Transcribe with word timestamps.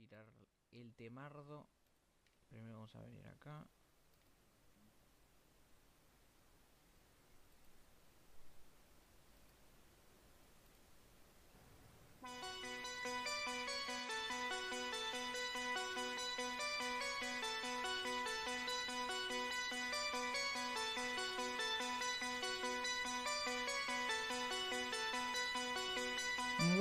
tirar 0.00 0.26
el 0.70 0.94
temardo. 0.94 1.68
Primero 2.48 2.74
vamos 2.74 2.94
a 2.96 3.00
venir 3.00 3.26
acá. 3.28 3.66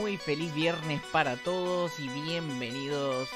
Muy 0.10 0.18
feliz 0.18 0.52
viernes 0.56 1.04
para 1.12 1.38
todos 1.38 2.00
y 2.00 2.10
bienvenidos 2.10 3.30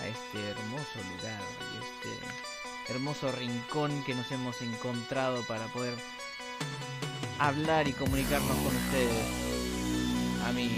a 0.00 0.06
este 0.06 0.48
hermoso 0.48 1.00
lugar 1.04 1.42
y 1.60 1.84
este 1.84 2.94
hermoso 2.94 3.30
rincón 3.30 4.02
que 4.04 4.14
nos 4.14 4.32
hemos 4.32 4.62
encontrado 4.62 5.42
para 5.42 5.66
poder 5.66 5.92
hablar 7.38 7.88
y 7.88 7.92
comunicarnos 7.92 8.56
con 8.56 8.74
ustedes. 8.74 9.26
A 10.46 10.52
mi 10.52 10.70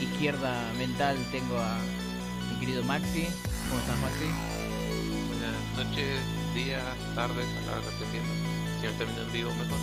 izquierda 0.00 0.72
mental 0.78 1.18
tengo 1.30 1.58
a 1.58 1.76
mi 2.50 2.60
querido 2.60 2.82
Maxi. 2.84 3.28
¿Cómo 3.68 3.80
estás 3.80 3.98
Maxi? 3.98 4.30
Buenas 5.28 5.76
noches, 5.76 6.20
días, 6.54 6.82
tardes, 7.14 7.44
a 7.44 7.66
la 7.66 7.72
hora 7.72 7.82
que 7.82 7.88
estén 7.90 8.12
viendo. 8.12 8.32
Si 8.80 8.86
no 8.86 8.92
están 8.92 9.06
viendo 9.08 9.22
en 9.24 9.32
vivo, 9.32 9.50
mejor. 9.50 9.78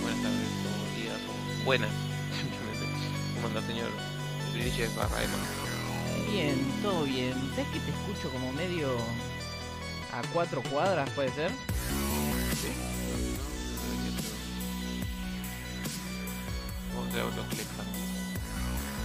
Buenas 0.00 0.22
tardes, 0.22 0.48
o 0.64 0.96
días, 0.98 1.20
o 1.28 1.64
buenas, 1.66 1.90
simplemente. 1.90 2.04
¿Cómo 2.04 2.13
anda, 3.56 3.66
señor 3.66 3.90
Bridges 4.52 4.94
barra? 4.96 5.18
Bien, 6.30 6.56
todo 6.82 7.04
bien. 7.04 7.34
¿Sabes 7.50 7.66
que 7.72 7.80
te 7.80 7.90
escucho 7.90 8.28
como 8.32 8.52
medio 8.52 8.88
a 10.12 10.22
cuatro 10.32 10.62
cuadras, 10.62 11.08
puede 11.10 11.30
ser? 11.34 11.50
Sí. 12.60 12.68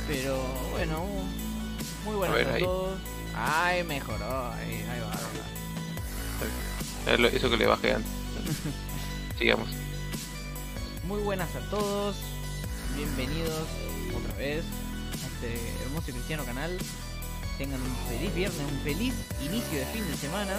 Pero 0.07 0.43
bueno, 0.71 1.03
muy 2.05 2.15
buenas 2.15 2.35
A 2.35 2.37
ver, 2.39 2.49
a, 2.49 2.53
ahí. 2.55 2.63
todos. 2.63 2.99
Ay, 3.35 3.83
mejoró. 3.83 4.51
Ahí, 4.53 4.73
ahí 4.89 4.99
va. 5.01 5.11
ahí 5.11 5.39
va. 7.05 7.13
Es 7.13 7.19
lo- 7.19 7.27
Eso 7.27 7.49
que 7.49 7.57
le 7.57 7.67
bajé 7.67 7.93
antes. 7.93 8.11
Sigamos. 9.37 9.69
Muy 11.07 11.21
buenas 11.21 11.55
a 11.55 11.59
todos, 11.71 12.15
bienvenidos 12.95 13.63
vez 14.39 14.63
a 15.11 15.27
este 15.27 15.83
hermoso 15.83 16.09
y 16.09 16.13
cristiano 16.13 16.45
canal. 16.45 16.75
Tengan 17.57 17.81
un 17.81 17.95
feliz 18.07 18.33
viernes, 18.33 18.61
un 18.61 18.79
feliz 18.79 19.13
inicio 19.43 19.79
de 19.79 19.85
fin 19.87 20.07
de 20.09 20.15
semana. 20.15 20.53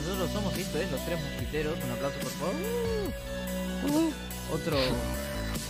Nosotros 0.00 0.30
somos, 0.32 0.58
esto 0.58 0.78
es, 0.78 0.90
los 0.90 1.04
tres 1.06 1.18
mosquiteros. 1.22 1.78
Un 1.82 1.90
aplauso 1.92 2.18
por 2.18 2.32
favor. 2.32 2.54
Uh, 3.84 3.96
uh. 3.96 4.12
Otro, 4.52 4.76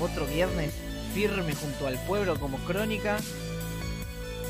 otro 0.00 0.26
viernes 0.26 0.72
firme 1.12 1.54
junto 1.54 1.86
al 1.86 1.98
pueblo 2.06 2.40
como 2.40 2.58
crónica. 2.64 3.18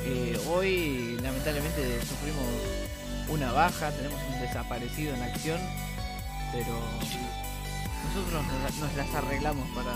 Eh, 0.06 0.39
hoy 0.48 1.19
lamentablemente 1.20 2.00
sufrimos 2.00 2.45
una 3.28 3.53
baja, 3.53 3.91
tenemos 3.91 4.20
un 4.33 4.41
desaparecido 4.41 5.15
en 5.15 5.22
acción, 5.22 5.61
pero 6.53 6.78
nosotros 8.05 8.45
nos, 8.62 8.75
nos 8.77 8.95
las 8.95 9.15
arreglamos 9.15 9.67
para 9.75 9.95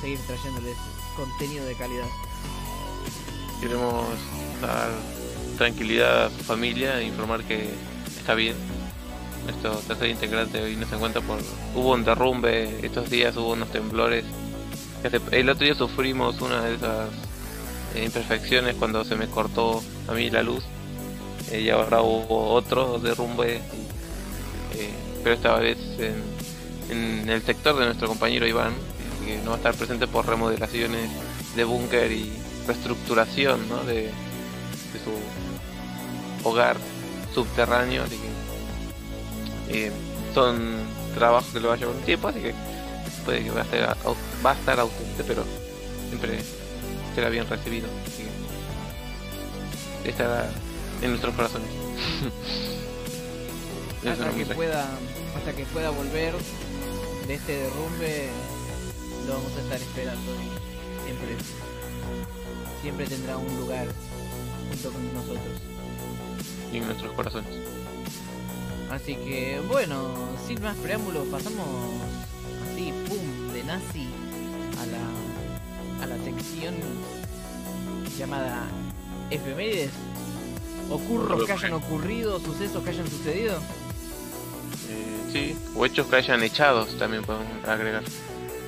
seguir 0.00 0.18
trayéndoles 0.26 0.76
contenido 1.16 1.64
de 1.64 1.74
calidad. 1.74 2.06
Queremos 3.60 4.06
dar 4.60 4.90
tranquilidad 5.56 6.26
a 6.26 6.30
su 6.30 6.44
familia 6.44 7.00
e 7.00 7.04
informar 7.04 7.44
que 7.44 7.70
está 8.16 8.34
bien. 8.34 8.56
Nuestro 9.44 9.74
tercer 9.76 10.10
integrante 10.10 10.62
hoy 10.62 10.76
no 10.76 10.86
se 10.86 10.94
encuentra 10.94 11.20
por... 11.20 11.38
Hubo 11.74 11.92
un 11.92 12.04
derrumbe 12.04 12.84
estos 12.84 13.10
días, 13.10 13.36
hubo 13.36 13.52
unos 13.52 13.70
temblores. 13.70 14.24
El 15.32 15.48
otro 15.48 15.64
día 15.64 15.74
sufrimos 15.74 16.40
una 16.40 16.62
de 16.62 16.76
esas 16.76 17.10
eh, 17.96 18.04
imperfecciones 18.04 18.76
cuando 18.76 19.04
se 19.04 19.16
me 19.16 19.26
cortó 19.26 19.82
a 20.08 20.12
mí 20.12 20.30
la 20.30 20.42
luz. 20.42 20.62
Eh, 21.50 21.62
y 21.62 21.70
ahora 21.70 22.02
hubo 22.02 22.50
otro 22.50 22.98
derrumbe. 22.98 23.56
eh, 24.74 24.90
pero 25.22 25.34
esta 25.34 25.56
vez 25.56 25.78
en, 25.98 27.22
en 27.22 27.28
el 27.28 27.42
sector 27.42 27.76
de 27.78 27.86
nuestro 27.86 28.08
compañero 28.08 28.46
Iván, 28.46 28.74
que 29.24 29.38
no 29.38 29.50
va 29.50 29.54
a 29.54 29.56
estar 29.58 29.74
presente 29.74 30.06
por 30.06 30.26
remodelaciones 30.26 31.10
de 31.54 31.64
búnker 31.64 32.10
y 32.12 32.32
reestructuración 32.66 33.68
¿no? 33.68 33.84
de, 33.84 34.04
de 34.04 34.98
su 35.04 36.48
hogar 36.48 36.76
subterráneo, 37.34 38.02
así 38.04 38.16
que 38.16 39.86
eh, 39.86 39.92
son 40.34 40.84
trabajos 41.14 41.52
que 41.52 41.60
le 41.60 41.68
va 41.68 41.74
a 41.74 41.76
llevar 41.76 41.94
un 41.94 42.02
tiempo, 42.02 42.28
así 42.28 42.40
que 42.40 42.54
puede 43.24 43.44
que 43.44 43.50
va 43.50 43.60
a, 43.60 43.64
estar, 43.64 43.96
va 44.44 44.50
a 44.50 44.54
estar 44.54 44.80
ausente, 44.80 45.24
pero 45.26 45.44
siempre 46.08 46.38
será 47.14 47.28
bien 47.28 47.48
recibido, 47.48 47.88
así 48.06 48.24
que 50.02 50.10
estará 50.10 50.50
en 51.00 51.10
nuestros 51.10 51.34
corazones. 51.34 51.68
Hasta 54.04 54.30
que 54.30 54.46
pueda, 54.46 54.84
hasta 55.36 55.52
que 55.52 55.64
pueda 55.66 55.90
volver 55.90 56.34
de 57.28 57.34
este 57.34 57.52
derrumbe, 57.52 58.30
lo 59.26 59.34
vamos 59.34 59.52
a 59.56 59.60
estar 59.60 59.80
esperando 59.80 60.32
y 60.34 61.04
siempre, 61.04 61.36
siempre 62.80 63.06
tendrá 63.06 63.36
un 63.36 63.56
lugar 63.60 63.86
junto 64.68 64.90
con 64.90 65.14
nosotros. 65.14 65.60
y 66.72 66.76
en 66.78 66.86
nuestros 66.86 67.12
corazones. 67.12 67.50
Así 68.90 69.14
que 69.16 69.60
bueno, 69.68 70.08
sin 70.46 70.60
más 70.62 70.76
preámbulos, 70.76 71.26
pasamos 71.28 71.66
así, 72.70 72.92
pum, 73.08 73.52
de 73.52 73.64
nazi 73.64 74.08
a 74.80 74.86
la, 74.86 76.04
a 76.04 76.06
la 76.06 76.24
sección 76.24 76.74
llamada 78.18 78.66
efemérides. 79.30 79.90
Ocurros 80.90 81.46
que 81.46 81.52
hayan 81.52 81.72
ocurrido, 81.72 82.38
sucesos 82.40 82.82
que 82.84 82.90
hayan 82.90 83.08
sucedido. 83.08 83.56
Eh, 84.90 85.30
sí, 85.32 85.56
o 85.74 85.86
hechos 85.86 86.06
que 86.08 86.16
hayan 86.16 86.42
echados 86.42 86.98
también 86.98 87.22
podemos 87.24 87.46
agregar. 87.66 88.02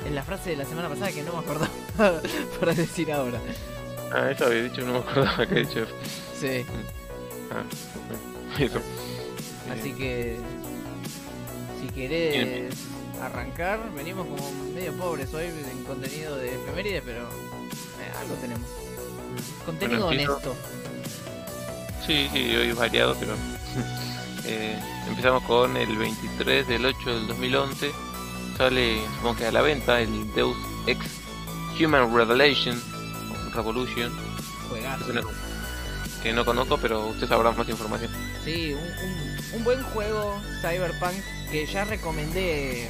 En 0.07 0.15
la 0.15 0.23
frase 0.23 0.51
de 0.51 0.57
la 0.57 0.65
semana 0.65 0.89
pasada 0.89 1.11
que 1.13 1.23
no 1.23 1.33
me 1.33 1.39
acordaba 1.39 1.71
para 2.61 2.75
decir 2.75 3.11
ahora. 3.13 3.39
Ah, 4.13 4.31
eso 4.31 4.47
había 4.47 4.63
dicho, 4.65 4.83
no 4.83 4.93
me 4.95 4.99
acordaba 4.99 5.37
que 5.47 5.55
había 5.61 5.65
dicho. 5.69 5.87
Sí, 6.39 6.65
Ah, 7.51 7.63
eso. 8.59 8.81
así 9.73 9.93
que 9.93 10.37
si 11.81 11.89
querés 11.89 12.75
arrancar, 13.23 13.81
venimos 13.95 14.27
como 14.27 14.51
medio 14.75 14.93
pobres 14.95 15.33
hoy 15.35 15.47
en 15.47 15.85
contenido 15.85 16.37
de 16.37 16.55
efemérides, 16.55 17.03
pero 17.05 17.21
eh, 17.23 18.13
algo 18.21 18.35
tenemos. 18.37 18.67
Contenido 19.65 20.07
Bueno, 20.07 20.33
honesto. 20.35 20.55
Sí, 22.07 22.29
sí, 22.33 22.55
hoy 22.57 22.73
variado, 22.73 23.17
pero 23.19 23.33
eh, 24.47 24.79
empezamos 25.09 25.43
con 25.45 25.77
el 25.77 25.97
23 25.97 26.67
del 26.69 26.85
8 26.87 27.15
del 27.15 27.27
2011. 27.29 27.91
Sale, 28.57 29.01
supongo 29.17 29.37
que 29.37 29.47
a 29.47 29.53
la 29.53 29.63
venta, 29.63 30.01
el 30.01 30.33
Deus 30.35 30.57
Ex 30.87 30.99
Human 31.81 32.15
Revelation, 32.15 32.81
Revolution, 33.53 34.13
Juegazo. 34.69 35.07
que 35.07 35.13
no, 35.13 35.23
que 36.23 36.33
no 36.33 36.45
conozco, 36.45 36.79
pero 36.79 37.09
usted 37.09 37.27
sabrá 37.29 37.51
más 37.51 37.69
información. 37.69 38.11
Sí, 38.45 38.73
un, 38.73 38.81
un- 38.81 39.35
un 39.55 39.65
buen 39.65 39.83
juego 39.83 40.41
Cyberpunk 40.61 41.15
que 41.51 41.67
ya 41.67 41.85
recomendé 41.85 42.89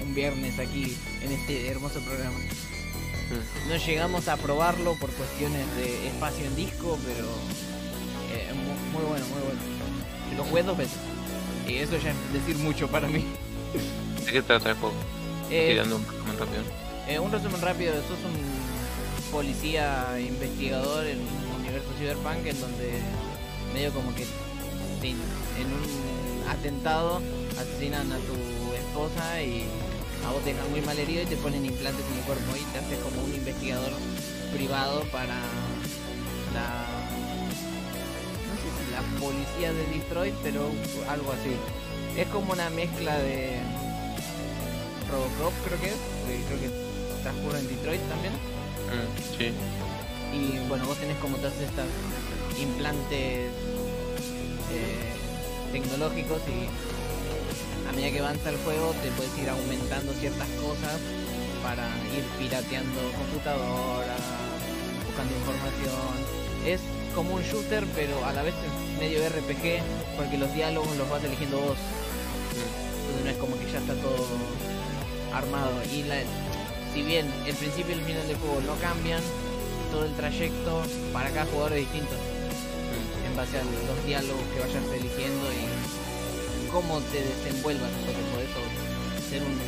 un, 0.00 0.08
un 0.08 0.14
viernes 0.14 0.58
aquí 0.58 0.96
en 1.22 1.32
este 1.32 1.68
hermoso 1.68 2.00
programa. 2.00 2.38
Mm. 2.38 3.68
No 3.70 3.76
llegamos 3.76 4.28
a 4.28 4.36
probarlo 4.36 4.94
por 4.98 5.10
cuestiones 5.12 5.64
de 5.76 6.08
espacio 6.08 6.44
en 6.46 6.56
disco, 6.56 6.98
pero 7.06 7.26
eh, 8.34 8.52
mu- 8.54 8.98
muy, 8.98 9.08
bueno, 9.08 9.24
muy 9.26 9.40
bueno. 9.42 9.60
Lo 10.36 10.44
jugué 10.44 10.62
dos 10.62 10.76
veces. 10.76 10.96
Y 11.66 11.76
eso 11.76 11.96
ya 11.98 12.10
es 12.10 12.32
decir 12.32 12.56
mucho 12.56 12.88
para 12.88 13.08
mí. 13.08 13.24
¿De 14.30 14.34
qué 14.34 14.42
trata 14.42 14.70
el 14.70 14.76
juego? 14.76 14.94
Eh, 15.50 15.74
dando 15.76 15.96
un 15.96 16.04
resumen 16.06 16.38
rápido. 16.38 16.62
eh, 17.08 17.18
un 17.18 17.32
resumen 17.32 17.60
rápido, 17.60 17.94
sos 17.94 18.20
un 18.22 19.32
policía 19.32 20.06
investigador 20.20 21.04
en 21.04 21.18
un 21.18 21.60
universo 21.60 21.88
cyberpunk 21.98 22.46
en 22.46 22.60
donde 22.60 22.92
medio 23.74 23.92
como 23.92 24.14
que 24.14 24.22
en 25.02 25.66
un 25.66 26.48
atentado 26.48 27.20
asesinan 27.58 28.12
a 28.12 28.18
tu 28.18 28.72
esposa 28.72 29.42
y 29.42 29.64
a 30.24 30.30
vos 30.30 30.44
te 30.44 30.54
dejan 30.54 30.70
muy 30.70 30.80
mal 30.82 30.96
herido 30.96 31.24
y 31.24 31.26
te 31.26 31.36
ponen 31.36 31.66
implantes 31.66 32.04
en 32.12 32.18
el 32.18 32.22
cuerpo 32.24 32.52
y 32.54 32.62
te 32.72 32.78
haces 32.78 32.98
como 33.00 33.24
un 33.24 33.34
investigador 33.34 33.90
privado 34.54 35.02
para 35.10 35.34
la 36.54 36.86
no 38.46 38.54
sé 38.62 38.68
si 38.78 38.92
la 38.92 39.02
policía 39.18 39.72
de 39.72 39.86
Detroit 39.98 40.34
pero 40.44 40.70
algo 41.08 41.32
así 41.32 41.50
es 42.16 42.28
como 42.28 42.52
una 42.52 42.70
mezcla 42.70 43.18
de 43.18 43.58
Robocop 45.10 45.52
creo 45.66 45.80
que 45.80 45.88
es 45.88 46.00
creo 46.46 46.60
que 46.60 46.70
transcurre 47.22 47.58
en 47.58 47.68
Detroit 47.68 48.00
también 48.08 48.32
Mm, 48.90 49.38
sí. 49.38 49.52
Y 50.34 50.58
bueno, 50.68 50.84
vos 50.86 50.98
tenés 50.98 51.16
como 51.18 51.36
todas 51.36 51.54
estas 51.60 51.86
implantes 52.60 53.50
eh, 54.72 55.12
tecnológicos 55.72 56.42
y 56.48 56.66
a 57.88 57.92
medida 57.92 58.10
que 58.10 58.18
avanza 58.20 58.50
el 58.50 58.56
juego 58.58 58.92
te 59.02 59.10
puedes 59.12 59.36
ir 59.38 59.48
aumentando 59.48 60.12
ciertas 60.14 60.48
cosas 60.58 60.98
para 61.62 61.86
ir 62.16 62.24
pirateando 62.38 63.00
computadoras, 63.16 64.20
buscando 65.06 65.34
información. 65.38 66.14
Es 66.66 66.80
como 67.14 67.34
un 67.34 67.42
shooter, 67.42 67.84
pero 67.94 68.24
a 68.24 68.32
la 68.32 68.42
vez 68.42 68.54
es 68.54 68.98
medio 68.98 69.20
RPG, 69.28 69.82
porque 70.16 70.38
los 70.38 70.52
diálogos 70.54 70.96
los 70.96 71.08
vas 71.08 71.22
eligiendo 71.24 71.58
vos. 71.58 71.78
Entonces 72.50 73.24
no 73.24 73.30
es 73.30 73.36
como 73.36 73.58
que 73.58 73.70
ya 73.70 73.78
está 73.78 73.94
todo 73.94 74.26
armado. 75.32 75.72
Y 75.92 76.02
la, 76.04 76.16
si 76.94 77.02
bien 77.02 77.30
el 77.46 77.54
principio 77.54 77.94
y 77.94 77.98
el 77.98 78.04
final 78.04 78.26
del 78.28 78.36
juego 78.38 78.60
no 78.66 78.74
cambian, 78.76 79.20
todo 79.92 80.04
el 80.04 80.14
trayecto 80.14 80.82
para 81.12 81.30
cada 81.30 81.46
jugador 81.46 81.72
es 81.72 81.78
distinto. 81.80 82.14
En 83.28 83.36
base 83.36 83.58
a 83.58 83.64
los 83.64 84.04
diálogos 84.06 84.42
que 84.54 84.60
vayas 84.60 84.84
eligiendo 84.92 85.46
y 85.52 86.68
cómo 86.70 87.00
te 87.12 87.22
desenvuelvas, 87.22 87.90
porque 88.04 88.22
podés 88.34 88.50
o 88.56 89.30
ser 89.30 89.42
un 89.42 89.58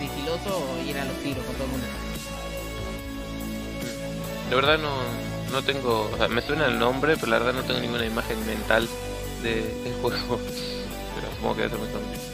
sigiloso 0.00 0.58
o 0.58 0.82
ir 0.88 0.98
a 0.98 1.04
los 1.04 1.16
tiros 1.22 1.44
con 1.44 1.54
todo 1.54 1.64
el 1.64 1.70
mundo. 1.70 1.86
De 4.50 4.56
verdad 4.56 4.78
no, 4.78 4.90
no 5.52 5.62
tengo, 5.64 6.10
o 6.12 6.16
sea, 6.16 6.28
me 6.28 6.42
suena 6.42 6.66
el 6.66 6.78
nombre, 6.78 7.16
pero 7.16 7.30
la 7.32 7.38
verdad 7.38 7.54
no 7.54 7.62
tengo 7.66 7.80
ninguna 7.80 8.04
imagen 8.04 8.44
mental 8.46 8.88
de- 9.42 9.74
del 9.84 9.94
juego. 10.00 10.38
Pero 11.14 11.30
supongo 11.36 11.54
que 11.54 11.62
debe 11.62 11.70
ser 11.70 11.78
muy 11.78 11.88
conocido. 11.92 12.33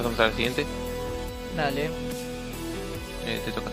Pasamos 0.00 0.18
a 0.20 0.28
la 0.28 0.32
siguiente. 0.32 0.64
Dale. 1.54 1.90
Eh, 3.26 3.38
te 3.44 3.52
toca. 3.52 3.70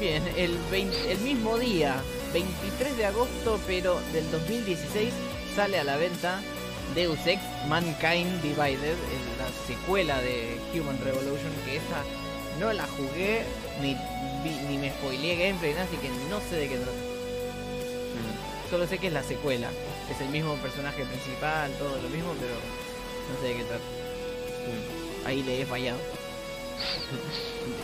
Bien, 0.00 0.20
el, 0.36 0.58
20 0.68 1.12
el 1.12 1.18
mismo 1.18 1.58
día, 1.58 2.02
23 2.32 2.96
de 2.96 3.06
agosto, 3.06 3.60
pero 3.68 4.00
del 4.12 4.28
2016, 4.32 5.12
sale 5.54 5.78
a 5.78 5.84
la 5.84 5.96
venta 5.96 6.40
Deus 6.96 7.24
Ex 7.24 7.40
Mankind 7.68 8.42
Divided, 8.42 8.96
la 9.38 9.48
secuela 9.68 10.20
de 10.20 10.58
Human 10.74 10.98
Revolution, 11.04 11.52
que 11.64 11.76
esa 11.76 12.02
no 12.58 12.72
la 12.72 12.88
jugué, 12.88 13.44
ni, 13.80 13.94
ni 14.68 14.76
me 14.76 14.90
spoileé 14.90 15.36
gameplay, 15.36 15.74
así 15.74 15.96
que 15.98 16.08
no 16.28 16.40
sé 16.50 16.56
de 16.56 16.68
qué 16.68 16.78
trata. 16.78 16.90
Mm. 16.90 18.70
Solo 18.70 18.88
sé 18.88 18.98
que 18.98 19.06
es 19.06 19.12
la 19.12 19.22
secuela, 19.22 19.70
es 20.10 20.20
el 20.20 20.30
mismo 20.30 20.56
personaje 20.56 21.04
principal, 21.04 21.70
todo 21.78 21.96
lo 22.02 22.08
mismo, 22.08 22.34
pero 22.40 22.54
no 22.54 23.40
sé 23.40 23.52
de 23.52 23.54
qué 23.54 23.62
trata. 23.62 23.84
Mm. 24.66 24.99
Ahí 25.24 25.42
le 25.42 25.62
he 25.62 25.66
fallado. 25.66 25.98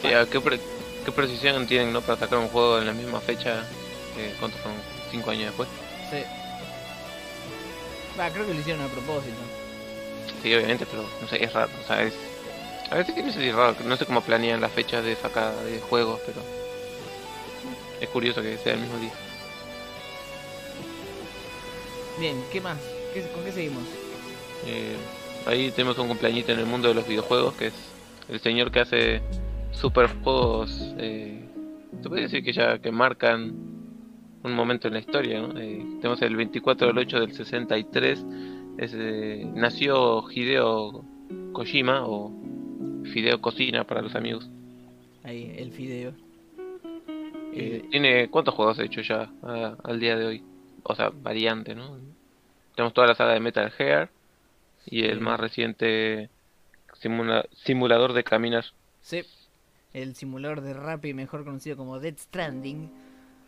Sí, 0.02 0.08
¿a 0.12 0.24
¿qué, 0.26 0.40
pre- 0.40 0.60
¿Qué 1.04 1.12
precisión 1.12 1.66
tienen 1.66 1.92
¿no? 1.92 2.00
para 2.00 2.18
sacar 2.18 2.38
un 2.38 2.48
juego 2.48 2.78
en 2.78 2.86
la 2.86 2.92
misma 2.92 3.20
fecha? 3.20 3.64
Eh, 4.16 4.34
¿Cuántos 4.40 4.60
son? 4.62 4.72
¿Cinco 5.10 5.30
años 5.30 5.46
después? 5.46 5.68
Sí. 6.10 6.22
Va, 8.18 8.30
creo 8.30 8.46
que 8.46 8.54
lo 8.54 8.60
hicieron 8.60 8.82
a 8.84 8.88
propósito. 8.88 9.36
Sí, 10.42 10.54
obviamente, 10.54 10.86
pero 10.86 11.04
no 11.20 11.28
sé, 11.28 11.44
es 11.44 11.52
raro. 11.52 11.70
O 11.82 11.86
sea, 11.86 12.02
es. 12.02 12.14
A 12.90 12.96
veces 12.96 13.14
que 13.14 13.22
no 13.22 13.32
sé 13.32 13.40
si 13.40 13.48
es 13.48 13.54
raro, 13.54 13.76
no 13.84 13.96
sé 13.96 14.06
cómo 14.06 14.22
planean 14.22 14.60
las 14.60 14.72
fechas 14.72 15.04
de 15.04 15.14
sacada 15.16 15.62
de 15.64 15.80
juegos, 15.80 16.20
pero. 16.24 16.40
Es 18.00 18.08
curioso 18.08 18.40
que 18.42 18.56
sea 18.58 18.74
el 18.74 18.80
mismo 18.80 18.98
día. 18.98 19.12
Bien, 22.18 22.42
¿qué 22.50 22.60
más? 22.60 22.78
¿Qué, 23.12 23.22
¿Con 23.28 23.44
qué 23.44 23.52
seguimos? 23.52 23.84
Eh, 24.64 24.96
ahí 25.46 25.70
tenemos 25.70 25.98
un 25.98 26.08
cumpleañito 26.08 26.52
en 26.52 26.58
el 26.60 26.66
mundo 26.66 26.88
de 26.88 26.94
los 26.94 27.06
videojuegos, 27.06 27.54
que 27.54 27.66
es 27.68 27.74
el 28.28 28.40
señor 28.40 28.70
que 28.70 28.80
hace 28.80 29.22
super 29.72 30.08
juegos. 30.22 30.94
Eh, 30.98 31.44
se 32.02 32.08
puede 32.08 32.22
decir 32.22 32.42
que 32.44 32.52
ya 32.52 32.78
que 32.78 32.90
marcan 32.90 33.54
un 34.42 34.52
momento 34.54 34.88
en 34.88 34.94
la 34.94 35.00
historia, 35.00 35.40
¿no? 35.40 35.58
Eh, 35.58 35.84
tenemos 36.00 36.20
el 36.22 36.36
24 36.36 36.88
del 36.88 36.98
8 36.98 37.20
del 37.20 37.32
63. 37.32 38.24
Es, 38.78 38.92
eh, 38.94 39.44
nació 39.54 40.24
Hideo 40.30 41.04
Kojima, 41.52 42.06
o 42.06 42.32
Fideo 43.12 43.40
Cocina 43.40 43.84
para 43.84 44.02
los 44.02 44.14
amigos. 44.14 44.48
Ahí, 45.24 45.52
el 45.56 45.72
fideo. 45.72 46.10
Eh, 46.10 46.22
Eh, 47.58 47.84
tiene 47.90 48.28
¿Cuántos 48.28 48.54
juegos 48.54 48.78
ha 48.78 48.84
hecho 48.84 49.00
ya 49.00 49.30
a- 49.42 49.76
al 49.82 49.98
día 49.98 50.14
de 50.16 50.26
hoy? 50.26 50.42
O 50.82 50.94
sea, 50.94 51.10
variante, 51.10 51.74
¿no? 51.74 51.96
Tenemos 52.74 52.92
toda 52.92 53.06
la 53.06 53.14
saga 53.14 53.32
de 53.32 53.40
Metal 53.40 53.70
Gear 53.70 54.10
y 54.86 55.04
el 55.04 55.20
más 55.20 55.38
reciente 55.38 56.30
simula- 56.94 57.46
simulador 57.52 58.12
de 58.12 58.24
caminar. 58.24 58.64
sí, 59.00 59.22
el 59.92 60.14
simulador 60.14 60.60
de 60.60 60.74
Rappi, 60.74 61.14
mejor 61.14 61.44
conocido 61.44 61.76
como 61.76 61.98
Dead 62.00 62.16
Stranding, 62.18 62.90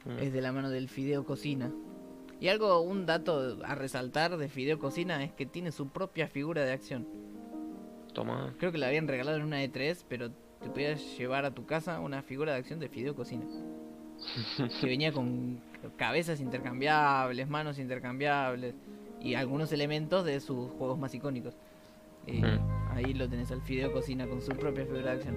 Mm. 0.05 0.19
es 0.21 0.33
de 0.33 0.41
la 0.41 0.53
mano 0.53 0.71
del 0.71 0.89
Fideo 0.89 1.25
Cocina. 1.25 1.71
Y 2.41 2.49
algo, 2.49 2.81
un 2.81 3.05
dato 3.05 3.59
a 3.65 3.75
resaltar 3.75 4.37
de 4.37 4.49
Fideo 4.49 4.79
Cocina 4.79 5.23
es 5.25 5.33
que 5.33 5.45
tiene 5.45 5.73
su 5.73 5.89
propia 5.89 6.29
figura 6.29 6.65
de 6.65 6.73
acción. 6.73 7.07
Toma. 8.15 8.55
Creo 8.59 8.73
que 8.73 8.79
la 8.79 8.87
habían 8.87 9.09
regalado 9.09 9.37
en 9.37 9.43
una 9.43 9.63
E3, 9.63 10.05
pero 10.09 10.31
te 10.63 10.71
podías 10.71 11.01
llevar 11.19 11.45
a 11.45 11.51
tu 11.51 11.67
casa 11.67 12.01
una 12.01 12.23
figura 12.23 12.53
de 12.53 12.59
acción 12.59 12.79
de 12.79 12.89
Fideo 12.89 13.15
Cocina. 13.15 13.45
que 14.81 14.87
venía 14.87 15.13
con 15.13 15.61
cabezas 15.97 16.41
intercambiables, 16.41 17.49
manos 17.49 17.79
intercambiables 17.79 18.75
y 19.23 19.35
algunos 19.35 19.73
elementos 19.73 20.25
de 20.25 20.41
sus 20.41 20.71
juegos 20.73 20.99
más 20.99 21.15
icónicos. 21.15 21.55
Eh, 22.27 22.41
Mm. 22.41 22.79
Ahí 22.97 23.15
lo 23.15 23.29
tenés 23.29 23.51
al 23.53 23.63
Fideo 23.63 23.93
Cocina 23.93 24.27
con 24.27 24.41
su 24.43 24.51
propia 24.53 24.85
figura 24.85 25.03
de 25.03 25.11
acción. 25.11 25.37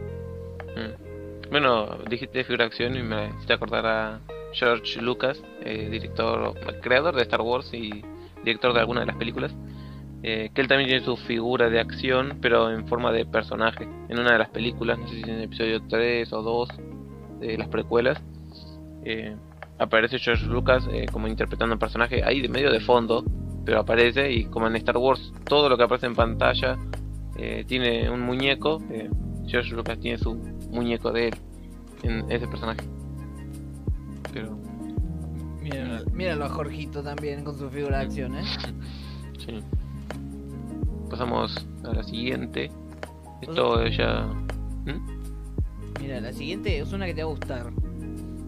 Mm. 0.75 1.49
Bueno, 1.51 1.97
dijiste 2.09 2.43
figura 2.43 2.63
de 2.65 2.67
acción 2.69 2.95
y 2.95 3.03
me 3.03 3.29
hiciste 3.29 3.53
acordar 3.53 3.85
a 3.85 4.19
George 4.53 5.01
Lucas, 5.01 5.41
eh, 5.63 5.89
director, 5.89 6.53
creador 6.81 7.15
de 7.15 7.21
Star 7.23 7.41
Wars 7.41 7.69
y 7.73 8.03
director 8.43 8.73
de 8.73 8.79
algunas 8.79 9.03
de 9.03 9.07
las 9.07 9.17
películas. 9.17 9.53
eh, 10.23 10.51
que 10.53 10.61
él 10.61 10.67
también 10.67 10.87
tiene 10.87 11.03
su 11.03 11.17
figura 11.17 11.67
de 11.71 11.79
acción, 11.79 12.37
pero 12.43 12.69
en 12.71 12.85
forma 12.87 13.11
de 13.11 13.25
personaje. 13.25 13.87
En 14.07 14.19
una 14.19 14.33
de 14.33 14.37
las 14.37 14.49
películas, 14.49 14.99
no 14.99 15.07
sé 15.07 15.15
si 15.15 15.23
en 15.23 15.29
el 15.31 15.41
episodio 15.45 15.81
3 15.87 16.31
o 16.33 16.43
2 16.43 16.69
de 17.39 17.57
las 17.57 17.67
precuelas, 17.69 18.21
eh, 19.03 19.35
aparece 19.79 20.19
George 20.19 20.45
Lucas 20.45 20.87
eh, 20.93 21.07
como 21.11 21.27
interpretando 21.27 21.73
un 21.73 21.79
personaje 21.79 22.23
ahí 22.23 22.39
de 22.39 22.49
medio 22.49 22.71
de 22.71 22.79
fondo, 22.81 23.23
pero 23.65 23.79
aparece 23.79 24.31
y 24.31 24.45
como 24.45 24.67
en 24.67 24.75
Star 24.77 24.97
Wars 24.97 25.33
todo 25.45 25.69
lo 25.69 25.77
que 25.77 25.83
aparece 25.83 26.07
en 26.07 26.15
pantalla 26.15 26.77
eh, 27.37 27.63
tiene 27.67 28.09
un 28.09 28.21
muñeco, 28.21 28.81
eh, 28.89 29.09
George 29.47 29.73
Lucas 29.73 29.99
tiene 29.99 30.17
su 30.17 30.35
muñeco 30.69 31.11
de 31.11 31.29
él 31.29 31.35
en 32.03 32.31
ese 32.31 32.47
personaje. 32.47 32.81
Pero 34.33 34.57
Míralo, 35.61 36.05
míralo 36.11 36.45
a 36.45 36.49
Jorgito 36.49 37.03
también 37.03 37.43
con 37.43 37.57
su 37.57 37.69
figura 37.69 37.99
de 37.99 38.05
acción, 38.05 38.35
¿eh? 38.35 38.43
sí. 39.45 39.59
Pasamos 41.09 41.67
a 41.83 41.93
la 41.93 42.03
siguiente. 42.03 42.71
Esto 43.41 43.85
ya. 43.87 44.23
¿Mm? 44.85 46.01
Mira, 46.01 46.19
la 46.19 46.33
siguiente 46.33 46.79
es 46.79 46.91
una 46.93 47.05
que 47.05 47.13
te 47.13 47.23
va 47.23 47.29
a 47.29 47.33
gustar. 47.33 47.71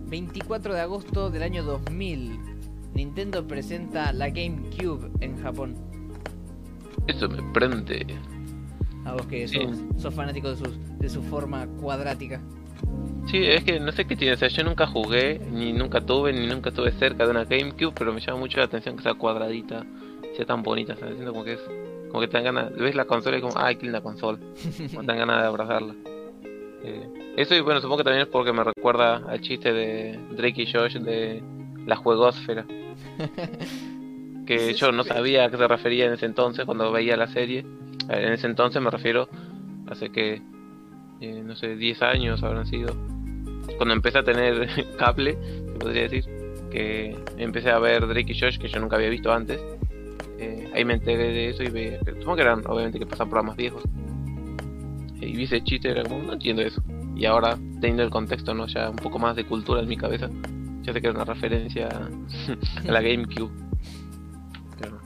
24 0.07 0.73
de 0.73 0.81
agosto 0.81 1.29
del 1.29 1.43
año 1.43 1.63
2000. 1.63 2.52
Nintendo 2.93 3.45
presenta 3.47 4.11
la 4.13 4.29
GameCube 4.29 5.09
en 5.21 5.41
Japón. 5.41 5.75
Eso 7.07 7.27
me 7.29 7.41
prende. 7.53 8.05
A 9.05 9.13
vos 9.13 9.25
que 9.27 9.47
Sí. 9.47 9.59
sos, 9.59 10.01
sos 10.01 10.13
fanático 10.13 10.49
de, 10.49 10.55
sus, 10.57 10.97
de 10.99 11.09
su 11.09 11.21
forma 11.23 11.67
cuadrática. 11.81 12.41
Sí, 13.27 13.37
es 13.43 13.63
que 13.63 13.79
no 13.79 13.91
sé 13.91 14.05
qué 14.05 14.15
tiene. 14.15 14.33
O 14.33 14.37
sea, 14.37 14.47
yo 14.49 14.63
nunca 14.63 14.85
jugué, 14.87 15.39
ni 15.51 15.73
nunca 15.73 16.01
tuve, 16.01 16.31
ni 16.33 16.45
nunca 16.47 16.69
estuve 16.69 16.91
cerca 16.93 17.25
de 17.25 17.31
una 17.31 17.45
GameCube, 17.45 17.93
pero 17.97 18.13
me 18.13 18.19
llama 18.21 18.39
mucho 18.39 18.57
la 18.59 18.65
atención 18.65 18.95
que 18.95 19.03
sea 19.03 19.13
cuadradita, 19.15 19.85
sea 20.35 20.45
tan 20.45 20.61
bonita. 20.63 20.95
¿sabes? 20.95 21.15
Siento 21.15 21.31
como 21.31 21.43
que 21.43 21.53
es. 21.53 21.61
Como 22.09 22.21
que 22.21 22.27
te 22.27 22.33
dan 22.37 22.43
ganas. 22.43 22.75
Ves 22.75 22.95
la 22.95 23.05
consola 23.05 23.37
y 23.37 23.41
como, 23.41 23.53
ay, 23.57 23.75
qué 23.75 23.83
linda 23.83 24.01
consola. 24.01 24.37
Como 24.93 25.01
te 25.01 25.07
dan 25.07 25.17
ganas 25.17 25.41
de 25.41 25.47
abrazarla. 25.47 25.95
Eh, 26.85 27.09
eso, 27.37 27.55
y 27.55 27.61
bueno, 27.61 27.79
supongo 27.81 27.97
que 27.99 28.03
también 28.03 28.23
es 28.23 28.27
porque 28.27 28.53
me 28.53 28.63
recuerda 28.63 29.15
al 29.27 29.41
chiste 29.41 29.71
de 29.73 30.19
Drake 30.37 30.61
y 30.63 30.71
Josh 30.71 30.97
de 30.97 31.41
la 31.85 31.95
juegosfera. 31.95 32.65
que 34.45 34.73
yo 34.73 34.91
no 34.91 35.03
sabía 35.03 35.45
a 35.45 35.49
qué 35.49 35.57
se 35.57 35.67
refería 35.67 36.05
en 36.05 36.13
ese 36.13 36.25
entonces 36.25 36.65
cuando 36.65 36.91
veía 36.91 37.17
la 37.17 37.27
serie. 37.27 37.65
En 38.09 38.33
ese 38.33 38.47
entonces 38.47 38.81
me 38.81 38.89
refiero 38.89 39.29
hace 39.87 40.09
que, 40.09 40.41
eh, 41.21 41.43
no 41.45 41.55
sé, 41.55 41.75
10 41.75 42.01
años 42.01 42.43
habrán 42.43 42.65
sido. 42.65 42.93
Cuando 43.77 43.93
empecé 43.93 44.19
a 44.19 44.23
tener 44.23 44.67
cable, 44.97 45.37
se 45.65 45.79
podría 45.79 46.03
decir, 46.03 46.25
que 46.71 47.15
empecé 47.37 47.69
a 47.69 47.79
ver 47.79 48.07
Drake 48.07 48.33
y 48.33 48.39
Josh 48.39 48.57
que 48.57 48.67
yo 48.67 48.79
nunca 48.79 48.95
había 48.95 49.09
visto 49.09 49.31
antes. 49.31 49.61
Eh, 50.39 50.69
ahí 50.73 50.83
me 50.83 50.95
enteré 50.95 51.31
de 51.31 51.49
eso 51.49 51.63
y 51.63 51.69
ve, 51.69 51.99
supongo 52.05 52.35
que 52.35 52.41
eran 52.41 52.63
obviamente 52.65 52.99
que 52.99 53.05
pasan 53.05 53.29
programas 53.29 53.55
viejos. 53.55 53.83
Y 55.21 55.37
vi 55.37 55.43
ese 55.43 55.63
chiste 55.63 55.89
era 55.89 56.03
como, 56.03 56.21
no 56.21 56.33
entiendo 56.33 56.61
eso. 56.61 56.83
Y 57.15 57.25
ahora, 57.25 57.57
teniendo 57.79 58.03
el 58.03 58.09
contexto, 58.09 58.53
no 58.53 58.67
ya 58.67 58.89
un 58.89 58.97
poco 58.97 59.19
más 59.19 59.35
de 59.35 59.45
cultura 59.45 59.81
en 59.81 59.87
mi 59.87 59.95
cabeza, 59.95 60.29
ya 60.83 60.93
sé 60.93 61.01
que 61.01 61.07
era 61.07 61.15
una 61.15 61.25
referencia 61.25 61.87
a 61.87 62.91
la 62.91 63.01
GameCube. 63.01 63.51
Pero, 64.79 64.99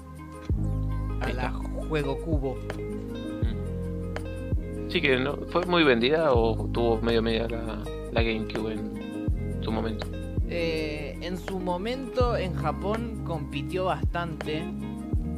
A 1.21 1.29
la 1.33 1.51
juego 1.51 2.17
cubo. 2.17 2.55
mm. 2.77 4.89
Sí 4.89 5.01
que 5.01 5.17
no, 5.17 5.37
fue 5.49 5.65
muy 5.65 5.83
vendida 5.83 6.33
o 6.33 6.67
tuvo 6.71 7.01
medio 7.01 7.21
media 7.21 7.47
la, 7.47 7.83
la 8.11 8.21
GameCube 8.21 8.73
en 8.73 9.63
su 9.63 9.71
momento. 9.71 10.07
Eh, 10.49 11.17
en 11.21 11.37
su 11.37 11.59
momento 11.59 12.37
en 12.37 12.55
Japón 12.55 13.23
compitió 13.25 13.85
bastante 13.85 14.63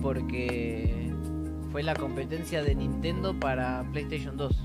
porque 0.02 1.12
fue 1.72 1.84
la 1.84 1.96
competencia 1.96 2.64
de 2.64 2.76
Nintendo 2.76 3.34
para 3.34 3.84
PlayStation 3.92 4.38
2. 4.38 4.56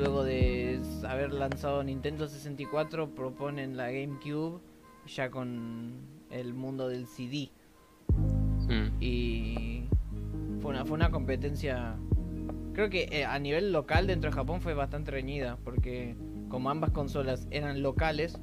Luego 0.00 0.24
de 0.24 0.80
haber 1.06 1.32
lanzado 1.32 1.84
Nintendo 1.84 2.26
64 2.26 3.14
proponen 3.14 3.76
la 3.76 3.90
GameCube 3.90 4.60
ya 5.06 5.30
con 5.30 5.92
el 6.30 6.54
mundo 6.54 6.88
del 6.88 7.06
CD. 7.06 7.50
Mm. 8.66 8.96
Y 8.98 9.84
fue 10.62 10.70
una, 10.70 10.86
fue 10.86 10.96
una 10.96 11.10
competencia, 11.10 11.96
creo 12.72 12.88
que 12.88 13.08
eh, 13.12 13.26
a 13.26 13.38
nivel 13.38 13.72
local 13.72 14.06
dentro 14.06 14.30
de 14.30 14.36
Japón 14.36 14.62
fue 14.62 14.72
bastante 14.72 15.10
reñida, 15.10 15.58
porque 15.64 16.16
como 16.48 16.70
ambas 16.70 16.92
consolas 16.92 17.46
eran 17.50 17.82
locales, 17.82 18.40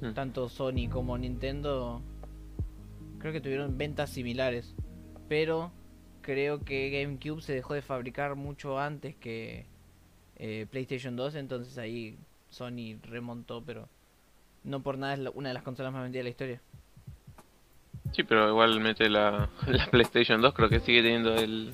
Mm. 0.00 0.14
tanto 0.14 0.48
Sony 0.48 0.88
como 0.90 1.16
Nintendo, 1.18 2.02
creo 3.18 3.32
que 3.32 3.40
tuvieron 3.40 3.78
ventas 3.78 4.10
similares. 4.10 4.74
Pero 5.28 5.72
creo 6.22 6.64
que 6.64 6.90
GameCube 6.90 7.40
se 7.42 7.54
dejó 7.54 7.74
de 7.74 7.82
fabricar 7.82 8.36
mucho 8.36 8.78
antes 8.78 9.14
que 9.16 9.66
eh, 10.38 10.66
PlayStation 10.70 11.16
2, 11.16 11.34
entonces 11.36 11.76
ahí 11.78 12.16
Sony 12.50 12.96
remontó, 13.02 13.62
pero 13.64 13.88
no 14.64 14.80
por 14.80 14.98
nada 14.98 15.14
es 15.14 15.18
la- 15.20 15.30
una 15.30 15.48
de 15.50 15.54
las 15.54 15.62
consolas 15.62 15.92
más 15.92 16.02
vendidas 16.02 16.20
de 16.20 16.24
la 16.24 16.30
historia. 16.30 16.60
Sí, 18.12 18.22
pero 18.22 18.48
igualmente 18.48 19.08
la, 19.08 19.48
la 19.66 19.86
PlayStation 19.86 20.40
2 20.40 20.54
creo 20.54 20.68
que 20.68 20.80
sigue 20.80 21.02
teniendo 21.02 21.34
el, 21.34 21.72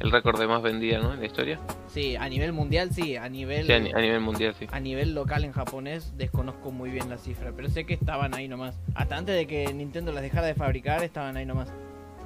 el 0.00 0.10
récord 0.10 0.38
de 0.38 0.46
más 0.46 0.62
vendida, 0.62 0.98
¿no? 1.00 1.12
En 1.14 1.20
la 1.20 1.26
historia. 1.26 1.58
Sí, 1.88 2.14
a 2.16 2.28
nivel 2.28 2.52
mundial 2.52 2.92
sí, 2.92 3.16
a 3.16 3.28
nivel 3.28 3.66
Sí, 3.66 3.72
a, 3.72 3.78
ni- 3.80 3.92
a 3.92 3.98
nivel 3.98 4.20
mundial, 4.20 4.54
sí. 4.58 4.66
a 4.70 4.80
nivel 4.80 5.14
local 5.14 5.44
en 5.44 5.52
japonés 5.52 6.16
desconozco 6.16 6.70
muy 6.70 6.90
bien 6.90 7.08
la 7.08 7.18
cifra, 7.18 7.52
pero 7.56 7.68
sé 7.68 7.84
que 7.84 7.94
estaban 7.94 8.34
ahí 8.34 8.48
nomás. 8.48 8.78
Hasta 8.94 9.16
antes 9.16 9.34
de 9.34 9.46
que 9.46 9.72
Nintendo 9.72 10.12
las 10.12 10.22
dejara 10.22 10.46
de 10.46 10.54
fabricar, 10.54 11.02
estaban 11.02 11.36
ahí 11.36 11.46
nomás. 11.46 11.68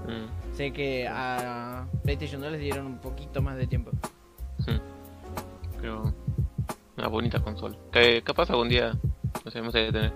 Mm, 0.06 0.54
Sé 0.56 0.72
que 0.72 1.06
a 1.08 1.86
PlayStation 2.04 2.40
2 2.40 2.52
les 2.52 2.60
dieron 2.60 2.86
un 2.86 2.98
poquito 2.98 3.42
más 3.42 3.56
de 3.56 3.66
tiempo. 3.66 3.90
mm. 4.66 4.95
Pero 5.80 6.12
una 6.96 7.08
bonita 7.08 7.40
consola. 7.40 7.76
Que 7.92 8.22
capaz 8.22 8.50
algún 8.50 8.68
día, 8.68 8.92
no 9.44 9.50
sé, 9.50 9.60
gustaría 9.60 9.92
tener. 9.92 10.12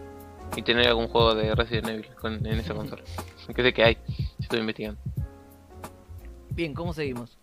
Y 0.57 0.63
tener 0.63 0.89
algún 0.89 1.07
juego 1.09 1.35
de 1.35 1.55
Resident 1.55 1.89
Evil 1.89 2.07
con- 2.21 2.45
en 2.47 2.59
esa 2.59 2.75
consola. 2.75 3.03
que 3.55 3.63
sé 3.63 3.73
que 3.73 3.85
hay, 3.85 3.99
estoy 4.41 4.61
investigando. 4.61 5.01
Bien, 6.51 6.75
¿cómo 6.75 6.93
seguimos? 6.93 7.37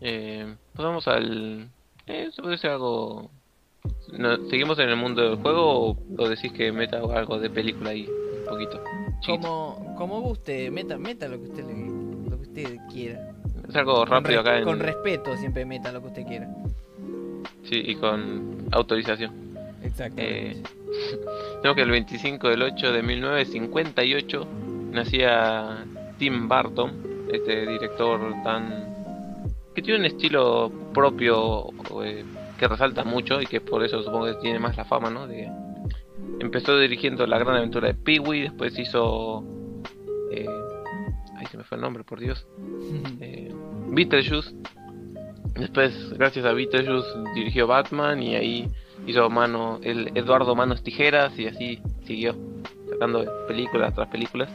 Eh, 0.00 0.54
pasamos 0.74 1.06
al... 1.08 1.68
Eh, 2.06 2.30
se 2.34 2.42
puede 2.42 2.56
ser 2.58 2.70
algo... 2.70 3.30
No, 4.12 4.36
¿Seguimos 4.48 4.78
en 4.78 4.88
el 4.88 4.96
mundo 4.96 5.22
del 5.22 5.36
juego 5.36 5.90
o, 5.90 5.96
o 6.18 6.28
decís 6.28 6.52
que 6.52 6.72
meta 6.72 6.98
algo 6.98 7.38
de 7.38 7.50
película 7.50 7.90
ahí? 7.90 8.08
Un 8.40 8.46
poquito. 8.48 8.82
Como, 9.26 9.94
como 9.96 10.20
guste, 10.22 10.70
meta, 10.70 10.96
meta 10.96 11.28
lo 11.28 11.36
que 11.38 11.44
usted 11.50 11.66
le- 11.66 12.30
lo 12.30 12.36
que 12.40 12.48
usted 12.48 12.78
quiera. 12.90 13.34
Es 13.68 13.76
algo 13.76 14.04
rápido 14.06 14.42
con, 14.42 14.46
acá 14.48 14.58
en... 14.58 14.64
con 14.64 14.78
respeto 14.80 15.36
siempre 15.36 15.66
meta 15.66 15.92
lo 15.92 16.00
que 16.00 16.06
usted 16.08 16.26
quiera. 16.26 16.48
Sí, 17.64 17.82
y 17.86 17.94
con 17.96 18.66
autorización. 18.72 19.32
Exacto. 19.82 20.20
Eh, 20.20 20.62
tengo 21.62 21.74
que 21.74 21.82
el 21.82 21.90
25 21.90 22.48
del 22.48 22.62
8 22.62 22.92
de 22.92 23.02
1958 23.02 24.46
nacía 24.92 25.84
Tim 26.18 26.48
Burton, 26.48 26.92
este 27.32 27.66
director 27.66 28.20
tan... 28.42 28.94
que 29.74 29.82
tiene 29.82 30.00
un 30.00 30.06
estilo 30.06 30.72
propio 30.92 31.68
eh, 32.02 32.24
que 32.58 32.68
resalta 32.68 33.04
mucho 33.04 33.40
y 33.40 33.46
que 33.46 33.60
por 33.60 33.84
eso 33.84 34.02
supongo 34.02 34.26
que 34.26 34.34
tiene 34.34 34.58
más 34.58 34.76
la 34.76 34.84
fama, 34.84 35.10
¿no? 35.10 35.26
De... 35.26 35.48
Empezó 36.40 36.78
dirigiendo 36.78 37.26
La 37.26 37.38
Gran 37.38 37.56
Aventura 37.56 37.88
de 37.88 37.94
Pee-wee, 37.94 38.42
después 38.42 38.78
hizo... 38.78 39.44
Eh... 40.32 40.46
Ahí 41.36 41.46
se 41.46 41.56
me 41.56 41.62
fue 41.62 41.76
el 41.76 41.82
nombre, 41.82 42.04
por 42.04 42.20
Dios. 42.20 42.46
Eh, 43.20 43.52
Beetlejuice. 43.88 44.54
Después, 45.58 46.12
gracias 46.16 46.44
a 46.44 46.52
Beetlejuice, 46.52 47.08
dirigió 47.34 47.66
Batman 47.66 48.22
y 48.22 48.36
ahí 48.36 48.68
hizo 49.06 49.28
mano 49.28 49.80
el 49.82 50.16
Eduardo 50.16 50.54
Manos 50.54 50.84
Tijeras 50.84 51.36
y 51.36 51.46
así 51.46 51.80
siguió 52.04 52.36
sacando 52.88 53.24
películas 53.48 53.92
tras 53.92 54.08
películas. 54.08 54.48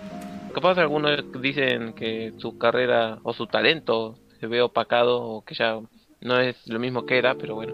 Capaz 0.54 0.78
algunos 0.78 1.12
dicen 1.42 1.94
que 1.94 2.34
su 2.38 2.58
carrera 2.58 3.20
o 3.24 3.34
su 3.34 3.48
talento 3.48 4.16
se 4.40 4.48
ve 4.48 4.62
opacado 4.62 5.22
o 5.22 5.44
que 5.44 5.56
ya 5.56 5.80
no 6.22 6.40
es 6.40 6.68
lo 6.68 6.80
mismo 6.80 7.06
que 7.06 7.18
era, 7.18 7.36
pero 7.36 7.56
bueno, 7.56 7.74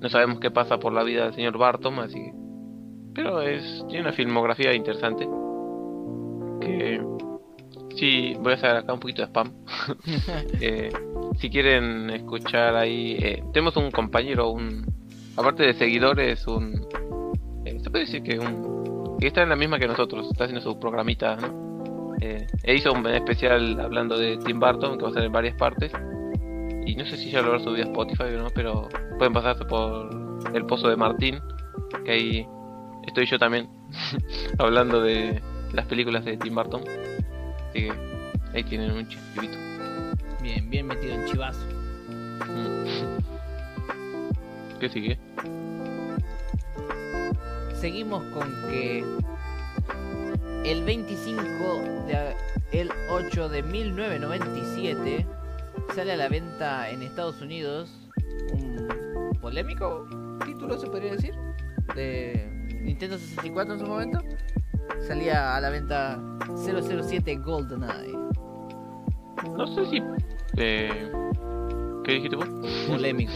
no 0.00 0.08
sabemos 0.08 0.40
qué 0.40 0.50
pasa 0.50 0.78
por 0.78 0.92
la 0.92 1.02
vida 1.02 1.24
del 1.24 1.34
señor 1.34 1.58
Barton, 1.58 1.98
así 1.98 2.14
que... 2.14 2.32
Pero 3.14 3.42
es 3.42 3.84
tiene 3.88 4.02
una 4.02 4.12
filmografía 4.12 4.72
interesante 4.72 5.28
que 6.60 7.00
sí 7.96 8.34
voy 8.40 8.52
a 8.52 8.56
hacer 8.56 8.70
acá 8.70 8.92
un 8.92 9.00
poquito 9.00 9.22
de 9.22 9.28
spam. 9.28 9.52
Eh, 10.60 10.90
si 11.38 11.50
quieren 11.50 12.10
escuchar 12.10 12.76
ahí, 12.76 13.16
eh, 13.20 13.42
tenemos 13.52 13.76
un 13.76 13.90
compañero, 13.90 14.50
un 14.50 14.84
aparte 15.36 15.64
de 15.64 15.74
seguidores, 15.74 16.46
un 16.46 16.86
eh, 17.64 17.78
se 17.82 17.90
puede 17.90 18.04
decir 18.04 18.22
que 18.22 18.38
un 18.38 19.18
que 19.18 19.28
está 19.28 19.42
en 19.42 19.48
la 19.48 19.56
misma 19.56 19.78
que 19.78 19.86
nosotros, 19.86 20.28
está 20.30 20.44
haciendo 20.44 20.62
su 20.62 20.78
programita, 20.78 21.36
¿no? 21.36 22.14
Eh, 22.20 22.46
e 22.62 22.74
hizo 22.74 22.92
un 22.92 23.06
especial 23.06 23.80
hablando 23.80 24.18
de 24.18 24.36
Tim 24.38 24.60
Burton 24.60 24.96
que 24.98 25.04
va 25.04 25.10
a 25.10 25.12
ser 25.12 25.24
en 25.24 25.32
varias 25.32 25.56
partes 25.56 25.92
y 26.86 26.94
no 26.94 27.04
sé 27.06 27.16
si 27.16 27.30
ya 27.30 27.40
lo 27.40 27.48
habrá 27.48 27.60
subido 27.60 27.84
a 27.84 27.86
Spotify 27.88 28.34
o 28.34 28.42
no, 28.42 28.50
pero 28.54 28.88
pueden 29.18 29.32
pasarse 29.32 29.64
por 29.64 30.10
el 30.52 30.66
pozo 30.66 30.88
de 30.88 30.96
Martín, 30.96 31.40
que 32.04 32.10
ahí 32.10 32.46
estoy 33.06 33.26
yo 33.26 33.38
también 33.38 33.68
hablando 34.58 35.00
de 35.00 35.40
las 35.72 35.86
películas 35.86 36.24
de 36.24 36.36
Tim 36.36 36.54
Burton, 36.54 36.82
así 37.74 37.88
que 37.88 37.92
ahí 38.54 38.64
tienen 38.64 38.92
un 38.92 39.08
chispito. 39.08 39.58
Bien, 40.42 40.70
bien 40.70 40.86
metido 40.86 41.14
el 41.14 41.30
chivazo. 41.30 41.66
¿Qué 44.78 44.88
sigue? 44.88 45.18
Seguimos 47.80 48.22
con 48.32 48.48
que 48.70 49.04
el 50.64 50.84
25 50.84 52.06
de 52.06 52.36
el 52.72 52.90
8 53.10 53.48
de 53.48 53.62
1997 53.62 55.26
sale 55.94 56.12
a 56.12 56.16
la 56.16 56.28
venta 56.28 56.90
en 56.90 57.02
Estados 57.02 57.40
Unidos 57.40 57.90
un 58.52 59.38
polémico 59.40 60.06
título 60.44 60.78
se 60.80 60.86
podría 60.88 61.12
decir 61.12 61.34
de 61.94 62.48
Nintendo 62.82 63.18
64 63.18 63.74
en 63.74 63.80
su 63.80 63.86
momento 63.86 64.20
salía 65.06 65.56
a 65.56 65.60
la 65.60 65.70
venta 65.70 66.20
007 66.56 67.36
GoldenEye 67.36 68.16
No 69.56 69.66
sé 69.66 69.86
si... 69.86 70.02
Eh, 70.56 71.10
¿Qué 72.04 72.12
dijiste 72.12 72.36
vos? 72.36 72.48
polémico 72.88 73.32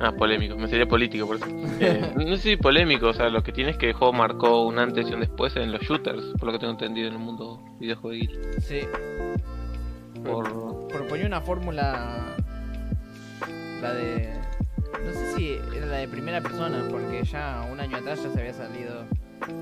Ah, 0.00 0.12
polémico, 0.12 0.56
me 0.56 0.68
sería 0.68 0.86
político 0.86 1.26
por 1.26 1.36
eso. 1.36 1.46
Eh, 1.80 2.12
no 2.16 2.36
sé 2.36 2.38
si 2.38 2.56
polémico, 2.56 3.08
o 3.08 3.12
sea, 3.12 3.28
lo 3.30 3.42
que 3.42 3.52
tiene 3.52 3.70
es 3.70 3.76
que 3.76 3.88
el 3.88 3.92
juego 3.94 4.12
marcó 4.12 4.64
un 4.64 4.78
antes 4.78 5.08
y 5.08 5.14
un 5.14 5.20
después 5.20 5.56
en 5.56 5.72
los 5.72 5.80
shooters, 5.80 6.34
por 6.38 6.44
lo 6.44 6.52
que 6.52 6.58
tengo 6.60 6.72
entendido 6.72 7.08
en 7.08 7.14
el 7.14 7.18
mundo 7.18 7.60
videojueguil. 7.80 8.38
sí 8.60 8.80
Por... 10.24 10.88
proponía 10.88 11.26
una 11.26 11.40
fórmula 11.40 12.36
la 13.82 13.94
de 13.94 14.32
no 15.04 15.12
sé 15.12 15.36
si 15.36 15.52
era 15.76 15.86
la 15.86 15.96
de 15.98 16.08
primera 16.08 16.40
persona 16.40 16.84
porque 16.90 17.24
ya 17.24 17.66
un 17.70 17.80
año 17.80 17.96
atrás 17.96 18.22
ya 18.22 18.30
se 18.30 18.40
había 18.40 18.52
salido 18.52 19.04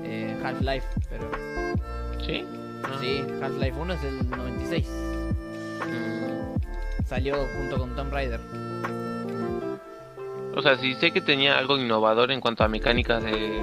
eh, 0.03 0.35
Half-Life 0.43 0.87
pero 1.17 2.25
¿Sí? 2.25 2.45
Ah, 2.83 2.97
sí 2.99 3.23
Half-Life 3.41 3.77
1 3.79 3.93
es 3.93 4.01
del 4.01 4.29
96 4.29 4.87
mm, 5.85 7.05
salió 7.05 7.35
junto 7.57 7.77
con 7.77 7.95
Tomb 7.95 8.11
Raider 8.11 8.39
O 10.55 10.61
sea, 10.61 10.77
sí 10.77 10.93
sé 10.95 11.11
que 11.11 11.21
tenía 11.21 11.57
algo 11.57 11.77
innovador 11.77 12.31
en 12.31 12.41
cuanto 12.41 12.63
a 12.63 12.67
mecánicas 12.67 13.23
de... 13.23 13.61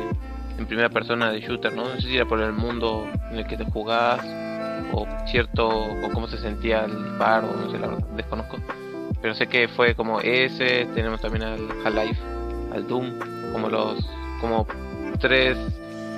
En 0.57 0.67
primera 0.67 0.89
persona 0.89 1.33
de 1.33 1.41
shooter, 1.41 1.73
¿no? 1.75 1.89
No 1.89 1.97
sé 1.97 2.03
si 2.03 2.15
era 2.15 2.27
por 2.27 2.41
el 2.41 2.53
mundo 2.53 3.09
en 3.33 3.39
el 3.39 3.47
que 3.49 3.57
te 3.57 3.65
jugás 3.65 4.25
o 4.93 5.05
cierto 5.27 5.69
o 5.69 6.11
cómo 6.13 6.29
se 6.29 6.39
sentía 6.39 6.85
el 6.85 6.97
disparo, 6.97 7.49
no 7.53 7.69
sé, 7.71 7.79
la 7.79 7.89
verdad, 7.89 8.07
desconozco. 8.17 8.59
Pero 9.21 9.35
sé 9.35 9.49
que 9.49 9.67
fue 9.67 9.97
como 9.97 10.21
ese, 10.21 10.87
tenemos 10.95 11.21
también 11.21 11.43
al 11.43 11.69
Half-Life, 11.85 12.21
al 12.73 12.87
Doom, 12.87 13.19
como 13.53 13.69
los 13.69 14.09
como 14.41 14.67
tres 15.19 15.59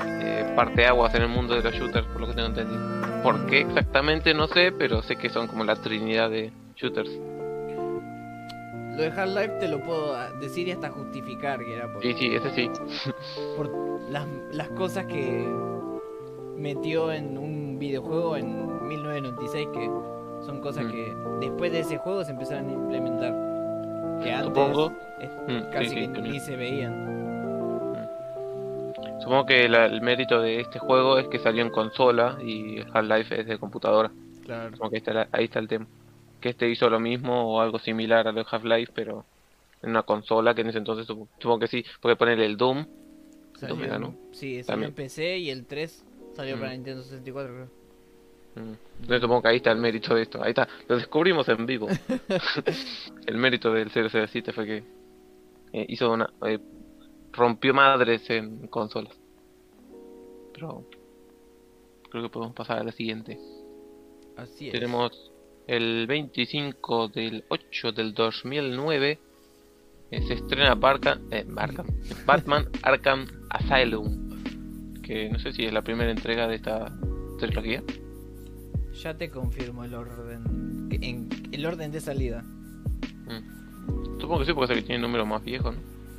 eh, 0.05 0.53
parteaguas 0.57 1.15
en 1.15 1.23
el 1.23 1.29
mundo 1.29 1.55
de 1.55 1.63
los 1.63 1.75
shooters, 1.75 2.07
por 2.09 2.21
lo 2.21 2.27
que 2.29 2.35
tengo 2.35 2.49
entendido. 2.49 3.23
¿Por 3.23 3.47
qué 3.47 3.61
exactamente? 3.63 4.35
No 4.35 4.47
sé, 4.47 4.73
pero 4.73 5.03
sé 5.03 5.17
que 5.17 5.29
son 5.31 5.47
como 5.49 5.65
la 5.65 5.77
trinidad 5.77 6.31
de 6.31 6.53
shooters. 6.77 7.11
lo 8.97 9.03
de 9.03 9.09
Half-Life 9.09 9.55
te 9.61 9.69
lo 9.69 9.81
puedo 9.83 10.15
decir 10.41 10.69
y 10.69 10.73
hasta 10.73 10.89
justificar 10.91 11.59
que 11.59 11.75
era 11.75 11.93
por, 11.93 12.03
Sí, 12.03 12.15
sí, 12.15 12.35
ese 12.35 12.51
sí. 12.51 12.71
por 13.57 13.69
las, 14.11 14.27
las 14.53 14.69
cosas 14.71 15.05
que 15.07 15.47
metió 16.57 17.13
en 17.13 17.37
un 17.37 17.79
videojuego 17.79 18.37
en 18.37 18.89
1996 18.89 19.69
que 19.75 19.91
son 20.47 20.61
cosas 20.61 20.85
Mm. 20.85 20.91
que 20.91 21.15
después 21.41 21.73
de 21.73 21.81
ese 21.81 21.99
juego 21.99 22.25
se 22.25 22.31
empezaron 22.31 22.69
a 22.69 22.73
implementar 22.73 23.35
que 24.23 24.33
antes 24.33 24.47
Supongo. 24.47 24.93
eh, 25.21 25.29
Mm, 25.49 25.71
casi 25.73 25.89
sí, 25.91 25.95
que 26.09 26.23
sí, 26.23 26.23
ni 26.23 26.41
se 26.41 26.57
veían 26.57 27.26
Supongo 29.21 29.47
que 29.47 29.69
la- 29.69 29.87
el 29.87 30.01
mérito 30.03 30.41
de 30.41 30.61
este 30.61 30.79
juego 30.79 31.19
es 31.19 31.27
que 31.29 31.39
salió 31.39 31.63
en 31.63 31.71
consola 31.71 32.39
y 32.43 32.81
Half-Life 32.93 33.41
es 33.41 33.47
de 33.47 33.59
computadora. 33.59 34.11
Claro. 34.45 34.71
Supongo 34.73 34.91
que 34.91 34.97
ahí 34.97 34.99
está, 34.99 35.13
la- 35.15 35.29
ahí 35.33 35.45
está 35.45 35.59
el 35.59 35.69
tema. 35.69 35.87
Que 36.41 36.51
este 36.51 36.69
hizo 36.69 36.89
lo 36.91 37.01
mismo 37.01 37.55
o 37.57 37.61
algo 37.61 37.79
similar 37.79 38.29
a 38.29 38.33
lo 38.33 38.41
de 38.41 38.47
Half-Life, 38.51 38.93
pero 38.95 39.25
en 39.83 39.91
una 39.91 40.03
consola 40.03 40.55
que 40.55 40.61
en 40.61 40.69
ese 40.69 40.79
entonces 40.79 41.07
supo- 41.07 41.29
supongo 41.39 41.61
que 41.61 41.67
sí, 41.69 41.85
porque 42.01 42.17
ponerle 42.17 42.47
el 42.47 42.57
Doom. 42.57 42.87
Salió, 43.59 43.75
Doom 43.77 44.01
¿no? 44.01 44.15
Sí, 44.33 44.63
salió 44.63 44.67
También. 44.67 44.89
en 44.91 44.95
PC 44.95 45.39
y 45.39 45.51
el 45.51 45.65
3 45.67 46.05
salió 46.35 46.57
Mm. 46.57 46.61
para 46.61 46.73
Nintendo 46.73 47.03
64, 47.03 47.55
creo. 47.55 47.67
mm, 48.67 48.75
Entonces 49.01 49.21
supongo 49.23 49.43
que 49.43 49.49
ahí 49.49 49.57
está 49.57 49.73
el 49.73 49.79
mérito 49.79 50.15
de 50.15 50.23
esto. 50.23 50.43
Ahí 50.43 50.51
está, 50.51 50.69
lo 50.89 50.97
descubrimos 50.97 51.49
en 51.49 51.65
vivo. 51.67 51.89
el 53.27 53.37
mérito 53.37 53.73
del 53.73 53.91
007 53.91 54.53
fue 54.53 54.67
que 54.67 54.83
eh, 55.73 55.87
hizo 55.89 56.11
una. 56.13 56.29
eh, 56.47 56.59
rompió 57.37 57.75
madres 57.75 58.29
en 58.31 58.67
consolas. 58.69 59.15
Pero 60.55 60.85
creo 62.11 62.23
que 62.23 62.29
podemos 62.31 62.55
pasar 62.55 62.79
a 62.79 62.85
la 62.85 62.93
siguiente. 62.93 63.39
Así 64.37 64.69
es. 64.69 64.73
Tenemos 64.73 65.31
el 65.67 66.07
25 66.07 67.09
del 67.09 67.45
8 67.49 67.93
del 67.93 68.15
2009. 68.15 69.19
eh, 70.13 70.23
se 70.23 70.35
estrena 70.35 70.75
Barca, 70.77 71.19
eh, 71.33 71.45
Arkham- 71.57 72.25
Batman 72.25 72.69
Arkham 72.83 73.27
Asylum. 73.51 75.03
Que 75.03 75.29
no 75.31 75.39
sé 75.39 75.53
si 75.53 75.65
es 75.65 75.73
la 75.73 75.83
primera 75.83 76.11
entrega 76.11 76.47
de 76.49 76.57
esta 76.57 76.93
trilogía. 77.39 77.83
Ya 79.03 79.17
te 79.17 79.29
confirmo 79.31 79.85
el 79.85 79.95
orden. 79.95 80.89
En, 81.03 81.29
el 81.53 81.67
orden 81.67 81.91
de 81.93 82.01
salida. 82.01 82.43
Mm. 82.43 84.21
Supongo 84.21 84.39
que 84.41 84.47
sí, 84.47 84.53
porque 84.53 84.73
es 84.73 84.79
el 84.79 84.83
que 84.85 84.87
tiene 84.87 85.03
número 85.03 85.27
más 85.27 85.43
viejo, 85.45 85.73
¿no? 85.73 85.79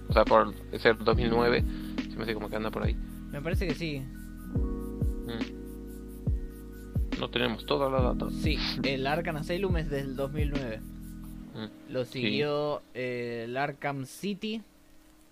O 0.09 0.13
sea, 0.13 0.23
por 0.25 0.53
ser 0.79 0.97
2009, 0.97 1.63
se 2.09 2.15
me 2.15 2.23
hace 2.23 2.33
como 2.33 2.49
que 2.49 2.55
anda 2.55 2.71
por 2.71 2.83
ahí. 2.83 2.95
Me 3.31 3.41
parece 3.41 3.67
que 3.67 3.73
sí. 3.73 4.01
Mm. 5.25 5.57
No 7.19 7.29
tenemos 7.29 7.65
toda 7.65 7.89
la 7.89 8.01
data. 8.01 8.27
Sí, 8.41 8.57
el 8.83 9.07
Arkham 9.07 9.37
Asylum 9.37 9.77
es 9.77 9.89
del 9.89 10.15
2009. 10.15 10.79
Mm. 11.57 11.91
Lo 11.91 12.05
siguió 12.05 12.81
eh, 12.93 13.45
el 13.45 13.57
Arkham 13.57 14.05
City. 14.05 14.61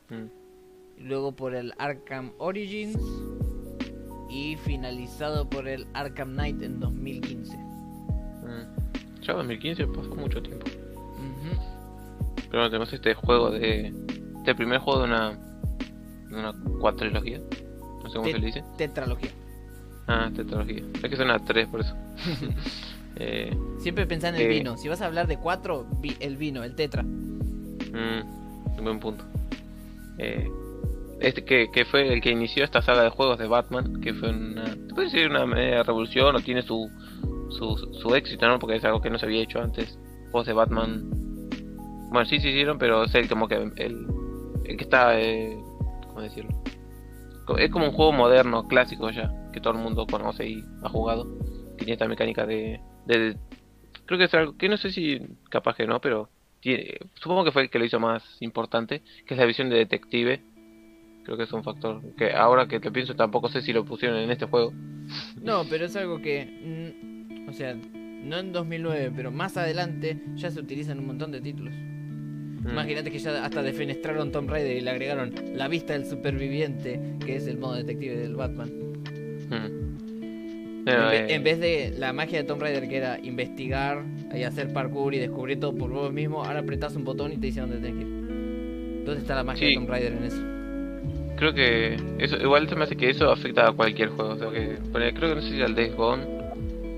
Mm. 0.09 1.05
Luego 1.07 1.33
por 1.33 1.55
el 1.55 1.73
Arkham 1.77 2.31
Origins. 2.39 2.97
Y 4.29 4.57
finalizado 4.57 5.49
por 5.49 5.67
el 5.67 5.85
Arkham 5.93 6.33
Knight 6.33 6.61
en 6.61 6.79
2015. 6.79 7.55
Mm. 7.55 9.21
Ya 9.21 9.33
2015 9.33 9.87
pasó 9.87 10.15
mucho 10.15 10.41
tiempo. 10.41 10.65
Ujú. 10.67 11.61
Pero 12.49 12.69
tenemos 12.69 12.91
este 12.91 13.13
juego 13.13 13.51
de. 13.51 13.93
Este 14.45 14.55
primer 14.55 14.79
juego 14.79 14.99
de 14.99 15.05
una. 15.05 15.31
De 16.29 16.35
una 16.35 16.53
cuatrilogía. 16.79 17.39
No 18.03 18.09
sé 18.09 18.13
cómo 18.17 18.25
Te- 18.25 18.33
se 18.33 18.39
le 18.39 18.45
dice. 18.45 18.63
Tetralogía. 18.77 19.31
Ah, 20.07 20.29
tetralogía. 20.35 20.83
Es 21.01 21.09
que 21.09 21.15
suena 21.15 21.33
a 21.35 21.39
tres 21.39 21.67
por 21.67 21.81
eso. 21.81 21.95
eh, 23.15 23.57
Siempre 23.79 24.05
pensá 24.05 24.29
en 24.29 24.35
el 24.35 24.41
Eh. 24.41 24.47
vino. 24.49 24.77
Si 24.77 24.87
vas 24.87 25.01
a 25.01 25.07
hablar 25.07 25.25
de 25.25 25.37
cuatro, 25.37 25.87
vi- 25.99 26.15
el 26.19 26.37
vino, 26.37 26.63
el 26.63 26.75
tetra. 26.75 27.01
mm, 27.01 28.83
buen 28.83 28.99
punto. 28.99 29.23
Eh, 30.19 30.47
este 31.21 31.43
que, 31.43 31.67
que 31.73 31.85
fue 31.85 32.13
el 32.13 32.21
que 32.21 32.29
inició 32.29 32.63
esta 32.63 32.81
saga 32.83 33.01
de 33.03 33.09
juegos 33.09 33.39
de 33.39 33.47
Batman. 33.47 33.99
Que 33.99 34.13
fue 34.13 34.29
una. 34.29 34.65
¿Te 34.65 34.93
puede 34.93 35.07
decir 35.09 35.27
una 35.27 35.47
media 35.47 35.81
revolución 35.81 36.35
o 36.35 36.39
tiene 36.41 36.61
su, 36.61 36.87
su, 37.49 37.75
su 37.99 38.13
éxito, 38.15 38.47
¿no? 38.47 38.59
Porque 38.59 38.75
es 38.75 38.85
algo 38.85 39.01
que 39.01 39.09
no 39.09 39.17
se 39.17 39.25
había 39.25 39.41
hecho 39.41 39.59
antes. 39.59 39.97
Juegos 40.31 40.45
de 40.45 40.53
Batman. 40.53 41.09
Bueno, 42.11 42.25
sí 42.29 42.39
se 42.39 42.49
hicieron, 42.49 42.77
pero 42.77 43.05
es 43.05 43.15
el 43.15 43.27
como 43.27 43.47
que 43.47 43.55
el 43.55 44.05
que 44.65 44.83
está. 44.83 45.19
Eh, 45.19 45.57
¿Cómo 46.07 46.21
decirlo? 46.21 46.49
Es 47.59 47.69
como 47.69 47.85
un 47.85 47.91
juego 47.91 48.11
moderno, 48.11 48.67
clásico 48.67 49.09
ya, 49.11 49.31
que 49.53 49.61
todo 49.61 49.73
el 49.73 49.79
mundo 49.79 50.07
conoce 50.07 50.47
y 50.47 50.63
ha 50.83 50.89
jugado. 50.89 51.27
Tiene 51.77 51.93
esta 51.93 52.07
mecánica 52.07 52.45
de, 52.45 52.79
de- 53.05 53.37
Creo 54.05 54.17
que 54.19 54.25
es 54.25 54.33
algo 54.33 54.55
que 54.57 54.69
no 54.69 54.77
sé 54.77 54.91
si 54.91 55.19
capaz 55.49 55.75
que 55.75 55.85
no, 55.87 55.99
pero 56.01 56.29
tiene, 56.61 56.97
supongo 57.15 57.43
que 57.43 57.51
fue 57.51 57.63
el 57.63 57.69
que 57.69 57.79
lo 57.79 57.85
hizo 57.85 57.99
más 57.99 58.23
importante, 58.39 59.01
que 59.25 59.33
es 59.33 59.39
la 59.39 59.45
visión 59.45 59.69
de 59.69 59.77
detective. 59.77 60.41
Creo 61.23 61.37
que 61.37 61.43
es 61.43 61.53
un 61.53 61.63
factor 61.63 62.01
que 62.15 62.33
ahora 62.33 62.67
que 62.67 62.79
te 62.79 62.91
pienso 62.91 63.15
tampoco 63.15 63.49
sé 63.49 63.61
si 63.61 63.73
lo 63.73 63.83
pusieron 63.83 64.17
en 64.19 64.29
este 64.31 64.45
juego. 64.45 64.71
No, 65.41 65.63
pero 65.69 65.85
es 65.85 65.95
algo 65.95 66.21
que. 66.21 67.45
o 67.47 67.53
sea, 67.53 67.73
no 67.73 68.37
en 68.37 68.53
2009, 68.53 69.11
pero 69.15 69.31
más 69.31 69.57
adelante 69.57 70.19
ya 70.35 70.49
se 70.51 70.59
utiliza 70.59 70.91
en 70.91 70.99
un 70.99 71.07
montón 71.07 71.31
de 71.31 71.41
títulos. 71.41 71.73
Mm. 72.65 72.69
Imagínate 72.71 73.11
que 73.11 73.19
ya 73.19 73.45
hasta 73.45 73.61
defenestraron 73.61 74.31
Tomb 74.31 74.49
Raider 74.49 74.75
y 74.77 74.81
le 74.81 74.89
agregaron 74.91 75.31
la 75.55 75.67
vista 75.67 75.93
del 75.93 76.05
superviviente, 76.05 76.99
que 77.25 77.35
es 77.35 77.47
el 77.47 77.57
modo 77.57 77.75
detective 77.75 78.15
del 78.17 78.35
Batman. 78.35 78.69
Mm. 79.49 79.53
en, 79.55 80.85
Bueno, 80.85 81.11
eh, 81.11 81.33
en 81.33 81.43
vez 81.43 81.59
de 81.59 81.93
la 81.97 82.11
magia 82.13 82.39
de 82.39 82.43
Tomb 82.43 82.61
Raider, 82.61 82.87
que 82.87 82.97
era 82.97 83.19
investigar 83.23 84.03
y 84.35 84.43
hacer 84.43 84.71
parkour 84.73 85.13
y 85.13 85.19
descubrir 85.19 85.59
todo 85.59 85.75
por 85.75 85.89
vos 85.91 86.11
mismo, 86.11 86.43
ahora 86.43 86.59
apretás 86.59 86.95
un 86.95 87.03
botón 87.03 87.31
y 87.33 87.37
te 87.37 87.47
dice 87.47 87.61
dónde 87.61 87.77
tenés 87.77 87.93
que 87.95 88.01
ir. 88.01 89.03
¿Dónde 89.05 89.21
está 89.21 89.35
la 89.35 89.43
magia 89.43 89.59
Sí. 89.67 89.73
de 89.73 89.75
Tomb 89.79 89.89
Raider 89.89 90.13
en 90.13 90.23
eso? 90.23 90.41
Creo 91.37 91.53
que 91.53 91.97
eso 92.19 92.37
igual 92.37 92.67
se 92.69 92.75
me 92.75 92.83
hace 92.85 92.95
que 92.95 93.09
eso 93.09 93.29
afecta 93.31 93.67
a 93.67 93.71
cualquier 93.73 94.09
juego. 94.09 94.31
O 94.33 94.37
sea 94.37 94.49
que 94.51 94.77
ponele- 94.91 95.13
creo 95.15 95.29
que 95.29 95.35
no 95.35 95.41
sé 95.41 95.49
si 95.55 95.61
al 95.61 95.75
Days 95.75 95.93
Gone 95.95 96.23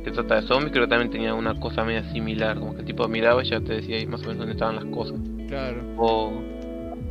que 0.06 0.12
trata 0.12 0.36
de 0.36 0.41
zombies, 0.47 0.71
creo 0.71 0.86
que 0.86 0.89
también 0.89 1.10
tenía 1.12 1.34
una 1.34 1.60
cosa 1.60 1.84
media 1.84 2.03
similar, 2.13 2.58
como 2.60 2.75
que 2.75 2.84
tipo 2.84 3.06
miraba 3.10 3.43
y 3.43 3.49
ya 3.49 3.60
te 3.60 3.73
decía 3.73 3.97
ahí 3.97 4.06
más 4.06 4.21
o 4.21 4.23
menos 4.23 4.38
dónde 4.38 4.53
estaban 4.53 4.75
las 4.75 4.86
cosas. 4.86 5.19
Claro. 5.48 5.82
O 5.98 6.34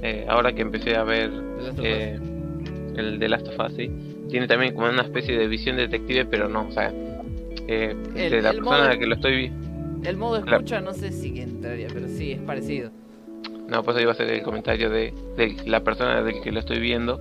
eh, 0.03 0.27
ahora 0.29 0.53
que 0.53 0.63
empecé 0.63 0.95
a 0.97 1.05
ver 1.05 1.31
eh, 1.83 2.19
el 2.97 3.19
de 3.19 3.29
Last 3.29 3.49
of 3.49 3.59
Us, 3.59 3.75
sí, 3.77 3.91
tiene 4.29 4.47
también 4.47 4.75
como 4.75 4.89
una 4.89 5.03
especie 5.03 5.37
de 5.39 5.47
visión 5.49 5.77
detective, 5.77 6.27
pero 6.27 6.49
no, 6.49 6.67
o 6.69 6.73
sea, 6.73 6.93
eh, 7.69 7.95
El- 8.15 8.31
de 8.31 8.43
la 8.43 8.51
el 8.51 8.57
persona 8.57 8.77
modo- 8.79 8.85
a 8.85 8.89
la 8.89 8.99
que 8.99 9.07
lo 9.07 9.15
estoy 9.15 9.53
El 10.05 10.17
modo 10.17 10.37
escucha 10.37 10.81
no 10.81 10.93
sé 10.93 11.11
si 11.13 11.41
entraría, 11.41 11.89
pero 11.93 12.07
sí, 12.09 12.33
es 12.33 12.41
parecido. 12.41 12.91
No, 13.69 13.83
pues 13.83 13.97
ahí 13.97 14.05
va 14.05 14.13
a 14.13 14.15
ser 14.15 14.31
el 14.31 14.43
comentario 14.43 14.91
de, 14.91 15.13
de 15.37 15.57
la 15.67 15.81
persona 15.83 16.23
del 16.23 16.41
que 16.43 16.53
lo 16.53 16.61
estoy 16.61 16.79
viendo. 16.79 17.21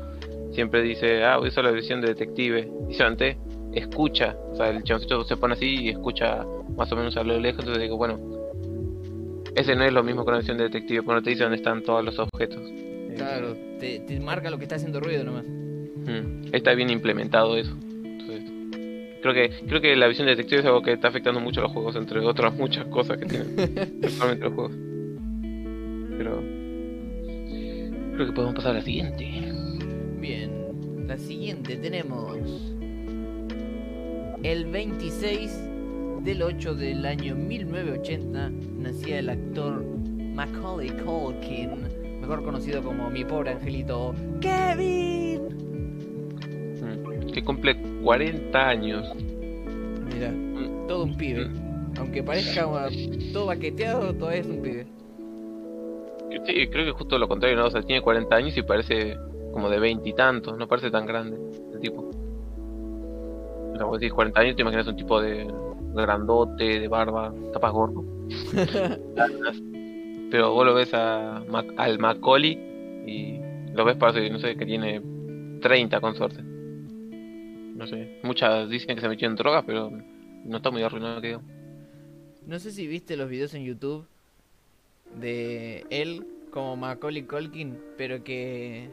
Siempre 0.51 0.84
dice, 0.84 1.23
ah, 1.23 1.39
uso 1.39 1.63
la 1.63 1.71
visión 1.71 2.01
de 2.01 2.10
detective. 2.10 2.69
Y 2.88 2.93
solamente 2.93 3.36
escucha. 3.73 4.36
O 4.51 4.56
sea, 4.56 4.69
el 4.69 4.84
chaboncito 4.84 5.23
se 5.23 5.36
pone 5.38 5.54
así 5.56 5.65
y 5.86 5.89
escucha 5.89 6.45
más 6.78 6.91
o 6.91 6.95
menos 6.95 7.17
a 7.17 7.23
lo 7.23 7.39
lejos. 7.39 7.62
Entonces 7.62 7.82
digo, 7.82 7.97
bueno, 7.97 8.19
ese 9.55 9.75
no 9.75 9.83
es 9.85 9.93
lo 9.93 10.03
mismo 10.03 10.23
con 10.25 10.33
la 10.33 10.39
visión 10.39 10.57
de 10.57 10.65
detective, 10.65 11.01
porque 11.03 11.15
no 11.15 11.23
te 11.23 11.29
dice 11.31 11.43
dónde 11.43 11.57
están 11.57 11.81
todos 11.83 12.03
los 12.03 12.17
objetos. 12.19 12.61
Claro, 13.15 13.55
te, 13.79 13.99
te 13.99 14.19
marca 14.19 14.49
lo 14.49 14.57
que 14.57 14.63
está 14.63 14.75
haciendo 14.75 14.99
ruido 14.99 15.23
nomás. 15.23 15.45
mm, 15.45 16.53
está 16.53 16.73
bien 16.73 16.89
implementado 16.89 17.57
eso. 17.57 17.71
Entonces, 18.03 18.43
creo 19.21 19.33
que 19.33 19.49
creo 19.67 19.81
que 19.81 19.95
la 19.95 20.07
visión 20.07 20.27
de 20.27 20.35
detective 20.35 20.59
es 20.61 20.65
algo 20.65 20.81
que 20.81 20.91
está 20.93 21.07
afectando 21.07 21.39
mucho 21.39 21.61
a 21.61 21.63
los 21.63 21.71
juegos, 21.71 21.95
entre 21.95 22.19
otras 22.19 22.53
muchas 22.53 22.85
cosas 22.87 23.17
que 23.17 23.25
tienen 23.25 23.55
actualmente 24.03 24.45
los 24.45 24.53
juegos. 24.53 24.71
Pero 26.17 26.43
creo 28.15 28.25
que 28.27 28.31
podemos 28.33 28.55
pasar 28.55 28.71
a 28.71 28.75
la 28.75 28.81
siguiente. 28.81 29.25
Bien, 30.19 31.07
la 31.07 31.17
siguiente 31.17 31.77
tenemos 31.77 32.37
el 34.43 34.65
26 34.65 35.51
del 36.25 36.41
8 36.41 36.73
del 36.73 37.05
año 37.05 37.35
1980 37.35 38.49
nacía 38.79 39.19
el 39.19 39.29
actor 39.29 39.85
Macaulay 40.33 40.89
Culkin, 40.89 42.19
mejor 42.19 42.43
conocido 42.43 42.81
como 42.81 43.11
mi 43.11 43.23
pobre 43.23 43.51
angelito 43.51 44.15
Kevin. 44.41 45.43
Mm, 46.81 47.31
que 47.31 47.43
cumple 47.43 47.77
40 48.03 48.67
años. 48.67 49.13
Mira, 50.11 50.31
Mm, 50.31 50.88
todo 50.88 51.03
un 51.03 51.15
pibe. 51.15 51.47
Aunque 51.99 52.23
parezca 52.23 52.65
uh, 52.67 52.89
todo 53.31 53.45
baqueteado, 53.45 54.13
todavía 54.15 54.41
es 54.41 54.47
un 54.47 54.61
pibe. 54.63 54.88
Sí, 56.45 56.67
creo 56.67 56.85
que 56.85 56.91
justo 56.91 57.19
lo 57.19 57.27
contrario, 57.27 57.55
¿no? 57.55 57.67
O 57.67 57.71
sea, 57.71 57.83
tiene 57.83 58.01
40 58.01 58.35
años 58.35 58.57
y 58.57 58.63
parece 58.63 59.15
como 59.53 59.69
de 59.69 59.79
20 59.79 60.09
y 60.09 60.13
tantos, 60.13 60.57
no 60.57 60.67
parece 60.67 60.89
tan 60.89 61.05
grande 61.05 61.38
el 61.71 61.79
tipo. 61.79 62.09
O 63.73 63.77
sea, 63.77 63.85
vos 63.85 63.99
decís 63.99 64.13
40 64.13 64.39
años, 64.39 64.55
te 64.55 64.63
imaginas 64.63 64.88
un 64.88 64.95
tipo 64.95 65.21
de 65.21 65.47
grandote, 66.03 66.79
de 66.79 66.88
barba, 66.88 67.34
capaz 67.53 67.71
gordo. 67.71 68.03
Pero 70.31 70.53
vos 70.53 70.65
lo 70.65 70.73
ves 70.73 70.93
a 70.93 71.38
al 71.77 71.99
Macaulay 71.99 72.53
y 73.05 73.39
lo 73.73 73.86
ves 73.86 73.95
parece, 73.95 74.29
no 74.29 74.39
sé, 74.39 74.55
que 74.55 74.65
tiene 74.65 75.01
30 75.62 76.01
con 76.01 76.15
suerte. 76.15 76.41
No 76.41 77.86
sé, 77.88 78.19
muchas 78.23 78.69
dicen 78.69 78.95
que 78.95 79.01
se 79.01 79.10
metió 79.10 79.27
en 79.27 79.36
drogas, 79.36 79.63
pero 79.65 79.91
no 80.45 80.58
está 80.58 80.71
muy 80.71 80.81
arruinado 80.84 81.21
que. 81.21 81.38
No 82.47 82.60
sé 82.60 82.71
si 82.71 82.88
viste 82.88 83.17
los 83.17 83.29
videos 83.29 83.53
en 83.53 83.65
YouTube 83.65 84.05
de 85.19 85.86
él 85.89 86.25
como 86.51 86.75
Macaulay 86.77 87.23
Culkin, 87.23 87.77
pero 87.97 88.23
que 88.23 88.89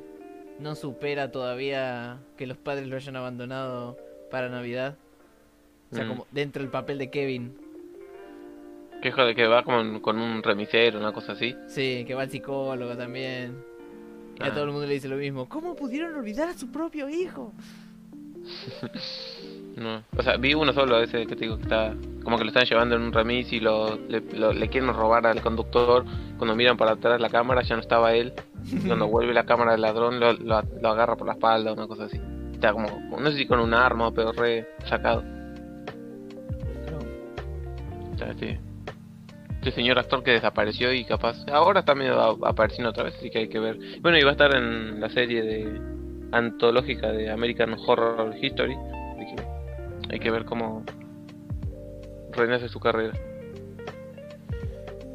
no 0.58 0.74
supera 0.74 1.30
todavía 1.30 2.18
que 2.36 2.46
los 2.46 2.56
padres 2.56 2.88
lo 2.88 2.96
hayan 2.96 3.16
abandonado 3.16 3.96
para 4.30 4.48
Navidad. 4.48 4.96
O 5.92 5.94
sea, 5.94 6.04
Mm. 6.04 6.08
como 6.08 6.26
dentro 6.30 6.62
del 6.62 6.70
papel 6.70 6.98
de 6.98 7.10
Kevin. 7.10 7.52
Que, 9.02 9.10
joder, 9.12 9.34
que 9.34 9.46
va 9.46 9.62
como 9.64 10.00
con 10.00 10.18
un 10.18 10.42
remisero, 10.42 10.98
una 10.98 11.12
cosa 11.12 11.32
así. 11.32 11.54
Sí, 11.68 12.04
que 12.06 12.14
va 12.14 12.22
al 12.22 12.30
psicólogo 12.30 12.96
también. 12.96 13.56
Y 14.40 14.42
a 14.42 14.46
Ah. 14.46 14.54
todo 14.54 14.64
el 14.64 14.70
mundo 14.70 14.86
le 14.86 14.94
dice 14.94 15.08
lo 15.08 15.16
mismo. 15.16 15.48
¿Cómo 15.48 15.74
pudieron 15.76 16.14
olvidar 16.14 16.48
a 16.48 16.54
su 16.54 16.70
propio 16.70 17.08
hijo? 17.08 17.52
No. 19.76 20.02
O 20.18 20.22
sea, 20.22 20.36
vi 20.36 20.52
uno 20.52 20.72
solo, 20.74 21.00
ese 21.00 21.26
que 21.26 21.34
te 21.34 21.44
digo 21.44 21.56
que 21.56 21.62
está. 21.62 21.94
Como 22.22 22.36
que 22.36 22.44
lo 22.44 22.48
están 22.50 22.66
llevando 22.66 22.94
en 22.94 23.02
un 23.02 23.12
remis 23.12 23.50
y 23.52 23.58
lo, 23.60 23.96
le, 24.08 24.20
lo- 24.20 24.52
le 24.52 24.68
quieren 24.68 24.92
robar 24.92 25.26
al 25.26 25.40
conductor. 25.40 26.04
Cuando 26.36 26.54
miran 26.54 26.76
para 26.76 26.92
atrás 26.92 27.20
la 27.20 27.30
cámara 27.30 27.62
ya 27.62 27.74
no 27.76 27.80
estaba 27.80 28.12
él. 28.14 28.34
Y 28.70 28.76
cuando 28.86 29.08
vuelve 29.08 29.32
la 29.32 29.44
cámara 29.46 29.72
del 29.72 29.80
ladrón 29.80 30.20
lo, 30.20 30.34
lo, 30.34 30.62
lo 30.80 30.88
agarra 30.88 31.16
por 31.16 31.26
la 31.26 31.32
espalda, 31.34 31.72
una 31.72 31.86
cosa 31.86 32.04
así. 32.04 32.20
Está 32.52 32.72
como, 32.74 32.86
no 33.18 33.30
sé 33.30 33.38
si 33.38 33.46
con 33.46 33.60
un 33.60 33.72
arma, 33.74 34.12
pero 34.12 34.32
re 34.32 34.68
sacado. 34.86 35.24
Este, 38.12 38.60
este 39.62 39.70
señor 39.70 39.98
actor 39.98 40.22
que 40.22 40.32
desapareció 40.32 40.92
y 40.92 41.04
capaz. 41.04 41.36
Ahora 41.48 41.80
está 41.80 41.94
medio 41.94 42.20
apareciendo 42.44 42.90
otra 42.90 43.04
vez, 43.04 43.14
así 43.16 43.30
que 43.30 43.38
hay 43.38 43.48
que 43.48 43.60
ver. 43.60 43.78
Bueno, 44.00 44.18
y 44.18 44.22
va 44.22 44.30
a 44.30 44.32
estar 44.32 44.54
en 44.54 45.00
la 45.00 45.08
serie 45.08 45.42
de 45.42 45.80
antológica 46.32 47.12
de 47.12 47.30
American 47.30 47.76
Horror 47.86 48.34
History. 48.40 48.74
Así 48.74 49.36
que 49.36 49.42
hay 50.10 50.18
que 50.18 50.30
ver 50.30 50.44
cómo 50.44 50.84
renace 52.32 52.68
su 52.68 52.80
carrera. 52.80 53.12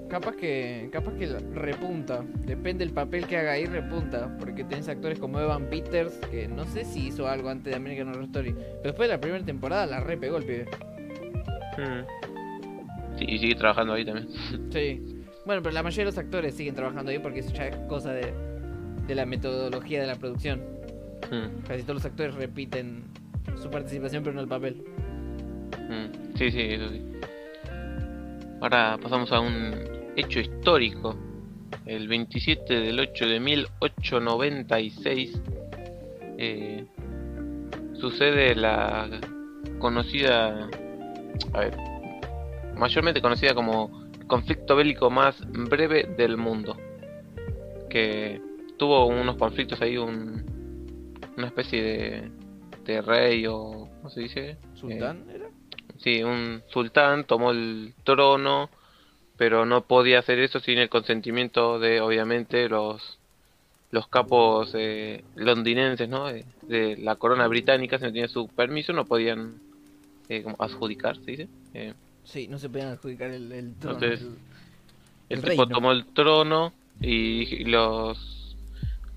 Capaz 0.10 0.38
que, 0.38 0.90
capaz 0.94 1.14
que 1.16 1.28
repunta. 1.54 2.24
Depende 2.46 2.86
del 2.86 2.94
papel 2.94 3.28
que 3.28 3.38
haga 3.38 3.52
ahí, 3.52 3.66
repunta. 3.66 4.34
Porque 4.40 4.64
tenés 4.64 4.88
actores 4.88 5.20
como 5.20 5.40
Evan 5.40 5.66
Peters, 5.66 6.18
que 6.32 6.48
no 6.48 6.64
sé 6.66 6.86
si 6.86 7.08
hizo 7.08 7.28
algo 7.28 7.50
antes 7.50 7.72
de 7.72 7.76
American 7.76 8.10
Horror 8.10 8.24
Story. 8.24 8.54
Pero 8.54 8.84
después 8.84 9.10
de 9.10 9.16
la 9.16 9.20
primera 9.20 9.44
temporada 9.44 9.86
la 9.86 10.00
repegó 10.00 10.38
el 10.38 10.46
pibe. 10.46 10.66
Sí, 13.18 13.26
y 13.28 13.38
sigue 13.40 13.56
trabajando 13.56 13.94
ahí 13.94 14.06
también. 14.06 14.28
Sí. 14.72 15.02
Bueno, 15.46 15.62
pero 15.64 15.74
la 15.74 15.82
mayoría 15.84 16.06
de 16.06 16.12
los 16.12 16.18
actores 16.18 16.56
siguen 16.56 16.76
trabajando 16.76 17.12
ahí 17.12 17.20
porque 17.20 17.40
eso 17.40 17.54
ya 17.54 17.68
es 17.68 17.76
cosa 17.88 18.12
de, 18.12 18.34
de 19.08 19.16
la 19.16 19.26
metodología 19.26 20.02
de 20.02 20.08
la 20.08 20.16
producción. 20.16 20.60
Mm, 21.32 21.62
Casi 21.68 21.84
todos 21.84 21.96
los 21.96 22.06
actores 22.06 22.36
repiten 22.36 23.04
su 23.62 23.70
participación, 23.70 24.24
pero 24.24 24.36
no 24.36 24.42
el 24.42 24.48
papel. 24.48 24.84
mm. 25.90 26.36
Sí, 26.38 26.52
sí, 26.52 26.60
eso 26.62 26.90
sí. 26.90 27.02
Ahora 28.62 28.98
pasamos 29.02 29.32
a 29.32 29.40
un 29.40 29.74
hecho 30.18 30.40
histórico. 30.42 31.16
El 31.86 32.08
27 32.10 32.74
del 32.82 33.00
8 33.00 33.26
de 33.28 33.40
1896 33.40 35.42
eh, 36.38 36.84
sucede 38.00 38.56
la 38.56 39.08
conocida, 39.80 40.70
a 41.54 41.60
ver, 41.60 41.74
mayormente 42.78 43.22
conocida 43.22 43.54
como 43.54 44.08
el 44.20 44.28
conflicto 44.28 44.76
bélico 44.76 45.10
más 45.10 45.36
breve 45.52 46.04
del 46.18 46.38
mundo. 46.38 46.78
Que 47.90 48.42
tuvo 48.78 49.06
unos 49.08 49.38
conflictos 49.38 49.82
ahí, 49.82 49.98
un, 49.98 50.44
una 51.38 51.48
especie 51.48 51.82
de, 51.82 52.32
de 52.86 53.02
rey 53.02 53.46
o, 53.48 53.90
¿cómo 53.98 54.10
se 54.10 54.22
dice? 54.22 54.58
¿Sultán 54.76 55.26
era? 55.30 55.50
Sí, 55.98 56.24
un 56.24 56.62
sultán 56.68 57.24
tomó 57.24 57.52
el 57.52 57.94
trono, 58.04 58.70
pero 59.36 59.66
no 59.66 59.82
podía 59.82 60.20
hacer 60.20 60.40
eso 60.40 60.60
sin 60.60 60.78
el 60.78 60.90
consentimiento 60.90 61.80
de, 61.80 62.02
obviamente, 62.02 62.70
los 62.70 63.18
los 63.90 64.08
capos 64.10 64.72
eh, 64.74 65.24
londinenses, 65.36 66.10
¿no? 66.10 66.28
De, 66.28 66.44
de 66.64 66.98
la 66.98 67.16
corona 67.16 67.48
británica, 67.48 67.98
si 67.98 68.04
no 68.04 68.10
tenían 68.10 68.28
su 68.28 68.50
permiso, 68.50 68.92
no 68.92 69.06
podían 69.06 69.62
eh, 70.28 70.44
como 70.44 70.58
adjudicar, 70.60 71.16
¿se 71.24 71.32
dice? 71.32 71.48
Sí, 72.32 72.48
no 72.48 72.58
se 72.60 72.70
podían 72.70 72.90
adjudicar 72.90 73.32
el, 73.32 73.52
el 73.52 73.76
trono. 73.76 74.00
Entonces, 74.00 74.22
el- 74.22 74.28
el 75.30 75.38
El 75.38 75.42
tipo 75.42 75.48
reino. 75.48 75.76
tomó 75.76 75.92
el 75.92 76.06
trono 76.14 76.74
y 77.02 77.64
los 77.66 78.34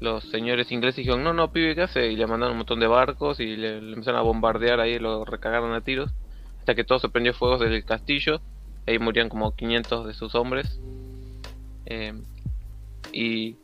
los 0.00 0.24
señores 0.30 0.72
ingleses 0.72 0.96
dijeron, 0.96 1.22
no, 1.22 1.34
no, 1.34 1.52
pibe, 1.52 1.74
¿qué 1.74 1.82
hace? 1.82 2.10
Y 2.10 2.16
le 2.16 2.26
mandaron 2.26 2.52
un 2.52 2.58
montón 2.58 2.80
de 2.80 2.86
barcos 2.86 3.38
y 3.38 3.54
le, 3.56 3.82
le 3.82 3.92
empezaron 3.92 4.18
a 4.20 4.22
bombardear 4.22 4.80
ahí, 4.80 4.98
lo 4.98 5.26
recagaron 5.26 5.74
a 5.74 5.82
tiros, 5.82 6.10
hasta 6.58 6.74
que 6.74 6.84
todo 6.84 6.98
se 6.98 7.10
prendió 7.10 7.34
fuego 7.34 7.58
desde 7.58 7.76
el 7.76 7.84
castillo, 7.84 8.40
ahí 8.86 8.98
murieron 8.98 9.28
como 9.28 9.54
500 9.54 10.06
de 10.06 10.14
sus 10.14 10.34
hombres, 10.34 10.80
Eh, 11.86 12.12
y, 13.12 13.56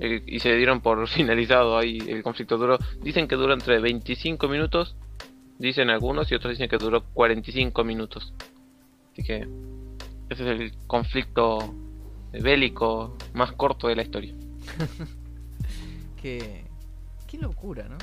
eh, 0.00 0.22
y 0.26 0.40
se 0.40 0.54
dieron 0.56 0.80
por 0.80 1.06
finalizado 1.08 1.78
ahí 1.78 2.06
el 2.08 2.22
conflicto 2.22 2.58
duró, 2.58 2.78
dicen 3.02 3.28
que 3.28 3.36
duró 3.36 3.54
entre 3.54 3.80
25 3.80 4.48
minutos, 4.48 4.96
dicen 5.58 5.90
algunos, 5.90 6.30
y 6.30 6.34
otros 6.34 6.52
dicen 6.52 6.68
que 6.68 6.78
duró 6.78 7.04
45 7.12 7.84
minutos, 7.84 8.34
así 9.16 9.22
que 9.22 9.48
ese 10.28 10.42
es 10.42 10.60
el 10.60 10.72
conflicto 10.86 11.74
bélico 12.32 13.16
más 13.32 13.52
corto 13.52 13.88
de 13.88 13.96
la 13.96 14.02
historia. 14.02 14.34
Qué, 16.20 16.64
qué 17.26 17.38
locura, 17.38 17.88
¿no? 17.88 17.96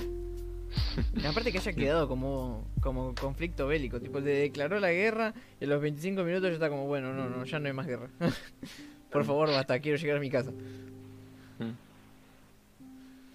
Y 1.21 1.26
aparte 1.26 1.52
que 1.52 1.58
haya 1.58 1.73
quedado 1.73 2.08
como, 2.08 2.65
como 2.80 3.13
conflicto 3.15 3.67
bélico, 3.67 3.99
tipo, 3.99 4.19
le 4.19 4.32
declaró 4.32 4.80
la 4.80 4.91
guerra 4.91 5.34
y 5.60 5.65
a 5.65 5.67
los 5.67 5.82
25 5.82 6.23
minutos 6.23 6.49
ya 6.49 6.54
está 6.54 6.69
como, 6.69 6.88
bueno, 6.88 7.13
no, 7.13 7.28
no, 7.28 7.43
ya 7.43 7.60
no 7.60 7.67
hay 7.67 7.73
más 7.73 7.86
guerra. 7.86 8.10
Por 9.12 9.26
favor, 9.26 9.49
basta, 9.49 9.80
quiero 9.80 9.97
llegar 9.97 10.17
a 10.17 10.19
mi 10.21 10.30
casa. 10.30 10.52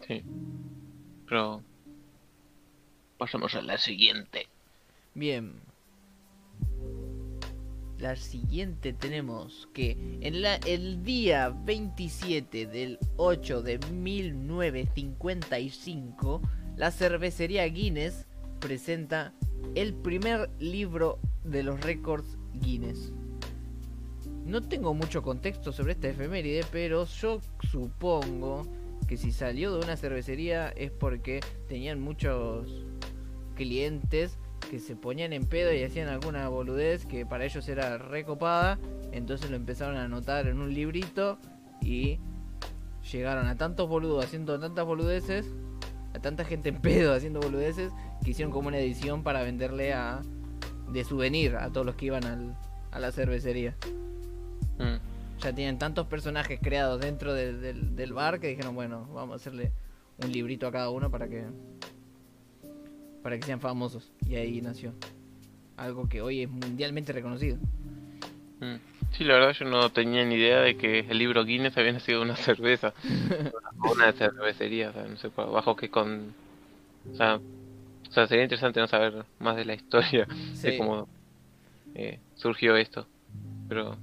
Sí. 0.07 0.23
Pero 1.29 1.62
pasamos 3.19 3.55
a 3.55 3.61
la 3.61 3.77
siguiente. 3.77 4.49
Bien. 5.14 5.67
La 7.98 8.14
siguiente 8.14 8.92
tenemos 8.92 9.68
que 9.74 10.18
en 10.20 10.40
la, 10.40 10.54
el 10.56 11.02
día 11.02 11.48
27 11.48 12.66
del 12.66 13.00
8 13.16 13.62
de 13.62 13.80
1955, 13.90 16.40
la 16.76 16.92
cervecería 16.92 17.64
Guinness 17.64 18.28
presenta 18.61 19.34
el 19.74 19.94
primer 19.94 20.48
libro 20.61 21.18
de 21.42 21.64
los 21.64 21.80
récords 21.80 22.38
Guinness. 22.54 23.12
No 24.44 24.62
tengo 24.62 24.94
mucho 24.94 25.22
contexto 25.22 25.72
sobre 25.72 25.92
esta 25.92 26.08
efeméride, 26.08 26.64
pero 26.70 27.04
yo 27.04 27.40
supongo 27.68 28.64
que 29.08 29.16
si 29.16 29.32
salió 29.32 29.74
de 29.74 29.84
una 29.84 29.96
cervecería 29.96 30.68
es 30.68 30.92
porque 30.92 31.40
tenían 31.66 32.00
muchos 32.00 32.87
clientes 33.56 34.38
que 34.68 34.78
se 34.78 34.96
ponían 34.96 35.33
en 35.33 35.46
pedo 35.46 35.72
y 35.72 35.83
hacían 35.83 36.09
alguna 36.09 36.48
boludez 36.48 37.07
que 37.07 37.24
para 37.26 37.44
ellos 37.44 37.68
era 37.68 37.98
recopada, 37.98 38.78
entonces 39.12 39.50
lo 39.50 39.57
empezaron 39.57 39.96
a 39.96 40.04
anotar 40.04 40.46
en 40.46 40.61
un 40.61 40.72
librito 40.72 41.38
y 41.81 42.18
llegaron 43.11 43.46
a 43.46 43.57
tantos 43.57 43.88
boludos 43.88 44.24
haciendo 44.24 44.59
tantas 44.61 44.85
boludeces, 44.85 45.46
a 46.14 46.20
tanta 46.20 46.44
gente 46.44 46.68
en 46.68 46.81
pedo 46.81 47.14
haciendo 47.14 47.40
boludeces, 47.40 47.92
que 48.24 48.31
hicieron 48.31 48.52
como 48.52 48.68
una 48.68 48.78
edición 48.78 49.22
para 49.22 49.42
venderle 49.42 49.92
a 49.92 50.22
de 50.92 51.04
souvenir 51.04 51.57
a 51.57 51.70
todos 51.70 51.87
los 51.87 51.96
que 51.96 52.07
iban 52.07 52.24
al- 52.24 52.57
a 52.90 52.98
la 52.98 53.12
cervecería. 53.12 53.76
Mm. 54.78 55.40
Ya 55.40 55.54
tienen 55.54 55.78
tantos 55.78 56.07
personajes 56.07 56.59
creados 56.61 57.00
dentro 57.00 57.33
del, 57.33 58.12
bar 58.12 58.40
que 58.40 58.48
dijeron, 58.48 58.74
bueno, 58.74 59.07
vamos 59.12 59.35
a 59.35 59.37
hacerle 59.37 59.72
un 60.22 60.33
librito 60.33 60.66
a 60.66 60.72
cada 60.72 60.90
uno 60.90 61.11
para 61.11 61.28
que 61.28 61.44
para 63.22 63.37
que 63.38 63.42
sean 63.46 63.61
famosos. 63.61 64.11
Y 64.26 64.37
ahí 64.37 64.61
nació. 64.61 64.92
Algo 65.76 66.09
que 66.09 66.20
hoy 66.22 66.42
es 66.42 66.48
mundialmente 66.50 67.12
reconocido. 67.12 67.57
Mm. 68.61 68.76
Sí, 69.12 69.24
la 69.24 69.35
verdad 69.35 69.52
yo 69.52 69.64
no 69.64 69.90
tenía 69.90 70.24
ni 70.24 70.35
idea 70.35 70.61
de 70.61 70.76
que 70.76 71.00
el 71.00 71.18
libro 71.18 71.44
Guinness 71.44 71.76
había 71.78 71.92
nacido 71.92 72.18
de 72.20 72.24
una 72.26 72.37
cerveza. 72.37 72.92
una 73.78 74.12
cervecería, 74.12 74.90
o 74.90 74.92
sea, 74.92 75.04
no 75.04 75.16
sé 75.16 75.28
bajo 75.28 75.76
qué 75.76 75.88
con... 75.88 76.35
O 77.12 77.16
sea, 77.16 77.37
o 77.37 78.12
sea, 78.12 78.26
sería 78.26 78.44
interesante 78.44 78.81
no 78.81 78.87
saber 78.87 79.24
más 79.38 79.57
de 79.57 79.64
la 79.64 79.74
historia 79.74 80.26
Sí. 80.54 80.70
de 80.70 80.78
cómo 80.78 81.09
eh, 81.94 82.18
surgió 82.37 82.76
esto. 82.76 83.07
Pero 83.68 83.96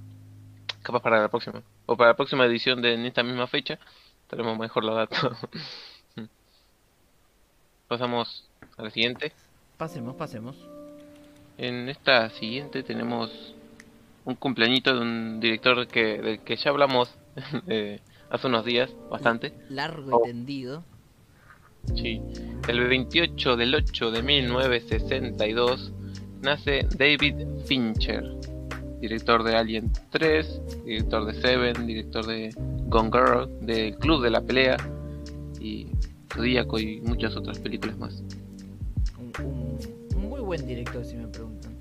capaz 0.82 1.00
para 1.02 1.20
la 1.20 1.28
próxima. 1.28 1.62
O 1.86 1.96
para 1.96 2.10
la 2.10 2.16
próxima 2.16 2.44
edición 2.46 2.80
de 2.82 2.94
en 2.94 3.04
esta 3.06 3.22
misma 3.22 3.46
fecha 3.46 3.78
tenemos 4.28 4.58
mejor 4.58 4.84
los 4.84 4.94
datos. 4.96 5.36
Mm. 6.16 6.24
Pasamos 7.88 8.48
a 8.76 8.82
la 8.82 8.90
siguiente. 8.90 9.32
Pasemos, 9.76 10.14
pasemos. 10.16 10.56
En 11.58 11.88
esta 11.88 12.28
siguiente 12.30 12.82
tenemos 12.82 13.54
un 14.24 14.34
cumpleañito 14.34 14.94
de 14.94 15.00
un 15.00 15.40
director 15.40 15.86
que 15.86 16.20
del 16.20 16.40
que 16.40 16.56
ya 16.56 16.70
hablamos 16.70 17.14
eh, 17.68 18.00
hace 18.30 18.46
unos 18.46 18.64
días, 18.64 18.90
bastante. 19.10 19.52
Largo 19.70 20.16
Oh. 20.18 20.22
y 20.24 20.28
tendido. 20.28 20.82
Sí. 21.94 22.20
El 22.68 22.88
28 22.88 23.56
del 23.56 23.74
8 23.74 24.10
de 24.10 24.22
1962 24.22 25.92
nace 26.42 26.86
David 26.98 27.36
Fincher, 27.66 28.24
director 29.00 29.44
de 29.44 29.54
Alien 29.56 29.92
3, 30.10 30.84
director 30.84 31.24
de 31.26 31.40
Seven, 31.40 31.86
director 31.86 32.26
de 32.26 32.52
Gone 32.88 33.10
Girl, 33.12 33.48
de 33.64 33.94
Club 34.00 34.22
de 34.22 34.30
la 34.30 34.40
Pelea 34.40 34.76
y 35.60 35.86
Zodíaco 36.34 36.78
y 36.80 37.00
muchas 37.02 37.36
otras 37.36 37.58
películas 37.60 37.96
más. 37.98 38.22
Buen 40.46 40.66
director, 40.66 41.04
si 41.04 41.16
me 41.16 41.26
preguntan. 41.28 41.76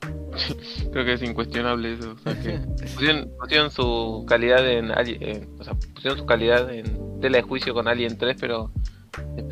Creo 0.92 1.04
que 1.04 1.12
es 1.14 1.22
incuestionable 1.22 1.94
eso. 1.94 2.12
o 2.12 2.18
sea 2.18 2.40
que 2.42 2.58
pusieron, 2.94 3.30
pusieron 3.38 3.70
su 3.70 4.24
calidad 4.28 4.68
en, 4.68 4.90
o 4.90 5.64
sea, 5.64 5.74
pusieron 5.94 6.18
su 6.18 6.26
calidad 6.26 6.72
en 6.72 7.20
tela 7.20 7.38
de 7.38 7.42
juicio 7.42 7.74
con 7.74 7.88
Alien 7.88 8.16
3, 8.18 8.36
pero 8.40 8.70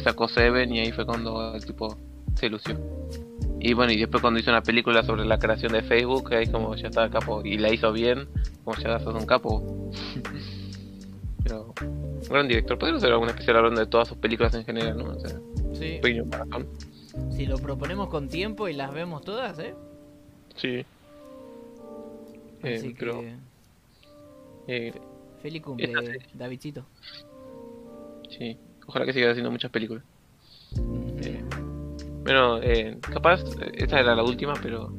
sacó 0.02 0.28
Seven 0.28 0.72
y 0.74 0.80
ahí 0.80 0.92
fue 0.92 1.04
cuando 1.06 1.54
el 1.54 1.64
tipo 1.64 1.96
se 2.34 2.48
lució. 2.48 2.78
Y 3.60 3.74
bueno, 3.74 3.92
y 3.92 3.98
después 3.98 4.20
cuando 4.20 4.38
hizo 4.38 4.50
una 4.50 4.62
película 4.62 5.02
sobre 5.02 5.24
la 5.24 5.38
creación 5.38 5.72
de 5.72 5.82
Facebook, 5.82 6.32
ahí 6.32 6.46
como 6.46 6.74
ya 6.76 6.88
estaba 6.88 7.10
capo 7.10 7.42
y 7.44 7.58
la 7.58 7.72
hizo 7.72 7.92
bien, 7.92 8.28
como 8.64 8.76
ya 8.78 8.98
sos 9.00 9.14
un 9.14 9.26
capo. 9.26 9.90
pero 11.42 11.74
un 11.82 12.28
gran 12.28 12.46
director, 12.48 12.78
podemos 12.78 13.02
hacer 13.02 13.12
alguna 13.12 13.30
especial 13.32 13.56
hablando 13.56 13.80
de 13.80 13.86
todas 13.86 14.08
sus 14.08 14.18
películas 14.18 14.54
en 14.54 14.64
general, 14.64 14.96
¿no? 14.98 15.04
O 15.10 15.20
sea, 15.20 15.38
Sí. 15.74 15.98
pequeño 16.02 16.24
maratón. 16.26 16.66
Si 17.30 17.46
lo 17.46 17.56
proponemos 17.58 18.08
con 18.08 18.28
tiempo 18.28 18.68
y 18.68 18.72
las 18.72 18.92
vemos 18.92 19.22
todas, 19.22 19.58
¿eh? 19.58 19.74
Sí. 20.56 20.84
Eh, 22.62 22.74
Así 22.76 22.88
que. 22.94 22.98
pero, 22.98 23.22
eh, 24.66 24.92
Feliz 25.40 25.62
cumple, 25.62 25.86
sí. 25.86 26.26
Davidcito. 26.34 26.84
sí, 28.28 28.56
ojalá 28.86 29.04
que 29.06 29.12
siga 29.12 29.30
haciendo 29.30 29.50
muchas 29.50 29.70
películas. 29.70 30.02
Ujú. 30.76 31.16
Eh, 31.22 31.44
Bueno, 32.24 32.60
eh, 32.60 32.98
capaz, 33.00 33.40
eh, 33.60 33.70
esta 33.74 34.00
era 34.00 34.14
la 34.16 34.22
última, 34.24 34.54
pero 34.62 34.92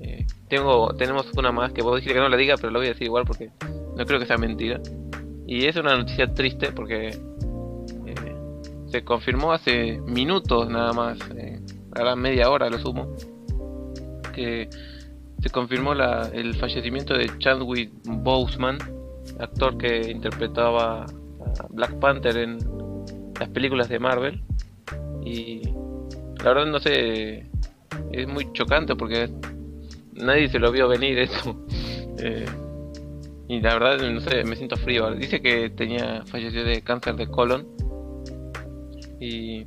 eh, 0.00 0.26
tengo 0.48 0.94
tenemos 0.94 1.26
una 1.36 1.50
más 1.52 1.72
que 1.72 1.82
vos 1.82 1.96
dijiste 1.96 2.14
que 2.14 2.20
no 2.20 2.28
la 2.28 2.36
diga, 2.36 2.56
pero 2.56 2.70
la 2.70 2.78
voy 2.78 2.86
a 2.88 2.90
decir 2.90 3.06
igual 3.06 3.24
porque 3.26 3.50
no 3.96 4.04
creo 4.04 4.20
que 4.20 4.26
sea 4.26 4.36
mentira. 4.36 4.78
Y 5.46 5.64
es 5.64 5.74
una 5.76 5.96
noticia 5.96 6.32
triste 6.34 6.70
porque 6.72 7.08
eh, 7.08 7.18
se 8.90 9.04
confirmó 9.04 9.52
hace 9.52 10.00
minutos 10.06 10.68
nada 10.68 10.92
más, 10.92 11.18
eh, 11.36 11.60
ahora 11.96 12.16
media 12.16 12.50
hora 12.50 12.70
lo 12.70 12.78
sumo, 12.78 13.14
que 14.34 14.68
se 15.40 15.50
confirmó 15.50 15.94
la, 15.94 16.30
el 16.32 16.54
fallecimiento 16.54 17.14
de 17.14 17.30
Chadwick 17.38 17.90
Boseman, 18.04 18.78
actor 19.38 19.76
que 19.78 20.10
interpretaba 20.10 21.02
a 21.04 21.66
Black 21.70 21.94
Panther 21.98 22.36
en 22.38 22.58
las 23.38 23.48
películas 23.50 23.88
de 23.88 23.98
Marvel. 23.98 24.42
Y 25.24 25.62
la 26.42 26.54
verdad 26.54 26.66
no 26.66 26.78
sé, 26.80 27.46
es 28.12 28.26
muy 28.26 28.52
chocante 28.52 28.96
porque 28.96 29.30
nadie 30.14 30.48
se 30.48 30.58
lo 30.58 30.72
vio 30.72 30.88
venir 30.88 31.18
eso. 31.18 31.56
Eh, 32.20 32.46
y 33.46 33.60
la 33.60 33.74
verdad 33.74 34.10
no 34.10 34.20
sé, 34.20 34.42
me 34.42 34.56
siento 34.56 34.74
frío. 34.76 35.08
Dice 35.12 35.40
que 35.40 35.70
tenía 35.70 36.24
falleció 36.26 36.64
de 36.64 36.82
cáncer 36.82 37.14
de 37.14 37.28
colon 37.28 37.64
y 39.20 39.64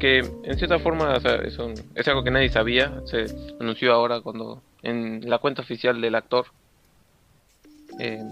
que 0.00 0.18
en 0.18 0.58
cierta 0.58 0.78
forma 0.78 1.14
o 1.16 1.20
sea, 1.20 1.36
es, 1.36 1.58
un- 1.58 1.74
es 1.94 2.08
algo 2.08 2.22
que 2.24 2.30
nadie 2.30 2.48
sabía. 2.50 3.00
Se 3.06 3.26
anunció 3.60 3.92
ahora 3.92 4.20
cuando 4.20 4.62
en 4.82 5.28
la 5.28 5.38
cuenta 5.38 5.62
oficial 5.62 6.00
del 6.00 6.14
actor. 6.14 6.46
Eh, 7.98 8.22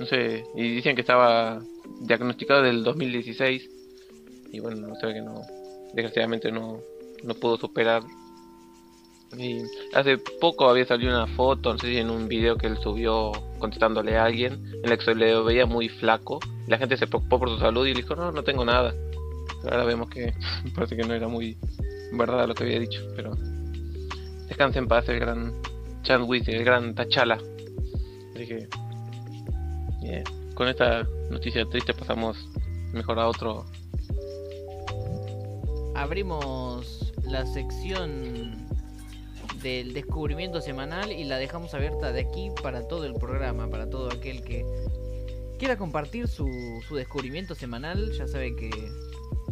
no 0.00 0.06
sé, 0.06 0.44
y 0.56 0.62
dicen 0.74 0.94
que 0.94 1.02
estaba 1.02 1.60
diagnosticado 2.00 2.62
del 2.62 2.82
2016 2.82 3.68
y 4.50 4.60
bueno, 4.60 4.88
no 4.88 4.94
sé 4.96 5.12
que 5.12 5.20
no, 5.20 5.40
desgraciadamente 5.94 6.50
no, 6.50 6.78
no 7.22 7.34
pudo 7.34 7.56
superar. 7.58 8.02
Y 9.38 9.62
hace 9.94 10.18
poco 10.18 10.68
había 10.68 10.84
salido 10.84 11.10
una 11.10 11.26
foto, 11.26 11.72
no 11.72 11.78
sé 11.78 11.86
si 11.88 11.96
en 11.98 12.10
un 12.10 12.28
video 12.28 12.56
que 12.58 12.66
él 12.66 12.76
subió 12.82 13.32
contestándole 13.58 14.16
a 14.16 14.24
alguien, 14.24 14.62
en 14.82 14.90
la 14.90 14.96
que 14.96 15.04
se 15.04 15.14
le 15.14 15.40
veía 15.40 15.64
muy 15.64 15.88
flaco. 15.88 16.38
La 16.66 16.76
gente 16.76 16.96
se 16.98 17.06
preocupó 17.06 17.38
por 17.38 17.48
su 17.48 17.58
salud 17.58 17.86
y 17.86 17.94
le 17.94 18.02
dijo, 18.02 18.14
no, 18.14 18.30
no 18.30 18.42
tengo 18.42 18.64
nada. 18.64 18.92
Ahora 19.64 19.84
vemos 19.84 20.08
que 20.08 20.32
parece 20.74 20.96
que 20.96 21.04
no 21.04 21.14
era 21.14 21.28
muy 21.28 21.56
verdad 22.12 22.46
lo 22.46 22.54
que 22.54 22.64
había 22.64 22.78
dicho, 22.78 23.00
pero 23.16 23.36
descanse 24.48 24.78
en 24.78 24.88
paz 24.88 25.08
el 25.08 25.18
gran 25.18 25.52
Chadwick, 26.02 26.48
el 26.48 26.64
gran 26.64 26.94
Tachala. 26.94 27.38
Así 28.34 28.46
que, 28.46 28.68
con 30.54 30.68
esta 30.68 31.06
noticia 31.30 31.64
triste 31.66 31.94
pasamos 31.94 32.48
mejor 32.92 33.18
a 33.18 33.28
otro 33.28 33.64
Abrimos 35.94 37.12
la 37.24 37.46
sección 37.46 38.66
del 39.62 39.92
descubrimiento 39.92 40.60
semanal 40.60 41.12
y 41.12 41.24
la 41.24 41.36
dejamos 41.36 41.74
abierta 41.74 42.12
de 42.12 42.22
aquí 42.22 42.50
para 42.62 42.88
todo 42.88 43.04
el 43.04 43.14
programa, 43.14 43.68
para 43.68 43.88
todo 43.88 44.10
aquel 44.10 44.42
que 44.42 44.64
quiera 45.62 45.76
compartir 45.76 46.26
su, 46.26 46.82
su 46.88 46.96
descubrimiento 46.96 47.54
semanal. 47.54 48.10
Ya 48.18 48.26
sabe 48.26 48.56
que 48.56 48.68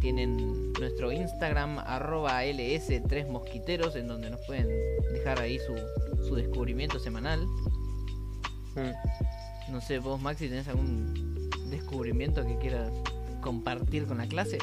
tienen 0.01 0.73
nuestro 0.73 1.09
Instagram 1.09 1.79
arroba 1.79 2.43
ls3mosquiteros 2.43 3.95
en 3.95 4.09
donde 4.09 4.29
nos 4.29 4.41
pueden 4.41 4.67
dejar 5.13 5.39
ahí 5.39 5.57
su, 5.59 5.73
su 6.27 6.35
descubrimiento 6.35 6.99
semanal. 6.99 7.39
Mm. 8.75 9.71
No 9.71 9.79
sé, 9.79 9.99
vos 9.99 10.19
Maxi, 10.19 10.49
¿tenés 10.49 10.67
algún 10.67 11.49
descubrimiento 11.69 12.45
que 12.45 12.57
quieras 12.57 12.91
compartir 13.39 14.05
con 14.05 14.17
la 14.17 14.27
clase? 14.27 14.57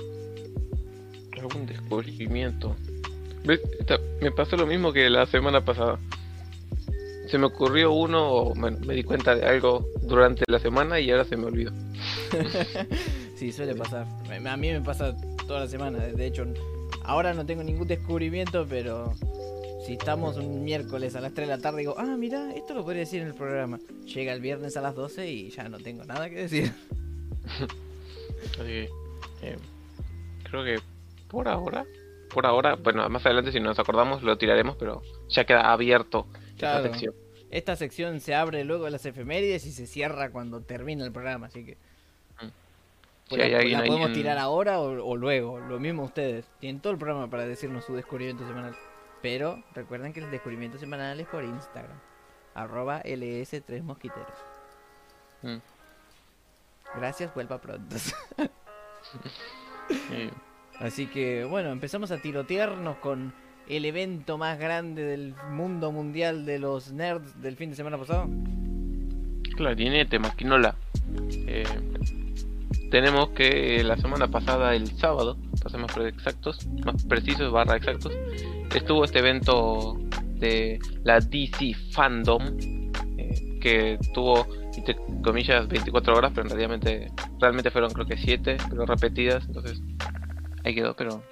algún 1.40 1.64
descubrimiento. 1.64 2.76
¿Ves? 3.46 3.60
Esta- 3.80 4.00
me 4.20 4.30
pasó 4.32 4.54
lo 4.58 4.66
mismo 4.66 4.92
que 4.92 5.08
la 5.08 5.24
semana 5.24 5.64
pasada. 5.64 5.98
Se 7.30 7.38
me 7.38 7.46
ocurrió 7.46 7.92
uno, 7.92 8.30
o 8.30 8.54
me 8.54 8.70
di 8.70 9.04
cuenta 9.04 9.34
de 9.34 9.46
algo 9.46 9.86
durante 10.02 10.44
la 10.48 10.58
semana 10.58 10.98
y 10.98 11.10
ahora 11.10 11.24
se 11.24 11.36
me 11.36 11.46
olvidó. 11.46 11.72
Sí, 13.38 13.52
suele 13.52 13.76
pasar. 13.76 14.04
A 14.28 14.56
mí 14.56 14.72
me 14.72 14.80
pasa 14.80 15.14
toda 15.46 15.60
la 15.60 15.68
semana. 15.68 15.98
De 16.00 16.26
hecho, 16.26 16.44
ahora 17.04 17.34
no 17.34 17.46
tengo 17.46 17.62
ningún 17.62 17.86
descubrimiento, 17.86 18.66
pero 18.68 19.14
si 19.86 19.92
estamos 19.92 20.36
un 20.38 20.64
miércoles 20.64 21.14
a 21.14 21.20
las 21.20 21.32
3 21.34 21.46
de 21.46 21.56
la 21.56 21.62
tarde, 21.62 21.78
digo, 21.78 21.94
ah, 21.96 22.16
mira, 22.18 22.52
esto 22.56 22.74
lo 22.74 22.82
podría 22.82 23.02
decir 23.02 23.22
en 23.22 23.28
el 23.28 23.34
programa. 23.34 23.78
Llega 24.06 24.32
el 24.32 24.40
viernes 24.40 24.76
a 24.76 24.80
las 24.80 24.96
12 24.96 25.30
y 25.30 25.50
ya 25.50 25.68
no 25.68 25.78
tengo 25.78 26.04
nada 26.04 26.28
que 26.28 26.34
decir. 26.34 26.72
Así 27.46 28.56
que 28.56 28.90
eh, 29.42 29.56
creo 30.50 30.64
que 30.64 30.80
por 31.28 31.46
ahora, 31.46 31.86
por 32.34 32.44
ahora, 32.44 32.74
bueno, 32.74 33.08
más 33.08 33.24
adelante 33.24 33.52
si 33.52 33.60
nos 33.60 33.78
acordamos 33.78 34.24
lo 34.24 34.36
tiraremos, 34.36 34.74
pero 34.80 35.02
ya 35.28 35.44
queda 35.44 35.70
abierto 35.70 36.26
Claro. 36.58 36.78
esta 36.84 36.90
sección. 36.92 37.14
Esta 37.50 37.76
sección 37.76 38.20
se 38.20 38.34
abre 38.34 38.62
luego 38.64 38.84
de 38.84 38.90
las 38.90 39.06
efemérides 39.06 39.64
y 39.66 39.72
se 39.72 39.86
cierra 39.86 40.30
cuando 40.30 40.60
termina 40.60 41.04
el 41.04 41.12
programa, 41.12 41.46
así 41.46 41.64
que... 41.64 41.76
Si 43.30 43.36
la, 43.36 43.44
hay 43.44 43.54
alguien 43.54 43.72
la 43.72 43.80
ahí 43.84 43.88
podemos 43.88 44.08
en- 44.08 44.14
tirar 44.14 44.38
ahora 44.38 44.80
o, 44.80 45.04
o 45.04 45.16
luego, 45.16 45.58
lo 45.60 45.78
mismo 45.78 46.02
ustedes. 46.04 46.46
Tienen 46.60 46.80
todo 46.80 46.92
el 46.94 46.98
programa 46.98 47.28
para 47.28 47.44
decirnos 47.46 47.84
su 47.84 47.94
descubrimiento 47.94 48.46
semanal. 48.46 48.74
Pero 49.20 49.62
recuerden 49.74 50.12
que 50.14 50.20
el 50.20 50.30
descubrimiento 50.30 50.78
semanal 50.78 51.20
es 51.20 51.26
por 51.26 51.44
Instagram. 51.44 51.98
Arroba 52.54 53.02
LS3 53.02 53.82
Mosquiteros. 53.82 54.32
Mm. 55.42 55.56
Gracias, 56.96 57.34
vuelva 57.34 57.60
pronto. 57.60 57.96
Así 60.78 61.06
que 61.06 61.44
bueno, 61.44 61.70
empezamos 61.70 62.10
a 62.10 62.18
tirotearnos 62.18 62.96
con 62.98 63.34
el 63.68 63.84
evento 63.84 64.38
más 64.38 64.58
grande 64.58 65.04
del 65.04 65.34
mundo 65.50 65.92
mundial 65.92 66.46
de 66.46 66.58
los 66.58 66.92
nerds 66.92 67.40
del 67.42 67.56
fin 67.56 67.70
de 67.70 67.76
semana 67.76 67.98
pasado. 67.98 68.28
Clarinete, 69.56 70.18
maquinola. 70.18 70.74
Eh, 71.46 71.64
tenemos 72.90 73.30
que 73.30 73.82
la 73.84 73.96
semana 73.96 74.28
pasada, 74.28 74.74
el 74.74 74.86
sábado, 74.86 75.36
para 75.58 75.70
ser 75.70 75.80
más 75.80 75.96
exactos, 75.98 76.66
más 76.84 77.04
precisos, 77.04 77.52
barra 77.52 77.76
exactos, 77.76 78.12
estuvo 78.74 79.04
este 79.04 79.18
evento 79.18 79.98
de 80.36 80.78
la 81.04 81.20
DC 81.20 81.74
Fandom, 81.92 82.42
eh, 83.18 83.58
que 83.60 83.98
tuvo, 84.14 84.46
entre 84.74 84.96
comillas, 85.22 85.68
24 85.68 86.14
horas, 86.14 86.32
pero 86.34 86.48
en 86.48 86.56
realmente, 86.56 87.12
realmente 87.38 87.70
fueron 87.70 87.90
creo 87.92 88.06
que 88.06 88.16
7, 88.16 88.56
pero 88.70 88.86
repetidas, 88.86 89.44
entonces 89.46 89.82
ahí 90.68 90.74
quedó, 90.74 90.94
pero 90.94 91.22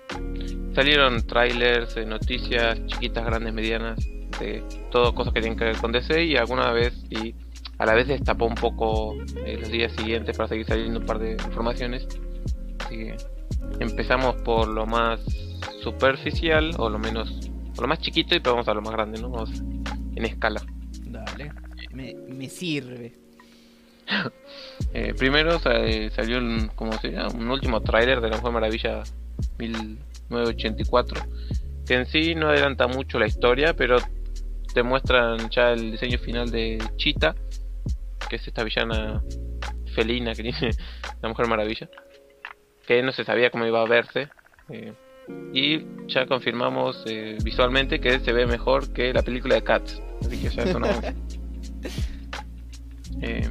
salieron 0.75 1.27
trailers, 1.27 1.97
eh, 1.97 2.05
noticias 2.07 2.85
chiquitas, 2.87 3.25
grandes, 3.25 3.53
medianas, 3.55 3.99
de 4.41 4.63
todo 4.91 5.15
cosas 5.15 5.33
que 5.33 5.41
tienen 5.41 5.59
que 5.59 5.65
ver 5.65 5.77
con 5.79 5.93
DC 5.93 6.25
y 6.25 6.37
alguna 6.37 6.71
vez 6.73 6.93
y 7.11 7.35
a 7.79 7.87
la 7.87 7.95
vez 7.95 8.09
destapó 8.09 8.47
un 8.47 8.55
poco 8.55 9.15
eh, 9.45 9.57
los 9.61 9.71
días 9.71 9.93
siguientes 9.93 10.37
para 10.37 10.49
seguir 10.49 10.67
saliendo 10.67 11.01
un 11.01 11.07
par 11.07 11.19
de 11.19 11.33
informaciones. 11.33 12.07
Así 12.81 12.97
que 12.97 13.17
empezamos 13.81 14.37
por 14.43 14.69
lo 14.69 14.87
más 14.87 15.21
superficial 15.83 16.73
o 16.79 16.89
lo 16.91 16.99
menos 16.99 17.39
o 17.77 17.83
lo 17.83 17.89
más 17.89 17.99
chiquito 18.01 18.35
y 18.35 18.39
después 18.39 18.53
vamos 18.55 18.69
a 18.69 18.75
lo 18.75 18.83
más 18.83 18.93
grande, 18.93 19.21
¿no? 19.21 19.29
Vamos 19.31 19.51
en 20.15 20.25
escala. 20.25 20.61
Dale, 21.05 21.53
me, 21.93 22.15
me 22.29 22.49
sirve. 22.49 23.13
Eh, 24.93 25.13
primero 25.19 25.59
sa- 25.59 25.81
salió 26.15 26.39
un, 26.39 26.71
como 26.75 26.93
sería, 26.95 27.27
un 27.29 27.51
último 27.51 27.83
tráiler 27.83 28.21
de 28.21 28.31
la 28.31 28.37
Mujer 28.39 28.53
Maravilla 28.53 29.03
1984 29.59 31.23
que 31.87 31.95
en 31.95 32.07
sí 32.07 32.35
no 32.35 32.49
adelanta 32.49 32.89
mucho 32.89 33.19
la 33.19 33.27
historia, 33.27 33.75
pero 33.75 33.99
te 34.75 34.83
muestran 34.83 35.49
ya 35.51 35.71
el 35.73 35.93
diseño 35.93 36.19
final 36.19 36.51
de 36.51 36.83
Cheetah, 36.97 37.35
que 38.29 38.37
es 38.37 38.47
esta 38.47 38.65
villana 38.65 39.23
felina 39.95 40.35
que 40.35 40.43
tiene 40.51 40.71
la 41.23 41.29
Mujer 41.29 41.47
Maravilla, 41.47 41.89
que 42.87 43.03
no 43.03 43.13
se 43.13 43.25
sabía 43.25 43.51
cómo 43.51 43.67
iba 43.67 43.81
a 43.81 43.87
verse. 43.87 44.29
eh, 44.69 44.93
y 45.53 45.85
ya 46.07 46.25
confirmamos 46.27 47.03
eh, 47.07 47.37
visualmente 47.43 47.99
que 48.01 48.21
se 48.21 48.33
ve 48.33 48.47
mejor 48.47 48.93
que 48.93 49.13
la 49.13 49.23
película 49.23 49.57
de 49.57 49.65
Cats, 49.65 50.01
así 50.21 50.41
que 50.41 50.49
ya 50.51 50.63
es 50.65 50.75
una. 50.75 50.89
Eh, 53.23 53.49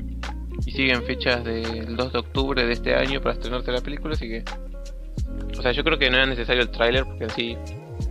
y 0.64 0.72
siguen 0.74 1.02
fechas 1.06 1.44
del 1.44 1.96
2 1.96 2.14
de 2.14 2.20
octubre 2.20 2.64
de 2.64 2.72
este 2.72 2.94
año 2.94 3.20
para 3.20 3.34
estrenarse 3.34 3.72
la 3.72 3.82
película, 3.82 4.14
así 4.14 4.28
que... 4.28 4.44
O 5.58 5.62
sea, 5.62 5.72
yo 5.72 5.84
creo 5.84 5.98
que 5.98 6.10
no 6.10 6.18
era 6.18 6.26
necesario 6.26 6.62
el 6.62 6.70
tráiler, 6.70 7.06
porque 7.06 7.26
así, 7.26 7.58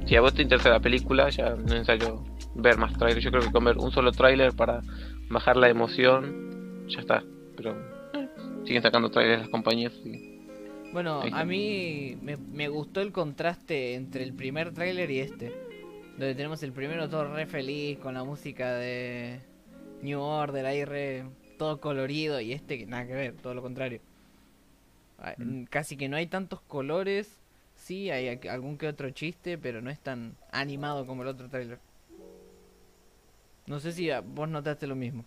si 0.07 0.17
a 0.17 0.21
vos 0.21 0.35
te 0.35 0.43
interesa 0.43 0.71
la 0.71 0.81
película, 0.81 1.29
ya 1.31 1.51
no 1.51 1.57
es 1.67 1.71
necesario 1.73 2.25
ver 2.55 2.77
más 2.79 2.93
trailers. 2.97 3.23
Yo 3.25 3.31
creo 3.31 3.43
que 3.43 3.53
con 3.53 3.65
ver 3.65 3.79
un 3.79 3.91
solo 3.93 4.13
tráiler 4.13 4.53
para 4.55 4.81
bajar 5.31 5.57
la 5.57 5.69
emoción, 5.69 6.87
ya 6.89 7.01
está. 7.01 7.23
Pero 7.57 7.77
eh, 8.15 8.29
siguen 8.65 8.83
sacando 8.83 9.11
trailers 9.11 9.43
las 9.43 9.49
compañías. 9.51 9.93
y- 10.05 10.35
Bueno, 10.93 11.23
a 11.33 11.45
mí 11.45 12.17
me, 12.23 12.37
me 12.37 12.69
gustó 12.69 13.01
el 13.01 13.13
contraste 13.13 13.95
entre 13.95 14.25
el 14.25 14.33
primer 14.35 14.73
tráiler 14.73 15.11
y 15.11 15.21
este. 15.21 15.53
Donde 16.19 16.35
tenemos 16.37 16.63
el 16.63 16.73
primero 16.73 17.09
todo 17.09 17.35
re 17.35 17.47
feliz 17.47 17.99
con 17.99 18.15
la 18.15 18.23
música 18.25 18.75
de 18.75 19.41
New 20.03 20.21
Order 20.21 20.65
ahí 20.67 20.85
re 20.85 21.25
todo 21.59 21.81
colorido 21.81 22.41
y 22.41 22.53
este 22.53 22.79
que 22.79 22.87
nada 22.87 23.07
que 23.07 23.15
ver, 23.15 23.35
todo 23.35 23.53
lo 23.55 23.63
contrario. 23.63 24.01
Ah, 25.19 25.35
Mm. 25.39 25.65
Casi 25.65 25.97
que 25.97 26.09
no 26.09 26.17
hay 26.17 26.27
tantos 26.27 26.61
colores, 26.63 27.41
sí 27.77 28.11
hay 28.11 28.39
algún 28.49 28.79
que 28.79 28.89
otro 28.89 29.11
chiste, 29.11 29.59
pero 29.59 29.81
no 29.81 29.91
es 29.91 30.01
tan 30.01 30.37
animado 30.53 31.07
como 31.07 31.23
el 31.23 31.29
otro 31.29 31.49
tráiler. 31.49 31.79
No 33.67 33.81
sé 33.81 33.93
si 33.93 34.11
vos 34.35 34.49
notaste 34.49 34.87
lo 34.87 34.95
mismo. 34.95 35.25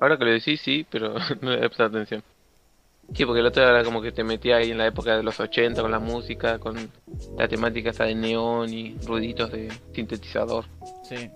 Ahora 0.00 0.18
que 0.18 0.24
lo 0.24 0.32
decís, 0.32 0.60
sí, 0.60 0.84
pero 0.90 1.14
no 1.40 1.50
le 1.50 1.58
he 1.58 1.68
prestado 1.68 1.90
atención. 1.90 2.22
Sí, 3.14 3.24
porque 3.24 3.40
el 3.40 3.46
otro 3.46 3.62
era 3.62 3.82
como 3.82 4.00
que 4.00 4.12
te 4.12 4.22
metía 4.22 4.56
ahí 4.56 4.70
en 4.70 4.78
la 4.78 4.86
época 4.86 5.16
de 5.16 5.22
los 5.22 5.38
80 5.40 5.82
con 5.82 5.90
la 5.90 5.98
música, 5.98 6.58
con 6.60 6.76
la 7.36 7.48
temática 7.48 7.90
esta 7.90 8.04
de 8.04 8.14
neón 8.14 8.72
y 8.72 8.96
ruiditos 9.04 9.50
de 9.50 9.68
sintetizador. 9.92 10.64
Sí. 11.02 11.28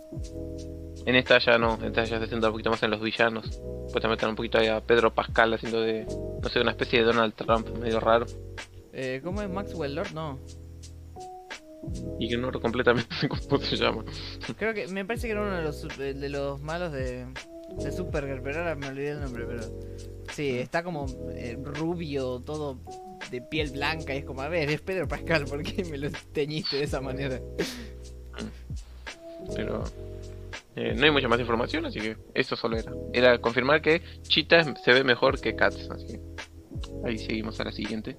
En 1.07 1.15
esta 1.17 1.39
ya 1.39 1.59
no, 1.59 1.75
en 1.75 1.85
esta 1.87 2.05
ya 2.05 2.19
se 2.19 2.27
centra 2.27 2.49
un 2.49 2.55
poquito 2.55 2.71
más 2.71 2.83
en 2.83 2.91
los 2.91 3.01
villanos. 3.01 3.61
Pues 3.93 4.01
te 4.03 4.09
meten 4.09 4.31
un 4.31 4.37
poquito 4.37 4.59
ahí 4.59 4.69
a 4.69 4.81
Pedro 4.81 5.13
Pascal 5.15 5.53
haciendo 5.53 5.81
de, 5.83 6.07
no 6.43 6.49
sé, 6.49 6.61
una 6.61 6.71
especie 6.71 7.01
de 7.01 7.05
Donald 7.07 7.35
Trump 7.35 7.69
medio 7.79 8.01
raro. 8.01 8.27
Eh, 8.93 9.21
¿Cómo 9.23 9.43
es 9.43 9.51
Maxwell 9.51 9.95
Lord? 9.95 10.13
No. 10.15 10.39
Y 12.19 12.29
que 12.31 12.37
no 12.39 12.47
recuerdo 12.47 12.61
completamente 12.63 13.29
cómo 13.49 13.61
se 13.61 13.77
llama. 13.77 14.05
Creo 14.57 14.73
que 14.73 14.89
me 14.89 15.05
parece 15.05 15.27
que 15.27 15.33
era 15.33 15.43
uno 15.43 15.57
de 15.57 15.63
los 15.63 15.79
su- 15.81 15.89
de 15.89 16.29
los 16.31 16.61
malos 16.63 16.93
de, 16.93 17.27
de 17.79 17.93
Supergirl, 17.93 18.41
pero 18.43 18.61
ahora 18.61 18.75
me 18.75 18.87
olvidé 18.89 19.11
el 19.11 19.21
nombre, 19.21 19.45
pero 19.47 19.63
sí, 20.33 20.59
está 20.59 20.83
como 20.83 21.05
eh, 21.35 21.59
rubio, 21.63 22.41
todo 22.41 22.79
de 23.31 23.43
piel 23.43 23.71
blanca 23.73 24.15
y 24.15 24.19
es 24.19 24.25
como, 24.25 24.41
a 24.43 24.49
ver, 24.49 24.71
es 24.71 24.81
Pedro 24.81 25.07
Pascal, 25.09 25.45
¿por 25.45 25.63
qué 25.63 25.85
me 25.85 25.99
lo 25.99 26.09
teñiste 26.33 26.77
de 26.77 26.85
esa 26.85 27.01
manera? 27.03 27.39
Pero 29.55 29.85
eh, 30.77 30.95
no 30.97 31.05
hay 31.05 31.11
mucha 31.11 31.29
más 31.29 31.41
información, 31.41 31.87
así 31.87 32.01
que 32.01 32.17
eso 32.35 32.57
solo 32.57 32.77
era. 32.77 32.93
Era 33.13 33.39
confirmar 33.39 33.81
que 33.83 34.03
Cheetah 34.23 34.77
se 34.77 34.93
ve 34.93 35.05
mejor 35.05 35.41
que 35.41 35.55
Cats, 35.55 35.89
así 35.91 36.07
que 36.09 36.21
ahí 37.05 37.19
seguimos 37.19 37.61
a 37.61 37.65
la 37.65 37.73
siguiente. 37.73 38.17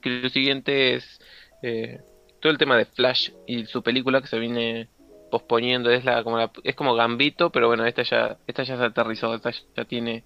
Que 0.00 0.10
lo 0.10 0.28
siguiente 0.28 0.94
es 0.94 1.20
eh, 1.62 2.00
todo 2.40 2.50
el 2.52 2.58
tema 2.58 2.76
de 2.76 2.86
Flash 2.86 3.30
y 3.46 3.66
su 3.66 3.82
película 3.82 4.20
que 4.20 4.26
se 4.28 4.38
viene 4.38 4.88
posponiendo. 5.30 5.90
Es 5.90 6.04
la 6.04 6.22
como 6.24 6.38
la- 6.38 6.50
es 6.64 6.74
como 6.74 6.94
Gambito, 6.94 7.50
pero 7.50 7.68
bueno, 7.68 7.84
esta 7.86 8.02
ya 8.02 8.38
esta 8.46 8.62
ya 8.62 8.76
se 8.76 8.84
aterrizó, 8.84 9.34
esta 9.34 9.50
ya 9.76 9.84
tiene 9.84 10.24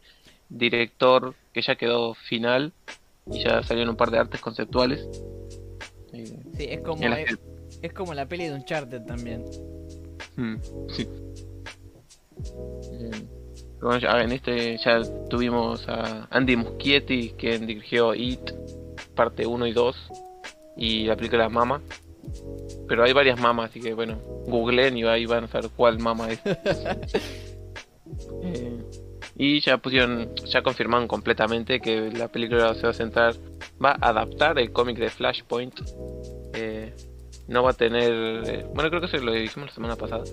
director 0.48 1.34
que 1.52 1.62
ya 1.62 1.74
quedó 1.76 2.14
final 2.14 2.72
y 3.30 3.42
ya 3.42 3.62
salieron 3.62 3.90
un 3.90 3.96
par 3.96 4.10
de 4.10 4.18
artes 4.18 4.40
conceptuales. 4.40 5.06
Eh, 6.12 6.24
Sí, 6.56 6.66
es 6.70 6.80
como 6.82 7.02
es 7.82 7.92
como 7.92 8.14
la 8.14 8.26
peli 8.26 8.44
de 8.44 8.54
Uncharted 8.54 9.02
también. 9.02 9.44
Mm, 10.36 10.56
sí. 10.88 11.08
Eh, 12.92 13.10
pero 13.78 13.88
bueno, 13.88 13.98
ya 13.98 14.20
en 14.20 14.32
este 14.32 14.76
ya 14.78 15.00
tuvimos 15.28 15.88
a 15.88 16.26
Andy 16.30 16.56
Muschietti, 16.56 17.30
quien 17.38 17.66
dirigió 17.66 18.14
It, 18.14 18.52
parte 19.14 19.46
1 19.46 19.66
y 19.66 19.72
2, 19.72 19.96
y 20.76 21.04
la 21.04 21.16
película 21.16 21.48
Mama. 21.48 21.80
Pero 22.88 23.04
hay 23.04 23.12
varias 23.12 23.40
mamas, 23.40 23.70
así 23.70 23.80
que 23.80 23.94
bueno, 23.94 24.18
googleen 24.46 24.96
y 24.96 25.04
ahí 25.04 25.26
van 25.26 25.44
a 25.44 25.48
saber 25.48 25.70
cuál 25.76 25.98
mama 25.98 26.30
es. 26.30 26.40
Eh, 28.42 28.84
y 29.36 29.60
ya 29.60 29.78
pusieron, 29.78 30.34
ya 30.46 30.62
confirmaron 30.62 31.08
completamente 31.08 31.80
que 31.80 32.10
la 32.10 32.28
película 32.28 32.74
se 32.74 32.82
va 32.82 32.90
a 32.90 32.92
centrar, 32.92 33.34
va 33.82 33.96
a 34.00 34.10
adaptar 34.10 34.58
el 34.58 34.70
cómic 34.70 34.98
de 34.98 35.08
Flashpoint. 35.08 35.80
Eh, 36.52 36.94
no 37.48 37.62
va 37.62 37.70
a 37.70 37.74
tener, 37.74 38.12
eh, 38.48 38.66
bueno 38.74 38.90
creo 38.90 39.00
que 39.00 39.06
eso 39.06 39.18
lo 39.18 39.32
dijimos 39.32 39.68
la 39.70 39.74
semana 39.74 39.96
pasada, 39.96 40.24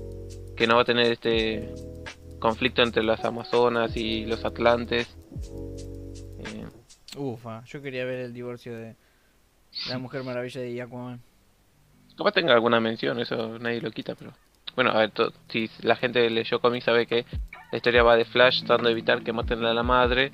que 0.55 0.67
no 0.67 0.75
va 0.75 0.81
a 0.81 0.85
tener 0.85 1.11
este 1.11 1.73
conflicto 2.39 2.81
entre 2.81 3.03
las 3.03 3.23
Amazonas 3.23 3.95
y 3.95 4.25
los 4.25 4.43
Atlantes. 4.45 5.15
Eh, 6.39 6.65
Ufa, 7.17 7.63
yo 7.65 7.81
quería 7.81 8.05
ver 8.05 8.19
el 8.19 8.33
divorcio 8.33 8.75
de 8.75 8.95
la 9.89 9.97
Mujer 9.97 10.23
Maravilla 10.23 10.65
y 10.65 10.79
Aquaman. 10.79 11.21
capaz 12.17 12.31
tenga 12.31 12.53
alguna 12.53 12.79
mención, 12.79 13.19
eso 13.19 13.59
nadie 13.59 13.81
lo 13.81 13.91
quita, 13.91 14.15
pero 14.15 14.33
bueno, 14.75 14.91
a 14.91 14.99
ver, 14.99 15.11
si 15.49 15.69
la 15.81 15.95
gente 15.95 16.29
leyó 16.29 16.59
cómics 16.59 16.85
sabe 16.85 17.05
que 17.05 17.25
la 17.71 17.77
historia 17.77 18.03
va 18.03 18.15
de 18.15 18.25
Flash 18.25 18.59
tratando 18.59 18.87
de 18.87 18.93
evitar 18.93 19.23
que 19.23 19.33
maten 19.33 19.63
a 19.65 19.73
la 19.73 19.83
madre 19.83 20.31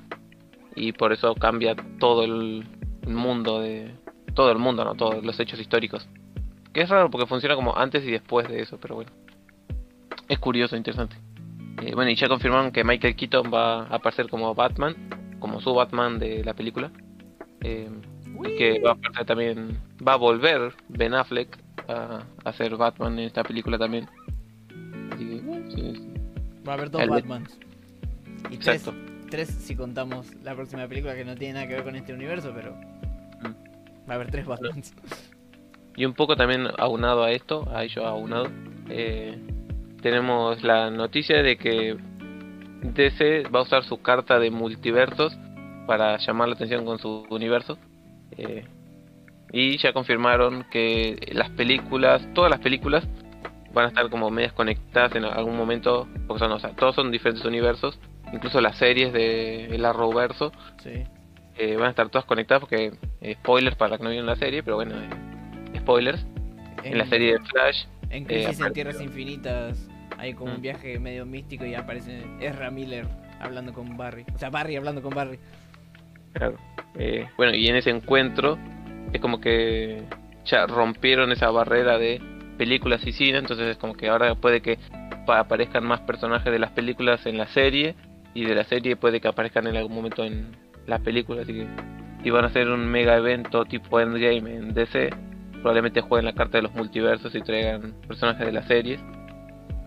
y 0.76 0.92
por 0.92 1.12
eso 1.12 1.34
cambia 1.36 1.76
todo 2.00 2.24
el 2.24 2.66
mundo 3.08 3.62
de 3.62 3.96
todo 4.36 4.52
el 4.52 4.60
mundo, 4.60 4.86
no 4.86 4.94
todos 4.96 5.24
los 5.24 5.40
hechos 5.40 5.60
históricos. 5.60 6.08
Es 6.80 6.90
raro 6.90 7.10
porque 7.10 7.26
funciona 7.26 7.56
como 7.56 7.76
antes 7.76 8.04
y 8.06 8.12
después 8.12 8.48
de 8.48 8.62
eso, 8.62 8.78
pero 8.80 8.96
bueno. 8.96 9.12
Es 10.30 10.38
curioso, 10.38 10.76
interesante. 10.76 11.16
Eh, 11.82 11.96
bueno, 11.96 12.12
y 12.12 12.16
ya 12.16 12.28
confirmaron 12.28 12.72
que 12.72 12.84
Michael 12.84 13.16
Keaton 13.16 13.52
va 13.52 13.84
a 13.88 13.96
aparecer 13.96 14.30
como 14.30 14.54
Batman, 14.54 14.96
como 15.40 15.60
su 15.60 15.74
Batman 15.74 16.20
de 16.20 16.44
la 16.44 16.54
película. 16.54 16.92
Eh, 17.62 17.90
y 18.46 18.56
que 18.58 18.80
va 18.80 18.92
a 18.92 18.94
aparecer 18.94 19.26
también, 19.26 19.80
va 20.08 20.14
a 20.14 20.18
volver 20.18 20.76
Ben 20.90 21.16
Affleck 21.16 21.58
a, 21.88 22.24
a 22.44 22.54
ser 22.54 22.76
Batman 22.78 23.14
en 23.14 23.26
esta 23.26 23.44
película 23.44 23.80
también. 23.80 24.08
Así 25.12 25.26
que, 25.26 25.42
sí, 25.72 25.96
sí. 25.96 26.14
Va 26.68 26.74
a 26.74 26.76
haber 26.76 26.92
dos 26.92 27.02
El- 27.02 27.10
Batmans. 27.10 27.58
Y 28.52 28.58
tres, 28.58 28.86
Exacto. 28.88 28.94
tres 29.32 29.48
si 29.50 29.76
contamos 29.76 30.32
la 30.44 30.54
próxima 30.54 30.88
película 30.88 31.16
que 31.16 31.26
no 31.26 31.36
tiene 31.36 31.56
nada 31.56 31.68
que 31.68 31.74
ver 31.74 31.84
con 31.84 31.96
este 31.96 32.14
universo, 32.14 32.52
pero 32.54 32.74
Mm. 33.42 34.08
va 34.08 34.12
a 34.12 34.16
haber 34.16 34.30
tres 34.30 34.46
Batmans. 34.46 34.94
Y 35.98 36.06
un 36.06 36.14
poco 36.14 36.36
también 36.38 36.68
aunado 36.78 37.24
a 37.24 37.32
esto, 37.32 37.68
a 37.74 37.84
ello 37.84 38.06
aunado, 38.06 38.48
eh, 38.90 39.36
tenemos 40.02 40.64
la 40.64 40.90
noticia 40.92 41.42
de 41.44 41.58
que 41.58 41.98
DC 42.84 43.44
va 43.54 43.60
a 43.60 43.64
usar 43.64 43.84
su 43.84 44.02
carta 44.02 44.40
de 44.40 44.52
multiversos 44.52 45.36
para 45.88 46.18
llamar 46.18 46.50
la 46.50 46.54
atención 46.56 46.86
con 46.86 47.00
su 47.00 47.26
universo. 47.30 47.78
eh, 48.38 48.64
y 49.54 49.78
ya 49.78 49.94
confirmaron 49.94 50.66
que 50.70 51.18
las 51.32 51.50
películas, 51.52 52.22
todas 52.34 52.52
las 52.52 52.60
películas, 52.60 53.08
van 53.74 53.86
a 53.86 53.88
estar 53.88 54.10
como 54.10 54.30
medias 54.30 54.52
conectadas 54.52 55.16
en 55.16 55.24
algún 55.24 55.56
momento, 55.56 56.06
porque 56.28 56.40
son, 56.40 56.52
o 56.52 56.60
sea, 56.60 56.72
todos 56.76 56.94
son 56.96 57.12
diferentes 57.12 57.46
universos, 57.46 57.98
incluso 58.34 58.60
las 58.60 58.78
series 58.78 59.14
de 59.14 59.68
el 59.74 59.86
Arrowverso 59.86 60.52
Sí. 60.84 61.04
eh, 61.58 61.76
van 61.78 61.88
a 61.88 61.90
estar 61.92 62.10
todas 62.10 62.26
conectadas 62.26 62.60
porque 62.60 62.92
eh, 63.22 63.36
spoilers 63.36 63.78
para 63.78 63.98
que 63.98 64.04
no 64.04 64.10
vieron 64.10 64.28
la 64.28 64.36
serie, 64.36 64.62
pero 64.64 64.76
bueno, 64.76 64.96
spoilers. 65.88 66.26
En, 66.84 66.98
la 66.98 67.06
serie 67.08 67.34
de 67.34 67.40
Flash, 67.40 67.86
En 68.12 68.24
eh, 68.24 68.26
Crisis 68.28 68.60
en 68.62 68.74
Tierras 68.74 69.02
Infinitas 69.02 69.90
hay 70.18 70.34
como 70.34 70.52
un 70.52 70.60
Mm. 70.60 70.62
viaje 70.62 71.00
medio 71.00 71.26
místico 71.26 71.66
y 71.66 71.74
aparece 71.76 72.22
Ezra 72.40 72.70
Miller 72.72 73.08
hablando 73.40 73.74
con 73.74 73.98
Barry. 73.98 74.26
O 74.34 74.38
sea, 74.38 74.50
Barry 74.50 74.76
hablando 74.76 75.02
con 75.02 75.14
Barry. 75.14 75.40
claro. 76.34 76.56
eh, 77.00 77.26
bueno, 77.38 77.54
y 77.56 77.68
en 77.68 77.76
ese 77.78 77.90
encuentro 77.90 78.58
es 79.14 79.20
como 79.22 79.40
que 79.42 80.04
ya 80.46 80.66
rompieron 80.68 81.32
esa 81.32 81.50
barrera 81.52 81.98
de 81.98 82.22
películas 82.58 83.06
y 83.06 83.12
cine, 83.12 83.38
entonces 83.40 83.68
es 83.68 83.78
como 83.78 83.94
que 83.96 84.08
ahora 84.10 84.34
puede 84.36 84.62
que 84.62 84.78
pa- 85.26 85.40
aparezcan 85.40 85.84
más 85.84 86.02
personajes 86.02 86.52
de 86.52 86.60
las 86.60 86.72
películas 86.72 87.26
en 87.26 87.38
la 87.38 87.48
serie 87.48 87.96
y 88.34 88.46
de 88.46 88.56
la 88.56 88.64
serie 88.66 88.96
puede 88.96 89.20
que 89.22 89.28
aparezcan 89.28 89.68
en 89.68 89.76
algún 89.78 89.96
momento 89.96 90.24
en 90.24 90.56
la 90.86 91.00
película, 91.00 91.42
así 91.42 91.54
que 91.54 91.68
si 92.24 92.30
van 92.32 92.46
a 92.46 92.48
hacer 92.48 92.70
un 92.70 92.86
mega 92.88 93.16
evento 93.18 93.66
tipo 93.66 94.00
Endgame 94.00 94.56
en 94.56 94.74
DC, 94.74 95.10
probablemente 95.62 96.02
jueguen 96.02 96.26
la 96.26 96.34
carta 96.34 96.58
de 96.58 96.64
los 96.64 96.74
multiversos 96.74 97.34
y 97.36 97.42
traigan 97.42 97.94
personajes 98.08 98.46
de 98.46 98.52
las 98.52 98.68
series. 98.68 99.00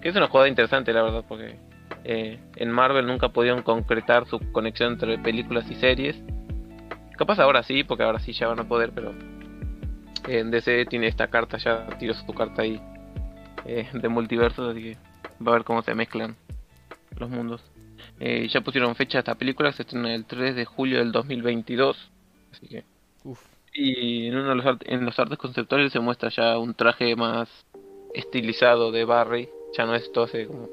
Que 0.00 0.08
es 0.08 0.16
una 0.16 0.28
jugada 0.28 0.48
interesante, 0.48 0.92
la 0.92 1.02
verdad, 1.02 1.24
porque 1.28 1.58
eh, 2.04 2.38
en 2.56 2.70
Marvel 2.70 3.06
nunca 3.06 3.28
pudieron 3.28 3.62
concretar 3.62 4.26
su 4.26 4.38
conexión 4.52 4.94
entre 4.94 5.18
películas 5.18 5.70
y 5.70 5.74
series. 5.74 6.16
Capaz 7.16 7.38
ahora 7.38 7.62
sí, 7.62 7.84
porque 7.84 8.04
ahora 8.04 8.18
sí 8.18 8.32
ya 8.32 8.48
van 8.48 8.60
a 8.60 8.68
poder, 8.68 8.92
pero 8.94 9.12
en 10.26 10.50
DC 10.50 10.86
tiene 10.86 11.06
esta 11.06 11.28
carta, 11.28 11.58
ya 11.58 11.86
tiró 11.98 12.14
su 12.14 12.32
carta 12.32 12.62
ahí 12.62 12.80
eh, 13.66 13.88
de 13.92 14.08
multiversos, 14.08 14.70
así 14.70 14.82
que 14.82 14.96
va 15.44 15.52
a 15.52 15.54
ver 15.56 15.64
cómo 15.64 15.82
se 15.82 15.94
mezclan 15.94 16.36
los 17.18 17.28
mundos. 17.28 17.62
Eh, 18.18 18.48
ya 18.48 18.62
pusieron 18.62 18.94
fecha 18.94 19.18
a 19.18 19.20
esta 19.20 19.34
película, 19.34 19.72
se 19.72 19.82
estrena 19.82 20.14
el 20.14 20.24
3 20.24 20.54
de 20.54 20.64
julio 20.64 20.98
del 20.98 21.12
2022, 21.12 22.10
así 22.52 22.68
que 22.68 22.84
Uf. 23.24 23.49
Y 23.72 24.26
en 24.26 24.36
uno 24.36 24.48
de 24.50 24.54
los 24.56 24.76
en 24.84 25.04
los 25.04 25.18
artes 25.18 25.38
conceptuales 25.38 25.92
se 25.92 26.00
muestra 26.00 26.28
ya 26.30 26.58
un 26.58 26.74
traje 26.74 27.14
más 27.16 27.48
estilizado 28.14 28.90
de 28.92 29.04
Barry. 29.04 29.48
Ya 29.76 29.86
no 29.86 29.94
es 29.94 30.10
todo 30.12 30.24
ese 30.24 30.46
como 30.46 30.68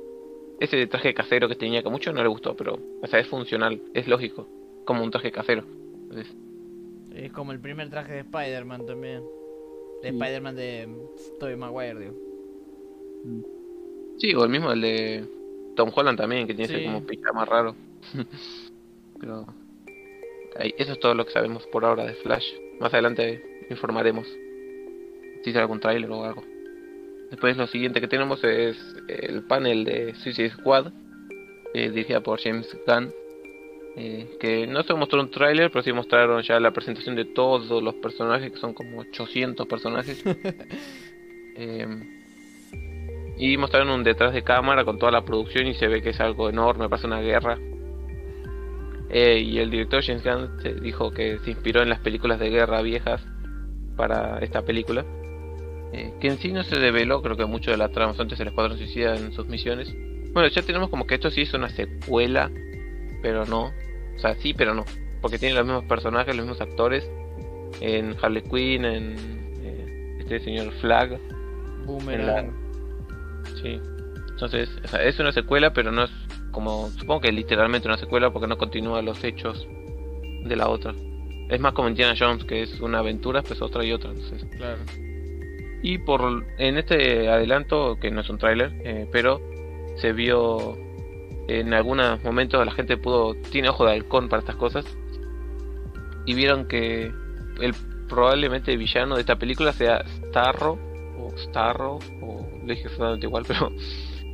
ese 0.59 0.87
traje 0.87 1.13
casero 1.13 1.47
que 1.47 1.55
tenía 1.55 1.81
que 1.83 1.87
a 1.87 1.91
muchos 1.91 2.13
no 2.13 2.21
le 2.23 2.27
gustó, 2.29 2.55
pero 2.55 2.79
o 3.01 3.07
sea, 3.07 3.19
es 3.19 3.27
funcional, 3.27 3.79
es 3.93 4.07
lógico, 4.07 4.47
como 4.85 5.03
un 5.03 5.11
traje 5.11 5.31
casero. 5.31 5.63
Entonces, 6.03 6.35
Es 7.13 7.31
como 7.31 7.51
el 7.51 7.59
primer 7.59 7.89
traje 7.89 8.13
de 8.13 8.19
Spider-Man 8.21 8.85
también. 8.85 9.21
De 10.01 10.09
Sí. 10.09 10.15
Spider-Man 10.15 10.55
de 10.55 10.87
Tobey 11.39 11.55
Maguire, 11.55 11.99
digo. 11.99 12.13
sí, 14.17 14.33
o 14.33 14.43
el 14.43 14.49
mismo 14.49 14.71
el 14.71 14.81
de 14.81 15.25
Tom 15.75 15.91
Holland 15.95 16.17
también, 16.17 16.47
que 16.47 16.53
tiene 16.53 16.65
ese 16.71 16.79
Sí. 16.79 16.85
como 16.85 17.05
pijama 17.05 17.45
raro. 17.45 17.75
pero 19.19 19.45
ahí, 20.59 20.73
eso 20.77 20.93
es 20.93 20.99
todo 20.99 21.13
lo 21.15 21.25
que 21.25 21.31
sabemos 21.31 21.65
por 21.67 21.85
ahora 21.85 22.05
de 22.05 22.13
Flash. 22.15 22.47
Más 22.79 22.93
adelante 22.93 23.41
informaremos 23.69 24.27
si 25.43 25.51
sale 25.51 25.61
algún 25.61 25.79
tráiler 25.79 26.09
o 26.11 26.23
algo. 26.23 26.43
Después 27.29 27.57
lo 27.57 27.67
siguiente 27.67 27.99
que 27.99 28.07
tenemos 28.07 28.43
es 28.43 28.77
el 29.07 29.43
panel 29.43 29.83
de 29.83 30.15
Suicide 30.15 30.51
Squad, 30.51 30.91
eh, 31.73 31.89
dirigida 31.89 32.21
por 32.21 32.39
James 32.39 32.67
Gunn. 32.85 33.11
eh, 33.99 34.37
que 34.39 34.67
no 34.67 34.83
se 34.83 34.93
mostró 34.93 35.19
un 35.19 35.31
tráiler, 35.31 35.71
pero 35.71 35.81
sí 35.81 35.91
mostraron 35.91 36.43
ya 36.43 36.59
la 36.59 36.71
presentación 36.71 37.15
de 37.15 37.25
todos 37.25 37.81
los 37.81 37.95
personajes, 37.95 38.51
que 38.51 38.59
son 38.59 38.73
como 38.73 38.99
800 38.99 39.67
personajes. 39.67 40.23
Eh, 41.59 41.87
y 43.39 43.57
mostraron 43.57 43.89
un 43.89 44.03
detrás 44.03 44.31
de 44.31 44.43
cámara 44.43 44.85
con 44.85 44.99
toda 44.99 45.11
la 45.11 45.25
producción 45.25 45.65
y 45.65 45.73
se 45.73 45.87
ve 45.87 46.03
que 46.03 46.11
es 46.11 46.19
algo 46.19 46.49
enorme, 46.49 46.87
parece 46.87 47.07
una 47.07 47.19
guerra. 47.19 47.57
Eh, 49.09 49.39
y 49.39 49.59
el 49.59 49.69
director 49.69 50.03
James 50.03 50.23
Gunn 50.23 50.61
se 50.61 50.73
dijo 50.73 51.11
que 51.11 51.39
se 51.39 51.51
inspiró 51.51 51.81
en 51.81 51.89
las 51.89 51.99
películas 51.99 52.39
de 52.39 52.49
guerra 52.49 52.81
viejas 52.81 53.25
para 53.95 54.39
esta 54.39 54.63
película. 54.63 55.05
Eh, 55.93 56.13
que 56.19 56.27
en 56.27 56.37
sí 56.37 56.51
no 56.51 56.63
se 56.63 56.79
develó, 56.79 57.21
creo 57.21 57.37
que 57.37 57.45
mucho 57.45 57.71
de 57.71 57.77
la 57.77 57.89
trama 57.89 58.13
antes 58.17 58.39
el 58.39 58.47
Escuadrón 58.47 58.77
Suicida 58.77 59.15
en 59.15 59.31
sus 59.31 59.47
misiones. 59.47 59.93
Bueno, 60.33 60.49
ya 60.49 60.61
tenemos 60.61 60.89
como 60.89 61.07
que 61.07 61.15
esto 61.15 61.31
sí 61.31 61.41
es 61.41 61.53
una 61.53 61.69
secuela, 61.69 62.51
pero 63.21 63.45
no. 63.45 63.71
O 64.15 64.19
sea, 64.19 64.35
sí, 64.35 64.53
pero 64.53 64.73
no. 64.73 64.83
Porque 65.21 65.39
tiene 65.39 65.55
los 65.55 65.65
mismos 65.65 65.85
personajes, 65.85 66.35
los 66.35 66.45
mismos 66.45 66.61
actores. 66.61 67.09
En 67.79 68.15
Harley 68.21 68.43
Quinn, 68.43 68.85
en 68.85 69.15
eh, 69.61 70.17
este 70.19 70.39
señor 70.39 70.71
Flag. 70.73 71.11
La... 71.11 71.19
Boomerang. 71.85 72.51
Sí. 73.61 73.79
Entonces, 74.37 74.69
o 74.83 74.87
sea, 74.87 75.03
es 75.03 75.19
una 75.19 75.31
secuela, 75.31 75.73
pero 75.73 75.91
no 75.91 76.03
es 76.03 76.11
como. 76.51 76.89
Supongo 76.91 77.21
que 77.21 77.31
literalmente 77.31 77.87
una 77.87 77.97
secuela 77.97 78.29
porque 78.31 78.45
no 78.47 78.55
continúa 78.59 79.01
los 79.01 79.23
hechos 79.23 79.67
de 80.45 80.55
la 80.55 80.69
otra. 80.69 80.93
Es 81.49 81.59
más 81.59 81.73
como 81.73 81.89
Indiana 81.89 82.13
Jones, 82.17 82.43
que 82.45 82.61
es 82.61 82.79
una 82.79 82.99
aventura, 82.99 83.41
pues 83.41 83.61
otra 83.63 83.83
y 83.83 83.91
otra. 83.91 84.11
Entonces, 84.11 84.45
Claro. 84.55 84.77
y 85.81 85.97
por 85.97 86.45
en 86.59 86.77
este 86.77 87.29
adelanto, 87.29 87.97
que 87.99 88.11
no 88.11 88.21
es 88.21 88.29
un 88.29 88.37
tráiler, 88.37 88.73
eh, 88.83 89.07
pero 89.11 89.41
se 89.95 90.13
vio 90.13 90.77
en 91.47 91.73
algunos 91.73 92.23
momentos 92.23 92.63
la 92.63 92.73
gente 92.73 92.95
pudo 92.97 93.33
tiene 93.51 93.69
ojo 93.69 93.85
de 93.85 93.93
halcón 93.93 94.29
para 94.29 94.41
estas 94.41 94.57
cosas 94.57 94.85
y 96.27 96.35
vieron 96.35 96.67
que 96.67 97.11
el 97.61 97.73
probablemente 98.07 98.75
villano 98.77 99.15
de 99.15 99.21
esta 99.21 99.37
película 99.37 99.71
sea 99.73 100.03
Starro 100.27 100.77
o 101.17 101.31
Starro 101.37 101.99
o 102.21 102.45
lo 102.61 102.67
dije 102.67 102.83
exactamente 102.83 103.25
igual, 103.25 103.45
pero 103.47 103.71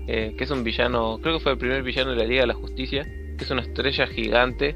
eh, 0.08 0.36
que 0.38 0.44
es 0.44 0.52
un 0.52 0.64
villano, 0.64 1.20
creo 1.22 1.38
que 1.38 1.44
fue 1.44 1.54
el 1.54 1.58
primer 1.58 1.84
villano 1.84 2.12
de 2.12 2.18
la 2.18 2.26
Liga 2.26 2.42
de 2.42 2.48
la 2.48 2.54
Justicia, 2.54 3.04
que 3.04 3.44
es 3.44 3.52
una 3.52 3.62
estrella 3.62 4.08
gigante 4.08 4.76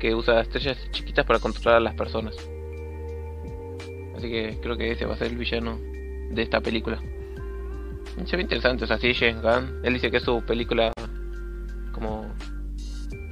que 0.00 0.14
usa 0.14 0.40
estrellas 0.40 0.78
chiquitas 0.90 1.24
para 1.26 1.38
controlar 1.38 1.76
a 1.76 1.80
las 1.80 1.94
personas. 1.94 2.36
Así 4.16 4.30
que 4.30 4.58
creo 4.60 4.76
que 4.76 4.90
ese 4.90 5.04
va 5.04 5.14
a 5.14 5.16
ser 5.16 5.28
el 5.28 5.36
villano 5.36 5.78
de 6.30 6.42
esta 6.42 6.60
película. 6.60 7.00
Se 8.24 8.36
ve 8.36 8.42
interesante, 8.42 8.84
o 8.84 8.86
sea, 8.86 8.98
sí, 8.98 9.14
James 9.14 9.42
Gunn, 9.42 9.80
él 9.84 9.94
dice 9.94 10.10
que 10.10 10.18
es 10.18 10.22
su 10.22 10.42
película 10.44 10.92
como... 11.92 12.34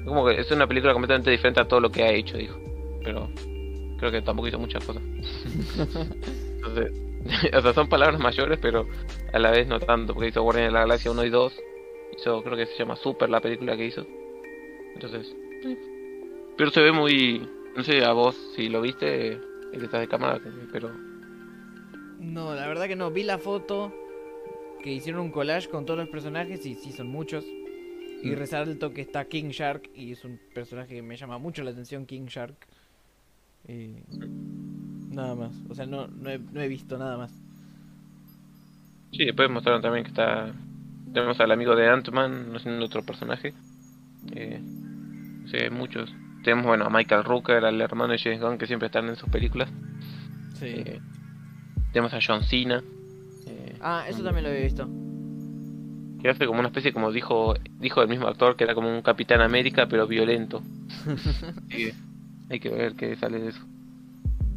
Como 0.05 0.26
que 0.26 0.41
es 0.41 0.51
una 0.51 0.66
película 0.66 0.93
completamente 0.93 1.30
diferente 1.30 1.61
a 1.61 1.68
todo 1.68 1.80
lo 1.80 1.91
que 1.91 2.03
ha 2.03 2.11
hecho, 2.11 2.36
dijo. 2.36 2.59
Pero 3.05 3.28
creo 3.99 4.11
que 4.11 4.22
tampoco 4.22 4.49
hizo 4.49 4.59
muchas 4.59 4.84
cosas. 4.84 5.03
Entonces, 6.55 7.09
o 7.57 7.61
sea, 7.61 7.72
son 7.72 7.89
palabras 7.89 8.20
mayores, 8.20 8.59
pero 8.61 8.87
a 9.33 9.39
la 9.39 9.51
vez 9.51 9.66
no 9.68 9.78
tanto, 9.81 10.14
porque 10.14 10.28
hizo 10.28 10.43
Guardianes 10.43 10.70
de 10.70 10.74
la 10.74 10.81
Galaxia 10.81 11.11
1 11.11 11.24
y 11.24 11.31
2. 11.31 11.61
Hizo, 12.18 12.43
creo 12.43 12.57
que 12.57 12.66
se 12.66 12.76
llama 12.78 12.97
Super 12.97 13.31
la 13.31 13.41
película 13.41 13.76
que 13.76 13.87
hizo. 13.87 14.07
Entonces, 14.95 15.35
pero 16.57 16.70
se 16.70 16.81
ve 16.81 16.93
muy... 16.93 17.49
No 17.76 17.85
sé, 17.85 18.05
a 18.05 18.12
vos 18.12 18.37
si 18.57 18.68
lo 18.68 18.81
viste, 18.81 19.33
el 19.33 19.78
que 19.78 19.85
estás 19.85 20.01
de 20.01 20.09
cámara, 20.09 20.41
pero... 20.72 20.91
No, 22.18 22.55
la 22.55 22.66
verdad 22.66 22.87
que 22.89 22.97
no. 22.97 23.11
Vi 23.11 23.22
la 23.22 23.39
foto 23.39 23.93
que 24.83 24.91
hicieron 24.93 25.22
un 25.22 25.31
collage 25.31 25.68
con 25.68 25.87
todos 25.87 26.01
los 26.01 26.09
personajes 26.09 26.66
y 26.66 26.74
sí 26.74 26.93
son 26.93 27.07
muchos. 27.09 27.45
Y 28.22 28.31
Mm. 28.31 28.35
resalto 28.35 28.93
que 28.93 29.01
está 29.01 29.24
King 29.26 29.49
Shark 29.51 29.89
y 29.95 30.12
es 30.12 30.24
un 30.24 30.39
personaje 30.53 30.97
que 30.97 31.03
me 31.03 31.16
llama 31.16 31.39
mucho 31.39 31.62
la 31.62 31.70
atención, 31.70 32.05
King 32.05 32.26
Shark. 32.26 32.57
Y 33.68 33.95
nada 35.11 35.34
más. 35.34 35.52
O 35.68 35.74
sea, 35.74 35.86
no, 35.86 36.06
no, 36.08 36.30
he, 36.30 36.38
no 36.38 36.61
he 36.61 36.68
visto 36.68 36.98
nada 36.98 37.16
más. 37.18 37.32
Sí, 39.12 39.24
después 39.24 39.50
mostraron 39.50 39.82
también 39.82 40.04
que 40.04 40.11
está. 40.11 40.52
Tenemos 41.12 41.40
al 41.40 41.50
amigo 41.50 41.74
de 41.74 41.88
Ant-Man, 41.88 42.52
no 42.52 42.58
sé, 42.61 42.70
otro 42.78 43.02
personaje. 43.04 43.54
Eh, 44.32 44.61
sé, 45.50 45.64
hay 45.64 45.70
muchos. 45.70 46.14
Tenemos, 46.44 46.66
bueno, 46.66 46.86
a 46.86 46.90
Michael 46.90 47.24
Rooker, 47.24 47.64
al 47.64 47.80
hermano 47.80 48.12
de 48.12 48.18
James 48.18 48.40
Gunn, 48.40 48.58
que 48.58 48.66
siempre 48.66 48.86
están 48.86 49.08
en 49.08 49.16
sus 49.16 49.28
películas. 49.28 49.68
Sí. 50.54 50.84
Eh, 50.86 51.00
tenemos 51.92 52.12
a 52.14 52.18
John 52.24 52.44
Cena. 52.44 52.82
eh, 53.46 53.76
ah, 53.80 54.04
eso 54.08 54.22
también 54.22 54.44
lo 54.44 54.50
había 54.50 54.62
visto. 54.62 54.88
que 56.22 56.28
hace 56.28 56.46
como 56.46 56.61
una 56.61 56.68
especie, 56.68 56.92
como 56.92 57.12
dijo 57.12 57.54
dijo 57.78 58.02
el 58.02 58.08
mismo 58.08 58.28
actor, 58.28 58.56
que 58.56 58.64
era 58.64 58.74
como 58.74 58.94
un 58.94 59.02
Capitán 59.02 59.40
América, 59.40 59.86
pero 59.88 60.06
violento. 60.06 60.62
Sí, 61.70 61.90
hay 62.50 62.61
que 62.61 62.68
ver 62.68 62.94
qué 62.96 63.16
sale 63.16 63.40
de 63.40 63.48
eso. 63.50 63.69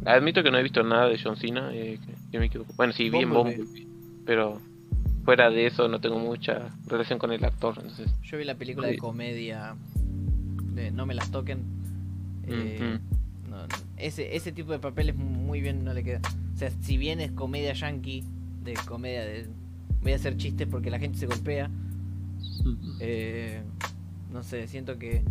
Admito 0.04 0.42
que 0.42 0.50
no 0.50 0.58
he 0.58 0.62
visto 0.62 0.82
nada 0.82 1.08
de 1.08 1.18
John 1.22 1.36
Cena, 1.36 1.70
eh, 1.72 1.98
que, 2.30 2.38
me 2.38 2.46
equivoco. 2.46 2.72
Bueno, 2.76 2.92
sí, 2.92 3.08
vi 3.10 3.18
en 3.18 3.30
Bumblebee. 3.30 3.86
Pero 4.26 4.60
fuera 5.24 5.50
de 5.50 5.66
eso 5.66 5.88
no 5.88 6.00
tengo 6.00 6.18
mucha 6.18 6.70
relación 6.86 7.18
con 7.18 7.32
el 7.32 7.44
actor, 7.44 7.74
entonces... 7.78 8.10
Yo 8.22 8.38
vi 8.38 8.44
la 8.44 8.54
película 8.54 8.88
de 8.88 8.98
comedia 8.98 9.74
de 10.74 10.90
No 10.90 11.06
me 11.06 11.14
las 11.14 11.30
toquen. 11.30 11.62
Eh, 12.46 12.98
no, 13.48 13.56
ese, 13.96 14.36
ese 14.36 14.52
tipo 14.52 14.72
de 14.72 14.78
papeles 14.78 15.16
muy 15.16 15.60
bien 15.60 15.84
no 15.84 15.94
le 15.94 16.04
queda. 16.04 16.20
O 16.54 16.58
sea, 16.58 16.70
si 16.82 16.98
bien 16.98 17.20
es 17.20 17.32
comedia 17.32 17.72
yankee, 17.72 18.24
de 18.62 18.74
comedia 18.86 19.24
de... 19.24 19.46
Voy 20.02 20.12
a 20.12 20.16
hacer 20.16 20.36
chistes 20.36 20.68
porque 20.70 20.90
la 20.90 20.98
gente 20.98 21.18
se 21.18 21.26
golpea. 21.26 21.70
eh, 23.00 23.62
no 24.30 24.42
sé, 24.42 24.68
siento 24.68 24.98
que 24.98 25.22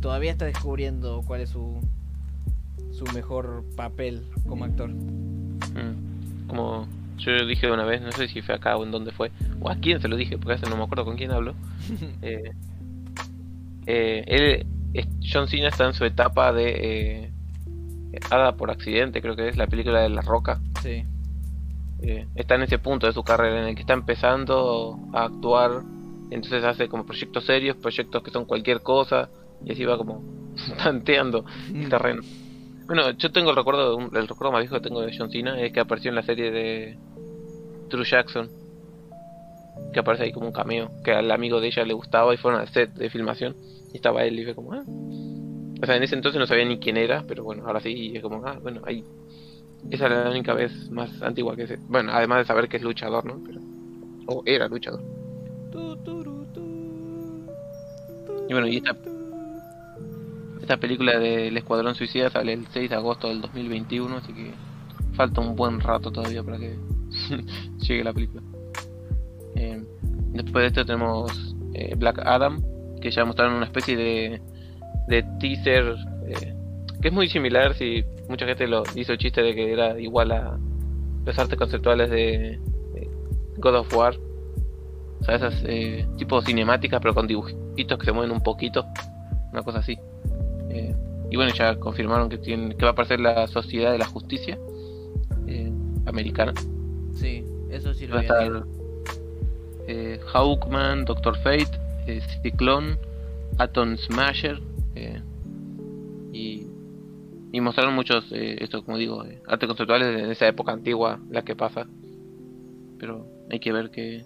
todavía 0.00 0.32
está 0.32 0.46
descubriendo 0.46 1.22
cuál 1.26 1.42
es 1.42 1.50
su, 1.50 1.80
su 2.94 3.04
mejor 3.14 3.64
papel 3.76 4.26
como 4.46 4.64
actor. 4.64 4.88
Mm. 4.90 6.46
Como 6.48 6.86
yo 7.18 7.46
dije 7.46 7.70
una 7.70 7.84
vez, 7.84 8.00
no 8.02 8.12
sé 8.12 8.28
si 8.28 8.42
fue 8.42 8.54
acá 8.54 8.76
o 8.76 8.84
en 8.84 8.90
dónde 8.90 9.10
fue, 9.12 9.30
o 9.60 9.70
a 9.70 9.76
quién 9.76 10.00
se 10.00 10.08
lo 10.08 10.16
dije, 10.16 10.36
porque 10.38 10.54
hace 10.54 10.68
no 10.70 10.76
me 10.76 10.84
acuerdo 10.84 11.04
con 11.04 11.16
quién 11.16 11.30
hablo. 11.32 11.54
eh, 12.22 12.52
eh, 13.86 14.24
él, 14.26 14.66
es- 14.94 15.06
John 15.32 15.48
Cena 15.48 15.68
está 15.68 15.86
en 15.86 15.94
su 15.94 16.04
etapa 16.04 16.52
de 16.52 17.24
eh, 17.24 17.30
Hada 18.30 18.56
por 18.56 18.70
accidente, 18.70 19.20
creo 19.20 19.34
que 19.36 19.48
es 19.48 19.56
la 19.56 19.66
película 19.66 20.00
de 20.00 20.08
La 20.08 20.22
Roca. 20.22 20.60
Sí. 20.82 21.04
Eh, 22.00 22.26
está 22.34 22.54
en 22.54 22.62
ese 22.62 22.78
punto 22.78 23.06
de 23.06 23.12
su 23.12 23.22
carrera 23.24 23.62
en 23.62 23.68
el 23.68 23.74
que 23.74 23.80
está 23.80 23.94
empezando 23.94 24.98
a 25.12 25.24
actuar, 25.24 25.82
entonces 26.30 26.62
hace 26.64 26.88
como 26.88 27.04
proyectos 27.06 27.44
serios, 27.44 27.76
proyectos 27.76 28.22
que 28.22 28.30
son 28.30 28.44
cualquier 28.44 28.82
cosa, 28.82 29.28
y 29.64 29.72
así 29.72 29.84
va 29.84 29.96
como 29.98 30.22
tanteando 30.82 31.44
el 31.74 31.88
terreno. 31.88 32.22
Bueno, 32.86 33.10
yo 33.12 33.32
tengo 33.32 33.50
el 33.50 33.56
recuerdo, 33.56 33.98
el 33.98 34.28
recuerdo 34.28 34.52
más 34.52 34.60
viejo 34.60 34.74
que 34.74 34.82
tengo 34.82 35.00
de 35.00 35.16
John 35.16 35.30
Cena 35.30 35.58
es 35.60 35.72
que 35.72 35.80
apareció 35.80 36.10
en 36.10 36.16
la 36.16 36.22
serie 36.22 36.50
de 36.50 36.98
True 37.88 38.04
Jackson, 38.04 38.50
que 39.92 40.00
aparece 40.00 40.24
ahí 40.24 40.32
como 40.32 40.46
un 40.46 40.52
cameo, 40.52 40.90
que 41.02 41.12
al 41.12 41.30
amigo 41.30 41.60
de 41.60 41.68
ella 41.68 41.84
le 41.84 41.94
gustaba 41.94 42.34
y 42.34 42.36
fueron 42.36 42.60
al 42.60 42.68
set 42.68 42.92
de 42.92 43.08
filmación 43.08 43.56
y 43.92 43.96
estaba 43.96 44.24
él 44.24 44.38
y 44.38 44.44
fue 44.44 44.54
como, 44.54 44.74
ah. 44.74 44.84
O 45.82 45.86
sea, 45.86 45.96
en 45.96 46.02
ese 46.02 46.14
entonces 46.14 46.38
no 46.38 46.46
sabía 46.46 46.66
ni 46.66 46.78
quién 46.78 46.98
era, 46.98 47.24
pero 47.26 47.42
bueno, 47.42 47.66
ahora 47.66 47.80
sí, 47.80 47.92
y 47.92 48.16
es 48.16 48.22
como, 48.22 48.46
ah, 48.46 48.58
bueno, 48.62 48.82
ahí. 48.84 49.02
Esa 49.90 50.06
era 50.06 50.24
la 50.24 50.30
única 50.30 50.54
vez 50.54 50.90
más 50.90 51.22
antigua 51.22 51.56
que 51.56 51.66
sé. 51.66 51.78
Bueno, 51.88 52.12
además 52.12 52.38
de 52.38 52.44
saber 52.44 52.68
que 52.68 52.78
es 52.78 52.82
luchador, 52.82 53.24
¿no? 53.24 53.42
Pero, 53.46 53.60
o 54.26 54.42
era 54.46 54.68
luchador. 54.68 55.02
Y 58.48 58.52
bueno, 58.52 58.66
y 58.66 58.76
esta, 58.76 58.96
esta 60.64 60.78
película 60.78 61.18
del 61.18 61.56
Escuadrón 61.56 61.94
Suicida 61.94 62.30
sale 62.30 62.54
el 62.54 62.66
6 62.66 62.90
de 62.90 62.96
agosto 62.96 63.28
del 63.28 63.42
2021, 63.42 64.16
así 64.16 64.32
que 64.32 64.52
falta 65.14 65.40
un 65.40 65.54
buen 65.54 65.78
rato 65.80 66.10
todavía 66.10 66.42
para 66.42 66.58
que 66.58 66.76
llegue 67.80 68.02
la 68.02 68.12
película. 68.12 68.42
Eh, 69.56 69.82
después 70.32 70.62
de 70.62 70.66
esto 70.68 70.84
tenemos 70.86 71.54
eh, 71.74 71.94
Black 71.96 72.18
Adam, 72.24 72.62
que 73.00 73.10
ya 73.10 73.24
mostraron 73.24 73.56
una 73.56 73.66
especie 73.66 73.96
de, 73.96 74.40
de 75.08 75.22
teaser 75.38 75.96
eh, 76.28 76.54
que 77.00 77.08
es 77.08 77.14
muy 77.14 77.28
similar, 77.28 77.74
si 77.74 78.02
mucha 78.30 78.46
gente 78.46 78.66
lo 78.66 78.84
hizo 78.94 79.12
el 79.12 79.18
chiste 79.18 79.42
de 79.42 79.54
que 79.54 79.70
era 79.70 80.00
igual 80.00 80.32
a 80.32 80.58
los 81.26 81.38
artes 81.38 81.58
conceptuales 81.58 82.08
de, 82.08 82.58
God 83.58 83.76
of 83.76 83.94
War. 83.94 84.16
O 85.20 85.24
sea, 85.24 85.36
esas 85.36 85.62
tipo 86.16 86.40
cinemáticas, 86.40 87.00
pero 87.00 87.14
con 87.14 87.26
dibujitos 87.26 87.98
que 87.98 88.06
se 88.06 88.12
mueven 88.12 88.32
un 88.32 88.42
poquito. 88.42 88.86
Una 89.52 89.62
cosa 89.62 89.78
así. 89.78 89.98
Eh, 90.74 90.94
y 91.30 91.36
bueno, 91.36 91.52
ya 91.54 91.76
confirmaron 91.76 92.28
que, 92.28 92.38
tienen, 92.38 92.76
que 92.76 92.84
va 92.84 92.90
a 92.90 92.92
aparecer 92.92 93.20
la 93.20 93.46
Sociedad 93.46 93.92
de 93.92 93.98
la 93.98 94.06
Justicia 94.06 94.58
eh, 95.46 95.72
Americana. 96.06 96.52
Sí, 97.14 97.44
eso 97.70 97.94
sí 97.94 98.06
lo 98.06 98.14
Va 98.16 98.20
a 98.20 98.22
estar 98.22 98.64
eh, 99.86 100.20
Hawkman, 100.32 101.04
Doctor 101.04 101.36
Fate, 101.38 101.78
eh, 102.06 102.20
Cyclone, 102.42 102.96
Atom 103.58 103.96
Smasher. 103.96 104.60
y, 106.32 106.66
y 107.52 107.60
mostraron 107.60 107.94
muchos, 107.94 108.24
eh, 108.32 108.56
esto 108.60 108.84
como 108.84 108.98
digo, 108.98 109.24
artes 109.46 109.66
conceptuales 109.68 110.14
de 110.14 110.32
esa 110.32 110.48
época 110.48 110.72
antigua, 110.72 111.20
la 111.30 111.42
que 111.42 111.54
pasa. 111.54 111.86
Pero 112.98 113.26
hay 113.50 113.60
que 113.60 113.72
ver 113.72 113.90
que. 113.90 114.24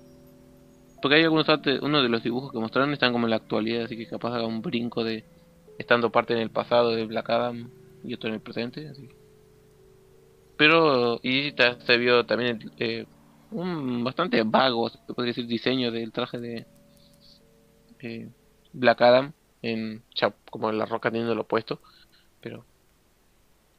Porque 1.03 1.17
hay 1.17 1.25
algunos 1.25 1.49
artes, 1.49 1.81
uno 1.83 2.03
de 2.03 2.09
los 2.09 2.23
dibujos 2.23 2.51
que 2.51 2.59
mostraron 2.59 2.93
están 2.93 3.13
como 3.13 3.27
en 3.27 3.31
la 3.31 3.37
actualidad, 3.37 3.85
así 3.85 3.97
que 3.97 4.07
capaz 4.07 4.35
haga 4.35 4.47
un 4.47 4.63
brinco 4.63 5.05
de 5.05 5.25
estando 5.79 6.13
parte 6.13 6.35
en 6.35 6.41
el 6.41 6.51
pasado 6.53 6.91
de 6.93 7.07
Black 7.07 7.31
Adam 7.31 7.73
y 8.03 8.15
otro 8.15 8.29
en 8.31 8.37
el 8.37 8.43
presente. 8.43 8.89
Así. 8.89 9.09
Pero, 10.57 11.21
y 11.23 11.55
se 11.87 11.97
vio 11.99 12.27
también 12.27 12.59
eh, 12.79 13.07
un 13.51 14.03
bastante 14.05 14.43
vago, 14.43 14.89
se 14.91 14.99
podría 15.15 15.31
decir, 15.31 15.47
diseño 15.47 15.91
del 15.93 16.13
traje 16.13 16.39
de 16.39 16.67
eh, 18.01 18.31
Black 18.73 19.01
Adam, 19.03 19.33
en 19.63 20.05
ya 20.15 20.37
como 20.51 20.73
la 20.73 20.87
roca 20.87 21.11
teniendo 21.11 21.35
lo 21.35 21.47
puesto. 21.47 21.81
Pero 22.41 22.69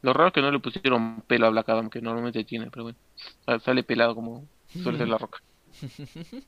lo 0.02 0.12
raro 0.12 0.28
es 0.28 0.34
que 0.34 0.40
no 0.42 0.50
le 0.50 0.60
pusieron 0.60 1.22
pelo 1.26 1.46
a 1.46 1.50
Black 1.50 1.68
Adam, 1.68 1.90
que 1.90 2.00
normalmente 2.02 2.44
tiene, 2.44 2.70
pero 2.70 2.84
bueno, 2.84 2.98
sa- 3.46 3.60
sale 3.60 3.84
pelado 3.84 4.14
como 4.14 4.48
suele 4.82 4.98
ser 4.98 5.08
la 5.08 5.18
roca. 5.18 5.38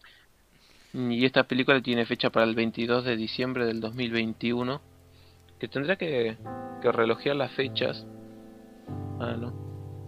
Y 0.95 1.25
esta 1.27 1.45
película 1.47 1.83
tiene 1.83 2.07
fecha 2.07 2.31
para 2.31 2.47
el 2.47 2.55
22 2.55 3.05
de 3.05 3.17
diciembre 3.17 3.67
del 3.67 3.81
2021, 3.81 4.83
que 5.63 5.69
tendrá 5.69 5.95
que, 5.95 6.37
que 6.81 6.91
relojear 6.91 7.37
las 7.37 7.53
fechas. 7.53 8.05
Ah, 9.21 9.37
no. 9.39 9.53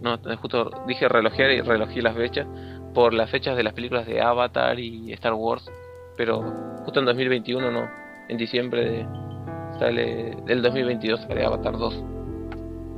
No, 0.01 0.17
justo 0.35 0.69
dije 0.85 1.07
relojear 1.07 1.49
y 1.51 1.61
relojé 1.61 2.01
las 2.01 2.13
fechas 2.13 2.45
por 2.93 3.13
las 3.13 3.29
fechas 3.29 3.55
de 3.55 3.63
las 3.63 3.73
películas 3.73 4.05
de 4.05 4.19
Avatar 4.21 4.77
y 4.77 5.13
Star 5.13 5.33
Wars, 5.33 5.65
pero 6.17 6.41
justo 6.83 6.99
en 6.99 7.05
2021 7.05 7.71
no, 7.71 7.87
en 8.27 8.37
diciembre 8.37 8.83
de- 8.83 9.07
sale 9.79 10.35
del 10.45 10.61
2022 10.61 11.21
sale 11.21 11.45
Avatar 11.45 11.77
2. 11.77 12.03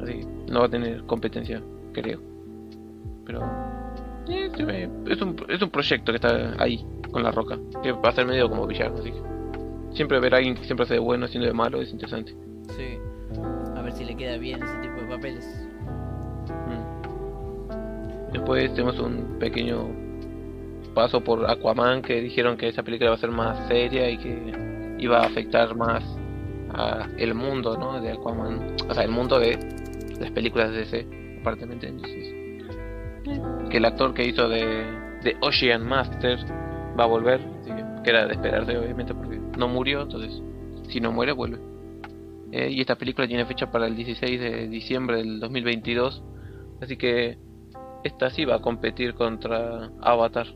Así 0.02 0.14
que 0.14 0.26
no 0.52 0.62
va 0.62 0.66
a 0.66 0.70
tener 0.70 1.04
competencia, 1.04 1.62
creo. 1.94 2.20
Pero 3.24 3.42
eh, 4.30 4.90
es 5.06 5.22
un 5.22 5.36
es 5.48 5.62
un 5.62 5.70
proyecto 5.70 6.12
que 6.12 6.16
está 6.16 6.56
ahí 6.58 6.84
con 7.12 7.22
la 7.22 7.30
roca, 7.30 7.60
que 7.84 7.92
va 7.92 8.10
a 8.10 8.14
ser 8.14 8.26
medio 8.26 8.50
como 8.50 8.66
villano, 8.66 8.96
así 8.98 9.12
que 9.12 9.22
siempre 9.96 10.20
ver 10.20 10.34
a 10.34 10.38
alguien 10.38 10.56
que 10.56 10.64
siempre 10.64 10.86
hace 10.86 10.96
de 10.96 11.00
bueno 11.00 11.26
haciendo 11.26 11.48
de 11.48 11.54
malo 11.54 11.80
es 11.82 11.92
interesante. 11.92 12.36
Sí. 12.76 13.00
A 13.76 13.82
ver 13.82 13.94
si 13.94 14.06
le 14.06 14.16
queda 14.16 14.38
bien 14.38 14.62
ese 14.62 14.78
tipo 14.78 15.02
de 15.02 15.08
papeles. 15.08 15.46
Mm. 16.68 18.32
Después 18.34 18.74
tenemos 18.74 19.00
un 19.00 19.38
pequeño 19.40 19.88
paso 20.94 21.24
por 21.24 21.50
Aquaman 21.50 22.02
que 22.02 22.22
dijeron 22.22 22.58
que 22.58 22.68
esa 22.70 22.84
película 22.84 23.12
va 23.12 23.16
a 23.16 23.20
ser 23.20 23.32
más 23.32 23.68
seria 23.68 24.10
y 24.10 24.18
que 24.18 24.96
iba 25.00 25.20
a 25.20 25.26
afectar 25.26 25.76
más 25.76 26.04
a 26.74 27.08
el 27.18 27.34
mundo, 27.34 27.78
¿no? 27.78 28.02
De 28.02 28.12
Aquaman, 28.12 28.76
o 28.90 28.94
sea, 28.94 29.04
el 29.04 29.12
mundo 29.12 29.40
de 29.40 29.58
las 30.20 30.32
películas 30.32 30.72
de 30.72 30.80
DC, 30.80 31.08
aparentemente. 31.42 31.88
Entonces, 31.88 32.34
que 33.70 33.78
el 33.78 33.86
actor 33.86 34.14
que 34.14 34.26
hizo 34.26 34.50
de, 34.50 34.66
de 35.24 35.38
Ocean 35.42 35.86
Master 35.88 36.40
va 37.00 37.04
a 37.04 37.08
volver, 37.08 37.42
así 37.62 37.72
que, 37.72 37.84
que 38.04 38.10
era 38.10 38.26
de 38.26 38.34
esperarse, 38.34 38.78
obviamente, 38.78 39.14
porque 39.14 39.40
no 39.58 39.68
murió, 39.68 40.02
entonces, 40.02 40.42
si 40.90 41.00
no 41.00 41.12
muere, 41.12 41.32
vuelve. 41.32 41.67
Eh, 42.52 42.70
y 42.72 42.82
esta 42.82 42.96
película 42.96 43.28
tiene 43.28 43.46
fecha 43.46 43.70
para 43.72 43.88
el 43.88 43.96
16 43.96 44.40
de 44.40 44.68
diciembre 44.68 45.18
del 45.18 45.40
2022, 45.40 46.24
así 46.82 46.96
que 46.98 47.38
esta 48.04 48.30
sí 48.30 48.46
va 48.46 48.56
a 48.56 48.60
competir 48.60 49.14
contra 49.16 49.90
Avatar. 50.02 50.48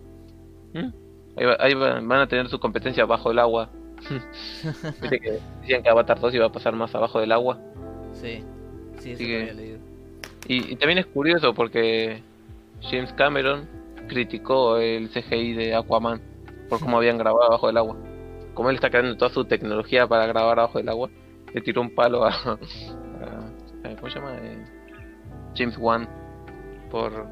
¿Mm? 0.73 0.89
Ahí, 1.37 1.45
va- 1.45 1.57
ahí 1.59 1.73
va- 1.73 1.99
van 2.01 2.21
a 2.21 2.27
tener 2.27 2.47
su 2.47 2.59
competencia 2.59 3.05
bajo 3.05 3.31
el 3.31 3.39
agua. 3.39 3.69
Viste 5.01 5.19
que 5.19 5.39
decían 5.61 5.83
que 5.83 5.89
Avatar 5.89 6.19
2 6.19 6.33
iba 6.35 6.45
a 6.45 6.51
pasar 6.51 6.75
más 6.75 6.93
abajo 6.95 7.19
del 7.19 7.31
agua. 7.31 7.59
Sí. 8.13 8.43
Sí, 8.99 9.11
eso 9.11 9.19
que- 9.23 9.41
había 9.41 9.53
leído. 9.53 9.77
Y, 10.47 10.73
y 10.73 10.75
también 10.75 10.97
es 10.99 11.05
curioso 11.07 11.53
porque 11.53 12.21
James 12.81 13.13
Cameron 13.13 13.67
criticó 14.07 14.77
el 14.77 15.09
CGI 15.09 15.53
de 15.53 15.75
Aquaman 15.75 16.19
por 16.69 16.79
cómo 16.79 16.97
habían 16.97 17.17
grabado 17.17 17.43
abajo 17.47 17.67
del 17.67 17.77
agua. 17.77 17.97
Como 18.53 18.69
él 18.69 18.75
está 18.75 18.89
creando 18.89 19.15
toda 19.17 19.31
su 19.31 19.45
tecnología 19.45 20.07
para 20.07 20.25
grabar 20.25 20.59
abajo 20.59 20.77
del 20.79 20.89
agua, 20.89 21.09
le 21.53 21.61
tiró 21.61 21.81
un 21.81 21.93
palo 21.95 22.23
a, 22.25 22.29
a- 22.31 22.57
a- 23.83 23.95
¿cómo 23.95 24.09
se 24.09 24.19
llama? 24.19 24.37
Eh, 24.41 24.65
James 25.55 25.77
Wan 25.77 26.07
por 26.89 27.27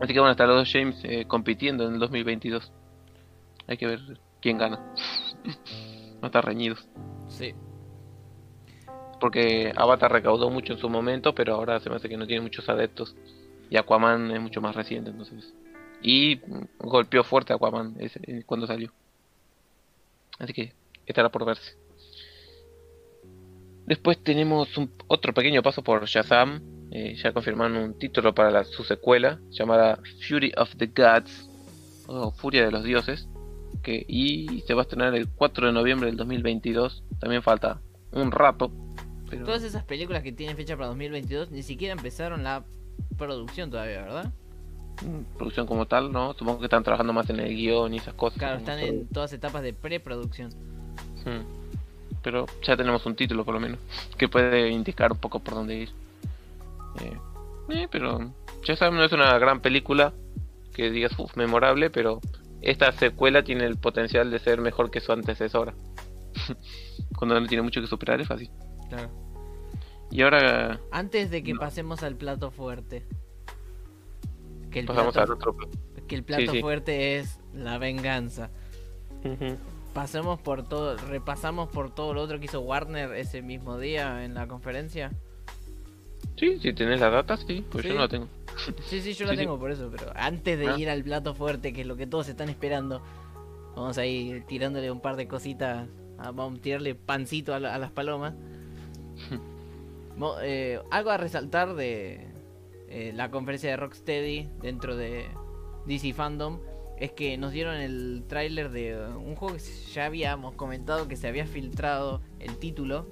así 0.00 0.12
que 0.14 0.20
a 0.20 0.30
estar 0.30 0.48
los 0.48 0.56
dos 0.58 0.70
James 0.72 0.98
eh, 1.04 1.24
compitiendo 1.26 1.86
en 1.86 1.94
el 1.94 1.98
2022. 2.00 2.72
Hay 3.66 3.76
que 3.76 3.86
ver 3.86 4.00
quién 4.40 4.58
gana. 4.58 4.80
no 6.20 6.26
estar 6.26 6.44
reñidos. 6.44 6.86
Sí. 7.28 7.54
Porque 9.20 9.72
Avatar 9.76 10.10
recaudó 10.12 10.50
mucho 10.50 10.72
en 10.72 10.78
su 10.78 10.88
momento, 10.88 11.34
pero 11.34 11.54
ahora 11.54 11.78
se 11.80 11.90
me 11.90 11.96
hace 11.96 12.08
que 12.08 12.16
no 12.16 12.26
tiene 12.26 12.40
muchos 12.42 12.68
adeptos. 12.68 13.14
Y 13.68 13.76
Aquaman 13.76 14.30
es 14.30 14.40
mucho 14.40 14.60
más 14.60 14.74
reciente, 14.74 15.10
entonces. 15.10 15.54
Y 16.02 16.40
golpeó 16.78 17.22
fuerte 17.22 17.52
a 17.52 17.56
Aquaman 17.56 17.94
ese- 17.98 18.20
eh, 18.26 18.42
cuando 18.46 18.66
salió. 18.66 18.90
Así 20.38 20.52
que 20.54 20.72
estará 21.06 21.28
por 21.28 21.44
verse. 21.44 21.76
Después 23.90 24.22
tenemos 24.22 24.78
un, 24.78 24.88
otro 25.08 25.34
pequeño 25.34 25.62
paso 25.64 25.82
por 25.82 26.06
Shazam. 26.06 26.62
eh, 26.92 27.16
ya 27.20 27.32
confirmaron 27.32 27.76
un 27.76 27.98
título 27.98 28.32
para 28.34 28.50
la- 28.52 28.62
su 28.64 28.84
secuela 28.84 29.40
llamada 29.50 29.98
Fury 30.28 30.52
of 30.56 30.76
the 30.76 30.86
Gods 30.86 31.48
o 32.06 32.30
Furia 32.30 32.64
de 32.64 32.70
los 32.70 32.84
Dioses. 32.84 33.28
Que, 33.82 34.04
y 34.06 34.60
se 34.66 34.74
va 34.74 34.82
a 34.82 34.84
estrenar 34.84 35.12
el 35.16 35.28
4 35.28 35.66
de 35.66 35.72
noviembre 35.72 36.06
del 36.06 36.16
2022. 36.16 37.02
También 37.18 37.42
falta 37.42 37.80
un 38.12 38.30
rato. 38.30 38.70
Pero... 39.28 39.44
Todas 39.44 39.64
esas 39.64 39.82
películas 39.84 40.22
que 40.22 40.30
tienen 40.32 40.56
fecha 40.56 40.76
para 40.76 40.86
2022 40.88 41.50
ni 41.50 41.62
siquiera 41.64 41.92
empezaron 41.94 42.44
la 42.44 42.64
producción 43.18 43.70
todavía, 43.70 44.02
¿verdad? 44.02 44.32
mm, 45.02 45.36
producción 45.36 45.66
como 45.66 45.86
tal, 45.86 46.12
¿no? 46.12 46.34
Supongo 46.34 46.60
que 46.60 46.66
están 46.66 46.84
trabajando 46.84 47.12
más 47.12 47.28
en 47.30 47.40
el 47.40 47.56
guion 47.56 47.92
y 47.94 47.96
esas 47.96 48.14
cosas. 48.14 48.38
Claro, 48.38 48.58
están 48.58 48.78
en 48.78 49.08
todas 49.08 49.32
etapas 49.32 49.62
de 49.62 49.72
preproducción. 49.72 50.50
Mm. 51.24 51.59
Pero 52.22 52.46
ya 52.62 52.76
tenemos 52.76 53.04
un 53.06 53.16
título 53.16 53.44
por 53.44 53.54
lo 53.54 53.60
menos 53.60 53.78
que 54.18 54.28
puede 54.28 54.68
indicar 54.68 55.12
un 55.12 55.18
poco 55.18 55.40
por 55.40 55.54
dónde 55.54 55.76
ir. 55.76 55.88
Eh, 57.00 57.16
eh, 57.70 57.88
pero 57.90 58.32
ya 58.64 58.76
saben, 58.76 58.96
no 58.98 59.04
es 59.04 59.12
una 59.12 59.38
gran 59.38 59.60
película 59.60 60.12
que 60.74 60.90
digas 60.90 61.18
uf, 61.18 61.36
memorable, 61.36 61.88
pero 61.90 62.20
esta 62.60 62.92
secuela 62.92 63.42
tiene 63.42 63.64
el 63.64 63.76
potencial 63.76 64.30
de 64.30 64.38
ser 64.38 64.60
mejor 64.60 64.90
que 64.90 65.00
su 65.00 65.12
antecesora. 65.12 65.72
Cuando 67.16 67.38
no 67.40 67.46
tiene 67.46 67.62
mucho 67.62 67.80
que 67.80 67.86
superar 67.86 68.20
es 68.20 68.28
fácil. 68.28 68.50
Claro. 68.88 69.08
Y 70.10 70.22
ahora 70.22 70.80
Antes 70.90 71.30
de 71.30 71.42
que 71.42 71.54
No. 71.54 71.60
pasemos 71.60 72.02
al 72.02 72.16
plato 72.16 72.50
fuerte. 72.50 73.06
Que 74.70 74.80
el 74.80 74.86
pasamos 74.86 75.16
al 75.16 75.26
plato, 75.26 75.32
otro. 75.34 75.56
plan. 75.56 75.70
que 76.06 76.14
el 76.16 76.22
plato 76.24 76.52
sí. 76.52 76.60
fuerte 76.60 77.18
es 77.18 77.38
la 77.54 77.78
venganza. 77.78 78.50
Pasemos 79.94 80.40
por 80.40 80.62
todo, 80.68 80.96
repasamos 80.96 81.68
por 81.68 81.92
todo 81.92 82.14
lo 82.14 82.22
otro 82.22 82.38
que 82.38 82.44
hizo 82.44 82.60
Warner 82.60 83.12
ese 83.14 83.42
mismo 83.42 83.76
día 83.78 84.24
en 84.24 84.34
la 84.34 84.46
conferencia. 84.46 85.10
Sí, 86.36 86.58
si 86.60 86.72
tenés 86.72 87.00
la 87.00 87.10
data, 87.10 87.36
sí, 87.36 87.64
pues 87.70 87.84
yo 87.84 87.90
Sí. 87.90 87.96
no 87.96 88.02
la 88.02 88.08
tengo. 88.08 88.28
Sí, 88.86 89.00
sí, 89.00 89.14
yo 89.14 89.24
la 89.26 89.32
Sí, 89.32 89.36
sí. 89.36 89.42
tengo 89.42 89.58
por 89.58 89.70
eso, 89.72 89.90
pero 89.90 90.12
antes 90.14 90.58
de 90.58 90.68
Ah. 90.68 90.78
ir 90.78 90.88
al 90.88 91.02
plato 91.02 91.34
fuerte, 91.34 91.72
que 91.72 91.80
es 91.80 91.86
lo 91.86 91.96
que 91.96 92.06
todos 92.06 92.28
están 92.28 92.48
esperando, 92.48 93.02
vamos 93.74 93.98
a 93.98 94.06
ir 94.06 94.44
tirándole 94.46 94.90
un 94.90 95.00
par 95.00 95.16
de 95.16 95.26
cositas, 95.26 95.88
a- 96.18 96.30
vamos 96.30 96.60
a 96.60 96.62
tirarle 96.62 96.94
pancito 96.94 97.52
a, 97.54 97.58
la- 97.60 97.74
a 97.74 97.78
las 97.78 97.90
palomas. 97.90 98.34
Eh, 100.42 100.78
algo 100.90 101.08
a 101.10 101.16
resaltar 101.16 101.74
de 101.76 102.26
eh, 102.88 103.10
la 103.14 103.30
conferencia 103.30 103.70
de 103.70 103.76
Rocksteady 103.78 104.50
dentro 104.60 104.94
de 104.94 105.24
DC 105.86 106.12
Fandom 106.12 106.58
es 107.00 107.12
que 107.12 107.36
nos 107.38 107.52
dieron 107.52 107.76
el 107.76 108.24
tráiler 108.28 108.70
de 108.70 108.96
un 109.16 109.34
juego 109.34 109.56
que 109.56 109.62
ya 109.92 110.04
habíamos 110.06 110.54
comentado 110.54 111.08
que 111.08 111.16
se 111.16 111.26
había 111.26 111.46
filtrado 111.46 112.20
el 112.38 112.58
título, 112.58 113.08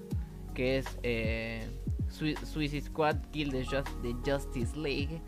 que 0.55 0.79
es 0.79 0.87
eh, 1.03 1.67
Sui- 2.11 2.37
Suicide 2.37 2.83
Squad 2.83 3.17
Kill 3.33 3.51
the 3.51 4.15
Justice 4.25 4.77
League. 4.79 5.21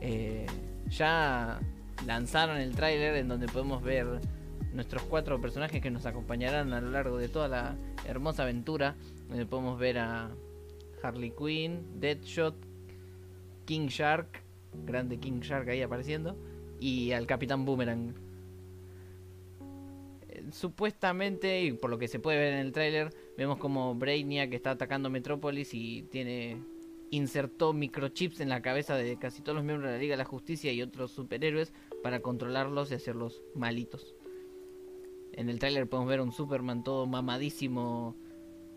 Eh, 0.00 0.46
ya 0.88 1.60
lanzaron 2.06 2.56
el 2.58 2.74
tráiler 2.74 3.16
en 3.16 3.28
donde 3.28 3.46
podemos 3.48 3.82
ver 3.82 4.06
nuestros 4.72 5.02
cuatro 5.02 5.40
personajes 5.40 5.82
que 5.82 5.90
nos 5.90 6.06
acompañarán 6.06 6.72
a 6.72 6.80
lo 6.80 6.90
largo 6.90 7.18
de 7.18 7.28
toda 7.28 7.48
la 7.48 7.76
hermosa 8.06 8.44
aventura. 8.44 8.94
Donde 9.28 9.44
podemos 9.46 9.78
ver 9.78 9.98
a 9.98 10.30
Harley 11.02 11.32
Quinn, 11.36 12.00
Deadshot, 12.00 12.54
King 13.64 13.88
Shark, 13.88 14.42
grande 14.86 15.18
King 15.18 15.40
Shark 15.40 15.68
ahí 15.68 15.82
apareciendo, 15.82 16.36
y 16.80 17.12
al 17.12 17.26
Capitán 17.26 17.64
Boomerang. 17.64 18.14
supuestamente, 20.52 21.62
y 21.62 21.72
por 21.72 21.90
lo 21.90 21.98
que 21.98 22.08
se 22.08 22.18
puede 22.18 22.38
ver 22.38 22.54
en 22.54 22.60
el 22.60 22.72
tráiler, 22.72 23.14
vemos 23.36 23.58
como 23.58 23.94
Brainiac 23.94 24.52
está 24.52 24.72
atacando 24.72 25.10
Metrópolis 25.10 25.74
y 25.74 26.02
tiene 26.04 26.56
insertó 27.10 27.72
microchips 27.72 28.40
en 28.40 28.48
la 28.48 28.62
cabeza 28.62 28.94
de 28.96 29.18
casi 29.18 29.42
todos 29.42 29.56
los 29.56 29.64
miembros 29.64 29.90
de 29.90 29.96
la 29.96 30.00
Liga 30.00 30.12
de 30.12 30.18
la 30.18 30.24
Justicia 30.24 30.72
y 30.72 30.80
otros 30.80 31.10
superhéroes 31.10 31.72
para 32.02 32.20
controlarlos 32.20 32.90
y 32.90 32.94
hacerlos 32.94 33.42
malitos. 33.54 34.14
En 35.32 35.48
el 35.48 35.58
tráiler 35.58 35.88
podemos 35.88 36.08
ver 36.08 36.20
a 36.20 36.22
un 36.22 36.32
Superman 36.32 36.84
todo 36.84 37.06
mamadísimo 37.06 38.16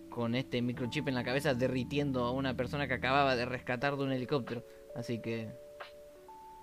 con 0.10 0.36
este 0.36 0.62
microchip 0.62 1.08
en 1.08 1.16
la 1.16 1.24
cabeza 1.24 1.54
derritiendo 1.54 2.26
a 2.26 2.32
una 2.32 2.56
persona 2.56 2.88
que 2.88 2.94
acababa 2.96 3.36
de 3.36 3.46
rescatar 3.46 3.98
de 3.98 4.04
un 4.04 4.12
helicóptero. 4.12 4.64
Así 4.96 5.20
que 5.22 5.50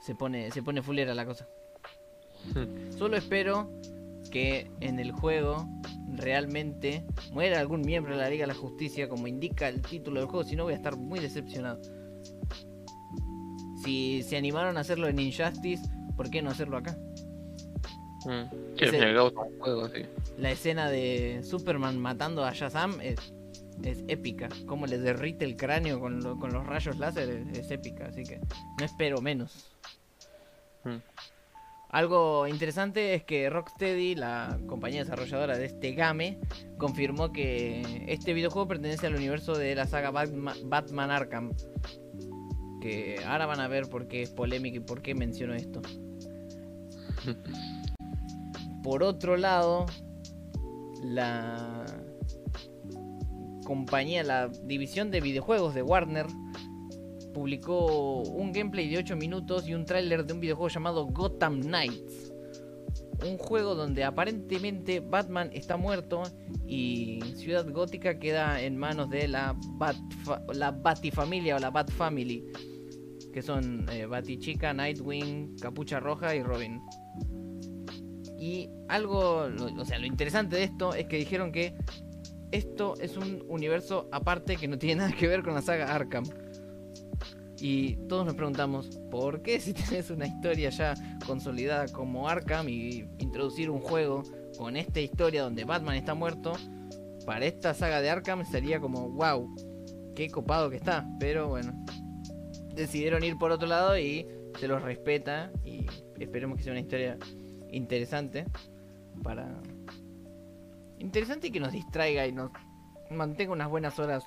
se 0.00 0.14
pone 0.14 0.50
se 0.50 0.62
pone 0.62 0.82
fulera 0.82 1.14
la 1.14 1.26
cosa. 1.26 1.46
Solo 2.96 3.16
espero 3.16 3.70
que 4.30 4.70
en 4.80 4.98
el 4.98 5.12
juego 5.12 5.68
realmente 6.14 7.04
muera 7.32 7.60
algún 7.60 7.82
miembro 7.82 8.16
de 8.16 8.22
la 8.22 8.30
Liga 8.30 8.42
de 8.46 8.52
la 8.52 8.58
Justicia 8.58 9.08
como 9.08 9.26
indica 9.26 9.68
el 9.68 9.82
título 9.82 10.20
del 10.20 10.28
juego, 10.28 10.44
si 10.44 10.56
no 10.56 10.64
voy 10.64 10.72
a 10.72 10.76
estar 10.76 10.96
muy 10.96 11.20
decepcionado. 11.20 11.80
Si 13.84 14.22
se 14.22 14.36
animaron 14.36 14.76
a 14.76 14.80
hacerlo 14.80 15.08
en 15.08 15.18
Injustice, 15.18 15.82
¿por 16.16 16.30
qué 16.30 16.42
no 16.42 16.50
hacerlo 16.50 16.76
acá? 16.76 16.96
Mm. 18.26 18.76
Sí, 18.78 18.84
es 18.84 19.14
juego, 19.58 19.88
sí. 19.88 20.02
La 20.38 20.50
escena 20.50 20.90
de 20.90 21.42
Superman 21.42 21.98
matando 21.98 22.44
a 22.44 22.52
Shazam 22.52 23.00
es, 23.00 23.16
es 23.84 24.04
épica. 24.08 24.48
Como 24.66 24.86
le 24.86 24.98
derrite 24.98 25.44
el 25.44 25.56
cráneo 25.56 26.00
con, 26.00 26.20
lo- 26.22 26.38
con 26.38 26.52
los 26.52 26.66
rayos 26.66 26.98
láser 26.98 27.28
es, 27.30 27.58
es 27.58 27.70
épica, 27.70 28.06
así 28.06 28.22
que 28.24 28.38
no 28.78 28.84
espero 28.84 29.20
menos. 29.20 29.72
Mm. 30.84 30.96
Algo 31.92 32.46
interesante 32.46 33.14
es 33.14 33.24
que 33.24 33.50
Rocksteady, 33.50 34.14
la 34.14 34.60
compañía 34.68 35.00
desarrolladora 35.02 35.58
de 35.58 35.66
este 35.66 35.92
game, 35.92 36.38
confirmó 36.78 37.32
que 37.32 38.04
este 38.06 38.32
videojuego 38.32 38.68
pertenece 38.68 39.08
al 39.08 39.16
universo 39.16 39.54
de 39.58 39.74
la 39.74 39.86
saga 39.88 40.12
Batma- 40.12 40.54
Batman 40.64 41.10
Arkham. 41.10 41.52
Que 42.80 43.20
ahora 43.26 43.46
van 43.46 43.60
a 43.60 43.66
ver 43.68 43.88
por 43.88 44.06
qué 44.06 44.22
es 44.22 44.30
polémico 44.30 44.76
y 44.76 44.80
por 44.80 45.02
qué 45.02 45.14
menciono 45.14 45.54
esto. 45.54 45.82
Por 48.82 49.02
otro 49.02 49.36
lado, 49.36 49.84
la 51.02 51.84
compañía, 53.74 54.24
la 54.24 54.48
división 54.64 55.12
de 55.12 55.20
videojuegos 55.20 55.76
de 55.76 55.82
Warner 55.84 56.26
publicó 57.32 58.20
un 58.22 58.50
gameplay 58.50 58.88
de 58.88 58.98
8 58.98 59.14
minutos 59.14 59.68
y 59.68 59.74
un 59.74 59.84
tráiler 59.84 60.26
de 60.26 60.32
un 60.32 60.40
videojuego 60.40 60.68
llamado 60.68 61.06
Gotham 61.06 61.60
Knights. 61.60 62.32
Un 63.24 63.38
juego 63.38 63.76
donde 63.76 64.02
aparentemente 64.02 64.98
Batman 64.98 65.50
está 65.52 65.76
muerto 65.76 66.24
y 66.66 67.20
Ciudad 67.36 67.64
Gótica 67.70 68.18
queda 68.18 68.60
en 68.60 68.76
manos 68.76 69.08
de 69.08 69.28
la, 69.28 69.54
Batfa- 69.78 70.52
la 70.52 70.72
Batifamilia 70.72 71.54
o 71.54 71.60
la 71.60 71.70
Bat 71.70 71.92
Family. 71.92 72.44
Que 73.32 73.40
son 73.40 73.86
eh, 73.92 74.04
Batichica, 74.06 74.74
Nightwing, 74.74 75.54
Capucha 75.60 76.00
Roja 76.00 76.34
y 76.34 76.42
Robin. 76.42 76.80
Y 78.36 78.68
algo, 78.88 79.46
o 79.78 79.84
sea, 79.84 80.00
lo 80.00 80.06
interesante 80.06 80.56
de 80.56 80.64
esto 80.64 80.92
es 80.92 81.06
que 81.06 81.18
dijeron 81.18 81.52
que 81.52 81.76
esto 82.52 82.94
es 83.00 83.16
un 83.16 83.44
universo 83.48 84.08
aparte 84.12 84.56
que 84.56 84.68
no 84.68 84.78
tiene 84.78 85.02
nada 85.02 85.12
que 85.12 85.28
ver 85.28 85.42
con 85.42 85.54
la 85.54 85.62
saga 85.62 85.94
Arkham. 85.94 86.24
Y 87.60 87.96
todos 88.08 88.24
nos 88.24 88.34
preguntamos, 88.34 88.88
¿por 89.10 89.42
qué 89.42 89.60
si 89.60 89.74
tenés 89.74 90.10
una 90.10 90.26
historia 90.26 90.70
ya 90.70 90.94
consolidada 91.26 91.88
como 91.88 92.28
Arkham 92.28 92.68
y 92.68 93.06
introducir 93.18 93.68
un 93.68 93.80
juego 93.80 94.22
con 94.56 94.76
esta 94.76 95.00
historia 95.00 95.42
donde 95.42 95.64
Batman 95.64 95.96
está 95.96 96.14
muerto, 96.14 96.54
para 97.26 97.44
esta 97.44 97.74
saga 97.74 98.00
de 98.00 98.08
Arkham 98.08 98.44
sería 98.44 98.80
como, 98.80 99.10
wow, 99.10 99.54
qué 100.16 100.30
copado 100.30 100.70
que 100.70 100.76
está. 100.76 101.06
Pero 101.18 101.48
bueno, 101.48 101.72
decidieron 102.74 103.22
ir 103.24 103.36
por 103.36 103.50
otro 103.50 103.68
lado 103.68 103.98
y 103.98 104.26
se 104.58 104.66
los 104.66 104.82
respeta 104.82 105.52
y 105.64 105.86
esperemos 106.18 106.56
que 106.56 106.64
sea 106.64 106.72
una 106.72 106.80
historia 106.80 107.18
interesante 107.70 108.46
para... 109.22 109.60
Interesante 111.00 111.50
que 111.50 111.60
nos 111.60 111.72
distraiga 111.72 112.26
y 112.26 112.32
nos 112.32 112.50
mantenga 113.10 113.52
unas 113.52 113.68
buenas 113.68 113.98
horas 113.98 114.24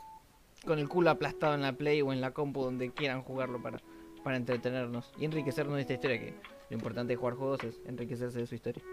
con 0.65 0.80
el 0.80 0.89
culo 0.89 1.11
aplastado 1.11 1.53
en 1.53 1.61
la 1.61 1.74
Play 1.74 2.01
o 2.01 2.11
en 2.11 2.19
la 2.19 2.32
compu 2.32 2.63
donde 2.63 2.91
quieran 2.91 3.21
jugarlo 3.21 3.61
para, 3.61 3.80
para 4.24 4.38
entretenernos 4.38 5.11
y 5.17 5.26
enriquecernos 5.26 5.76
de 5.76 5.82
esta 5.82 5.93
historia 5.93 6.19
que 6.19 6.34
lo 6.69 6.76
importante 6.76 7.13
de 7.13 7.17
jugar 7.17 7.36
juegos 7.36 7.63
es 7.63 7.80
enriquecerse 7.86 8.39
de 8.39 8.47
su 8.47 8.55
historia. 8.55 8.84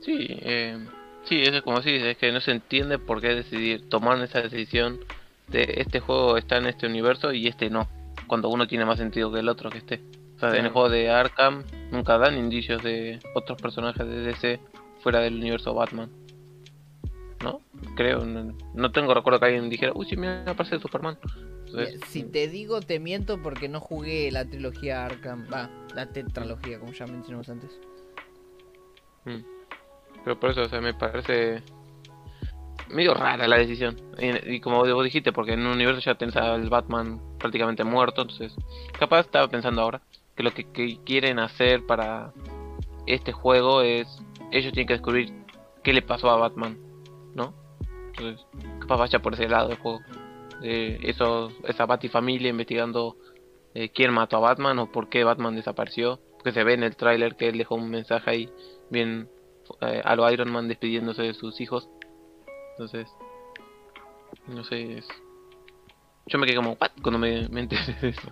Sí, 0.00 0.26
eh, 0.28 0.78
sí, 1.24 1.42
eso 1.42 1.56
es 1.56 1.62
como 1.62 1.78
así, 1.78 1.90
es 1.90 2.16
que 2.18 2.30
no 2.30 2.40
se 2.40 2.52
entiende 2.52 2.98
por 2.98 3.20
qué 3.20 3.28
decidir, 3.28 3.88
tomar 3.88 4.20
esa 4.22 4.42
decisión 4.42 5.00
de 5.48 5.74
este 5.78 6.00
juego 6.00 6.36
está 6.36 6.58
en 6.58 6.66
este 6.66 6.86
universo 6.86 7.32
y 7.32 7.48
este 7.48 7.68
no, 7.68 7.88
cuando 8.26 8.48
uno 8.48 8.68
tiene 8.68 8.84
más 8.84 8.98
sentido 8.98 9.32
que 9.32 9.40
el 9.40 9.48
otro 9.48 9.70
que 9.70 9.78
esté. 9.78 10.00
O 10.36 10.38
sea, 10.38 10.56
en 10.56 10.66
el 10.66 10.72
juego 10.72 10.88
de 10.88 11.10
Arkham 11.10 11.64
nunca 11.90 12.18
dan 12.18 12.36
indicios 12.36 12.82
de 12.82 13.18
otros 13.34 13.60
personajes 13.60 14.06
de 14.06 14.20
DC 14.20 14.60
fuera 15.00 15.20
del 15.20 15.36
universo 15.36 15.74
Batman. 15.74 16.10
¿No? 17.44 17.60
Creo, 17.94 18.24
no, 18.24 18.56
no 18.74 18.90
tengo 18.90 19.12
recuerdo 19.12 19.38
que 19.38 19.46
alguien 19.46 19.68
dijera, 19.68 19.92
uy, 19.94 20.06
sí, 20.06 20.16
me 20.16 20.28
aparece 20.46 20.78
Superman. 20.78 21.18
Entonces, 21.66 22.00
si 22.08 22.22
te 22.22 22.48
digo 22.48 22.80
te 22.80 22.98
miento 23.00 23.42
porque 23.42 23.68
no 23.68 23.80
jugué 23.80 24.30
la 24.30 24.44
trilogía 24.44 25.04
Arkham, 25.04 25.46
va, 25.52 25.68
la 25.94 26.06
tetralogía 26.06 26.78
como 26.78 26.92
ya 26.92 27.06
mencionamos 27.06 27.48
antes. 27.50 27.78
Mm. 29.26 29.44
Pero 30.24 30.40
por 30.40 30.50
eso, 30.50 30.62
o 30.62 30.68
sea, 30.68 30.80
me 30.80 30.94
parece 30.94 31.62
medio 32.88 33.12
rara 33.12 33.46
la 33.46 33.58
decisión. 33.58 33.96
Y, 34.18 34.54
y 34.54 34.60
como 34.60 34.78
vos 34.78 35.04
dijiste, 35.04 35.32
porque 35.32 35.52
en 35.52 35.60
un 35.60 35.74
universo 35.74 36.00
ya 36.00 36.14
tenés 36.14 36.36
al 36.36 36.70
Batman 36.70 37.20
prácticamente 37.38 37.84
muerto, 37.84 38.22
entonces 38.22 38.54
capaz 38.98 39.20
estaba 39.20 39.48
pensando 39.48 39.82
ahora 39.82 40.00
que 40.34 40.42
lo 40.42 40.54
que, 40.54 40.64
que 40.64 40.98
quieren 41.04 41.38
hacer 41.38 41.84
para 41.84 42.32
este 43.06 43.32
juego 43.32 43.82
es 43.82 44.08
ellos 44.50 44.72
tienen 44.72 44.86
que 44.86 44.94
descubrir 44.94 45.32
qué 45.82 45.92
le 45.92 46.02
pasó 46.02 46.30
a 46.30 46.36
Batman, 46.36 46.78
¿no? 47.34 47.54
Entonces, 48.16 48.46
capaz 48.80 48.96
vaya 48.96 49.18
por 49.20 49.34
ese 49.34 49.48
lado 49.48 49.70
el 49.70 49.78
juego. 49.78 50.00
Eh, 50.62 50.98
eso, 51.02 51.50
esa 51.64 51.84
Batifamilia 51.86 52.48
investigando 52.50 53.16
eh, 53.74 53.90
quién 53.90 54.12
mató 54.12 54.36
a 54.36 54.40
Batman 54.40 54.78
o 54.78 54.90
por 54.92 55.08
qué 55.08 55.24
Batman 55.24 55.56
desapareció. 55.56 56.20
Porque 56.34 56.52
se 56.52 56.62
ve 56.64 56.74
en 56.74 56.82
el 56.84 56.96
tráiler 56.96 57.36
que 57.36 57.48
él 57.48 57.58
dejó 57.58 57.74
un 57.74 57.90
mensaje 57.90 58.30
ahí 58.30 58.50
bien 58.90 59.28
eh, 59.80 60.00
a 60.04 60.14
lo 60.14 60.30
Iron 60.30 60.50
Man 60.52 60.68
despidiéndose 60.68 61.22
de 61.22 61.34
sus 61.34 61.60
hijos. 61.60 61.88
Entonces, 62.72 63.08
no 64.46 64.62
sé. 64.64 64.98
es- 64.98 65.08
Yo 66.26 66.38
me 66.38 66.46
quedé 66.46 66.56
como, 66.56 66.72
¿what? 66.80 66.90
Cuando 67.02 67.18
me, 67.18 67.48
me 67.48 67.60
enteré 67.62 67.94
de 68.00 68.08
eso. 68.10 68.30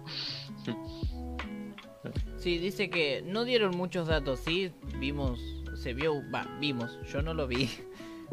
Sí, 2.36 2.58
dice 2.58 2.90
que 2.90 3.22
no 3.24 3.44
dieron 3.44 3.76
muchos 3.76 4.08
datos, 4.08 4.40
sí, 4.40 4.72
vimos, 4.98 5.38
se 5.76 5.94
vio, 5.94 6.14
va, 6.34 6.44
vimos, 6.60 6.98
yo 7.12 7.22
no 7.22 7.34
lo 7.34 7.46
vi, 7.46 7.70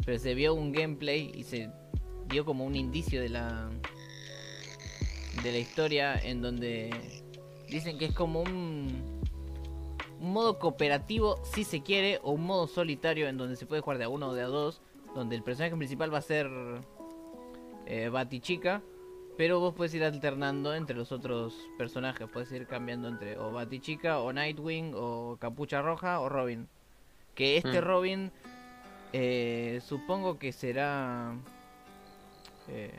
pero 0.04 0.18
se 0.18 0.34
vio 0.34 0.54
un 0.54 0.72
gameplay 0.72 1.30
y 1.34 1.44
se 1.44 1.70
vio 2.28 2.44
como 2.44 2.64
un 2.64 2.76
indicio 2.76 3.20
de 3.20 3.28
la 3.28 3.70
de 5.42 5.52
la 5.52 5.58
historia 5.58 6.14
en 6.14 6.42
donde 6.42 6.90
dicen 7.68 7.98
que 7.98 8.06
es 8.06 8.14
como 8.14 8.40
un 8.42 9.20
un 10.20 10.32
modo 10.32 10.58
cooperativo 10.58 11.40
si 11.44 11.64
se 11.64 11.82
quiere 11.82 12.20
o 12.22 12.32
un 12.32 12.44
modo 12.44 12.66
solitario 12.66 13.26
en 13.26 13.38
donde 13.38 13.56
se 13.56 13.66
puede 13.66 13.80
jugar 13.80 13.98
de 13.98 14.04
a 14.04 14.08
uno 14.08 14.28
o 14.28 14.34
de 14.34 14.42
a 14.42 14.46
dos, 14.46 14.82
donde 15.14 15.34
el 15.34 15.42
personaje 15.42 15.74
principal 15.74 16.12
va 16.12 16.18
a 16.18 16.22
ser 16.22 16.50
eh, 17.86 18.10
Batichica, 18.10 18.82
pero 19.38 19.60
vos 19.60 19.74
puedes 19.74 19.94
ir 19.94 20.04
alternando 20.04 20.74
entre 20.74 20.94
los 20.94 21.10
otros 21.12 21.56
personajes. 21.78 22.28
Puedes 22.30 22.52
ir 22.52 22.66
cambiando 22.66 23.08
entre 23.08 23.38
o 23.38 23.50
Batichica, 23.50 24.20
o 24.20 24.30
Nightwing, 24.32 24.92
o 24.94 25.38
Capucha 25.40 25.80
Roja, 25.80 26.20
o 26.20 26.28
Robin. 26.28 26.68
Que 27.34 27.56
este 27.56 27.80
Mm. 27.80 27.84
Robin, 27.84 28.32
eh, 29.12 29.80
supongo 29.84 30.38
que 30.38 30.52
será. 30.52 31.34
Eh, 32.68 32.92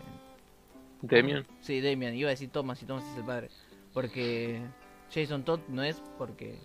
Demian. 1.01 1.45
sí, 1.61 1.81
Damian. 1.81 2.15
Iba 2.15 2.29
a 2.29 2.31
decir 2.31 2.49
Thomas 2.49 2.81
y 2.81 2.85
Thomas 2.85 3.05
es 3.11 3.17
el 3.17 3.23
padre. 3.25 3.49
Porque 3.93 4.61
Jason 5.13 5.43
Todd 5.43 5.59
no 5.67 5.83
es 5.83 6.01
porque 6.17 6.59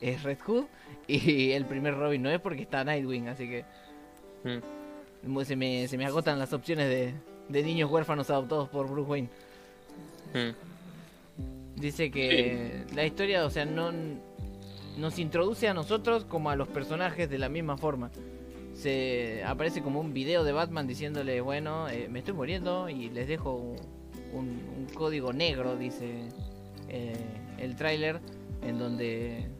es 0.00 0.22
Red 0.22 0.38
Hood. 0.46 0.64
Y 1.06 1.50
el 1.52 1.66
primer 1.66 1.96
Robin 1.96 2.22
no 2.22 2.30
es 2.30 2.40
porque 2.40 2.62
está 2.62 2.84
Nightwing. 2.84 3.28
Así 3.28 3.48
que 3.48 3.64
Mm, 4.42 5.42
se 5.42 5.56
me, 5.56 5.86
se 5.86 5.98
me 5.98 6.06
agotan 6.06 6.38
las 6.38 6.52
opciones 6.54 6.88
de, 6.88 7.12
de 7.48 7.62
niños 7.62 7.90
huérfanos 7.90 8.30
adoptados 8.30 8.68
por 8.70 8.88
Bruce 8.88 9.10
Wayne. 9.10 9.28
mm. 10.34 10.50
Dice 11.76 12.10
que 12.10 12.84
la 12.94 13.04
historia, 13.06 13.44
o 13.44 13.50
sea, 13.50 13.64
no 13.64 13.92
nos 14.98 15.18
introduce 15.18 15.68
a 15.68 15.74
nosotros 15.74 16.24
como 16.24 16.50
a 16.50 16.56
los 16.56 16.68
personajes 16.68 17.28
de 17.30 17.38
la 17.38 17.48
misma 17.48 17.76
forma. 17.76 18.10
Se 18.80 19.44
aparece 19.44 19.82
como 19.82 20.00
un 20.00 20.14
video 20.14 20.42
de 20.42 20.52
Batman 20.52 20.86
diciéndole, 20.86 21.42
bueno, 21.42 21.86
eh, 21.90 22.08
me 22.10 22.20
estoy 22.20 22.32
muriendo 22.32 22.88
y 22.88 23.10
les 23.10 23.28
dejo 23.28 23.76
un, 24.32 24.46
un 24.78 24.86
código 24.94 25.34
negro, 25.34 25.76
dice 25.76 26.22
eh, 26.88 27.12
el 27.58 27.76
tráiler, 27.76 28.20
en 28.62 28.78
donde 28.78 29.50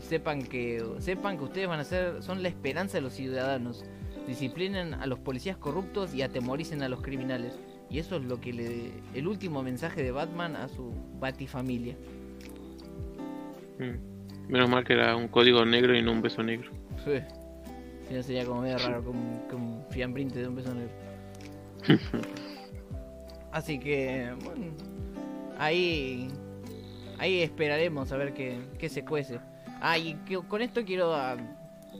sepan 0.00 0.42
que 0.42 0.82
sepan 1.00 1.36
que 1.36 1.44
ustedes 1.44 1.68
van 1.68 1.80
a 1.80 1.84
ser 1.84 2.22
son 2.22 2.42
la 2.42 2.48
esperanza 2.48 2.96
de 2.96 3.02
los 3.02 3.12
ciudadanos. 3.12 3.84
Disciplinen 4.26 4.94
a 4.94 5.06
los 5.06 5.18
policías 5.18 5.58
corruptos 5.58 6.14
y 6.14 6.22
atemoricen 6.22 6.82
a 6.82 6.88
los 6.88 7.02
criminales. 7.02 7.58
Y 7.90 7.98
eso 7.98 8.16
es 8.16 8.24
lo 8.24 8.40
que 8.40 8.54
le 8.54 8.92
el 9.12 9.28
último 9.28 9.62
mensaje 9.62 10.02
de 10.02 10.10
Batman 10.10 10.56
a 10.56 10.68
su 10.68 10.94
Batifamilia. 11.20 11.96
Mm. 13.78 14.50
Menos 14.50 14.70
mal 14.70 14.84
que 14.84 14.94
era 14.94 15.16
un 15.16 15.28
código 15.28 15.66
negro 15.66 15.94
y 15.94 16.00
no 16.00 16.12
un 16.12 16.22
beso 16.22 16.42
negro. 16.42 16.70
Sí. 17.04 17.20
Si 18.08 18.14
no 18.14 18.22
sería 18.22 18.44
como 18.44 18.62
medio 18.62 18.78
raro 18.78 19.04
como 19.04 19.20
un 19.20 19.84
fiambrinte 19.90 20.40
de 20.40 20.48
un 20.48 20.56
beso 20.56 20.74
negro. 20.74 20.92
Así 23.52 23.78
que 23.78 24.34
bueno, 24.44 24.72
ahí 25.58 26.28
ahí 27.18 27.40
esperaremos 27.40 28.10
a 28.10 28.16
ver 28.16 28.34
qué, 28.34 28.60
qué 28.78 28.88
se 28.88 29.04
cuece. 29.04 29.40
Ah, 29.80 29.96
y 29.96 30.14
que, 30.26 30.38
con 30.38 30.60
esto 30.60 30.84
quiero 30.84 31.14
ah, 31.14 31.36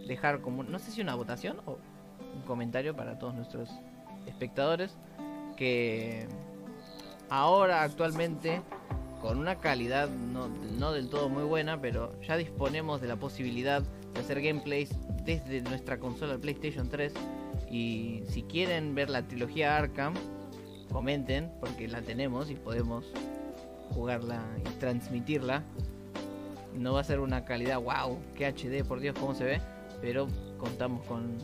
dejar 0.06 0.40
como, 0.40 0.64
no 0.64 0.78
sé 0.78 0.90
si 0.90 1.00
una 1.00 1.14
votación 1.14 1.60
o 1.66 1.78
un 2.34 2.42
comentario 2.42 2.96
para 2.96 3.18
todos 3.18 3.34
nuestros 3.34 3.70
espectadores, 4.26 4.96
que 5.56 6.26
ahora 7.28 7.82
actualmente 7.82 8.62
con 9.20 9.38
una 9.38 9.60
calidad 9.60 10.08
no, 10.08 10.48
no 10.48 10.92
del 10.92 11.08
todo 11.08 11.28
muy 11.28 11.44
buena, 11.44 11.80
pero 11.80 12.20
ya 12.22 12.36
disponemos 12.36 13.00
de 13.00 13.08
la 13.08 13.16
posibilidad 13.16 13.84
de 14.14 14.20
hacer 14.20 14.40
gameplays 14.40 14.90
desde 15.24 15.62
nuestra 15.62 15.98
consola 15.98 16.38
PlayStation 16.38 16.88
3 16.88 17.12
y 17.70 18.22
si 18.28 18.42
quieren 18.42 18.94
ver 18.94 19.10
la 19.10 19.22
trilogía 19.22 19.76
Arkham, 19.76 20.14
comenten 20.90 21.50
porque 21.60 21.88
la 21.88 22.02
tenemos 22.02 22.50
y 22.50 22.54
podemos 22.54 23.06
jugarla 23.90 24.42
y 24.60 24.78
transmitirla. 24.78 25.62
No 26.74 26.94
va 26.94 27.00
a 27.00 27.04
ser 27.04 27.20
una 27.20 27.44
calidad 27.44 27.80
wow, 27.80 28.18
que 28.34 28.46
HD, 28.46 28.86
por 28.86 29.00
Dios, 29.00 29.16
cómo 29.18 29.34
se 29.34 29.44
ve, 29.44 29.60
pero 30.00 30.26
contamos 30.58 31.04
con 31.06 31.36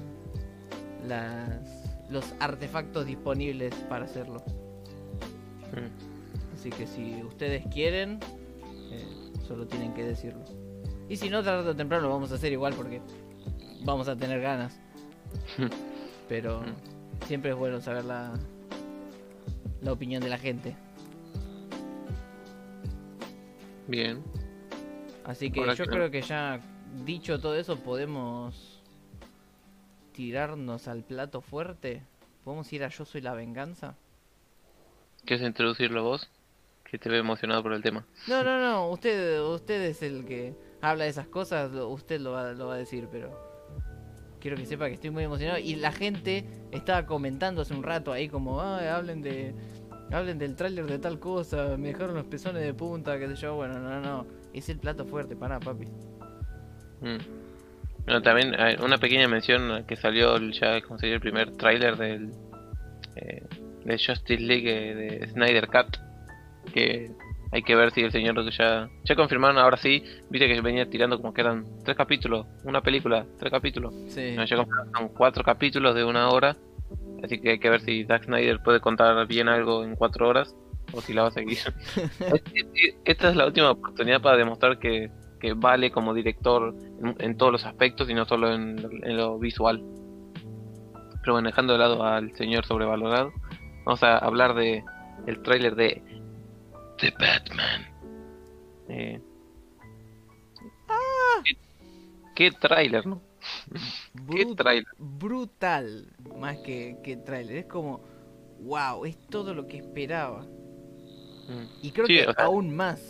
las 1.06 1.88
los 2.10 2.34
artefactos 2.40 3.06
disponibles 3.06 3.74
para 3.88 4.04
hacerlo. 4.06 4.42
Mm. 5.72 6.54
Así 6.54 6.70
que 6.70 6.86
si 6.86 7.22
ustedes 7.22 7.64
quieren, 7.66 8.18
eh, 8.90 9.04
solo 9.46 9.66
tienen 9.66 9.94
que 9.94 10.04
decirlo. 10.04 10.44
Y 11.08 11.16
si 11.16 11.30
no, 11.30 11.42
tarde 11.42 11.70
o 11.70 11.76
temprano 11.76 12.04
lo 12.04 12.10
vamos 12.14 12.30
a 12.32 12.34
hacer 12.34 12.52
igual 12.52 12.74
porque 12.74 13.00
vamos 13.84 14.08
a 14.08 14.16
tener 14.16 14.40
ganas. 14.40 14.78
Pero 16.28 16.62
siempre 17.26 17.50
es 17.52 17.56
bueno 17.56 17.80
saber 17.80 18.04
la, 18.04 18.34
la 19.80 19.92
opinión 19.92 20.22
de 20.22 20.28
la 20.28 20.38
gente. 20.38 20.76
Bien. 23.86 24.22
Así 25.24 25.50
que 25.50 25.60
Ahora 25.60 25.74
yo 25.74 25.84
que- 25.84 25.90
creo 25.90 26.10
que 26.10 26.22
ya 26.22 26.60
dicho 27.04 27.38
todo 27.40 27.54
eso 27.54 27.78
podemos 27.78 28.82
tirarnos 30.12 30.88
al 30.88 31.02
plato 31.04 31.40
fuerte. 31.40 32.02
¿Podemos 32.44 32.70
ir 32.72 32.84
a 32.84 32.88
Yo 32.88 33.04
Soy 33.04 33.20
la 33.20 33.34
Venganza? 33.34 33.94
¿Quieres 35.24 35.46
introducirlo 35.46 36.02
vos? 36.02 36.30
Que 36.84 36.98
te 36.98 37.10
ve 37.10 37.18
emocionado 37.18 37.62
por 37.62 37.72
el 37.74 37.82
tema. 37.82 38.06
No, 38.26 38.42
no, 38.42 38.58
no, 38.60 38.88
usted, 38.90 39.42
usted 39.42 39.82
es 39.82 40.02
el 40.02 40.24
que 40.24 40.54
habla 40.80 41.04
de 41.04 41.10
esas 41.10 41.28
cosas, 41.28 41.70
lo- 41.72 41.88
usted 41.88 42.20
lo 42.20 42.32
va, 42.32 42.52
lo 42.52 42.66
va 42.68 42.74
a 42.74 42.78
decir, 42.78 43.08
pero 43.10 43.30
quiero 44.40 44.56
que 44.56 44.66
sepa 44.66 44.86
que 44.88 44.94
estoy 44.94 45.10
muy 45.10 45.24
emocionado. 45.24 45.58
Y 45.58 45.76
la 45.76 45.92
gente 45.92 46.44
estaba 46.70 47.06
comentando 47.06 47.62
hace 47.62 47.74
un 47.74 47.82
rato 47.82 48.12
ahí 48.12 48.28
como, 48.28 48.60
Ay, 48.62 48.86
hablen 48.86 49.22
de... 49.22 49.54
Hablen 50.10 50.38
del 50.38 50.56
tráiler 50.56 50.86
de 50.86 50.98
tal 50.98 51.18
cosa, 51.18 51.76
me 51.76 51.88
dejaron 51.88 52.14
los 52.16 52.24
pezones 52.24 52.62
de 52.62 52.72
punta, 52.72 53.18
qué 53.18 53.28
sé 53.28 53.34
yo. 53.34 53.56
Bueno, 53.56 53.78
no, 53.78 54.00
no, 54.00 54.26
es 54.54 54.66
el 54.70 54.78
plato 54.78 55.04
fuerte, 55.04 55.36
para 55.36 55.60
papi. 55.60 55.84
Mm. 57.02 57.18
Bueno, 58.06 58.22
también 58.22 58.54
una 58.82 58.96
pequeña 58.96 59.28
mención 59.28 59.84
que 59.86 59.96
salió 59.96 60.38
ya 60.50 60.80
como 60.80 60.98
el 61.02 61.20
primer 61.20 61.54
tráiler 61.58 61.98
del 61.98 62.32
eh, 63.16 63.42
de 63.84 63.98
Justice 63.98 64.40
League 64.42 64.92
eh, 64.92 64.94
de 64.94 65.28
Snyder 65.28 65.66
Cut 65.68 65.98
que 66.72 67.10
hay 67.50 67.62
que 67.62 67.74
ver 67.76 67.90
si 67.92 68.02
el 68.02 68.12
señor 68.12 68.48
ya 68.50 68.88
ya 69.04 69.14
confirmaron 69.16 69.58
ahora 69.58 69.76
sí 69.76 70.02
viste 70.30 70.48
que 70.48 70.60
venía 70.60 70.88
tirando 70.88 71.16
como 71.20 71.32
que 71.32 71.40
eran 71.40 71.64
tres 71.84 71.96
capítulos 71.96 72.46
una 72.64 72.80
película 72.82 73.24
tres 73.38 73.50
capítulos 73.50 73.94
Sí. 74.08 74.34
no, 74.36 74.44
ya 74.44 74.56
confirmaron 74.56 75.08
cuatro 75.16 75.42
capítulos 75.44 75.94
de 75.94 76.04
una 76.04 76.28
hora 76.28 76.56
así 77.22 77.40
que 77.40 77.50
hay 77.52 77.58
que 77.58 77.70
ver 77.70 77.80
si 77.80 78.04
Zack 78.04 78.24
Snyder 78.24 78.60
puede 78.62 78.80
contar 78.80 79.26
bien 79.26 79.48
algo 79.48 79.82
en 79.84 79.96
cuatro 79.96 80.28
horas 80.28 80.54
o 80.92 81.00
si 81.00 81.12
la 81.12 81.22
va 81.22 81.28
a 81.28 81.32
seguir 81.32 81.58
esta 83.04 83.30
es 83.30 83.36
la 83.36 83.46
última 83.46 83.70
oportunidad 83.70 84.20
para 84.22 84.36
demostrar 84.36 84.78
que, 84.78 85.10
que 85.40 85.52
vale 85.54 85.90
como 85.90 86.14
director 86.14 86.74
en, 87.02 87.16
en 87.18 87.36
todos 87.36 87.52
los 87.52 87.64
aspectos 87.66 88.08
y 88.08 88.14
no 88.14 88.24
solo 88.24 88.52
en, 88.52 88.78
en 89.02 89.16
lo 89.16 89.38
visual. 89.38 89.82
Pero 91.20 91.34
bueno, 91.34 91.48
dejando 91.48 91.74
de 91.74 91.78
lado 91.80 92.04
al 92.04 92.34
señor 92.36 92.64
sobrevalorado, 92.64 93.32
vamos 93.84 94.02
a 94.02 94.16
hablar 94.18 94.54
de 94.54 94.82
el 95.26 95.42
tráiler 95.42 95.74
de 95.74 96.02
The 96.98 97.10
Batman. 97.18 97.86
Eh, 98.88 99.20
¿Qué, 101.44 101.54
qué 102.34 102.50
tráiler, 102.52 103.06
no? 103.06 103.20
¿Qué 104.30 104.46
tráiler? 104.56 104.86
brutal 104.98 106.06
más 106.38 106.58
que, 106.58 106.96
que 107.02 107.16
tráiler. 107.16 107.58
Es 107.58 107.66
como, 107.66 108.00
wow, 108.60 109.04
es 109.04 109.16
todo 109.28 109.54
lo 109.54 109.66
que 109.66 109.78
esperaba. 109.78 110.40
Mm. 110.42 111.66
Y 111.82 111.90
creo 111.92 112.06
Sí, 112.06 112.14
que 112.16 112.26
o 112.28 112.32
sea- 112.32 112.44
aún 112.44 112.74
más. 112.74 113.00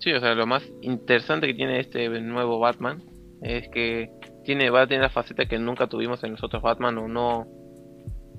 Sí, 0.00 0.12
o 0.12 0.20
sea, 0.20 0.34
lo 0.34 0.46
más 0.46 0.62
interesante 0.82 1.46
que 1.46 1.54
tiene 1.54 1.80
este 1.80 2.08
nuevo 2.20 2.58
Batman 2.58 3.02
es 3.40 3.68
que 3.70 4.10
tiene 4.44 4.68
va 4.68 4.82
a 4.82 4.86
tener 4.86 5.02
la 5.02 5.08
faceta 5.10 5.46
que 5.46 5.58
nunca 5.58 5.86
tuvimos 5.86 6.22
en 6.24 6.32
los 6.32 6.42
otros 6.44 6.62
Batman 6.62 6.98
o 6.98 7.08
no 7.08 7.46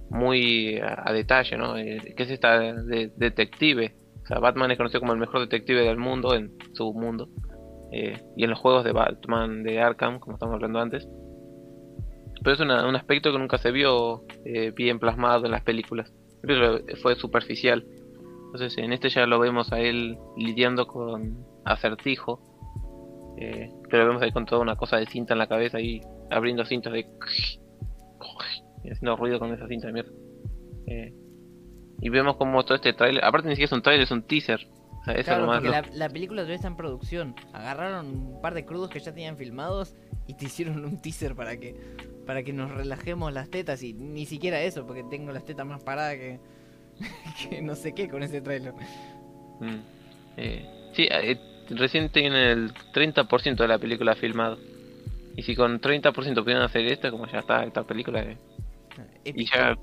muy 0.09 0.77
a, 0.79 1.11
detalle, 1.11 1.57
¿no? 1.57 1.77
Eh, 1.77 2.13
que 2.15 2.23
es 2.23 2.29
esta 2.31 2.59
de, 2.59 3.11
detective. 3.15 3.95
O 4.23 4.27
sea, 4.27 4.39
Batman 4.39 4.71
es 4.71 4.77
conocido 4.77 5.01
como 5.01 5.13
el 5.13 5.19
mejor 5.19 5.41
detective 5.41 5.81
del 5.81 5.97
mundo 5.97 6.33
en 6.35 6.51
su 6.73 6.93
mundo. 6.93 7.29
Eh, 7.91 8.19
y 8.35 8.43
en 8.43 8.49
los 8.49 8.59
juegos 8.59 8.83
de 8.83 8.91
Batman 8.91 9.63
de 9.63 9.79
Arkham, 9.79 10.19
como 10.19 10.35
estamos 10.35 10.55
hablando 10.55 10.79
antes. 10.79 11.07
Pero 12.43 12.53
es 12.53 12.59
una- 12.59 12.87
un 12.87 12.95
aspecto 12.95 13.31
que 13.31 13.39
nunca 13.39 13.57
se 13.57 13.71
vio 13.71 14.23
eh, 14.45 14.71
bien 14.75 14.99
plasmado 14.99 15.45
en 15.45 15.51
las 15.51 15.63
películas. 15.63 16.13
Lo- 16.43 16.79
fue 17.01 17.15
superficial. 17.15 17.85
Entonces 18.45 18.77
en 18.77 18.93
este 18.93 19.09
ya 19.09 19.25
lo 19.25 19.39
vemos 19.39 19.71
a 19.71 19.79
él 19.79 20.17
lidiando 20.37 20.87
con 20.87 21.45
acertijo. 21.65 22.39
Eh, 23.37 23.69
lo 23.91 24.07
vemos 24.07 24.21
ahí 24.21 24.31
con 24.31 24.45
toda 24.45 24.61
una 24.61 24.75
cosa 24.75 24.97
de 24.97 25.05
cinta 25.07 25.33
en 25.33 25.39
la 25.39 25.47
cabeza 25.47 25.79
y 25.79 26.01
abriendo 26.29 26.65
cintas 26.65 26.93
de... 26.93 27.05
haciendo 28.89 29.15
ruido 29.15 29.39
con 29.39 29.53
esa 29.53 29.67
cinta 29.67 29.87
de 29.87 29.93
mierda. 29.93 30.11
Eh, 30.87 31.13
y 32.01 32.09
vemos 32.09 32.35
como 32.35 32.63
todo 32.63 32.75
este 32.75 32.93
trailer... 32.93 33.23
Aparte 33.23 33.47
ni 33.47 33.55
siquiera 33.55 33.67
es 33.67 33.71
un 33.71 33.81
trailer, 33.81 34.03
es 34.03 34.11
un 34.11 34.23
teaser. 34.23 34.67
O 35.01 35.03
sea, 35.03 35.13
eso 35.13 35.19
es 35.19 35.25
Claro, 35.25 35.41
lo 35.41 35.47
más 35.47 35.61
porque 35.61 35.97
la, 35.97 36.09
película 36.09 36.41
todavía 36.41 36.55
está 36.55 36.67
en 36.67 36.77
producción. 36.77 37.35
Agarraron 37.53 38.07
un 38.07 38.41
par 38.41 38.53
de 38.53 38.65
crudos 38.65 38.89
que 38.89 38.99
ya 38.99 39.13
tenían 39.13 39.37
filmados 39.37 39.95
y 40.27 40.33
te 40.35 40.45
hicieron 40.45 40.83
un 40.83 41.01
teaser 41.01 41.35
para 41.35 41.57
que 41.57 41.75
para 42.25 42.41
que 42.41 42.53
nos 42.53 42.71
relajemos 42.71 43.31
las 43.31 43.49
tetas 43.49 43.83
y 43.83 43.93
ni 43.93 44.25
siquiera 44.25 44.59
eso, 44.61 44.87
porque 44.87 45.03
tengo 45.03 45.31
las 45.31 45.45
tetas 45.45 45.65
más 45.65 45.83
paradas 45.83 46.15
que, 46.15 46.39
que 47.49 47.61
no 47.61 47.75
sé 47.75 47.93
qué 47.93 48.09
con 48.09 48.23
ese 48.23 48.41
trailer. 48.41 48.73
Mm. 49.59 49.75
Eh, 50.37 50.91
sí, 50.93 51.07
eh, 51.09 51.39
recién 51.69 52.09
tienen 52.09 52.33
el 52.33 52.73
30% 52.73 53.55
de 53.55 53.67
la 53.67 53.77
película 53.77 54.15
filmado. 54.15 54.57
Y 55.35 55.43
si 55.43 55.55
con 55.55 55.79
30% 55.81 56.13
pudieron 56.13 56.63
hacer 56.63 56.85
esto, 56.85 57.11
como 57.11 57.27
ya 57.27 57.39
está 57.39 57.63
esta 57.63 57.83
película... 57.83 58.21
eh, 58.21 58.37
Y 59.25 59.45
ya, 59.45 59.75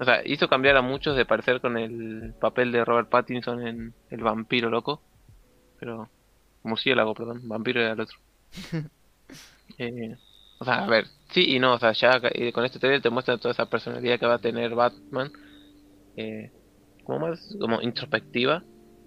o 0.00 0.04
sea, 0.04 0.22
hizo 0.24 0.48
cambiar 0.48 0.76
a 0.76 0.82
muchos 0.82 1.16
de 1.16 1.26
parecer 1.26 1.60
con 1.60 1.76
el 1.76 2.34
papel 2.40 2.72
de 2.72 2.84
Robert 2.84 3.10
Pattinson 3.10 3.66
en 3.66 3.94
El 4.08 4.22
vampiro 4.22 4.70
loco. 4.70 5.02
Pero, 5.78 6.08
murciélago, 6.62 7.14
perdón, 7.14 7.46
vampiro 7.48 7.80
era 7.80 7.92
el 7.92 8.00
otro. 8.00 8.18
Eh, 9.78 10.16
o 10.58 10.64
sea, 10.64 10.84
a 10.84 10.86
ver, 10.88 11.06
sí 11.30 11.54
y 11.54 11.58
no, 11.60 11.74
o 11.74 11.78
sea, 11.78 11.92
ya 11.92 12.20
eh, 12.34 12.52
con 12.52 12.64
este 12.64 12.80
trailer 12.80 13.00
te 13.00 13.08
muestra 13.08 13.38
toda 13.38 13.52
esa 13.52 13.70
personalidad 13.70 14.18
que 14.18 14.26
va 14.26 14.34
a 14.34 14.40
tener 14.40 14.74
Batman. 14.74 15.30
Eh, 16.16 16.50
como 17.04 17.28
más, 17.28 17.56
como 17.58 17.80
introspectiva. 17.80 18.62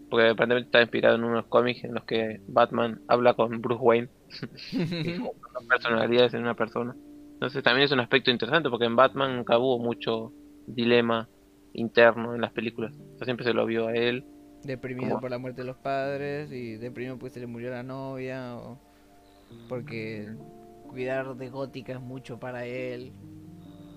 Porque 0.09 0.30
aparentemente 0.30 0.68
está 0.68 0.82
inspirado 0.82 1.16
en 1.16 1.26
unos 1.26 1.45
cómics 1.47 1.84
en 1.84 1.93
los 1.93 2.05
que 2.05 2.41
Batman 2.47 3.01
habla 3.07 3.34
con 3.34 3.61
Bruce 3.61 3.84
Wayne. 3.84 4.09
personalidades 5.70 6.34
en 6.34 6.41
una 6.41 6.55
persona. 6.55 6.95
Entonces 7.44 7.62
también 7.62 7.84
es 7.84 7.91
un 7.91 8.00
aspecto 8.00 8.32
interesante 8.32 8.70
porque 8.70 8.86
en 8.86 8.96
Batman 8.96 9.36
nunca 9.36 9.58
hubo 9.58 9.78
mucho 9.78 10.32
dilema 10.66 11.28
interno 11.74 12.34
en 12.34 12.39
las 12.39 12.54
películas. 12.54 12.94
O 13.16 13.18
sea, 13.18 13.26
siempre 13.26 13.46
se 13.46 13.54
lo 13.54 13.66
vio 13.66 13.88
a 13.88 13.94
él. 13.94 14.24
Deprimido 14.64 15.20
por 15.20 15.30
la 15.30 15.38
muerte 15.39 15.60
de 15.60 15.68
los 15.68 15.76
padres 15.76 16.54
y 16.54 16.78
deprimido 16.78 17.20
porque 17.20 17.34
se 17.34 17.39
le 17.41 17.48
murió 17.48 17.70
la 17.72 17.84
novia 17.84 18.56
o 18.56 18.80
porque 19.68 20.30
cuidar 20.88 21.36
de 21.36 21.50
Gótica 21.50 21.91
es 21.91 22.00
mucho 22.00 22.39
para 22.39 22.66
él. 22.66 23.12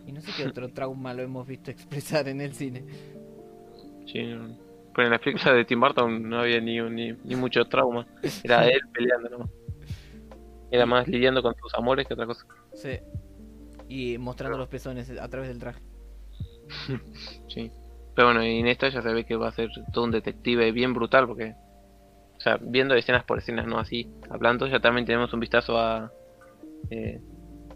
Y 0.08 0.10
no 0.10 0.20
sé 0.22 0.32
qué 0.36 0.48
otro 0.48 0.68
trauma 0.74 1.14
lo 1.14 1.22
hemos 1.22 1.46
visto 1.46 1.70
expresar 1.70 2.26
en 2.26 2.40
el 2.40 2.52
cine. 2.52 2.84
Sí, 4.06 4.24
no- 4.24 4.58
Pero 4.92 5.06
en 5.06 5.12
la 5.12 5.20
película 5.20 5.52
de 5.54 5.64
Tim 5.64 5.78
Burton 5.78 6.28
no 6.28 6.40
había 6.40 6.60
ni, 6.60 6.80
ni, 6.80 7.12
ni 7.12 7.36
mucho 7.36 7.64
trauma. 7.66 8.08
Era 8.42 8.66
él 8.66 8.80
peleando 8.92 9.28
nomás. 9.28 9.50
Era 10.72 10.84
más 10.84 11.06
lidiando 11.06 11.44
con 11.44 11.54
sus 11.54 11.72
amores 11.76 12.08
que 12.08 12.14
otra 12.14 12.26
cosa. 12.26 12.44
Sí. 12.74 12.98
Y 13.88 14.18
mostrando 14.18 14.58
los 14.58 14.68
pezones 14.68 15.10
a 15.10 15.28
través 15.28 15.48
del 15.48 15.58
traje. 15.58 15.80
Sí. 17.48 17.70
Pero 18.14 18.28
bueno, 18.28 18.44
y 18.44 18.58
en 18.60 18.66
esta 18.66 18.88
ya 18.88 19.02
se 19.02 19.12
ve 19.12 19.24
que 19.26 19.36
va 19.36 19.48
a 19.48 19.52
ser 19.52 19.68
todo 19.92 20.04
un 20.04 20.10
detective 20.10 20.72
bien 20.72 20.94
brutal 20.94 21.26
porque... 21.26 21.54
O 22.36 22.40
sea, 22.40 22.58
viendo 22.60 22.94
escenas 22.94 23.24
por 23.24 23.38
escenas, 23.38 23.66
no 23.66 23.78
así, 23.78 24.10
hablando, 24.30 24.66
ya 24.66 24.80
también 24.80 25.06
tenemos 25.06 25.32
un 25.32 25.40
vistazo 25.40 25.78
a... 25.78 26.10
Eh, 26.90 27.20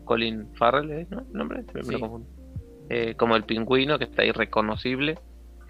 Colin 0.04 0.54
Farrell, 0.56 0.90
¿eh? 0.90 1.06
¿no? 1.10 1.20
¿El 1.20 1.32
nombre? 1.32 1.62
Me- 1.62 1.72
me 1.74 1.82
Sí. 1.84 1.92
lo 1.92 2.00
confundo. 2.00 2.28
Eh, 2.88 3.14
como 3.16 3.36
el 3.36 3.44
pingüino, 3.44 3.98
que 3.98 4.04
está 4.04 4.24
irreconocible. 4.24 5.18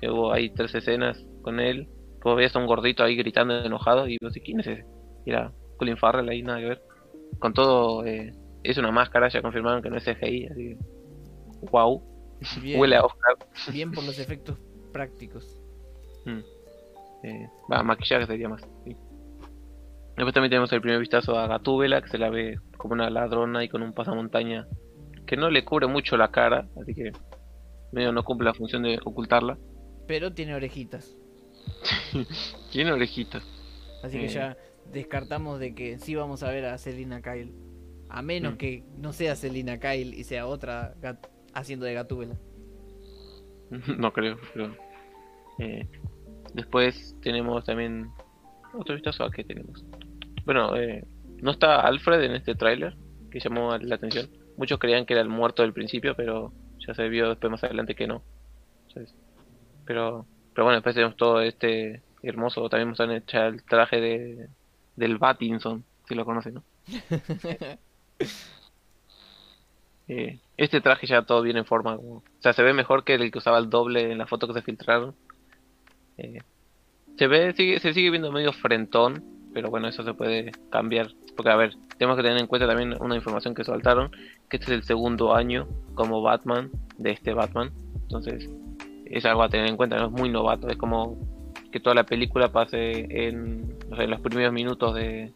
Que 0.01 0.09
hubo 0.11 0.32
ahí 0.32 0.51
tres 0.51 0.74
escenas 0.74 1.22
con 1.43 1.61
él. 1.61 1.88
Vos 2.24 2.36
veías 2.36 2.55
a 2.57 2.59
un 2.59 2.66
gordito 2.66 3.03
ahí 3.05 3.16
gritando 3.16 3.62
enojado 3.64 4.09
y 4.09 4.18
vos 4.20 4.32
decís, 4.32 4.47
¿quién 4.47 4.61
es 4.61 4.66
ese? 4.68 4.84
Y 5.26 5.30
era 5.30 5.53
Colin 5.78 5.97
Farrell 5.97 6.28
ahí, 6.28 6.43
nada 6.43 6.59
que 6.61 6.66
ver. 6.66 6.82
Con 7.38 7.53
todo, 7.55 8.05
eh, 8.07 8.32
es 8.62 8.78
una 8.78 8.90
máscara, 8.90 9.28
ya 9.28 9.42
confirmaron 9.42 9.82
que 9.82 9.90
no 9.90 9.96
es 9.96 10.04
CGI, 10.04 10.46
así 10.46 10.54
que... 10.68 10.78
Wow, 11.70 12.02
Bien, 12.62 12.80
huele 12.80 12.96
a 12.96 13.04
Oscar. 13.04 13.36
bien 13.72 13.92
por 13.92 14.02
los 14.04 14.18
efectos 14.18 14.58
prácticos. 14.92 15.61
Mm. 16.24 16.38
Eh, 17.22 17.48
va, 17.70 17.82
maquillaje 17.82 18.26
sería 18.26 18.48
más. 18.48 18.62
sí. 18.84 18.96
Después 20.16 20.34
también 20.34 20.50
tenemos 20.50 20.72
el 20.72 20.80
primer 20.82 20.98
vistazo 21.00 21.38
a 21.38 21.46
Gatúbela, 21.46 22.02
que 22.02 22.08
se 22.08 22.18
la 22.18 22.28
ve 22.30 22.58
como 22.76 22.92
una 22.94 23.08
ladrona 23.11 23.62
y 23.64 23.68
con 23.68 23.82
un 23.82 23.92
pasamontaña 23.94 24.66
que 25.26 25.36
no 25.36 25.48
le 25.50 25.64
cubre 25.64 25.86
mucho 25.86 26.16
la 26.16 26.30
cara, 26.30 26.66
así 26.80 26.94
que 26.94 27.12
medio 27.92 28.12
no 28.12 28.22
cumple 28.24 28.46
la 28.46 28.54
función 28.54 28.82
de 28.82 28.98
ocultarla. 29.04 29.56
Pero 30.06 30.32
tiene 30.32 30.54
orejitas. 30.54 31.16
Tiene 32.72 32.92
orejitas. 32.92 33.42
Así 34.02 34.18
que 34.18 34.26
Eh. 34.26 34.28
ya 34.28 34.56
descartamos 34.92 35.58
de 35.61 35.74
que 35.74 35.98
sí 35.98 36.14
vamos 36.14 36.42
a 36.42 36.50
ver 36.50 36.64
a 36.66 36.78
Selina 36.78 37.22
Kyle. 37.22 37.52
A 38.11 38.22
menos 38.22 38.54
Mm. 38.54 38.56
que 38.56 38.84
no 38.98 39.12
sea 39.12 39.36
Selina 39.36 39.78
Kyle 39.78 40.14
y 40.14 40.24
sea 40.24 40.46
otra 40.46 40.94
haciendo 41.54 41.86
de 41.86 41.94
Gatúbela. 41.94 42.36
no 43.98 44.12
creo, 44.12 44.38
eh, 45.58 45.86
después 46.54 47.16
tenemos 47.22 47.64
también 47.64 48.11
otro 48.74 48.94
vistazo 48.94 49.24
a 49.24 49.30
qué 49.30 49.44
tenemos. 49.44 49.84
Bueno, 50.44 50.76
eh, 50.76 51.04
no 51.40 51.52
está 51.52 51.80
Alfred 51.80 52.22
en 52.22 52.32
este 52.32 52.54
tráiler, 52.54 52.96
que 53.30 53.40
llamó 53.40 53.76
la 53.78 53.94
atención. 53.94 54.28
Muchos 54.56 54.78
creían 54.78 55.06
que 55.06 55.14
era 55.14 55.22
el 55.22 55.28
muerto 55.28 55.62
del 55.62 55.72
principio, 55.72 56.14
pero 56.16 56.52
ya 56.86 56.94
se 56.94 57.08
vio 57.08 57.28
después 57.28 57.50
más 57.50 57.62
adelante 57.64 57.94
que 57.94 58.06
no. 58.06 58.22
Pero, 59.84 60.26
pero 60.54 60.64
bueno, 60.64 60.76
después 60.76 60.94
tenemos 60.94 61.16
todo 61.16 61.40
este 61.40 62.02
hermoso, 62.22 62.68
también 62.68 62.88
nos 62.90 63.00
han 63.00 63.12
hecho 63.12 63.38
el 63.38 63.62
traje 63.62 64.00
de 64.00 64.48
del 64.96 65.16
Batinson, 65.16 65.84
si 66.06 66.14
lo 66.14 66.24
conocen, 66.24 66.54
¿no? 66.54 66.64
Eh, 70.12 70.40
este 70.56 70.80
traje 70.80 71.06
ya 71.06 71.22
todo 71.22 71.40
viene 71.40 71.60
en 71.60 71.64
forma, 71.64 71.94
o 71.94 72.24
sea, 72.40 72.52
se 72.52 72.64
ve 72.64 72.72
mejor 72.72 73.04
que 73.04 73.14
el 73.14 73.30
que 73.30 73.38
usaba 73.38 73.58
el 73.58 73.70
doble 73.70 74.10
en 74.10 74.18
la 74.18 74.26
foto 74.26 74.48
que 74.48 74.54
se 74.54 74.62
filtraron. 74.62 75.14
Eh, 76.18 76.40
se 77.16 77.28
ve, 77.28 77.52
sigue, 77.52 77.78
se 77.78 77.94
sigue 77.94 78.10
viendo 78.10 78.32
medio 78.32 78.52
frentón, 78.52 79.22
pero 79.54 79.70
bueno, 79.70 79.86
eso 79.86 80.02
se 80.02 80.12
puede 80.12 80.50
cambiar. 80.68 81.12
Porque 81.36 81.50
a 81.50 81.56
ver, 81.56 81.76
tenemos 81.96 82.16
que 82.16 82.24
tener 82.24 82.40
en 82.40 82.48
cuenta 82.48 82.66
también 82.66 83.00
una 83.00 83.14
información 83.14 83.54
que 83.54 83.62
soltaron, 83.62 84.10
que 84.48 84.56
este 84.56 84.72
es 84.72 84.78
el 84.80 84.82
segundo 84.82 85.32
año 85.32 85.68
como 85.94 86.22
Batman 86.22 86.72
de 86.98 87.12
este 87.12 87.32
Batman. 87.32 87.70
Entonces, 88.02 88.50
es 89.04 89.24
algo 89.26 89.44
a 89.44 89.48
tener 89.48 89.68
en 89.68 89.76
cuenta, 89.76 89.96
no 89.96 90.06
es 90.06 90.12
muy 90.12 90.28
novato, 90.28 90.68
es 90.68 90.76
como 90.76 91.18
que 91.70 91.78
toda 91.78 91.94
la 91.94 92.04
película 92.04 92.50
pase 92.50 93.28
en 93.28 93.78
los 93.90 94.20
primeros 94.20 94.52
minutos 94.52 94.92
de, 94.96 95.32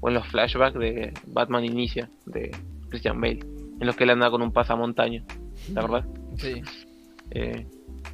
o 0.00 0.08
en 0.08 0.14
los 0.14 0.26
flashbacks 0.28 0.78
de 0.78 1.12
Batman 1.26 1.64
Inicia, 1.64 2.08
de 2.26 2.50
Christian 2.88 3.20
Bale, 3.20 3.40
en 3.80 3.86
los 3.86 3.96
que 3.96 4.04
él 4.04 4.10
anda 4.10 4.30
con 4.30 4.42
un 4.42 4.52
pasamontaña, 4.52 5.24
¿la 5.72 5.82
verdad? 5.82 6.04
Sí. 6.36 6.62
Eh, 7.30 7.66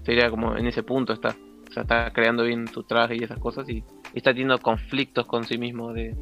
sería 0.05 0.31
como 0.31 0.57
en 0.57 0.67
ese 0.67 0.83
punto 0.83 1.13
está, 1.13 1.37
o 1.69 1.73
sea, 1.73 1.83
está 1.83 2.13
creando 2.13 2.45
bien 2.45 2.67
tu 2.67 2.83
traje 2.83 3.17
y 3.17 3.25
esas 3.25 3.39
cosas 3.39 3.69
y, 3.69 3.79
y 3.79 3.85
está 4.19 4.31
teniendo 4.31 4.59
conflictos 4.59 5.27
con 5.27 5.45
sí 5.45 5.59
mismo 5.59 5.93
de 5.93 6.17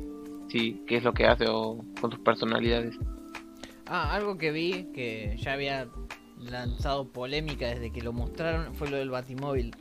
si 0.49 0.83
qué 0.87 0.97
es 0.97 1.05
lo 1.05 1.13
que 1.13 1.27
hace 1.27 1.47
o 1.49 1.85
con 2.01 2.11
tus 2.11 2.21
personalidades. 2.21 2.97
Ah, 3.87 4.15
algo 4.15 4.39
que 4.39 4.53
vi 4.53 4.85
que 4.95 5.37
ya 5.39 5.55
había 5.55 5.89
lanzado 6.39 7.09
polémica 7.09 7.69
desde 7.69 7.93
que 7.93 8.03
lo 8.03 8.13
mostraron 8.13 8.75
fue 8.75 8.91
lo 8.91 8.97
del 8.97 9.11
Batimóvil. 9.11 9.75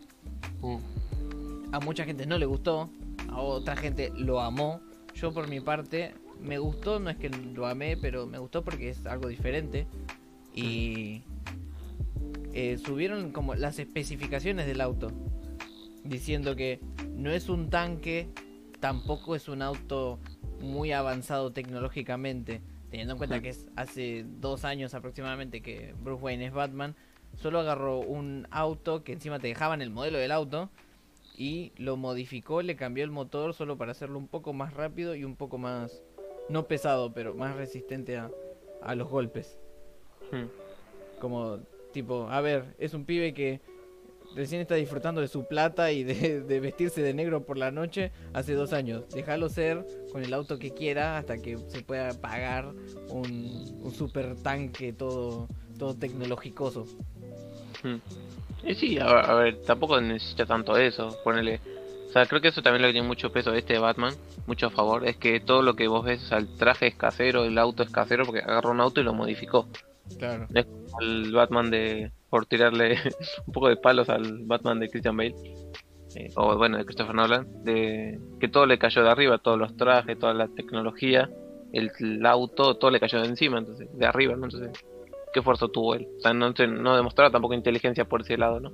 A 1.71 1.79
mucha 1.79 2.05
gente 2.05 2.25
no 2.25 2.37
le 2.37 2.45
gustó, 2.45 2.89
a 3.29 3.39
otra 3.39 3.75
gente 3.75 4.11
lo 4.15 4.41
amó. 4.41 4.81
Yo 5.13 5.31
por 5.33 5.47
mi 5.47 5.59
parte 5.59 6.13
me 6.39 6.57
gustó, 6.57 6.99
no 6.99 7.09
es 7.09 7.17
que 7.17 7.29
lo 7.29 7.67
amé, 7.67 7.97
pero 7.97 8.25
me 8.27 8.39
gustó 8.39 8.63
porque 8.63 8.89
es 8.89 9.05
algo 9.05 9.27
diferente. 9.27 9.87
Y 10.53 11.23
eh, 12.53 12.77
subieron 12.77 13.31
como 13.31 13.55
las 13.55 13.79
especificaciones 13.79 14.65
del 14.65 14.81
auto, 14.81 15.11
diciendo 16.03 16.55
que 16.55 16.79
no 17.15 17.31
es 17.31 17.49
un 17.49 17.69
tanque, 17.69 18.29
tampoco 18.79 19.35
es 19.35 19.47
un 19.47 19.61
auto 19.61 20.19
muy 20.59 20.91
avanzado 20.91 21.51
tecnológicamente, 21.51 22.61
teniendo 22.89 23.13
en 23.13 23.17
cuenta 23.17 23.41
que 23.41 23.49
es 23.49 23.67
hace 23.75 24.25
dos 24.39 24.65
años 24.65 24.93
aproximadamente 24.93 25.61
que 25.61 25.95
Bruce 26.01 26.21
Wayne 26.23 26.47
es 26.47 26.53
Batman, 26.53 26.95
solo 27.41 27.59
agarró 27.59 27.99
un 27.99 28.47
auto 28.51 29.03
que 29.03 29.13
encima 29.13 29.39
te 29.39 29.47
dejaban 29.47 29.81
el 29.81 29.89
modelo 29.89 30.17
del 30.17 30.31
auto 30.31 30.69
y 31.41 31.71
lo 31.75 31.97
modificó, 31.97 32.61
le 32.61 32.75
cambió 32.75 33.03
el 33.03 33.09
motor 33.09 33.55
solo 33.55 33.75
para 33.75 33.93
hacerlo 33.93 34.19
un 34.19 34.27
poco 34.27 34.53
más 34.53 34.75
rápido 34.75 35.15
y 35.15 35.23
un 35.23 35.35
poco 35.35 35.57
más, 35.57 36.03
no 36.49 36.67
pesado, 36.67 37.13
pero 37.13 37.33
más 37.33 37.55
resistente 37.55 38.15
a, 38.15 38.29
a 38.83 38.93
los 38.93 39.09
golpes. 39.09 39.57
Hmm. 40.31 40.45
Como 41.19 41.57
tipo, 41.93 42.27
a 42.29 42.41
ver, 42.41 42.75
es 42.77 42.93
un 42.93 43.05
pibe 43.05 43.33
que 43.33 43.59
recién 44.35 44.61
está 44.61 44.75
disfrutando 44.75 45.19
de 45.19 45.27
su 45.27 45.47
plata 45.47 45.91
y 45.91 46.03
de, 46.03 46.41
de 46.47 46.59
vestirse 46.59 47.01
de 47.01 47.15
negro 47.15 47.43
por 47.43 47.57
la 47.57 47.71
noche 47.71 48.11
hace 48.33 48.53
dos 48.53 48.71
años. 48.71 49.09
Déjalo 49.09 49.49
ser 49.49 49.83
con 50.11 50.23
el 50.23 50.35
auto 50.35 50.59
que 50.59 50.75
quiera 50.75 51.17
hasta 51.17 51.39
que 51.39 51.57
se 51.69 51.81
pueda 51.81 52.13
pagar 52.21 52.71
un, 53.09 53.79
un 53.81 53.91
super 53.91 54.35
tanque 54.35 54.93
todo, 54.93 55.47
todo 55.79 55.95
tecnológicoso. 55.95 56.85
Hmm. 57.81 57.97
Y 58.63 58.75
sí, 58.75 58.97
a, 58.99 59.05
a 59.07 59.33
ver, 59.35 59.61
tampoco 59.63 59.99
necesita 60.01 60.45
tanto 60.45 60.77
eso, 60.77 61.17
ponele. 61.23 61.59
O 62.09 62.11
sea, 62.11 62.25
creo 62.25 62.41
que 62.41 62.49
eso 62.49 62.61
también 62.61 62.81
le 62.83 62.91
tiene 62.91 63.07
mucho 63.07 63.31
peso 63.31 63.53
este 63.53 63.79
Batman, 63.79 64.13
mucho 64.45 64.67
a 64.67 64.69
favor, 64.69 65.07
es 65.07 65.15
que 65.17 65.39
todo 65.39 65.61
lo 65.61 65.75
que 65.75 65.87
vos 65.87 66.03
ves, 66.03 66.21
o 66.23 66.27
sea, 66.27 66.37
el 66.39 66.55
traje 66.57 66.87
es 66.87 66.95
casero, 66.95 67.45
el 67.45 67.57
auto 67.57 67.83
es 67.83 67.89
casero 67.89 68.25
porque 68.25 68.41
agarró 68.41 68.71
un 68.71 68.81
auto 68.81 68.99
y 69.01 69.03
lo 69.03 69.13
modificó. 69.13 69.67
Claro. 70.19 70.45
No 70.49 70.59
es 70.59 70.65
como 70.65 70.99
el 71.01 71.31
Batman 71.31 71.71
de. 71.71 72.11
por 72.29 72.45
tirarle 72.45 72.97
un 73.47 73.53
poco 73.53 73.69
de 73.69 73.77
palos 73.77 74.09
al 74.09 74.39
Batman 74.45 74.79
de 74.79 74.89
Christian 74.89 75.15
Bale. 75.15 75.35
eh, 76.15 76.29
o 76.35 76.57
bueno, 76.57 76.77
de 76.77 76.85
Christopher 76.85 77.15
Nolan. 77.15 77.63
De 77.63 78.19
que 78.39 78.47
todo 78.49 78.65
le 78.65 78.77
cayó 78.77 79.03
de 79.03 79.09
arriba, 79.09 79.37
todos 79.37 79.57
los 79.57 79.75
trajes, 79.77 80.19
toda 80.19 80.33
la 80.33 80.47
tecnología, 80.49 81.29
el, 81.71 81.91
el 81.99 82.25
auto, 82.25 82.75
todo 82.75 82.91
le 82.91 82.99
cayó 82.99 83.21
de 83.21 83.27
encima, 83.29 83.59
entonces, 83.59 83.87
de 83.97 84.05
arriba, 84.05 84.35
¿no? 84.35 84.45
Entonces, 84.45 84.71
¿qué 85.33 85.39
esfuerzo 85.39 85.69
tuvo 85.69 85.95
él? 85.95 86.07
O 86.17 86.21
sea, 86.21 86.33
no, 86.33 86.49
no 86.51 86.95
demostraba 86.95 87.31
tampoco 87.31 87.53
inteligencia 87.53 88.05
por 88.05 88.21
ese 88.21 88.37
lado, 88.37 88.59
¿no? 88.59 88.71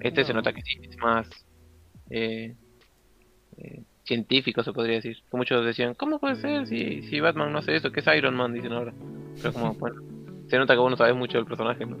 Este 0.00 0.24
se 0.24 0.32
No. 0.32 0.38
nota 0.38 0.52
que 0.52 0.62
sí, 0.62 0.78
es 0.82 0.96
más. 0.98 1.28
eh, 2.10 2.54
eh, 3.56 3.82
científico 4.04 4.62
se 4.62 4.72
podría 4.72 4.96
decir. 4.96 5.18
Que 5.30 5.36
muchos 5.36 5.64
decían, 5.66 5.94
¿cómo 5.94 6.18
puede 6.18 6.36
ser 6.36 6.66
si, 6.66 7.02
si 7.02 7.20
Batman 7.20 7.52
no 7.52 7.58
hace 7.58 7.76
eso? 7.76 7.90
que 7.92 8.00
es 8.00 8.06
Iron 8.16 8.34
Man? 8.36 8.54
Dicen 8.54 8.72
ahora. 8.72 8.94
Pero 9.36 9.52
como, 9.52 9.74
bueno, 9.78 9.96
se 10.48 10.56
nota 10.56 10.74
que 10.74 10.80
vos 10.80 10.90
no 10.90 10.96
sabés 10.96 11.14
mucho 11.14 11.36
del 11.38 11.46
personaje, 11.46 11.84
¿no? 11.84 11.96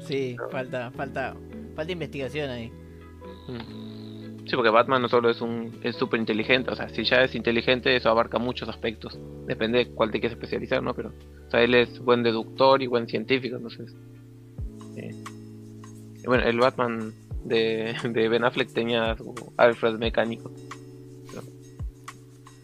Sí, 0.00 0.36
falta, 0.50 0.90
falta, 0.92 1.36
falta 1.74 1.92
investigación 1.92 2.48
ahí. 2.50 2.70
Mm. 3.48 3.95
Sí, 4.46 4.54
porque 4.54 4.70
Batman 4.70 5.02
no 5.02 5.08
solo 5.08 5.28
es 5.28 5.40
un 5.40 5.80
es 5.82 5.96
súper 5.96 6.20
inteligente, 6.20 6.70
o 6.70 6.76
sea, 6.76 6.88
si 6.88 7.02
ya 7.04 7.22
es 7.22 7.34
inteligente, 7.34 7.96
eso 7.96 8.10
abarca 8.10 8.38
muchos 8.38 8.68
aspectos. 8.68 9.18
Depende 9.46 9.78
de 9.78 9.86
cuál 9.88 10.10
te 10.12 10.20
quieres 10.20 10.36
especializar, 10.36 10.82
¿no? 10.82 10.94
Pero, 10.94 11.08
o 11.48 11.50
sea, 11.50 11.62
él 11.62 11.74
es 11.74 11.98
buen 11.98 12.22
deductor 12.22 12.80
y 12.80 12.86
buen 12.86 13.08
científico, 13.08 13.56
entonces. 13.56 13.92
eh, 14.96 15.14
bueno, 16.26 16.44
el 16.44 16.58
Batman 16.58 17.12
de, 17.44 17.94
de 18.08 18.28
Ben 18.28 18.44
Affleck 18.44 18.72
tenía 18.72 19.16
su 19.16 19.34
Alfred 19.56 19.98
mecánico. 19.98 20.50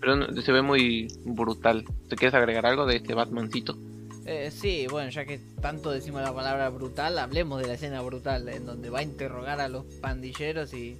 Pero, 0.01 0.17
no- 0.17 0.43
se 0.43 0.51
ve 0.53 0.63
muy 0.63 1.07
brutal. 1.25 1.85
¿Te 2.09 2.17
quieres 2.17 2.35
agregar 2.35 2.67
algo 2.67 2.87
de 2.87 2.97
este 2.97 3.15
Batmancito? 3.15 3.77
Eh, 4.25 4.51
sí, 4.53 4.87
bueno, 4.91 5.11
ya 5.11 5.25
que 5.25 5.39
tanto 5.61 5.91
decimos 5.91 6.23
la 6.23 6.33
palabra 6.33 6.69
brutal, 6.71 7.19
hablemos 7.19 7.61
de 7.61 7.69
la 7.69 7.75
escena 7.75 8.03
brutal, 8.03 8.49
en 8.49 8.67
donde 8.67 8.91
va 8.91 9.01
a 9.01 9.03
interrogar 9.03 9.61
a 9.61 9.69
los 9.69 9.85
pandilleros 10.01 10.75
y 10.75 10.97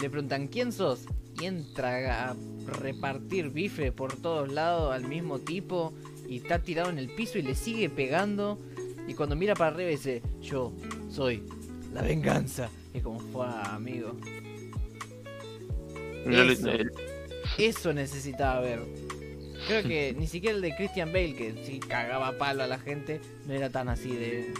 le 0.00 0.10
preguntan 0.10 0.48
¿quién 0.48 0.72
sos? 0.72 1.04
Y 1.40 1.46
entra 1.46 2.30
a 2.30 2.36
repartir 2.80 3.50
bife 3.50 3.92
por 3.92 4.16
todos 4.16 4.52
lados 4.52 4.94
al 4.94 5.04
mismo 5.04 5.38
tipo 5.38 5.92
y 6.28 6.38
está 6.38 6.60
tirado 6.60 6.90
en 6.90 6.98
el 6.98 7.08
piso 7.08 7.38
y 7.38 7.42
le 7.42 7.54
sigue 7.54 7.88
pegando 7.88 8.58
y 9.08 9.14
cuando 9.14 9.34
mira 9.34 9.54
para 9.54 9.74
arriba 9.74 9.90
dice 9.90 10.22
yo 10.40 10.72
soy 11.10 11.42
la 11.92 12.02
venganza 12.02 12.70
Y 12.94 12.98
es 12.98 13.04
como 13.04 13.20
fue, 13.20 13.46
amigo. 13.64 14.16
Eso. 16.26 16.70
Eso 17.58 17.92
necesitaba 17.92 18.60
ver. 18.60 18.80
Creo 19.66 19.82
que 19.82 20.14
ni 20.18 20.26
siquiera 20.26 20.56
el 20.56 20.62
de 20.62 20.74
Christian 20.74 21.12
Bale, 21.12 21.34
que 21.34 21.54
sí 21.64 21.80
cagaba 21.80 22.28
a 22.28 22.38
palo 22.38 22.62
a 22.62 22.66
la 22.66 22.78
gente, 22.78 23.20
no 23.46 23.52
era 23.52 23.70
tan 23.70 23.88
así 23.88 24.14
de. 24.14 24.54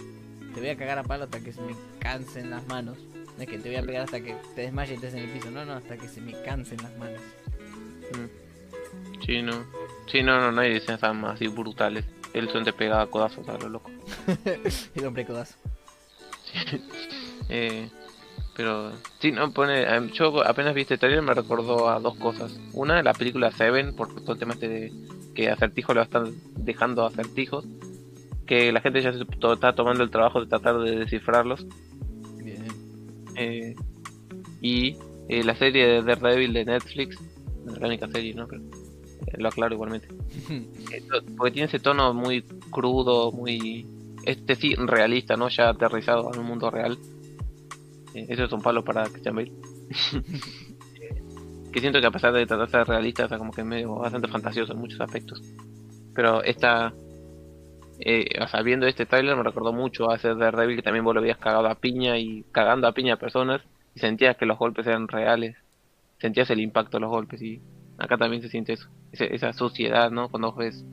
Te 0.53 0.59
voy 0.59 0.69
a 0.69 0.77
cagar 0.77 0.99
a 0.99 1.03
palo 1.03 1.23
hasta 1.23 1.39
que 1.39 1.51
se 1.51 1.61
me 1.61 1.75
cansen 1.99 2.51
las 2.51 2.65
manos. 2.67 2.97
No 3.37 3.43
es 3.43 3.49
que 3.49 3.57
te 3.57 3.69
voy 3.69 3.77
a 3.77 3.83
pegar 3.83 4.03
hasta 4.03 4.21
que 4.21 4.35
te 4.55 4.61
desmayes 4.61 4.91
y 4.91 4.93
estés 4.95 5.13
en 5.13 5.19
el 5.21 5.29
piso. 5.31 5.49
No, 5.51 5.65
no, 5.65 5.73
hasta 5.73 5.97
que 5.97 6.07
se 6.07 6.21
me 6.21 6.33
cansen 6.43 6.77
las 6.81 6.95
manos. 6.97 7.21
Sí, 9.25 9.41
no. 9.41 9.53
Sí, 10.11 10.21
no, 10.21 10.39
no, 10.39 10.51
no 10.51 10.61
hay 10.61 10.73
escenas 10.75 11.01
así 11.03 11.47
brutales. 11.47 12.05
Él 12.33 12.49
son 12.51 12.63
te 12.63 12.73
pegaba 12.73 13.07
codazos 13.07 13.47
a 13.47 13.57
lo 13.57 13.69
loco. 13.69 13.89
El 14.95 15.05
hombre 15.05 15.25
codazo. 15.25 15.55
Eh, 17.49 17.89
pero 18.55 18.91
sí, 19.19 19.31
no 19.31 19.51
pone. 19.51 19.83
em, 19.83 20.09
Yo 20.11 20.43
apenas 20.45 20.73
vi 20.73 20.81
este 20.83 20.97
trailer 20.97 21.21
me 21.21 21.33
recordó 21.33 21.89
a 21.89 21.99
dos 21.99 22.15
cosas. 22.17 22.57
Una, 22.71 23.03
la 23.03 23.13
película 23.13 23.51
Seven, 23.51 23.95
por 23.95 24.15
todo 24.21 24.33
el 24.33 24.39
tema 24.39 24.53
este 24.53 24.69
de 24.69 24.93
que 25.35 25.49
acertijos 25.49 25.93
lo 25.95 26.01
están 26.01 26.33
dejando 26.55 27.05
acertijos. 27.05 27.65
Que 28.47 28.71
la 28.71 28.79
gente 28.81 29.01
ya 29.01 29.11
se 29.13 29.25
to- 29.25 29.53
está 29.53 29.75
tomando 29.75 30.03
el 30.03 30.09
trabajo 30.09 30.39
de 30.39 30.47
tratar 30.47 30.79
de 30.79 30.95
descifrarlos. 30.99 31.65
Eh, 33.35 33.75
y 34.61 34.95
eh, 35.29 35.43
la 35.43 35.55
serie 35.55 35.85
de 35.85 36.03
Daredevil 36.03 36.53
de 36.53 36.65
Netflix, 36.65 37.17
la 37.65 37.87
única 37.87 38.07
serie, 38.07 38.33
¿no? 38.33 38.47
Pero, 38.47 38.63
eh, 39.27 39.37
lo 39.37 39.49
aclaro 39.49 39.73
igualmente. 39.73 40.07
Porque 41.37 41.51
tiene 41.51 41.67
ese 41.67 41.79
tono 41.79 42.13
muy 42.13 42.43
crudo, 42.69 43.31
muy. 43.31 43.85
Este 44.25 44.55
sí, 44.55 44.73
realista, 44.75 45.35
¿no? 45.35 45.49
Ya 45.49 45.69
aterrizado 45.69 46.31
en 46.33 46.39
un 46.39 46.45
mundo 46.45 46.71
real. 46.71 46.97
Eso 48.13 48.43
es 48.43 48.51
un 48.51 48.61
palo 48.61 48.83
para 48.83 49.09
Christian 49.09 49.35
Bale. 49.35 49.51
que 51.73 51.79
siento 51.79 51.99
que 51.99 52.07
a 52.07 52.11
pesar 52.11 52.31
de 52.31 52.45
tratarse 52.45 52.77
de 52.77 52.83
realista, 52.83 53.23
está 53.23 53.37
como 53.37 53.51
que 53.51 53.61
es 53.61 53.67
medio 53.67 53.95
bastante 53.95 54.27
fantasioso 54.27 54.73
en 54.73 54.79
muchos 54.79 55.01
aspectos. 55.01 55.41
Pero 56.13 56.43
esta. 56.43 56.93
Eh, 57.99 58.25
o 58.41 58.47
sea, 58.47 58.61
viendo 58.63 58.87
este 58.87 59.05
trailer 59.05 59.35
me 59.35 59.43
recordó 59.43 59.71
mucho 59.71 60.09
a 60.09 60.15
ese 60.15 60.33
Daredevil 60.33 60.77
que 60.77 60.81
también 60.81 61.05
vos 61.05 61.13
lo 61.13 61.21
habías 61.21 61.37
cagado 61.37 61.67
a 61.67 61.75
piña 61.75 62.17
y 62.17 62.43
cagando 62.51 62.87
a 62.87 62.91
piña 62.93 63.13
a 63.15 63.17
personas 63.19 63.61
y 63.95 63.99
sentías 63.99 64.35
que 64.37 64.45
los 64.45 64.57
golpes 64.57 64.87
eran 64.87 65.07
reales. 65.07 65.55
Sentías 66.19 66.49
el 66.49 66.59
impacto 66.59 66.97
de 66.97 67.01
los 67.01 67.09
golpes 67.11 67.41
y 67.41 67.61
acá 67.97 68.17
también 68.17 68.41
se 68.41 68.49
siente 68.49 68.73
eso. 68.73 68.87
Ese- 69.11 69.33
esa 69.33 69.53
suciedad, 69.53 70.09
¿no? 70.11 70.29
Cuando 70.29 70.53
ves, 70.53 70.83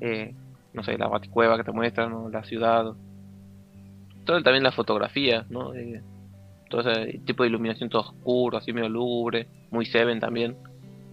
eh, 0.00 0.34
no 0.72 0.82
sé, 0.82 0.96
la 0.98 1.08
baticueva 1.08 1.56
que 1.56 1.64
te 1.64 1.72
muestran, 1.72 2.10
¿no? 2.10 2.28
la 2.28 2.44
ciudad. 2.44 2.84
Todo 4.24 4.42
también 4.42 4.64
la 4.64 4.72
fotografía, 4.72 5.46
¿no? 5.50 5.74
Eh, 5.74 6.02
todo 6.68 6.80
ese 6.80 7.18
tipo 7.26 7.42
de 7.42 7.48
iluminación 7.48 7.88
todo 7.88 8.02
oscuro, 8.02 8.58
así 8.58 8.72
medio 8.72 8.88
lúgubre, 8.88 9.46
muy 9.70 9.86
Seven 9.86 10.20
también. 10.20 10.56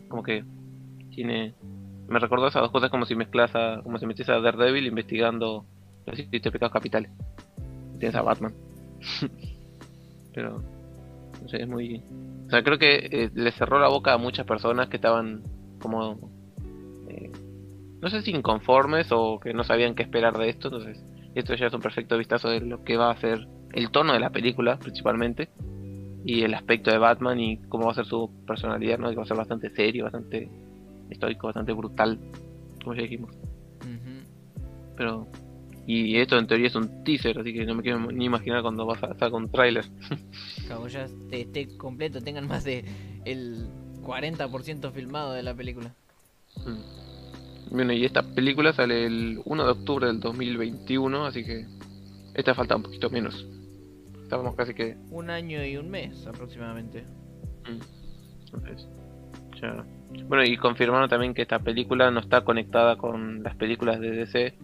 Como 0.10 0.24
que 0.24 0.44
tiene... 1.14 1.54
Me 2.14 2.20
recordó 2.20 2.48
esas 2.48 2.62
dos 2.62 2.70
cosas 2.70 2.92
como 2.92 3.08
si 3.08 3.16
mezclas 3.16 3.56
a, 3.56 3.82
como 3.82 3.98
si 3.98 4.06
metes 4.06 4.30
a 4.30 4.40
Daredevil 4.40 4.86
investigando 4.86 5.66
los 6.06 6.16
siete 6.16 6.52
pecados 6.52 6.72
capitales. 6.72 7.10
Tienes 7.98 8.16
a 8.16 8.22
Batman. 8.22 8.54
Pero, 10.36 10.62
no 11.42 11.50
sé, 11.50 11.64
es 11.64 11.68
muy... 11.68 12.04
O 12.46 12.50
sea, 12.52 12.62
creo 12.62 12.78
que 12.78 13.10
eh, 13.12 13.32
le 13.34 13.52
cerró 13.52 13.80
la 13.80 13.88
boca 13.88 14.14
a 14.14 14.20
muchas 14.20 14.46
personas 14.46 14.90
que 14.90 14.98
estaban 14.98 15.42
como... 15.82 16.30
eh, 17.10 17.32
no 18.00 18.10
sé 18.12 18.22
si 18.22 18.30
inconformes 18.30 19.08
o 19.10 19.40
que 19.40 19.56
no 19.56 19.64
sabían 19.64 19.96
qué 19.96 20.04
esperar 20.04 20.38
de 20.38 20.50
esto. 20.50 20.68
Entonces, 20.68 21.04
esto 21.34 21.56
ya 21.56 21.66
es 21.66 21.74
un 21.74 21.82
perfecto 21.82 22.16
vistazo 22.16 22.48
de 22.48 22.60
lo 22.62 22.84
que 22.84 22.96
va 22.96 23.10
a 23.10 23.18
ser 23.18 23.48
el 23.72 23.90
tono 23.90 24.14
de 24.14 24.20
la 24.20 24.30
película, 24.30 24.78
principalmente. 24.78 25.50
Y 26.24 26.44
el 26.44 26.54
aspecto 26.54 26.92
de 26.92 27.00
Batman 27.00 27.40
y 27.40 27.58
cómo 27.70 27.88
va 27.88 27.94
a 27.94 27.96
ser 27.96 28.06
su 28.06 28.30
personalidad, 28.46 29.00
¿no? 29.00 29.10
Que 29.10 29.16
va 29.16 29.24
a 29.24 29.26
ser 29.26 29.38
bastante 29.38 29.72
serio, 29.72 30.04
bastante 30.04 30.48
estoico, 31.14 31.48
bastante 31.48 31.74
brutal, 31.74 32.20
como 32.84 32.96
ya 32.96 33.04
dijimos. 33.04 33.32
Pero... 34.96 35.28
Y 35.86 36.16
esto 36.16 36.38
en 36.38 36.48
teoría 36.48 36.68
es 36.68 36.76
un 36.76 37.04
teaser, 37.04 37.38
así 37.40 37.54
que 37.54 37.66
no 37.66 37.76
me 37.76 37.84
quiero 37.84 38.00
ni 38.00 38.24
imaginar 38.24 38.62
cuando 38.62 38.86
vas 38.86 39.04
a 39.04 39.10
sacar 39.10 39.34
un 39.34 39.52
tráiler. 39.52 39.84
Cuando 40.68 40.88
ya 40.88 41.04
esté, 41.04 41.42
esté 41.42 41.78
completo, 41.78 42.22
tengan 42.22 42.48
más 42.48 42.64
de 42.64 42.86
el 43.26 43.68
40% 44.02 44.94
filmado 44.94 45.34
de 45.34 45.44
la 45.44 45.54
película. 45.54 45.94
Mm. 46.66 47.76
Bueno, 47.76 47.92
y 47.92 48.06
esta 48.06 48.22
película 48.24 48.72
sale 48.72 49.06
el 49.06 49.42
1 49.44 49.66
de 49.66 49.72
octubre 49.72 50.08
del 50.08 50.22
2021, 50.22 51.26
así 51.26 51.44
que 51.44 51.66
esta 52.34 52.56
falta 52.56 52.76
un 52.78 52.84
poquito 52.84 53.10
menos. 53.10 53.46
Estamos 54.22 54.56
casi 54.56 54.74
que... 54.74 54.96
Un 55.12 55.30
año 55.30 55.66
y 55.66 55.76
un 55.76 55.90
mes 55.90 56.26
aproximadamente. 56.26 57.04
mm, 57.68 58.46
Entonces, 58.46 58.88
ya. 59.62 59.86
Bueno, 60.28 60.44
y 60.44 60.58
confirmaron 60.58 61.10
también 61.10 61.34
que 61.34 61.42
esta 61.42 61.60
película 61.60 62.10
no 62.12 62.20
está 62.20 62.44
conectada 62.44 62.96
con 62.96 63.44
las 63.44 63.56
películas 63.56 64.00
de 64.00 64.12
DC. 64.12 64.56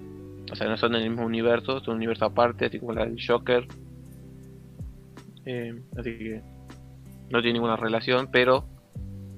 O 0.51 0.55
sea, 0.55 0.67
no 0.67 0.77
son 0.77 0.93
del 0.93 1.09
mismo 1.09 1.25
universo, 1.25 1.77
es 1.77 1.87
un 1.87 1.95
universo 1.95 2.25
aparte, 2.25 2.65
así 2.65 2.79
como 2.79 2.93
la 2.93 3.05
del 3.05 3.17
Joker. 3.23 3.67
Eh, 5.45 5.81
así 5.97 6.17
que 6.17 6.41
no 7.29 7.41
tiene 7.41 7.53
ninguna 7.53 7.75
relación, 7.75 8.29
pero 8.31 8.65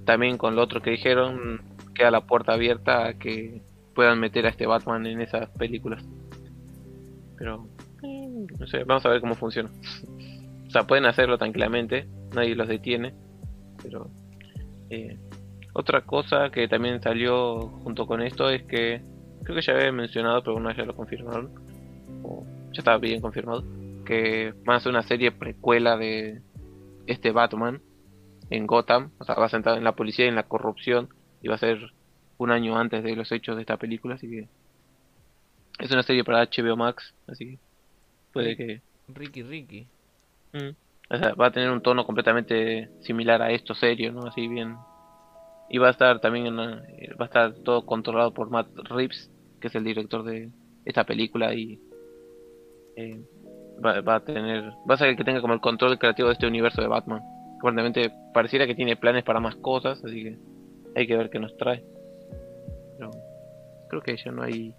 también 0.06 0.38
con 0.38 0.56
lo 0.56 0.62
otro 0.62 0.82
que 0.82 0.92
dijeron, 0.92 1.62
queda 1.94 2.12
la 2.12 2.26
puerta 2.26 2.54
abierta 2.54 3.08
a 3.08 3.14
que 3.16 3.62
puedan 3.94 4.20
meter 4.20 4.46
a 4.46 4.50
este 4.50 4.66
Batman 4.66 5.06
en 5.06 5.22
esas 5.22 5.50
películas. 5.50 6.04
Pero, 7.38 7.68
eh, 8.04 8.46
no 8.58 8.68
sé, 8.68 8.84
vamos 8.84 9.06
a 9.06 9.10
ver 9.10 9.22
cómo 9.22 9.36
funciona. 9.36 9.70
o 10.68 10.70
sea, 10.70 10.84
pueden 10.84 11.06
hacerlo 11.06 11.38
tranquilamente, 11.38 12.08
nadie 12.34 12.56
los 12.56 12.68
detiene, 12.68 13.14
pero... 13.84 14.10
eh, 14.90 15.18
otra 15.74 16.02
cosa 16.02 16.50
que 16.52 16.68
también 16.68 17.02
salió 17.02 17.68
junto 17.84 18.06
con 18.06 18.22
esto 18.22 18.50
es 18.50 18.64
que 18.64 19.02
creo 19.44 19.56
que 19.56 19.62
ya 19.62 19.74
había 19.74 19.92
mencionado, 19.92 20.44
pero 20.44 20.56
una 20.56 20.76
ya 20.76 20.86
lo 20.86 20.96
confirmaron, 20.96 21.52
o 22.24 22.46
ya 22.72 22.80
estaba 22.80 22.98
bien 22.98 23.22
confirmado, 23.22 23.64
que 24.06 24.54
van 24.66 24.76
a 24.76 24.78
hacer 24.78 24.92
una 24.92 25.04
serie 25.04 25.32
precuela 25.32 25.98
de 25.98 26.42
este 27.08 27.32
Batman 27.32 27.82
en 28.50 28.68
Gotham, 28.68 29.12
o 29.20 29.24
sea, 29.24 29.36
va 29.36 29.46
a 29.46 29.50
centrar 29.50 29.78
en 29.78 29.84
la 29.84 29.96
policía 29.96 30.26
y 30.26 30.30
en 30.30 30.36
la 30.36 30.44
corrupción, 30.44 31.10
y 31.42 31.48
va 31.48 31.56
a 31.56 31.60
ser 31.60 31.94
un 32.38 32.52
año 32.52 32.78
antes 32.78 33.04
de 33.04 33.16
los 33.16 33.32
hechos 33.32 33.56
de 33.56 33.62
esta 33.62 33.78
película, 33.78 34.16
así 34.16 34.30
que 34.30 34.48
es 35.80 35.92
una 35.92 36.04
serie 36.04 36.24
para 36.24 36.44
HBO 36.44 36.76
Max, 36.76 37.14
así 37.28 37.46
que 37.46 37.60
puede 38.34 38.56
que 38.56 38.82
Ricky 39.08 39.44
Ricky. 39.44 39.88
Mm. 40.54 40.76
O 41.10 41.18
sea, 41.18 41.34
va 41.34 41.48
a 41.48 41.52
tener 41.52 41.70
un 41.70 41.82
tono 41.82 42.06
completamente 42.06 42.90
similar 43.02 43.42
a 43.42 43.52
esto, 43.52 43.74
serio, 43.74 44.12
¿no? 44.14 44.28
Así 44.28 44.48
bien. 44.48 44.76
Y 45.74 45.78
va 45.78 45.88
a 45.88 45.92
estar 45.92 46.20
también, 46.20 46.48
en 46.48 46.54
una- 46.54 46.84
eh, 46.90 47.14
va 47.20 47.26
a 47.26 47.28
estar 47.28 47.54
todo 47.64 47.86
controlado 47.86 48.34
por 48.34 48.50
Matt 48.50 48.68
Reeves, 48.90 49.32
que 49.60 49.68
es 49.68 49.76
el 49.76 49.84
director 49.86 50.24
de 50.24 50.50
esta 50.86 51.04
película 51.06 51.54
y 51.54 51.80
eh, 52.98 53.24
va, 53.84 54.02
va 54.02 54.16
a 54.16 54.20
tener, 54.20 54.64
va 54.90 54.96
a 54.96 54.98
ser 54.98 55.10
el 55.10 55.16
que 55.18 55.24
tenga 55.24 55.40
como 55.42 55.54
el 55.54 55.62
control 55.62 55.98
creativo 55.98 56.28
de 56.28 56.34
este 56.34 56.48
universo 56.48 56.82
de 56.82 56.88
Batman. 56.88 57.22
Aparentemente 57.60 58.12
pareciera 58.34 58.68
que 58.68 58.76
tiene 58.76 58.98
planes 58.98 59.24
para 59.24 59.40
más 59.40 59.56
cosas, 59.56 60.04
así 60.04 60.24
que 60.24 60.38
hay 60.96 61.08
que 61.08 61.16
ver 61.16 61.30
qué 61.30 61.40
nos 61.40 61.56
trae. 61.56 61.84
Pero 62.98 63.12
creo 63.90 64.02
que 64.02 64.18
ya 64.18 64.32
no 64.32 64.44
hay, 64.44 64.74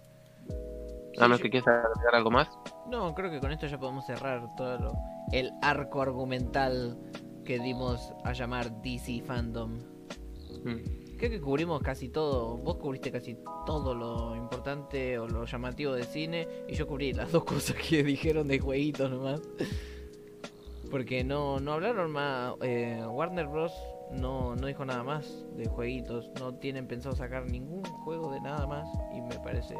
a 1.17 1.21
menos 1.23 1.39
yo- 1.39 1.43
que 1.43 1.49
quieras 1.49 1.67
agregar 1.67 2.15
algo 2.15 2.29
más. 2.29 2.49
No, 2.89 3.15
creo 3.15 3.31
que 3.31 3.39
con 3.39 3.51
esto 3.51 3.65
ya 3.67 3.79
podemos 3.79 4.05
cerrar 4.05 4.43
todo 4.55 4.77
lo- 4.77 4.93
el 5.31 5.51
arco 5.63 6.01
argumental 6.03 6.97
que 7.45 7.57
dimos 7.59 8.13
a 8.23 8.33
llamar 8.33 8.69
DC 8.83 9.21
Fandom. 9.25 9.79
Mm. 10.63 11.17
Creo 11.17 11.31
que 11.31 11.41
cubrimos 11.41 11.81
casi 11.81 12.09
todo. 12.09 12.57
Vos 12.57 12.77
cubriste 12.77 13.11
casi 13.11 13.37
todo 13.65 13.93
lo 13.95 14.35
importante 14.35 15.17
o 15.19 15.27
lo 15.27 15.45
llamativo 15.45 15.93
de 15.93 16.03
cine. 16.03 16.47
Y 16.67 16.73
yo 16.73 16.85
cubrí 16.87 17.13
las 17.13 17.31
dos 17.33 17.43
cosas 17.45 17.75
que 17.77 18.03
dijeron 18.03 18.47
de 18.47 18.59
jueguitos 18.59 19.09
nomás. 19.09 19.41
Porque 20.91 21.23
no, 21.23 21.59
no 21.59 21.73
hablaron 21.73 22.11
más. 22.11 22.53
eh, 22.61 23.03
Warner 23.07 23.47
Bros. 23.47 23.73
No, 24.11 24.55
no 24.55 24.67
dijo 24.67 24.85
nada 24.85 25.03
más 25.03 25.45
de 25.55 25.65
jueguitos. 25.67 26.29
No 26.39 26.53
tienen 26.55 26.87
pensado 26.87 27.15
sacar 27.15 27.45
ningún 27.49 27.83
juego 27.83 28.31
de 28.31 28.41
nada 28.41 28.67
más. 28.67 28.87
Y 29.15 29.21
me 29.21 29.39
parece. 29.39 29.75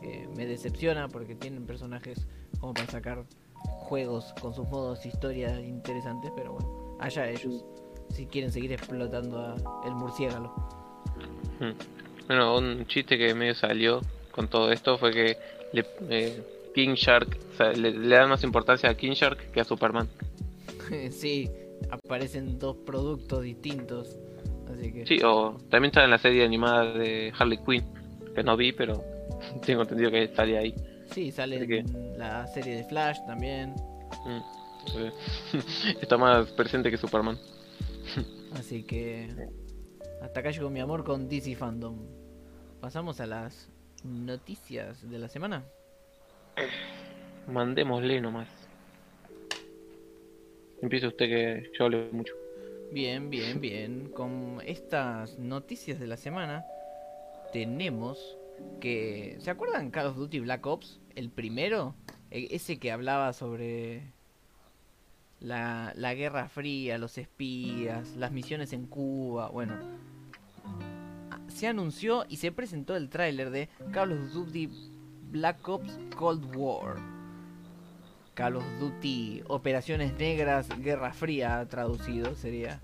que 0.00 0.28
me 0.36 0.46
decepciona 0.46 1.08
porque 1.08 1.34
tienen 1.34 1.66
personajes 1.66 2.26
como 2.60 2.74
para 2.74 2.86
sacar 2.86 3.24
juegos 3.54 4.32
con 4.40 4.54
sus 4.54 4.68
modos 4.68 5.04
historia 5.04 5.60
interesantes. 5.60 6.30
Pero 6.36 6.52
bueno, 6.52 6.96
allá 7.00 7.28
ellos. 7.28 7.64
Si 8.10 8.26
quieren 8.26 8.50
seguir 8.52 8.72
explotando 8.72 9.38
a 9.40 9.54
el 9.86 9.94
murciélago. 9.94 10.54
Mm. 11.60 12.26
Bueno, 12.26 12.56
un 12.58 12.86
chiste 12.86 13.16
que 13.16 13.34
medio 13.34 13.54
salió 13.54 14.00
con 14.30 14.48
todo 14.48 14.70
esto 14.70 14.98
fue 14.98 15.12
que 15.12 15.36
le, 15.72 15.84
eh, 16.10 16.42
King 16.74 16.94
Shark 16.94 17.38
o 17.52 17.56
sea, 17.56 17.72
le, 17.72 17.90
le 17.90 18.14
dan 18.14 18.28
más 18.28 18.44
importancia 18.44 18.88
a 18.90 18.94
King 18.94 19.12
Shark 19.12 19.50
que 19.50 19.60
a 19.60 19.64
Superman. 19.64 20.08
sí, 21.10 21.50
aparecen 21.90 22.58
dos 22.58 22.76
productos 22.76 23.42
distintos. 23.42 24.16
Así 24.72 24.92
que. 24.92 25.06
Sí, 25.06 25.18
o 25.24 25.56
también 25.70 25.86
está 25.90 26.04
en 26.04 26.10
la 26.10 26.18
serie 26.18 26.44
animada 26.44 26.92
de 26.92 27.32
Harley 27.38 27.58
Quinn, 27.64 27.84
que 28.34 28.42
no 28.42 28.56
vi, 28.56 28.72
pero 28.72 29.02
tengo 29.66 29.82
entendido 29.82 30.10
que 30.10 30.28
salía 30.34 30.60
ahí. 30.60 30.74
Sí, 31.12 31.32
sale 31.32 31.66
que- 31.66 31.78
en 31.78 32.18
la 32.18 32.46
serie 32.48 32.76
de 32.76 32.84
Flash 32.84 33.18
también. 33.26 33.70
Mm. 34.26 34.40
Eh, 34.98 35.12
Está 36.00 36.16
más 36.16 36.48
presente 36.50 36.90
que 36.90 36.96
Superman. 36.98 37.38
Así 38.54 38.82
que 38.84 39.28
hasta 40.22 40.40
acá 40.40 40.50
llegó 40.50 40.70
mi 40.70 40.80
amor 40.80 41.04
con 41.04 41.28
DC 41.28 41.54
Fandom. 41.56 41.98
Pasamos 42.80 43.20
a 43.20 43.26
las 43.26 43.70
noticias 44.04 45.08
de 45.08 45.18
la 45.18 45.28
semana. 45.28 45.64
Mandémosle 47.46 48.20
nomás. 48.20 48.48
Empieza 50.82 51.08
usted 51.08 51.26
que 51.26 51.70
yo 51.76 51.84
hablo 51.84 52.08
mucho. 52.12 52.34
Bien, 52.92 53.30
bien, 53.30 53.60
bien. 53.60 54.08
Con 54.10 54.60
estas 54.64 55.38
noticias 55.38 55.98
de 55.98 56.06
la 56.06 56.16
semana 56.16 56.64
tenemos 57.52 58.38
que... 58.80 59.36
¿Se 59.40 59.50
acuerdan 59.50 59.90
Call 59.90 60.06
of 60.06 60.16
Duty 60.16 60.40
Black 60.40 60.64
Ops? 60.66 61.00
El 61.14 61.30
primero. 61.30 61.94
E- 62.30 62.48
Ese 62.50 62.78
que 62.78 62.92
hablaba 62.92 63.32
sobre 63.32 64.12
la, 65.40 65.92
la 65.96 66.14
Guerra 66.14 66.48
Fría, 66.48 66.98
los 66.98 67.18
espías, 67.18 68.16
las 68.16 68.32
misiones 68.32 68.72
en 68.72 68.86
Cuba. 68.86 69.48
Bueno. 69.48 69.74
Se 71.48 71.66
anunció 71.66 72.24
y 72.28 72.36
se 72.36 72.52
presentó 72.52 72.94
el 72.96 73.08
tráiler 73.08 73.50
de 73.50 73.68
Call 73.92 74.12
of 74.12 74.32
Duty 74.32 74.70
Black 75.30 75.66
Ops 75.68 75.98
Cold 76.16 76.54
War. 76.56 76.96
Call 78.34 78.56
of 78.56 78.64
Duty 78.78 79.42
Operaciones 79.48 80.16
Negras 80.18 80.68
Guerra 80.80 81.12
Fría 81.12 81.66
traducido 81.68 82.34
sería. 82.34 82.80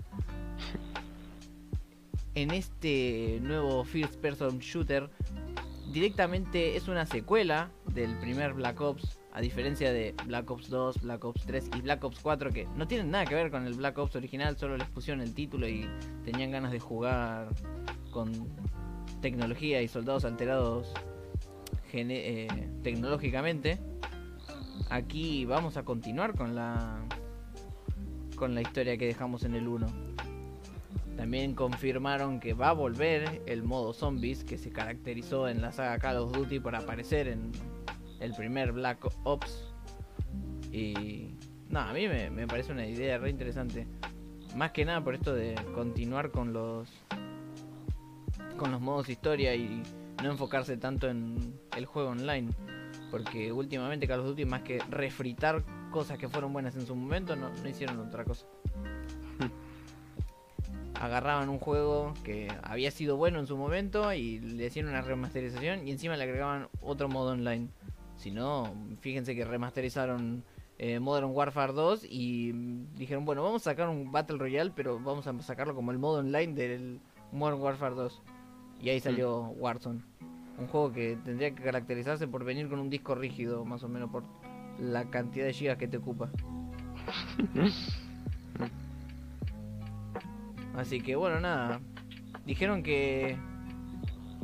En 2.33 2.51
este 2.51 3.39
nuevo 3.41 3.85
First 3.85 4.15
Person 4.15 4.59
Shooter 4.59 5.09
directamente 5.93 6.75
es 6.75 6.89
una 6.89 7.05
secuela 7.05 7.69
del 7.93 8.13
primer 8.17 8.53
Black 8.53 8.81
Ops, 8.81 9.17
a 9.35 9.41
diferencia 9.41 9.91
de 9.91 10.15
Black 10.27 10.49
Ops 10.49 10.69
2, 10.69 11.01
Black 11.01 11.25
Ops 11.25 11.45
3 11.45 11.69
y 11.75 11.81
Black 11.81 12.01
Ops 12.05 12.19
4 12.21 12.51
que 12.51 12.69
no 12.77 12.87
tienen 12.87 13.11
nada 13.11 13.25
que 13.25 13.35
ver 13.35 13.51
con 13.51 13.67
el 13.67 13.73
Black 13.73 13.97
Ops 13.97 14.15
original, 14.15 14.57
solo 14.57 14.77
les 14.77 14.87
pusieron 14.87 15.21
el 15.21 15.33
título 15.33 15.67
y 15.67 15.85
tenían 16.23 16.51
ganas 16.51 16.71
de 16.71 16.79
jugar 16.79 17.49
con 18.11 18.31
tecnología 19.21 19.81
y 19.81 19.89
soldados 19.89 20.23
alterados 20.23 20.93
eh, 21.91 22.47
tecnológicamente. 22.81 23.77
Aquí 24.89 25.43
vamos 25.43 25.75
a 25.75 25.83
continuar 25.83 26.35
con 26.35 26.55
la 26.55 27.03
con 28.37 28.55
la 28.55 28.61
historia 28.61 28.97
que 28.97 29.05
dejamos 29.05 29.43
en 29.43 29.55
el 29.55 29.67
1. 29.67 29.87
También 31.17 31.55
confirmaron 31.55 32.39
que 32.39 32.53
va 32.53 32.69
a 32.69 32.73
volver 32.73 33.41
el 33.47 33.63
modo 33.63 33.91
zombies 33.91 34.45
que 34.45 34.57
se 34.57 34.71
caracterizó 34.71 35.49
en 35.49 35.61
la 35.61 35.73
saga 35.73 35.99
Call 35.99 36.17
of 36.17 36.31
Duty 36.31 36.59
por 36.61 36.75
aparecer 36.75 37.27
en 37.27 37.51
el 38.25 38.33
primer 38.33 38.71
Black 38.71 39.07
Ops. 39.23 39.73
Y 40.71 41.35
nada, 41.69 41.91
a 41.91 41.93
mí 41.93 42.07
me, 42.07 42.29
me 42.29 42.47
parece 42.47 42.71
una 42.71 42.85
idea 42.85 43.17
re 43.17 43.29
interesante. 43.29 43.87
Más 44.55 44.71
que 44.71 44.85
nada 44.85 45.03
por 45.03 45.15
esto 45.15 45.33
de 45.33 45.55
continuar 45.73 46.31
con 46.31 46.53
los 46.53 46.89
con 48.57 48.71
los 48.71 48.81
modos 48.81 49.09
historia 49.09 49.53
y 49.53 49.83
no 50.23 50.31
enfocarse 50.31 50.77
tanto 50.77 51.09
en 51.09 51.59
el 51.75 51.85
juego 51.85 52.09
online. 52.09 52.51
Porque 53.11 53.51
últimamente 53.51 54.07
Call 54.07 54.21
of 54.21 54.27
Duty 54.27 54.45
más 54.45 54.61
que 54.61 54.79
refritar 54.89 55.63
cosas 55.91 56.17
que 56.17 56.27
fueron 56.27 56.51
buenas 56.51 56.75
en 56.75 56.85
su 56.85 56.95
momento, 56.95 57.35
no, 57.35 57.49
no 57.49 57.69
hicieron 57.69 57.99
otra 57.99 58.25
cosa. 58.25 58.45
Agarraban 60.99 61.49
un 61.49 61.59
juego 61.59 62.13
que 62.23 62.47
había 62.63 62.91
sido 62.91 63.17
bueno 63.17 63.39
en 63.39 63.47
su 63.47 63.57
momento 63.57 64.11
y 64.13 64.39
le 64.39 64.67
hacían 64.67 64.87
una 64.87 65.01
remasterización 65.01 65.87
y 65.87 65.91
encima 65.91 66.17
le 66.17 66.23
agregaban 66.23 66.67
otro 66.81 67.09
modo 67.09 67.31
online. 67.31 67.69
Si 68.17 68.31
no, 68.31 68.73
fíjense 69.01 69.35
que 69.35 69.45
remasterizaron 69.45 70.43
eh, 70.77 70.99
Modern 70.99 71.31
Warfare 71.31 71.73
2 71.73 72.05
y 72.09 72.51
mm, 72.53 72.95
dijeron, 72.95 73.25
bueno, 73.25 73.43
vamos 73.43 73.61
a 73.65 73.71
sacar 73.71 73.87
un 73.89 74.11
Battle 74.11 74.37
Royale, 74.37 74.71
pero 74.75 74.99
vamos 74.99 75.25
a 75.27 75.41
sacarlo 75.41 75.75
como 75.75 75.91
el 75.91 75.97
modo 75.97 76.19
online 76.19 76.53
del 76.53 76.99
Modern 77.31 77.61
Warfare 77.61 77.95
2. 77.95 78.21
Y 78.81 78.89
ahí 78.89 78.99
salió 78.99 79.41
Warzone. 79.57 80.01
Un 80.57 80.67
juego 80.67 80.91
que 80.91 81.17
tendría 81.23 81.53
que 81.53 81.63
caracterizarse 81.63 82.27
por 82.27 82.43
venir 82.43 82.67
con 82.69 82.79
un 82.79 82.89
disco 82.89 83.15
rígido, 83.15 83.63
más 83.65 83.83
o 83.83 83.89
menos 83.89 84.09
por 84.09 84.23
la 84.79 85.09
cantidad 85.09 85.45
de 85.45 85.53
gigas 85.53 85.77
que 85.77 85.87
te 85.87 85.97
ocupa. 85.97 86.29
Así 90.75 90.99
que 90.99 91.15
bueno, 91.15 91.39
nada. 91.39 91.79
Dijeron 92.45 92.83
que 92.83 93.37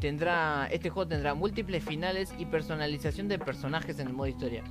tendrá 0.02 0.68
este 0.72 0.90
juego 0.90 1.08
tendrá 1.08 1.36
múltiples 1.36 1.84
finales 1.84 2.34
y 2.38 2.46
personalización 2.46 3.28
de 3.30 3.40
personajes 3.40 4.00
en 4.00 4.08
el 4.08 4.14
modo 4.14 4.28
historia. 4.28 4.64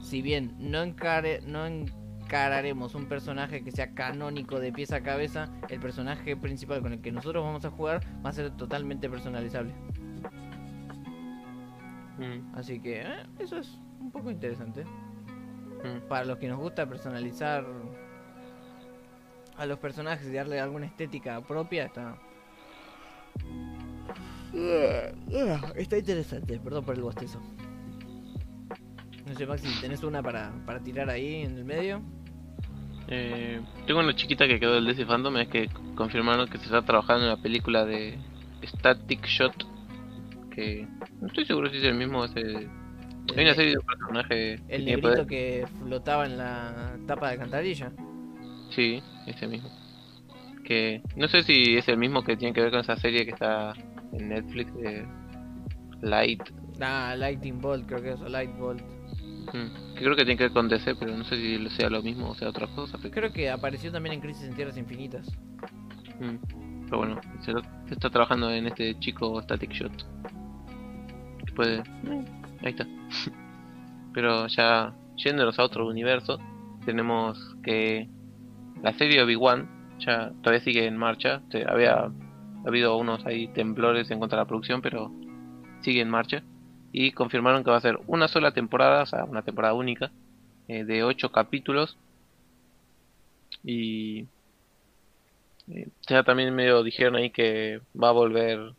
Si 0.00 0.22
bien 0.22 0.54
no 0.58 0.82
encare, 0.82 1.40
no 1.42 1.66
encararemos 1.66 2.94
un 2.94 3.06
personaje 3.06 3.64
que 3.64 3.72
sea 3.72 3.92
canónico 3.94 4.60
de 4.60 4.72
pieza 4.72 4.96
a 4.96 5.02
cabeza, 5.02 5.50
el 5.68 5.80
personaje 5.80 6.36
principal 6.36 6.80
con 6.80 6.92
el 6.92 7.00
que 7.02 7.10
nosotros 7.10 7.44
vamos 7.44 7.64
a 7.64 7.70
jugar 7.70 8.00
va 8.24 8.30
a 8.30 8.32
ser 8.32 8.52
totalmente 8.52 9.10
personalizable. 9.10 9.74
Mm, 12.18 12.54
Así 12.54 12.80
que 12.80 13.02
eh, 13.02 13.26
eso 13.40 13.58
es 13.58 13.76
un 14.00 14.12
poco 14.12 14.30
interesante. 14.30 14.84
mm. 14.84 16.06
Para 16.08 16.24
los 16.26 16.38
que 16.38 16.48
nos 16.48 16.60
gusta 16.60 16.86
personalizar 16.86 17.66
a 19.56 19.66
los 19.66 19.78
personajes 19.80 20.28
y 20.28 20.32
darle 20.32 20.60
alguna 20.60 20.86
estética 20.86 21.40
propia, 21.40 21.86
está. 21.86 22.16
Está 25.76 25.98
interesante, 25.98 26.58
perdón 26.60 26.84
por 26.84 26.94
el 26.94 27.02
bostezo. 27.02 27.40
No 29.26 29.34
sé, 29.34 29.46
Maxi, 29.46 29.80
¿tenés 29.80 30.02
una 30.02 30.22
para, 30.22 30.52
para 30.66 30.80
tirar 30.80 31.08
ahí 31.10 31.42
en 31.42 31.56
el 31.56 31.64
medio? 31.64 32.02
Eh, 33.08 33.60
tengo 33.86 34.00
una 34.00 34.14
chiquita 34.14 34.46
que 34.46 34.60
quedó 34.60 34.74
del 34.74 34.86
DC 34.86 35.04
Fandom, 35.06 35.36
es 35.38 35.48
que 35.48 35.68
confirmaron 35.94 36.48
que 36.48 36.58
se 36.58 36.64
está 36.64 36.82
trabajando 36.82 37.24
en 37.24 37.30
la 37.30 37.36
película 37.36 37.84
de 37.84 38.18
Static 38.62 39.26
Shot, 39.26 39.66
que 40.54 40.86
no 41.20 41.26
estoy 41.26 41.44
seguro 41.44 41.70
si 41.70 41.78
es 41.78 41.84
el 41.84 41.94
mismo, 41.94 42.24
ese... 42.24 42.68
Hay 43.36 43.42
una 43.42 43.54
serie 43.54 43.72
de 43.72 43.80
personajes 43.80 44.60
El 44.68 44.84
negrito 44.84 45.08
poder. 45.08 45.26
que 45.26 45.66
flotaba 45.82 46.26
en 46.26 46.36
la 46.36 46.96
tapa 47.06 47.28
de 47.28 47.32
alcantarilla. 47.32 47.90
Sí, 48.70 49.02
ese 49.26 49.46
mismo. 49.48 49.70
Que 50.62 51.02
no 51.16 51.26
sé 51.28 51.42
si 51.42 51.76
es 51.76 51.88
el 51.88 51.96
mismo 51.96 52.22
que 52.22 52.36
tiene 52.36 52.52
que 52.52 52.60
ver 52.60 52.70
con 52.70 52.80
esa 52.80 52.96
serie 52.96 53.24
que 53.24 53.30
está 53.30 53.72
en 54.18 54.28
Netflix 54.28 54.74
de 54.74 55.06
Light, 56.02 56.42
Ah, 56.80 57.14
Lightning 57.16 57.60
Bolt, 57.60 57.86
creo 57.86 58.02
que 58.02 58.12
es, 58.12 58.20
o 58.20 58.28
Light 58.28 58.50
Bolt. 58.58 58.82
mm, 59.52 59.94
que 59.94 60.00
creo 60.00 60.16
que 60.16 60.24
tiene 60.24 60.36
que 60.36 60.44
ver 60.44 60.52
con 60.52 60.68
DC, 60.68 60.94
pero 60.96 61.16
no 61.16 61.24
sé 61.24 61.36
si 61.36 61.70
sea 61.70 61.88
lo 61.88 62.02
mismo 62.02 62.30
o 62.30 62.34
sea 62.34 62.48
otra 62.48 62.66
cosa. 62.68 62.98
Pero, 63.00 63.14
Creo 63.14 63.32
que 63.32 63.50
apareció 63.50 63.92
también 63.92 64.14
en 64.14 64.20
Crisis 64.20 64.44
en 64.48 64.54
Tierras 64.54 64.76
Infinitas. 64.76 65.26
pero 66.18 66.98
bueno, 66.98 67.20
se, 67.40 67.52
lo- 67.52 67.62
se 67.86 67.94
está 67.94 68.10
trabajando 68.10 68.50
en 68.50 68.66
este 68.66 68.98
chico 68.98 69.40
Static 69.42 69.70
Shot. 69.70 69.92
Que 71.46 71.52
puede... 71.54 71.82
Ahí 72.62 72.70
está. 72.70 72.86
pero 74.12 74.46
ya 74.48 74.94
yéndonos 75.16 75.58
a 75.58 75.64
otro 75.64 75.86
universo, 75.86 76.38
tenemos 76.84 77.38
que 77.62 78.08
la 78.82 78.92
serie 78.94 79.22
Obi-Wan 79.22 79.68
ya 80.00 80.32
todavía 80.42 80.60
sigue 80.64 80.86
en 80.86 80.96
marcha. 80.96 81.42
Te- 81.50 81.68
había 81.68 82.10
habido 82.64 82.96
unos 82.96 83.24
ahí 83.26 83.48
temblores 83.48 84.10
en 84.10 84.18
cuanto 84.18 84.36
a 84.36 84.40
la 84.40 84.46
producción, 84.46 84.82
pero 84.82 85.10
sigue 85.82 86.00
en 86.00 86.10
marcha. 86.10 86.42
Y 86.92 87.12
confirmaron 87.12 87.64
que 87.64 87.70
va 87.70 87.76
a 87.76 87.80
ser 87.80 87.98
una 88.06 88.28
sola 88.28 88.52
temporada, 88.52 89.02
o 89.02 89.06
sea, 89.06 89.24
una 89.24 89.42
temporada 89.42 89.74
única, 89.74 90.12
eh, 90.68 90.84
de 90.84 91.02
8 91.02 91.32
capítulos. 91.32 91.96
Y 93.62 94.26
eh, 95.68 95.88
ya 96.08 96.22
también 96.22 96.54
medio 96.54 96.82
dijeron 96.82 97.16
ahí 97.16 97.30
que 97.30 97.80
va 98.00 98.10
a 98.10 98.12
volver, 98.12 98.72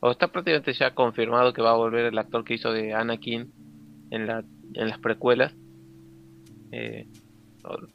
o 0.00 0.10
está 0.10 0.28
prácticamente 0.28 0.72
ya 0.72 0.94
confirmado 0.94 1.52
que 1.52 1.62
va 1.62 1.72
a 1.72 1.76
volver 1.76 2.06
el 2.06 2.18
actor 2.18 2.44
que 2.44 2.54
hizo 2.54 2.72
de 2.72 2.94
Anakin 2.94 3.52
en, 4.10 4.26
la, 4.26 4.44
en 4.74 4.88
las 4.88 4.98
precuelas. 4.98 5.52
Eh, 6.70 7.06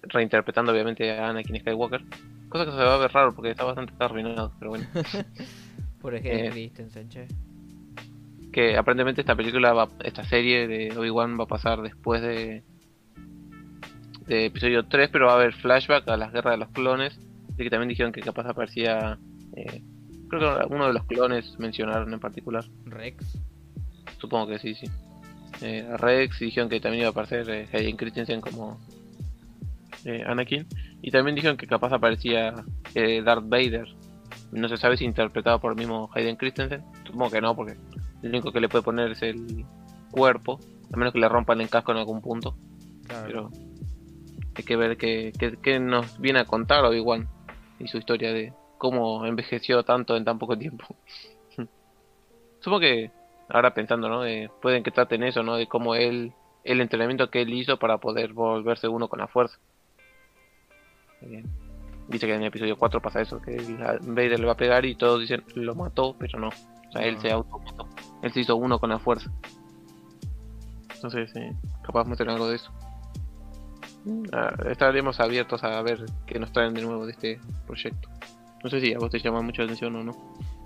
reinterpretando 0.04 0.72
obviamente 0.72 1.12
a 1.12 1.30
Anakin 1.30 1.60
Skywalker. 1.60 2.04
Cosa 2.50 2.66
que 2.66 2.72
se 2.72 2.78
va 2.78 2.96
a 2.96 2.98
ver 2.98 3.12
raro 3.12 3.36
porque 3.36 3.52
está 3.52 3.64
bastante 3.64 3.94
arruinado, 4.00 4.54
pero 4.60 4.72
bueno. 4.72 4.88
Por 6.02 6.16
ejemplo, 6.16 6.48
Eh. 6.48 6.52
Christensen, 6.52 7.10
che. 7.10 7.28
que 8.54 8.78
aparentemente 8.78 9.22
esta 9.22 9.36
película 9.36 9.74
va, 9.74 9.90
esta 10.04 10.24
serie 10.24 10.68
de 10.68 10.98
Obi-Wan 10.98 11.38
va 11.40 11.44
a 11.44 11.48
pasar 11.48 11.82
después 11.82 12.22
de 12.22 12.64
de 14.28 14.46
episodio 14.48 14.86
3 14.86 15.10
pero 15.12 15.28
va 15.28 15.34
a 15.34 15.36
haber 15.36 15.54
flashback 15.54 16.08
a 16.10 16.18
las 16.18 16.34
guerras 16.34 16.54
de 16.54 16.58
los 16.58 16.70
clones 16.70 17.18
y 17.58 17.64
que 17.64 17.70
también 17.70 17.88
dijeron 17.90 18.12
que 18.12 18.20
capaz 18.22 18.46
aparecía 18.46 19.18
eh, 19.56 19.82
creo 20.30 20.60
que 20.60 20.74
uno 20.74 20.88
de 20.88 20.94
los 20.94 21.06
clones 21.06 21.58
mencionaron 21.60 22.12
en 22.14 22.20
particular 22.20 22.66
Rex. 22.86 23.38
supongo 24.20 24.48
que 24.48 24.60
sí 24.60 24.76
sí 24.76 24.88
eh, 25.62 25.88
Rex 25.98 26.42
y 26.42 26.46
dijeron 26.46 26.68
que 26.68 26.80
también 26.82 27.02
iba 27.04 27.08
a 27.08 27.12
aparecer 27.12 27.50
eh, 27.50 27.68
Hayden 27.72 27.96
Christensen 27.96 28.42
como 28.42 28.78
eh, 30.04 30.24
Anakin 30.28 30.66
y 31.02 31.12
también 31.12 31.36
dijeron 31.36 31.58
que 31.58 31.68
capaz 31.68 31.94
aparecía 31.94 32.54
eh, 32.96 33.22
Darth 33.24 33.48
Vader 33.48 33.88
no 34.52 34.68
se 34.70 34.78
sabe 34.78 34.98
si 34.98 35.06
interpretado 35.06 35.60
por 35.60 35.72
el 35.72 35.78
mismo 35.78 36.10
Hayden 36.14 36.36
Christensen 36.38 36.84
supongo 37.06 37.32
que 37.32 37.42
no 37.42 37.56
porque 37.56 37.76
lo 38.22 38.30
único 38.30 38.52
que 38.52 38.60
le 38.60 38.70
puede 38.70 38.84
poner 38.84 39.12
es 39.12 39.22
el 39.22 39.66
cuerpo 40.12 40.60
a 40.94 40.98
menos 40.98 41.14
que 41.14 41.20
le 41.20 41.30
rompan 41.30 41.62
el 41.62 41.70
casco 41.70 41.92
en 41.92 41.98
algún 42.00 42.22
punto 42.22 42.56
Claro. 43.08 43.26
pero 43.26 43.50
hay 44.56 44.64
que 44.64 44.76
ver 44.76 44.98
qué, 44.98 45.32
qué, 45.38 45.58
qué 45.62 45.80
nos 45.80 46.20
viene 46.20 46.40
a 46.40 46.46
contar 46.46 46.84
Obi-Wan 46.84 47.28
y 47.80 47.88
su 47.88 47.98
historia 47.98 48.34
de 48.34 48.54
cómo 48.78 49.26
envejeció 49.26 49.84
tanto 49.84 50.16
en 50.16 50.26
tan 50.26 50.40
poco 50.40 50.58
tiempo. 50.58 50.86
Supongo 52.60 52.80
que 52.82 53.12
ahora 53.50 53.74
pensando, 53.74 54.10
¿no? 54.10 54.26
Eh, 54.26 54.50
pueden 54.62 54.84
que 54.84 54.92
traten 54.92 55.24
eso, 55.24 55.44
¿no? 55.44 55.56
De 55.56 55.68
cómo 55.68 55.96
él, 55.96 56.34
el 56.64 56.82
entrenamiento 56.82 57.30
que 57.30 57.42
él 57.42 57.54
hizo 57.54 57.78
para 57.78 58.00
poder 58.00 58.34
volverse 58.34 58.88
uno 58.88 59.08
con 59.08 59.20
la 59.20 59.28
fuerza. 59.28 59.58
Eh, 61.22 61.44
dice 62.08 62.26
que 62.28 62.34
en 62.36 62.42
el 62.42 62.48
episodio 62.48 62.78
4 62.78 63.02
pasa 63.02 63.22
eso, 63.22 63.42
que 63.42 63.58
Vader 64.02 64.40
le 64.40 64.46
va 64.46 64.54
a 64.54 64.58
pegar 64.58 64.86
y 64.86 64.96
todos 64.96 65.20
dicen 65.22 65.44
lo 65.56 65.76
mató, 65.76 66.16
pero 66.18 66.40
no. 66.40 66.48
O 66.50 66.92
sea, 66.92 67.04
él 67.04 67.16
No. 67.16 67.22
se 67.22 67.32
auto 67.32 67.60
mató. 67.60 67.88
Él 68.22 68.32
se 68.32 68.42
hizo 68.42 68.56
uno 68.56 68.80
con 68.80 68.90
la 68.90 69.00
fuerza. 69.00 69.32
Entonces, 70.96 71.36
eh, 71.36 71.54
capaz 71.84 72.06
muestran 72.06 72.30
algo 72.30 72.48
de 72.50 72.56
eso. 72.56 72.72
Ah, 74.32 74.54
estaremos 74.70 75.20
abiertos 75.20 75.64
a 75.64 75.82
ver 75.82 76.06
qué 76.26 76.40
nos 76.40 76.52
traen 76.54 76.74
de 76.74 76.82
nuevo 76.82 77.06
de 77.06 77.12
este 77.12 77.40
proyecto. 77.66 78.10
No 78.64 78.70
sé 78.70 78.80
si 78.80 78.94
a 78.94 78.98
vos 79.00 79.10
te 79.12 79.20
llama 79.20 79.42
mucho 79.42 79.62
la 79.62 79.66
atención 79.66 79.96
o 79.98 80.04
no. 80.04 80.14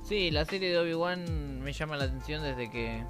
Sí, 0.04 0.32
la 0.32 0.46
serie 0.46 0.70
de 0.70 0.78
Obi-Wan 0.80 1.62
me 1.62 1.74
llama 1.74 1.98
la 1.98 2.06
atención 2.06 2.44
desde 2.44 2.70
que 2.70 3.04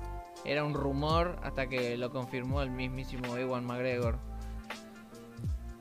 era 0.45 0.63
un 0.63 0.73
rumor 0.73 1.37
hasta 1.43 1.67
que 1.67 1.97
lo 1.97 2.11
confirmó 2.11 2.61
el 2.61 2.71
mismísimo 2.71 3.35
Ewan 3.37 3.65
McGregor. 3.65 4.17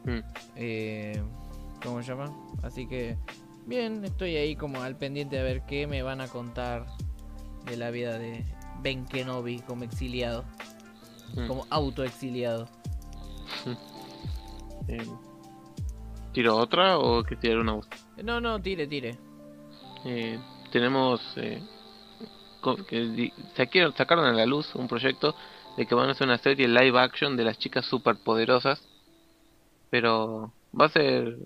Mm. 0.04 0.18
Eh, 0.56 1.22
¿Cómo 1.82 2.02
se 2.02 2.08
llama? 2.08 2.30
Así 2.62 2.86
que, 2.86 3.16
bien, 3.66 4.04
estoy 4.04 4.36
ahí 4.36 4.56
como 4.56 4.82
al 4.82 4.96
pendiente 4.96 5.36
de 5.36 5.42
ver 5.42 5.62
qué 5.66 5.86
me 5.86 6.02
van 6.02 6.20
a 6.20 6.28
contar 6.28 6.86
de 7.64 7.76
la 7.76 7.90
vida 7.90 8.18
de 8.18 8.44
Ben 8.82 9.04
Kenobi 9.06 9.60
como 9.60 9.84
exiliado, 9.84 10.44
Mm. 11.36 11.46
como 11.46 11.66
autoexiliado. 11.70 12.68
Eh, 14.88 15.06
¿Tiro 16.32 16.56
otra 16.56 16.98
o 16.98 17.22
que 17.22 17.36
tirar 17.36 17.58
una? 17.58 17.78
No, 18.24 18.40
no, 18.40 18.60
tire, 18.60 18.86
tire. 18.88 19.16
Eh, 20.04 20.38
tenemos 20.72 21.20
eh, 21.36 21.62
que 22.88 23.30
saquieron- 23.56 23.94
sacaron 23.94 24.24
a 24.24 24.32
la 24.32 24.46
luz 24.46 24.74
un 24.74 24.88
proyecto 24.88 25.34
de 25.76 25.86
que 25.86 25.94
van 25.94 26.08
a 26.08 26.12
hacer 26.12 26.26
una 26.26 26.38
serie 26.38 26.66
live 26.66 26.98
action 26.98 27.36
de 27.36 27.44
las 27.44 27.58
chicas 27.58 27.84
superpoderosas 27.86 28.82
pero 29.90 30.52
va 30.78 30.86
a 30.86 30.90
ser 30.90 31.36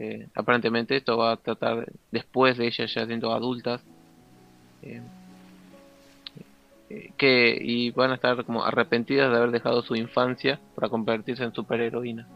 eh, 0.00 0.28
aparentemente 0.34 0.96
esto 0.96 1.16
va 1.18 1.32
a 1.32 1.36
tratar 1.36 1.86
después 2.10 2.56
de 2.56 2.66
ellas 2.66 2.92
ya 2.92 3.06
siendo 3.06 3.32
adultas. 3.32 3.82
Eh, 4.82 5.02
eh, 6.88 7.12
que 7.16 7.58
y 7.60 7.90
van 7.90 8.10
a 8.10 8.14
estar 8.14 8.44
como 8.44 8.64
arrepentidas 8.64 9.30
de 9.30 9.36
haber 9.36 9.50
dejado 9.50 9.82
su 9.82 9.94
infancia 9.94 10.58
para 10.74 10.88
convertirse 10.88 11.44
en 11.44 11.52
superheroína. 11.52 12.26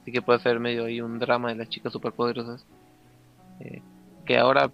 Así 0.00 0.12
que 0.12 0.22
puede 0.22 0.38
ser 0.38 0.60
medio 0.60 0.84
ahí 0.84 1.00
un 1.00 1.18
drama 1.18 1.48
de 1.48 1.56
las 1.56 1.68
chicas 1.68 1.92
superpoderosas. 1.92 2.64
Que 4.24 4.38
ahora 4.38 4.70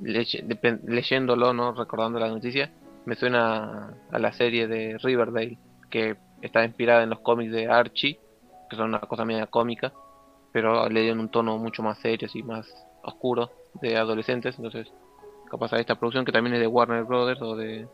leye- 0.00 0.42
depen- 0.46 0.80
leyéndolo, 0.84 1.52
¿no? 1.52 1.72
Recordando 1.72 2.18
la 2.18 2.28
noticia, 2.28 2.70
me 3.04 3.14
suena 3.14 3.92
a 4.10 4.18
la 4.18 4.32
serie 4.32 4.66
de 4.66 4.96
Riverdale, 4.98 5.58
que 5.90 6.16
está 6.40 6.64
inspirada 6.64 7.02
en 7.02 7.10
los 7.10 7.20
cómics 7.20 7.52
de 7.52 7.66
Archie, 7.68 8.18
que 8.70 8.76
son 8.76 8.88
una 8.88 9.00
cosa 9.00 9.24
media 9.24 9.46
cómica, 9.46 9.92
pero 10.60 10.88
le 10.88 11.02
dieron 11.02 11.20
un 11.20 11.28
tono 11.28 11.56
mucho 11.56 11.84
más 11.84 11.98
serio 11.98 12.28
y 12.34 12.42
más 12.42 12.66
oscuro 13.04 13.48
de 13.80 13.96
adolescentes, 13.96 14.56
entonces 14.56 14.88
capaz 15.48 15.72
a 15.72 15.78
esta 15.78 15.94
producción 15.94 16.24
que 16.24 16.32
también 16.32 16.54
es 16.54 16.60
de 16.60 16.66
Warner 16.66 17.04
Brothers 17.04 17.40
o 17.42 17.54
de 17.54 17.86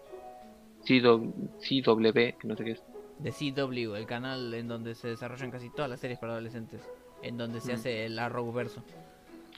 CW, 0.87 1.31
CW 1.61 2.13
que 2.15 2.37
no 2.45 2.57
sé 2.57 2.65
qué 2.65 2.71
es. 2.71 2.83
De 3.19 3.33
CW, 3.33 3.97
el 3.97 4.07
canal 4.07 4.55
en 4.55 4.67
donde 4.67 4.95
se 4.95 5.09
desarrollan 5.09 5.51
casi 5.51 5.69
todas 5.69 5.91
las 5.91 6.01
series 6.01 6.19
para 6.19 6.33
adolescentes, 6.33 6.81
en 7.23 7.37
donde 7.37 7.61
se 7.61 7.73
Mm. 7.73 7.75
hace 7.75 8.07
el 8.07 8.19
Arrowverso. 8.19 8.83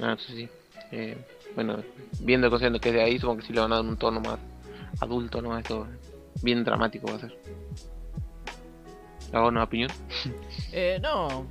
Ah, 0.01 0.11
entonces 0.19 0.35
sí. 0.35 0.49
Eh, 0.91 1.17
bueno, 1.55 1.77
viendo 2.21 2.51
considerando 2.51 2.81
que 2.81 2.89
es 2.89 2.95
de 2.97 3.03
ahí, 3.03 3.19
supongo 3.21 3.39
que 3.41 3.47
sí 3.47 3.53
le 3.53 3.61
van 3.61 3.73
a 3.73 3.77
dar 3.77 3.85
un 3.85 3.97
tono 3.97 4.21
más 4.21 4.41
adulto, 5.01 5.41
¿no? 5.41 5.57
Esto 5.57 5.87
bien 6.43 6.65
dramático 6.65 7.07
va 7.07 7.15
a 7.15 7.21
ser. 7.21 7.39
¿Hago 9.33 9.49
una 9.49 9.63
opinión? 9.65 9.91
Eh, 10.73 10.99
no, 11.01 11.47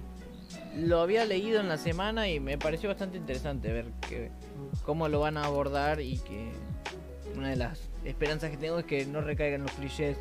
lo 0.78 1.00
había 1.00 1.26
leído 1.26 1.60
en 1.60 1.70
la 1.70 1.78
semana 1.78 2.30
y 2.30 2.40
me 2.40 2.58
pareció 2.58 2.90
bastante 2.90 3.18
interesante 3.18 3.72
ver 3.72 3.86
que, 4.08 4.32
cómo 4.84 5.08
lo 5.08 5.20
van 5.20 5.38
a 5.38 5.46
abordar 5.46 6.02
y 6.02 6.20
que 6.20 6.52
una 7.36 7.50
de 7.50 7.56
las 7.56 7.90
esperanzas 8.04 8.52
que 8.52 8.58
tengo 8.58 8.80
es 8.80 8.86
que 8.86 9.06
no 9.06 9.22
recaigan 9.22 9.64
los 9.64 9.72
clichés. 9.72 10.18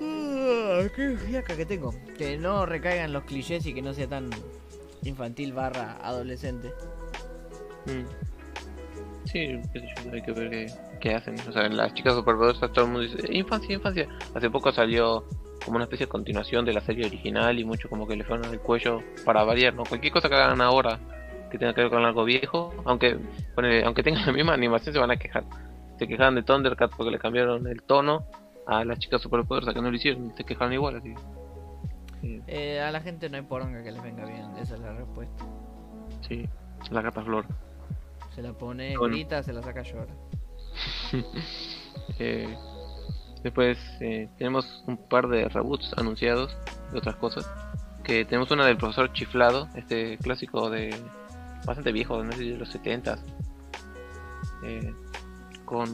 Ah, 0.00 0.82
¡Qué 0.94 1.16
fiaca 1.16 1.56
que 1.56 1.66
tengo! 1.66 1.94
Que 2.18 2.36
no 2.36 2.66
recaigan 2.66 3.12
los 3.12 3.24
clichés 3.24 3.64
y 3.66 3.74
que 3.74 3.82
no 3.82 3.94
sea 3.94 4.08
tan 4.08 4.30
infantil 5.02 5.52
barra 5.52 5.98
adolescente. 6.02 6.72
Mm. 7.86 8.24
Sí, 9.26 9.60
hay 10.12 10.22
que 10.22 10.32
ver 10.32 10.66
qué, 11.00 11.14
hacen. 11.14 11.36
O 11.48 11.52
sea, 11.52 11.66
en 11.66 11.76
las 11.76 11.94
chicas 11.94 12.14
superpoderosas 12.14 12.72
todo 12.72 12.84
el 12.84 12.90
mundo 12.90 13.08
dice, 13.08 13.32
infancia, 13.32 13.74
infancia. 13.74 14.08
Hace 14.34 14.50
poco 14.50 14.70
salió 14.72 15.24
como 15.64 15.76
una 15.76 15.84
especie 15.84 16.06
de 16.06 16.10
continuación 16.10 16.64
de 16.64 16.72
la 16.72 16.80
serie 16.80 17.06
original 17.06 17.58
y 17.58 17.64
mucho 17.64 17.88
como 17.88 18.06
que 18.06 18.16
le 18.16 18.24
fueron 18.24 18.44
al 18.46 18.60
cuello 18.60 19.02
para 19.24 19.42
variar, 19.44 19.74
¿no? 19.74 19.84
Cualquier 19.84 20.12
cosa 20.12 20.28
que 20.28 20.34
hagan 20.34 20.60
ahora 20.60 20.98
que 21.50 21.58
tenga 21.58 21.72
que 21.74 21.82
ver 21.82 21.90
con 21.90 22.04
algo 22.04 22.24
viejo, 22.24 22.74
aunque 22.84 23.16
ponele, 23.54 23.84
aunque 23.84 24.02
tengan 24.02 24.26
la 24.26 24.32
misma 24.32 24.54
animación 24.54 24.92
se 24.92 24.98
van 25.00 25.10
a 25.10 25.16
quejar. 25.16 25.44
Se 25.98 26.06
quejaban 26.08 26.34
de 26.34 26.42
Thundercats 26.42 26.94
porque 26.96 27.12
le 27.12 27.18
cambiaron 27.18 27.66
el 27.68 27.82
tono 27.82 28.26
a 28.66 28.84
las 28.84 28.98
chicas 28.98 29.20
superpoderosas 29.22 29.72
que 29.74 29.80
no 29.80 29.90
lo 29.90 29.96
hicieron, 29.96 30.34
se 30.36 30.44
quejaron 30.44 30.72
igual, 30.72 30.96
así. 30.96 31.14
eh, 32.22 32.42
Eh, 32.46 32.80
a 32.80 32.90
la 32.90 33.00
gente 33.00 33.28
no 33.30 33.36
hay 33.36 33.42
poronga 33.42 33.82
que 33.82 33.92
les 33.92 34.02
venga 34.02 34.24
bien, 34.26 34.56
esa 34.60 34.74
es 34.74 34.80
la 34.80 34.92
respuesta. 34.94 35.44
sí, 36.26 36.48
la 36.90 37.02
capa 37.02 37.22
flor. 37.22 37.46
Se 38.34 38.42
la 38.42 38.52
pone, 38.52 38.96
Bueno. 38.98 39.14
grita, 39.14 39.42
se 39.44 39.52
la 39.52 39.62
saca 39.62 39.82
llora. 39.82 40.12
Eh, 42.18 42.54
después 43.44 43.78
eh, 44.00 44.28
tenemos 44.36 44.82
un 44.88 44.96
par 44.96 45.28
de 45.28 45.48
reboots 45.48 45.92
anunciados 45.96 46.56
de 46.90 46.98
otras 46.98 47.14
cosas. 47.16 47.48
Que 48.02 48.24
tenemos 48.24 48.50
una 48.50 48.66
del 48.66 48.76
profesor 48.76 49.12
Chiflado, 49.12 49.68
este 49.76 50.18
clásico 50.18 50.68
de 50.68 50.94
bastante 51.64 51.92
viejo, 51.92 52.22
no 52.22 52.32
sé 52.32 52.38
si 52.38 52.50
de 52.50 52.58
los 52.58 52.68
70 52.70 53.18
con 55.64 55.88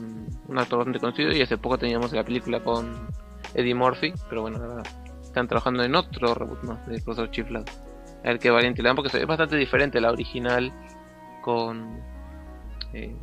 un 0.48 0.58
actor 0.58 0.78
bastante 0.78 1.00
conocido. 1.00 1.32
Y 1.32 1.42
hace 1.42 1.58
poco 1.58 1.78
teníamos 1.78 2.12
la 2.12 2.24
película 2.24 2.60
con 2.60 3.08
Eddie 3.54 3.74
Murphy, 3.74 4.12
pero 4.28 4.42
bueno, 4.42 4.58
ahora 4.58 4.82
están 5.22 5.48
trabajando 5.48 5.82
en 5.82 5.94
otro 5.94 6.34
reboot 6.34 6.62
más 6.64 6.86
del 6.86 7.02
profesor 7.02 7.30
Chiflado. 7.30 7.64
A 8.24 8.28
ver 8.28 8.38
qué 8.38 8.50
variante 8.50 8.82
le 8.82 8.88
dan, 8.88 8.96
porque 8.96 9.16
es 9.16 9.26
bastante 9.26 9.56
diferente 9.56 10.00
la 10.00 10.10
original 10.10 10.72
con. 11.42 12.00
eh, 12.92 13.14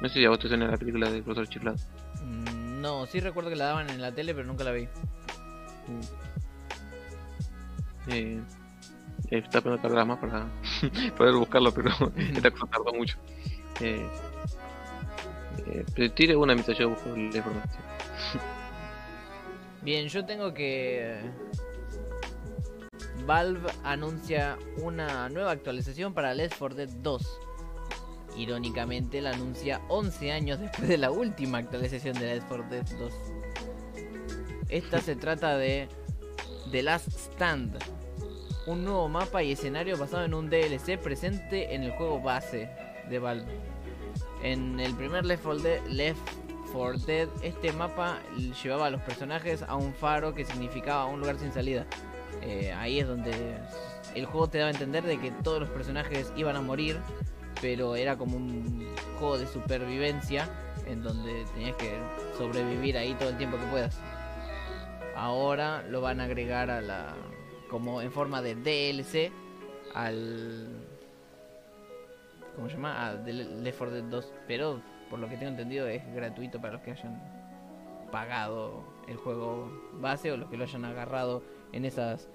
no 0.00 0.08
sé 0.08 0.14
si 0.14 0.24
a 0.24 0.30
vos 0.30 0.38
te 0.40 0.48
suena 0.48 0.66
la 0.66 0.76
película 0.76 1.10
del 1.10 1.22
profesor 1.22 1.48
Chiflado. 1.48 1.76
No, 2.82 3.06
sí 3.06 3.20
recuerdo 3.20 3.48
que 3.48 3.54
la 3.54 3.66
daban 3.66 3.88
en 3.90 4.02
la 4.02 4.10
tele, 4.10 4.34
pero 4.34 4.44
nunca 4.44 4.64
la 4.64 4.72
vi. 4.72 4.88
Eh, 8.08 8.42
está 9.30 9.60
poniendo 9.60 9.80
cargar 9.80 10.04
más 10.04 10.18
para 10.18 10.48
poder 11.16 11.34
buscarlo, 11.34 11.72
pero 11.72 11.90
esta 12.16 12.50
cosa 12.50 12.66
tardó 12.66 12.92
mucho. 12.92 13.16
Eh, 13.80 14.04
eh, 15.96 16.08
tire 16.08 16.34
una 16.34 16.54
mientras 16.54 16.76
yo 16.76 16.90
busco 16.90 17.10
la 17.10 17.20
información. 17.20 17.82
Bien, 19.82 20.08
yo 20.08 20.24
tengo 20.26 20.52
que. 20.52 21.20
Valve 23.24 23.70
anuncia 23.84 24.58
una 24.78 25.28
nueva 25.28 25.52
actualización 25.52 26.14
para 26.14 26.34
Left 26.34 26.58
4 26.58 26.76
Dead 26.76 26.88
2. 26.88 27.40
Irónicamente 28.36 29.20
la 29.20 29.30
anuncia 29.30 29.80
11 29.88 30.32
años 30.32 30.60
después 30.60 30.88
de 30.88 30.98
la 30.98 31.10
última 31.10 31.58
actualización 31.58 32.18
de 32.18 32.42
4 32.48 32.66
Dead 32.70 32.86
2. 32.98 33.12
Esta 34.68 35.00
se 35.00 35.16
trata 35.16 35.56
de 35.56 35.88
The 36.70 36.82
Last 36.82 37.08
Stand, 37.08 37.78
un 38.66 38.84
nuevo 38.84 39.08
mapa 39.08 39.42
y 39.42 39.52
escenario 39.52 39.98
basado 39.98 40.24
en 40.24 40.34
un 40.34 40.48
DLC 40.48 40.98
presente 40.98 41.74
en 41.74 41.82
el 41.82 41.92
juego 41.92 42.20
base 42.20 42.70
de 43.10 43.18
Valve. 43.18 43.44
En 44.42 44.80
el 44.80 44.94
primer 44.94 45.24
Left 45.24 45.42
4 45.42 45.62
Dead, 45.62 45.86
Left 45.88 46.20
4 46.72 46.98
Dead, 47.00 47.28
este 47.42 47.72
mapa 47.72 48.18
llevaba 48.62 48.86
a 48.86 48.90
los 48.90 49.02
personajes 49.02 49.62
a 49.62 49.76
un 49.76 49.92
faro 49.92 50.34
que 50.34 50.44
significaba 50.44 51.04
un 51.04 51.20
lugar 51.20 51.38
sin 51.38 51.52
salida. 51.52 51.86
Eh, 52.40 52.72
ahí 52.72 52.98
es 52.98 53.06
donde 53.06 53.32
el 54.14 54.26
juego 54.26 54.48
te 54.48 54.58
daba 54.58 54.70
a 54.70 54.72
entender 54.72 55.04
de 55.04 55.18
que 55.18 55.30
todos 55.30 55.60
los 55.60 55.68
personajes 55.68 56.32
iban 56.36 56.56
a 56.56 56.60
morir, 56.60 56.98
pero 57.62 57.94
era 57.94 58.18
como 58.18 58.36
un 58.36 58.84
juego 59.18 59.38
de 59.38 59.46
supervivencia 59.46 60.50
en 60.86 61.02
donde 61.02 61.44
tenías 61.54 61.76
que 61.76 61.92
sobrevivir 62.36 62.98
ahí 62.98 63.14
todo 63.14 63.30
el 63.30 63.38
tiempo 63.38 63.56
que 63.56 63.66
puedas. 63.66 63.96
Ahora 65.14 65.82
lo 65.84 66.00
van 66.00 66.20
a 66.20 66.24
agregar 66.24 66.70
a 66.70 66.82
la 66.82 67.14
como 67.70 68.02
en 68.02 68.10
forma 68.10 68.42
de 68.42 68.56
DLC 68.56 69.32
al 69.94 70.66
¿cómo 72.56 72.68
se 72.68 72.74
llama? 72.74 73.08
A 73.08 73.14
Left 73.14 73.78
4 73.78 73.94
Dead 73.94 74.04
2, 74.04 74.32
pero 74.48 74.82
por 75.08 75.20
lo 75.20 75.28
que 75.28 75.36
tengo 75.36 75.52
entendido 75.52 75.86
es 75.86 76.02
gratuito 76.14 76.60
para 76.60 76.74
los 76.74 76.82
que 76.82 76.90
hayan 76.90 77.22
pagado 78.10 78.82
el 79.06 79.16
juego 79.16 79.70
base 79.94 80.32
o 80.32 80.36
los 80.36 80.50
que 80.50 80.56
lo 80.56 80.64
hayan 80.64 80.84
agarrado 80.84 81.44
en 81.72 81.84
esas 81.84 82.28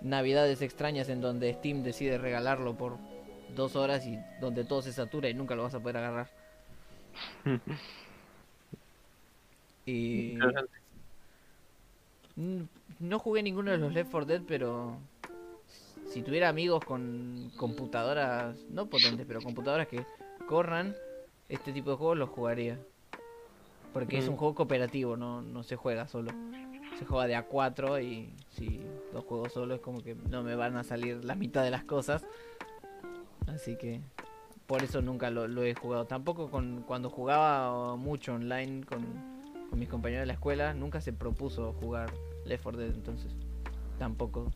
navidades 0.00 0.60
extrañas 0.62 1.08
en 1.08 1.20
donde 1.20 1.52
Steam 1.54 1.84
decide 1.84 2.18
regalarlo 2.18 2.76
por 2.76 2.98
dos 3.54 3.76
horas 3.76 4.04
y 4.06 4.18
donde 4.40 4.64
todo 4.64 4.82
se 4.82 4.92
satura 4.92 5.28
y 5.28 5.34
nunca 5.34 5.54
lo 5.54 5.62
vas 5.64 5.74
a 5.74 5.80
poder 5.80 5.98
agarrar. 5.98 6.30
y. 9.86 10.36
Mm, 12.36 12.62
no 13.00 13.18
jugué 13.18 13.42
ninguno 13.42 13.70
de 13.70 13.78
los 13.78 13.92
Left 13.92 14.10
4 14.10 14.26
Dead, 14.26 14.42
pero 14.46 14.96
si 16.08 16.22
tuviera 16.22 16.48
amigos 16.48 16.84
con 16.84 17.50
computadoras, 17.56 18.56
no 18.70 18.86
potentes, 18.86 19.26
pero 19.26 19.40
computadoras 19.40 19.86
que 19.88 20.04
corran 20.48 20.94
este 21.48 21.72
tipo 21.72 21.90
de 21.90 21.96
juegos, 21.96 22.18
los 22.18 22.30
jugaría. 22.30 22.78
Porque 23.92 24.18
es 24.18 24.26
Mm. 24.26 24.30
un 24.30 24.36
juego 24.36 24.54
cooperativo, 24.56 25.16
no, 25.16 25.42
no 25.42 25.62
se 25.62 25.76
juega 25.76 26.08
solo. 26.08 26.32
Se 26.98 27.04
juega 27.04 27.26
de 27.26 27.34
a 27.36 27.44
4 27.44 28.00
y 28.00 28.32
si 28.50 28.80
lo 29.12 29.22
juego 29.22 29.48
solo 29.48 29.74
es 29.74 29.80
como 29.80 30.02
que 30.02 30.14
no 30.14 30.42
me 30.42 30.54
van 30.56 30.76
a 30.76 30.84
salir 30.84 31.24
la 31.24 31.34
mitad 31.34 31.62
de 31.62 31.70
las 31.70 31.84
cosas. 31.84 32.24
Así 33.46 33.76
que 33.76 34.00
por 34.66 34.82
eso 34.82 35.02
nunca 35.02 35.30
lo, 35.30 35.46
lo 35.48 35.64
he 35.64 35.74
jugado. 35.74 36.06
Tampoco 36.06 36.50
con 36.50 36.82
cuando 36.82 37.10
jugaba 37.10 37.96
mucho 37.96 38.34
online 38.34 38.84
con, 38.84 39.04
con 39.70 39.78
mis 39.78 39.88
compañeros 39.88 40.22
de 40.22 40.26
la 40.26 40.32
escuela, 40.34 40.74
nunca 40.74 41.00
se 41.00 41.12
propuso 41.12 41.72
jugar 41.74 42.12
Left 42.44 42.62
4 42.62 42.80
Dead, 42.80 42.94
entonces 42.94 43.36
tampoco 43.98 44.50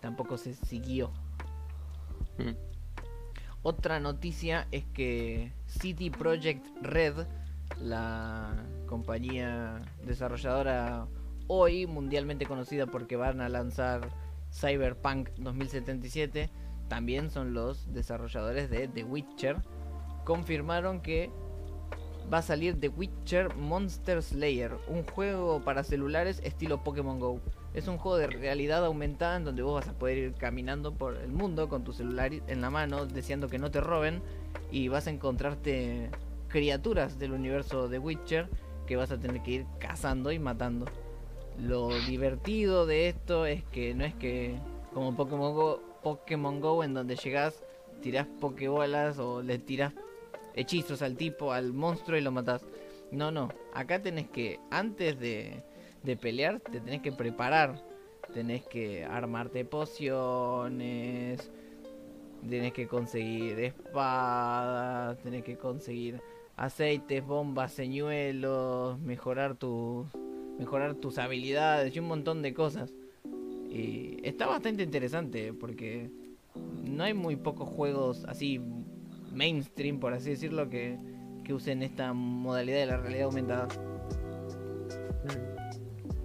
tampoco 0.00 0.36
se 0.36 0.54
siguió. 0.54 1.12
Mm. 2.38 2.56
Otra 3.62 4.00
noticia 4.00 4.66
es 4.72 4.84
que 4.86 5.52
City 5.66 6.10
Project 6.10 6.66
Red, 6.82 7.26
la 7.80 8.54
compañía 8.86 9.80
desarrolladora 10.04 11.06
hoy 11.46 11.86
mundialmente 11.86 12.44
conocida 12.44 12.86
porque 12.86 13.16
van 13.16 13.40
a 13.40 13.48
lanzar 13.48 14.08
Cyberpunk 14.52 15.30
2077, 15.38 16.50
también 16.92 17.30
son 17.30 17.54
los 17.54 17.90
desarrolladores 17.94 18.68
de 18.68 18.86
The 18.86 19.04
Witcher, 19.04 19.56
confirmaron 20.24 21.00
que 21.00 21.30
va 22.30 22.36
a 22.36 22.42
salir 22.42 22.78
The 22.78 22.90
Witcher 22.90 23.56
Monster 23.56 24.22
Slayer, 24.22 24.72
un 24.88 25.02
juego 25.02 25.62
para 25.64 25.84
celulares 25.84 26.42
estilo 26.44 26.84
Pokémon 26.84 27.18
Go. 27.18 27.40
Es 27.72 27.88
un 27.88 27.96
juego 27.96 28.18
de 28.18 28.26
realidad 28.26 28.84
aumentada 28.84 29.38
en 29.38 29.44
donde 29.44 29.62
vos 29.62 29.80
vas 29.80 29.88
a 29.88 29.98
poder 29.98 30.18
ir 30.18 30.34
caminando 30.34 30.92
por 30.92 31.16
el 31.16 31.32
mundo 31.32 31.70
con 31.70 31.82
tu 31.82 31.94
celular 31.94 32.30
en 32.30 32.60
la 32.60 32.68
mano, 32.68 33.06
deseando 33.06 33.48
que 33.48 33.58
no 33.58 33.70
te 33.70 33.80
roben, 33.80 34.20
y 34.70 34.88
vas 34.88 35.06
a 35.06 35.10
encontrarte 35.12 36.10
criaturas 36.48 37.18
del 37.18 37.32
universo 37.32 37.88
de 37.88 38.00
Witcher 38.00 38.50
que 38.86 38.96
vas 38.96 39.10
a 39.10 39.18
tener 39.18 39.42
que 39.42 39.50
ir 39.50 39.66
cazando 39.78 40.30
y 40.30 40.38
matando. 40.38 40.84
Lo 41.58 41.88
divertido 42.00 42.84
de 42.84 43.08
esto 43.08 43.46
es 43.46 43.64
que 43.64 43.94
no 43.94 44.04
es 44.04 44.14
que 44.14 44.58
como 44.92 45.16
Pokémon 45.16 45.54
Go, 45.54 45.91
Pokémon 46.02 46.60
Go 46.60 46.84
en 46.84 46.94
donde 46.94 47.16
llegas, 47.16 47.62
tirás 48.00 48.26
pokebolas 48.40 49.18
o 49.18 49.42
le 49.42 49.58
tirás 49.58 49.94
hechizos 50.54 51.02
al 51.02 51.16
tipo, 51.16 51.52
al 51.52 51.72
monstruo 51.72 52.18
y 52.18 52.22
lo 52.22 52.32
matás. 52.32 52.64
No, 53.10 53.30
no, 53.30 53.50
acá 53.74 54.02
tenés 54.02 54.28
que, 54.28 54.58
antes 54.70 55.18
de, 55.18 55.62
de 56.02 56.16
pelear, 56.16 56.60
te 56.60 56.80
tenés 56.80 57.02
que 57.02 57.12
preparar. 57.12 57.82
Tenés 58.32 58.62
que 58.66 59.04
armarte 59.04 59.64
pociones, 59.64 61.50
tenés 62.48 62.72
que 62.72 62.86
conseguir 62.86 63.58
espadas, 63.58 65.18
tenés 65.18 65.44
que 65.44 65.58
conseguir 65.58 66.22
aceites, 66.56 67.24
bombas, 67.26 67.72
señuelos, 67.72 68.98
mejorar 69.00 69.56
tus 69.56 70.06
mejorar 70.58 70.94
tus 70.94 71.18
habilidades 71.18 71.94
y 71.94 71.98
un 71.98 72.06
montón 72.06 72.42
de 72.42 72.54
cosas. 72.54 72.92
Y 73.72 74.18
está 74.22 74.46
bastante 74.46 74.82
interesante 74.82 75.54
porque 75.54 76.10
no 76.84 77.04
hay 77.04 77.14
muy 77.14 77.36
pocos 77.36 77.68
juegos 77.68 78.24
así 78.26 78.60
mainstream, 79.32 79.98
por 79.98 80.12
así 80.12 80.30
decirlo, 80.30 80.68
que, 80.68 80.98
que 81.42 81.54
usen 81.54 81.82
esta 81.82 82.12
modalidad 82.12 82.78
de 82.78 82.86
la 82.86 82.96
realidad 82.98 83.24
aumentada. 83.24 83.68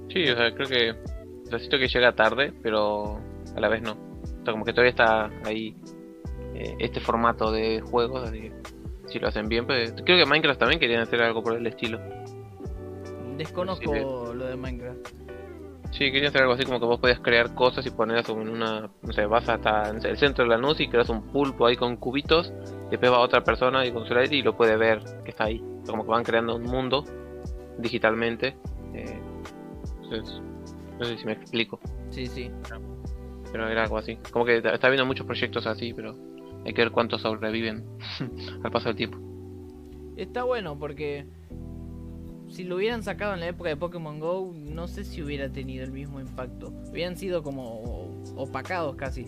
Sí, 0.09 0.29
o 0.29 0.35
sea, 0.35 0.53
creo 0.53 0.67
que. 0.67 0.91
O 0.91 1.49
sea, 1.49 1.59
siento 1.59 1.77
que 1.77 1.87
llega 1.87 2.13
tarde, 2.13 2.53
pero 2.61 3.21
a 3.55 3.59
la 3.61 3.69
vez 3.69 3.81
no. 3.81 3.93
O 3.93 4.43
sea, 4.43 4.51
como 4.51 4.65
que 4.65 4.73
todavía 4.73 4.89
está 4.89 5.29
ahí 5.45 5.73
eh, 6.53 6.75
este 6.79 6.99
formato 6.99 7.51
de 7.51 7.79
juegos, 7.79 8.27
así 8.27 8.41
que 8.41 8.51
si 9.05 9.19
lo 9.19 9.29
hacen 9.29 9.47
bien, 9.47 9.65
pues. 9.65 9.93
Creo 10.05 10.17
que 10.17 10.25
Minecraft 10.25 10.59
también 10.59 10.81
querían 10.81 11.01
hacer 11.01 11.21
algo 11.21 11.41
por 11.41 11.55
el 11.55 11.65
estilo. 11.65 11.99
Desconozco 13.37 13.93
Sí, 13.93 14.01
lo 14.01 14.45
de 14.45 14.57
Minecraft. 14.57 15.26
Sí, 15.97 16.11
querían 16.11 16.27
hacer 16.27 16.41
algo 16.41 16.53
así 16.53 16.63
como 16.63 16.79
que 16.79 16.85
vos 16.85 16.99
podías 16.99 17.19
crear 17.21 17.55
cosas 17.55 17.83
y 17.87 17.89
ponerlas 17.89 18.27
como 18.27 18.43
en 18.43 18.49
una. 18.49 18.89
No 19.01 19.13
sé, 19.13 19.25
vas 19.25 19.49
hasta 19.49 19.91
no 19.91 19.99
sé, 19.99 20.09
el 20.09 20.17
centro 20.17 20.43
de 20.43 20.49
la 20.51 20.57
luz 20.57 20.79
y 20.79 20.87
creas 20.87 21.09
un 21.09 21.23
pulpo 21.23 21.65
ahí 21.65 21.75
con 21.75 21.97
cubitos. 21.97 22.53
Después 22.91 23.11
va 23.11 23.19
otra 23.19 23.43
persona 23.43 23.83
y 23.83 23.91
con 23.91 24.05
su 24.07 24.13
aire 24.13 24.35
y 24.35 24.41
lo 24.43 24.55
puede 24.55 24.77
ver 24.77 25.01
que 25.23 25.31
está 25.31 25.45
ahí. 25.45 25.63
Como 25.87 26.03
que 26.03 26.09
van 26.09 26.23
creando 26.23 26.55
un 26.55 26.63
mundo 26.63 27.03
digitalmente. 27.79 28.55
eh, 28.93 29.19
entonces, 30.03 30.39
no 30.99 31.05
sé 31.05 31.17
si 31.17 31.25
me 31.25 31.33
explico. 31.33 31.79
Sí, 32.11 32.27
sí. 32.27 32.51
Pero 33.51 33.67
era 33.67 33.83
algo 33.83 33.97
así. 33.97 34.17
Como 34.31 34.45
que 34.45 34.57
está 34.57 34.87
habiendo 34.87 35.05
muchos 35.05 35.25
proyectos 35.25 35.65
así, 35.65 35.93
pero 35.95 36.15
hay 36.63 36.73
que 36.73 36.81
ver 36.83 36.91
cuántos 36.91 37.21
sobreviven 37.21 37.83
al 38.63 38.71
paso 38.71 38.89
del 38.89 38.97
tiempo. 38.97 39.17
Está 40.15 40.43
bueno 40.43 40.77
porque 40.77 41.25
si 42.49 42.63
lo 42.63 42.75
hubieran 42.77 43.03
sacado 43.03 43.33
en 43.33 43.39
la 43.41 43.47
época 43.47 43.69
de 43.69 43.77
Pokémon 43.77 44.19
Go, 44.19 44.53
no 44.55 44.87
sé 44.87 45.03
si 45.03 45.21
hubiera 45.21 45.49
tenido 45.49 45.83
el 45.83 45.91
mismo 45.91 46.19
impacto. 46.19 46.69
Hubieran 46.89 47.17
sido 47.17 47.43
como 47.43 48.09
opacados 48.35 48.95
casi. 48.95 49.25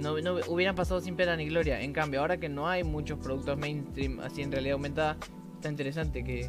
No, 0.00 0.18
no 0.20 0.34
hubieran 0.48 0.74
pasado 0.74 1.00
sin 1.00 1.14
pena 1.16 1.36
ni 1.36 1.46
gloria. 1.46 1.80
En 1.80 1.92
cambio, 1.92 2.20
ahora 2.20 2.38
que 2.38 2.48
no 2.48 2.68
hay 2.68 2.82
muchos 2.84 3.18
productos 3.18 3.56
mainstream 3.58 4.20
así 4.20 4.42
en 4.42 4.50
realidad 4.50 4.74
aumentada, 4.74 5.16
está 5.54 5.68
interesante 5.68 6.24
que 6.24 6.48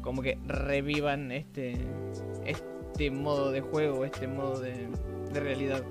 como 0.00 0.22
que 0.22 0.38
revivan 0.46 1.32
este 1.32 1.76
este 2.44 3.10
modo 3.10 3.50
de 3.50 3.60
juego, 3.60 4.04
este 4.04 4.28
modo 4.28 4.60
de, 4.60 4.88
de 5.32 5.40
realidad. 5.40 5.82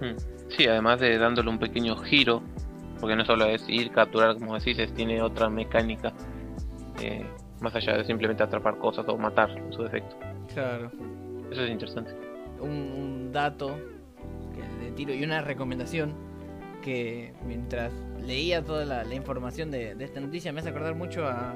Mm. 0.00 0.50
Sí, 0.56 0.66
además 0.66 0.98
de 1.00 1.16
dándole 1.16 1.48
un 1.48 1.58
pequeño 1.58 1.96
giro, 1.96 2.42
porque 2.98 3.14
no 3.14 3.24
solo 3.24 3.46
es 3.46 3.66
ir, 3.68 3.90
capturar, 3.92 4.34
como 4.34 4.54
decís, 4.58 4.78
es- 4.78 4.92
tiene 4.92 5.22
otra 5.22 5.48
mecánica, 5.48 6.12
eh, 7.00 7.26
más 7.60 7.74
allá 7.74 7.96
de 7.96 8.04
simplemente 8.04 8.42
atrapar 8.42 8.78
cosas 8.78 9.06
o 9.08 9.16
matar 9.16 9.50
en 9.50 9.72
su 9.72 9.82
defecto. 9.82 10.16
Claro. 10.52 10.90
Eso 11.50 11.62
es 11.62 11.70
interesante. 11.70 12.12
un, 12.60 12.70
un 12.70 13.32
dato 13.32 13.76
que 14.54 14.84
le 14.84 14.92
tiro 14.92 15.12
y 15.14 15.22
una 15.24 15.42
recomendación 15.42 16.14
que 16.82 17.34
mientras 17.46 17.92
leía 18.26 18.64
toda 18.64 18.84
la, 18.84 19.04
la 19.04 19.14
información 19.14 19.70
de, 19.70 19.94
de 19.94 20.04
esta 20.04 20.20
noticia 20.20 20.52
me 20.52 20.60
hace 20.60 20.70
acordar 20.70 20.94
mucho 20.94 21.26
a 21.26 21.54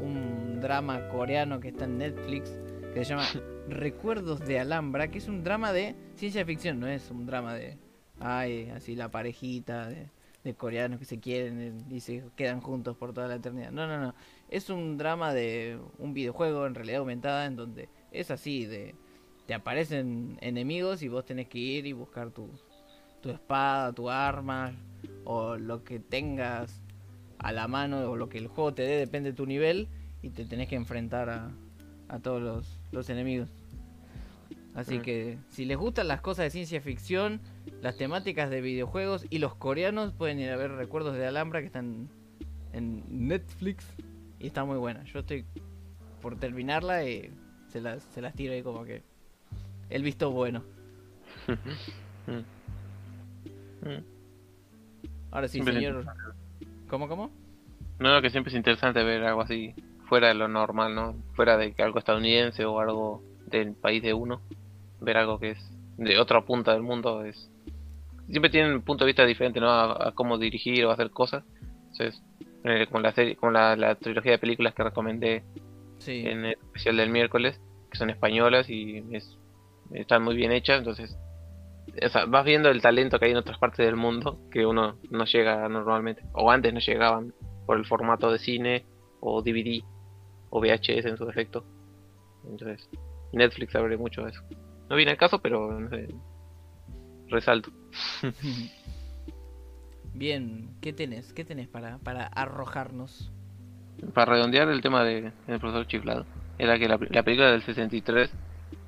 un 0.00 0.60
drama 0.60 1.08
coreano 1.08 1.60
que 1.60 1.68
está 1.68 1.84
en 1.84 1.98
Netflix 1.98 2.50
que 2.92 3.04
se 3.04 3.10
llama 3.10 3.26
Recuerdos 3.68 4.40
de 4.40 4.60
Alhambra, 4.60 5.08
que 5.08 5.18
es 5.18 5.28
un 5.28 5.42
drama 5.42 5.72
de 5.72 5.94
ciencia 6.16 6.44
ficción, 6.44 6.80
no 6.80 6.86
es 6.86 7.10
un 7.10 7.26
drama 7.26 7.54
de, 7.54 7.78
ay, 8.20 8.70
así 8.74 8.94
la 8.94 9.10
parejita 9.10 9.88
de, 9.88 10.08
de 10.44 10.54
coreanos 10.54 10.98
que 10.98 11.04
se 11.04 11.18
quieren 11.18 11.84
y 11.90 12.00
se 12.00 12.24
quedan 12.36 12.60
juntos 12.60 12.96
por 12.96 13.12
toda 13.12 13.26
la 13.26 13.36
eternidad. 13.36 13.70
No, 13.70 13.86
no, 13.86 13.98
no. 13.98 14.14
Es 14.48 14.70
un 14.70 14.98
drama 14.98 15.34
de 15.34 15.78
un 15.98 16.14
videojuego 16.14 16.66
en 16.66 16.74
realidad 16.74 17.00
aumentada 17.00 17.46
en 17.46 17.56
donde 17.56 17.88
es 18.12 18.30
así, 18.30 18.66
de 18.66 18.94
te 19.46 19.54
aparecen 19.54 20.38
enemigos 20.40 21.02
y 21.02 21.08
vos 21.08 21.24
tenés 21.24 21.48
que 21.48 21.58
ir 21.58 21.86
y 21.86 21.92
buscar 21.92 22.30
tu, 22.30 22.48
tu 23.20 23.30
espada, 23.30 23.92
tu 23.92 24.08
arma 24.08 24.72
o 25.24 25.56
lo 25.56 25.84
que 25.84 26.00
tengas 26.00 26.80
a 27.38 27.52
la 27.52 27.68
mano 27.68 28.10
o 28.10 28.16
lo 28.16 28.28
que 28.28 28.38
el 28.38 28.48
juego 28.48 28.72
te 28.72 28.82
dé, 28.82 28.96
depende 28.96 29.30
de 29.30 29.36
tu 29.36 29.46
nivel 29.46 29.88
y 30.22 30.30
te 30.30 30.44
tenés 30.46 30.68
que 30.68 30.76
enfrentar 30.76 31.28
a, 31.28 31.50
a 32.08 32.18
todos 32.20 32.40
los, 32.40 32.78
los 32.92 33.10
enemigos. 33.10 33.50
Así 34.74 34.98
que 34.98 35.38
si 35.50 35.64
les 35.64 35.76
gustan 35.76 36.08
las 36.08 36.20
cosas 36.20 36.46
de 36.46 36.50
ciencia 36.50 36.80
ficción, 36.80 37.40
las 37.80 37.96
temáticas 37.96 38.50
de 38.50 38.60
videojuegos 38.60 39.24
y 39.30 39.38
los 39.38 39.54
coreanos 39.54 40.12
pueden 40.12 40.40
ir 40.40 40.50
a 40.50 40.56
ver 40.56 40.72
Recuerdos 40.72 41.14
de 41.16 41.26
Alhambra 41.26 41.60
que 41.60 41.66
están 41.66 42.08
en 42.72 43.04
Netflix 43.08 43.86
y 44.44 44.48
está 44.48 44.62
muy 44.62 44.76
buena. 44.76 45.02
Yo 45.04 45.20
estoy 45.20 45.46
por 46.20 46.38
terminarla 46.38 47.02
y 47.08 47.30
se 47.68 47.80
las, 47.80 48.02
se 48.02 48.20
las 48.20 48.34
tiro 48.34 48.52
ahí 48.52 48.62
como 48.62 48.84
que 48.84 49.02
el 49.88 50.02
visto 50.02 50.30
bueno. 50.32 50.62
Ahora 55.30 55.48
sí, 55.48 55.52
Siempre 55.52 55.72
señor. 55.72 56.04
¿Cómo, 56.90 57.08
cómo? 57.08 57.30
No, 57.98 58.20
que 58.20 58.28
siempre 58.28 58.50
es 58.50 58.56
interesante 58.56 59.02
ver 59.02 59.24
algo 59.24 59.40
así 59.40 59.74
fuera 60.10 60.28
de 60.28 60.34
lo 60.34 60.46
normal, 60.46 60.94
¿no? 60.94 61.16
Fuera 61.32 61.56
de 61.56 61.72
que 61.72 61.82
algo 61.82 61.98
estadounidense 61.98 62.66
o 62.66 62.78
algo 62.80 63.22
del 63.46 63.72
país 63.72 64.02
de 64.02 64.12
uno. 64.12 64.42
Ver 65.00 65.16
algo 65.16 65.38
que 65.38 65.52
es 65.52 65.70
de 65.96 66.18
otra 66.18 66.42
punta 66.42 66.74
del 66.74 66.82
mundo 66.82 67.24
es... 67.24 67.50
Siempre 68.28 68.50
tienen 68.50 68.74
un 68.74 68.82
punto 68.82 69.04
de 69.04 69.08
vista 69.08 69.24
diferente, 69.24 69.58
¿no? 69.58 69.70
A, 69.70 70.08
a 70.08 70.12
cómo 70.12 70.36
dirigir 70.36 70.84
o 70.84 70.90
hacer 70.90 71.10
cosas. 71.10 71.44
Entonces, 71.92 72.22
eh, 72.64 72.86
con 72.90 73.02
la 73.02 73.12
serie, 73.12 73.36
con 73.36 73.52
la, 73.52 73.76
la 73.76 73.94
trilogía 73.94 74.32
de 74.32 74.38
películas 74.38 74.74
que 74.74 74.82
recomendé 74.84 75.44
Sí. 75.98 76.24
en 76.26 76.44
el 76.44 76.52
especial 76.52 76.96
del 76.96 77.10
miércoles, 77.10 77.60
que 77.90 77.96
son 77.98 78.10
españolas 78.10 78.68
y 78.68 79.02
es, 79.12 79.38
están 79.92 80.22
muy 80.22 80.34
bien 80.36 80.52
hechas, 80.52 80.78
entonces 80.78 81.16
o 82.04 82.08
sea, 82.08 82.24
vas 82.26 82.44
viendo 82.44 82.68
el 82.70 82.82
talento 82.82 83.18
que 83.18 83.26
hay 83.26 83.30
en 83.30 83.36
otras 83.36 83.58
partes 83.58 83.86
del 83.86 83.94
mundo 83.96 84.40
que 84.50 84.66
uno 84.66 84.98
no 85.10 85.24
llega 85.24 85.68
normalmente, 85.68 86.22
o 86.32 86.50
antes 86.50 86.74
no 86.74 86.80
llegaban 86.80 87.32
por 87.66 87.76
el 87.78 87.84
formato 87.86 88.30
de 88.32 88.38
cine 88.38 88.84
o 89.20 89.40
DVD 89.42 89.82
o 90.50 90.60
VHS 90.60 91.06
en 91.06 91.16
su 91.16 91.24
defecto. 91.24 91.64
Entonces, 92.50 92.88
Netflix 93.32 93.74
abre 93.76 93.96
mucho 93.96 94.22
de 94.24 94.30
eso. 94.30 94.42
No 94.90 94.96
viene 94.96 95.12
el 95.12 95.16
caso, 95.18 95.40
pero 95.40 95.78
no 95.80 95.88
sé, 95.88 96.08
resalto. 97.28 97.70
Bien, 100.14 100.70
¿qué 100.80 100.92
tenés? 100.92 101.32
¿Qué 101.32 101.44
tenés 101.44 101.68
para, 101.68 101.98
para 101.98 102.26
arrojarnos? 102.26 103.32
Para 104.14 104.32
redondear 104.32 104.68
el 104.68 104.80
tema 104.80 105.02
de 105.02 105.32
El 105.48 105.60
profesor 105.60 105.86
chiflado, 105.86 106.26
era 106.58 106.78
que 106.78 106.88
la, 106.88 106.98
la 107.10 107.22
película 107.22 107.50
del 107.50 107.62
63 107.62 108.30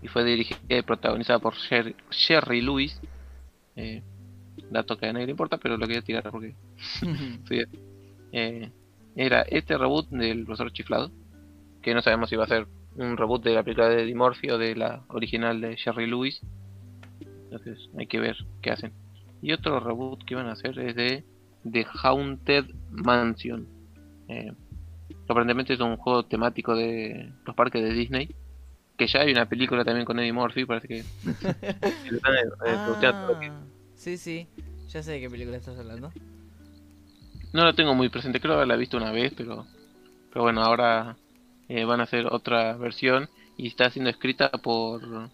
y 0.03 0.09
fue 0.09 0.25
dirigida 0.25 0.59
y 0.69 0.83
protagonizada 0.83 1.39
por 1.39 1.55
Sherry, 1.55 1.97
Sherry 2.11 2.61
Lewis. 2.61 3.01
Eh, 3.75 4.03
dato 4.71 4.97
que 4.97 5.07
a 5.07 5.13
nadie 5.13 5.27
le 5.27 5.33
importa, 5.33 5.59
pero 5.59 5.77
lo 5.77 5.87
quería 5.87 6.03
tirar 6.03 6.31
porque 6.31 6.55
sí, 7.49 7.63
eh, 8.33 8.71
era 9.15 9.43
este 9.43 9.77
reboot 9.77 10.09
del 10.11 10.45
profesor 10.45 10.73
chiflado, 10.73 11.11
que 11.83 11.95
no 11.95 12.03
sabemos 12.03 12.31
si 12.31 12.37
va 12.37 12.45
a 12.45 12.49
ser 12.49 12.67
un 12.97 13.17
reboot 13.17 13.43
de 13.43 13.55
la 13.55 13.63
película 13.63 13.89
de 13.89 14.03
Eddie 14.03 14.15
Murphy 14.15 14.51
o 14.51 14.59
de 14.59 14.77
la 14.77 15.05
original 15.09 15.61
de 15.61 15.77
Sherry 15.77 16.07
Lewis. 16.07 16.41
Entonces 17.21 17.91
hay 17.99 18.07
que 18.07 18.21
ver 18.21 18.37
qué 18.63 18.71
hacen. 18.71 18.93
Y 19.43 19.53
otro 19.53 19.81
reboot 19.81 20.25
que 20.25 20.35
van 20.35 20.47
a 20.47 20.53
hacer 20.53 20.79
es 20.79 20.97
de 20.97 21.25
The 21.71 21.87
Haunted 22.03 22.67
Mansion. 22.91 23.67
Eh, 24.29 24.53
aparentemente 25.29 25.75
es 25.75 25.81
un 25.81 25.97
juego 25.97 26.25
temático 26.25 26.75
de 26.75 27.33
los 27.45 27.55
parques 27.55 27.83
de 27.83 27.93
Disney. 27.93 28.35
Que 28.97 29.07
ya 29.07 29.21
hay 29.21 29.33
una 29.33 29.47
película 29.47 29.85
también 29.85 30.07
con 30.07 30.19
Eddie 30.19 30.33
Murphy, 30.33 30.65
parece 30.65 30.89
que... 30.89 31.05
Ah, 33.03 33.41
sí, 33.95 34.17
sí, 34.17 34.49
ya 34.89 35.03
sé 35.03 35.13
de 35.13 35.21
qué 35.21 35.31
película 35.31 35.57
estás 35.57 35.79
hablando. 35.79 36.13
No 37.53 37.65
la 37.65 37.75
tengo 37.75 37.95
muy 37.95 38.09
presente, 38.09 38.41
creo 38.41 38.55
haberla 38.55 38.77
visto 38.77 38.97
una 38.97 39.13
vez, 39.13 39.33
pero, 39.37 39.67
pero 40.31 40.43
bueno, 40.43 40.63
ahora 40.63 41.17
eh, 41.69 41.85
van 41.85 42.01
a 42.01 42.05
hacer 42.05 42.27
otra 42.27 42.77
versión 42.77 43.29
y 43.57 43.69
está 43.69 43.91
siendo 43.91 44.11
escrita 44.11 44.51
por 44.51 45.31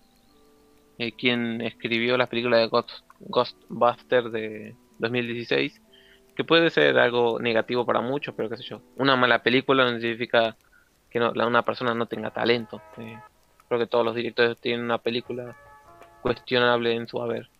eh, 1.02 1.12
quien 1.12 1.60
escribió 1.62 2.16
la 2.16 2.28
película 2.28 2.58
de 2.58 2.68
Ghost, 2.68 2.90
Ghostbusters 3.18 4.30
de 4.30 4.76
2016, 5.00 5.82
que 6.36 6.44
puede 6.44 6.70
ser 6.70 6.96
algo 6.96 7.40
negativo 7.40 7.84
para 7.84 8.00
muchos, 8.00 8.36
pero 8.36 8.48
qué 8.48 8.56
sé 8.56 8.62
yo. 8.62 8.80
Una 8.96 9.16
mala 9.16 9.42
película 9.42 9.84
no 9.84 9.98
significa 9.98 10.56
que 11.10 11.18
no, 11.18 11.32
la, 11.34 11.48
una 11.48 11.62
persona 11.62 11.92
no 11.92 12.06
tenga 12.06 12.30
talento. 12.30 12.80
eh, 12.98 13.18
creo 13.66 13.80
que 13.80 13.88
todos 13.88 14.04
los 14.04 14.14
directores 14.14 14.56
tienen 14.58 14.84
una 14.84 14.98
película 14.98 15.56
cuestionable 16.22 16.94
en 16.94 17.08
su 17.08 17.20
haber. 17.20 17.50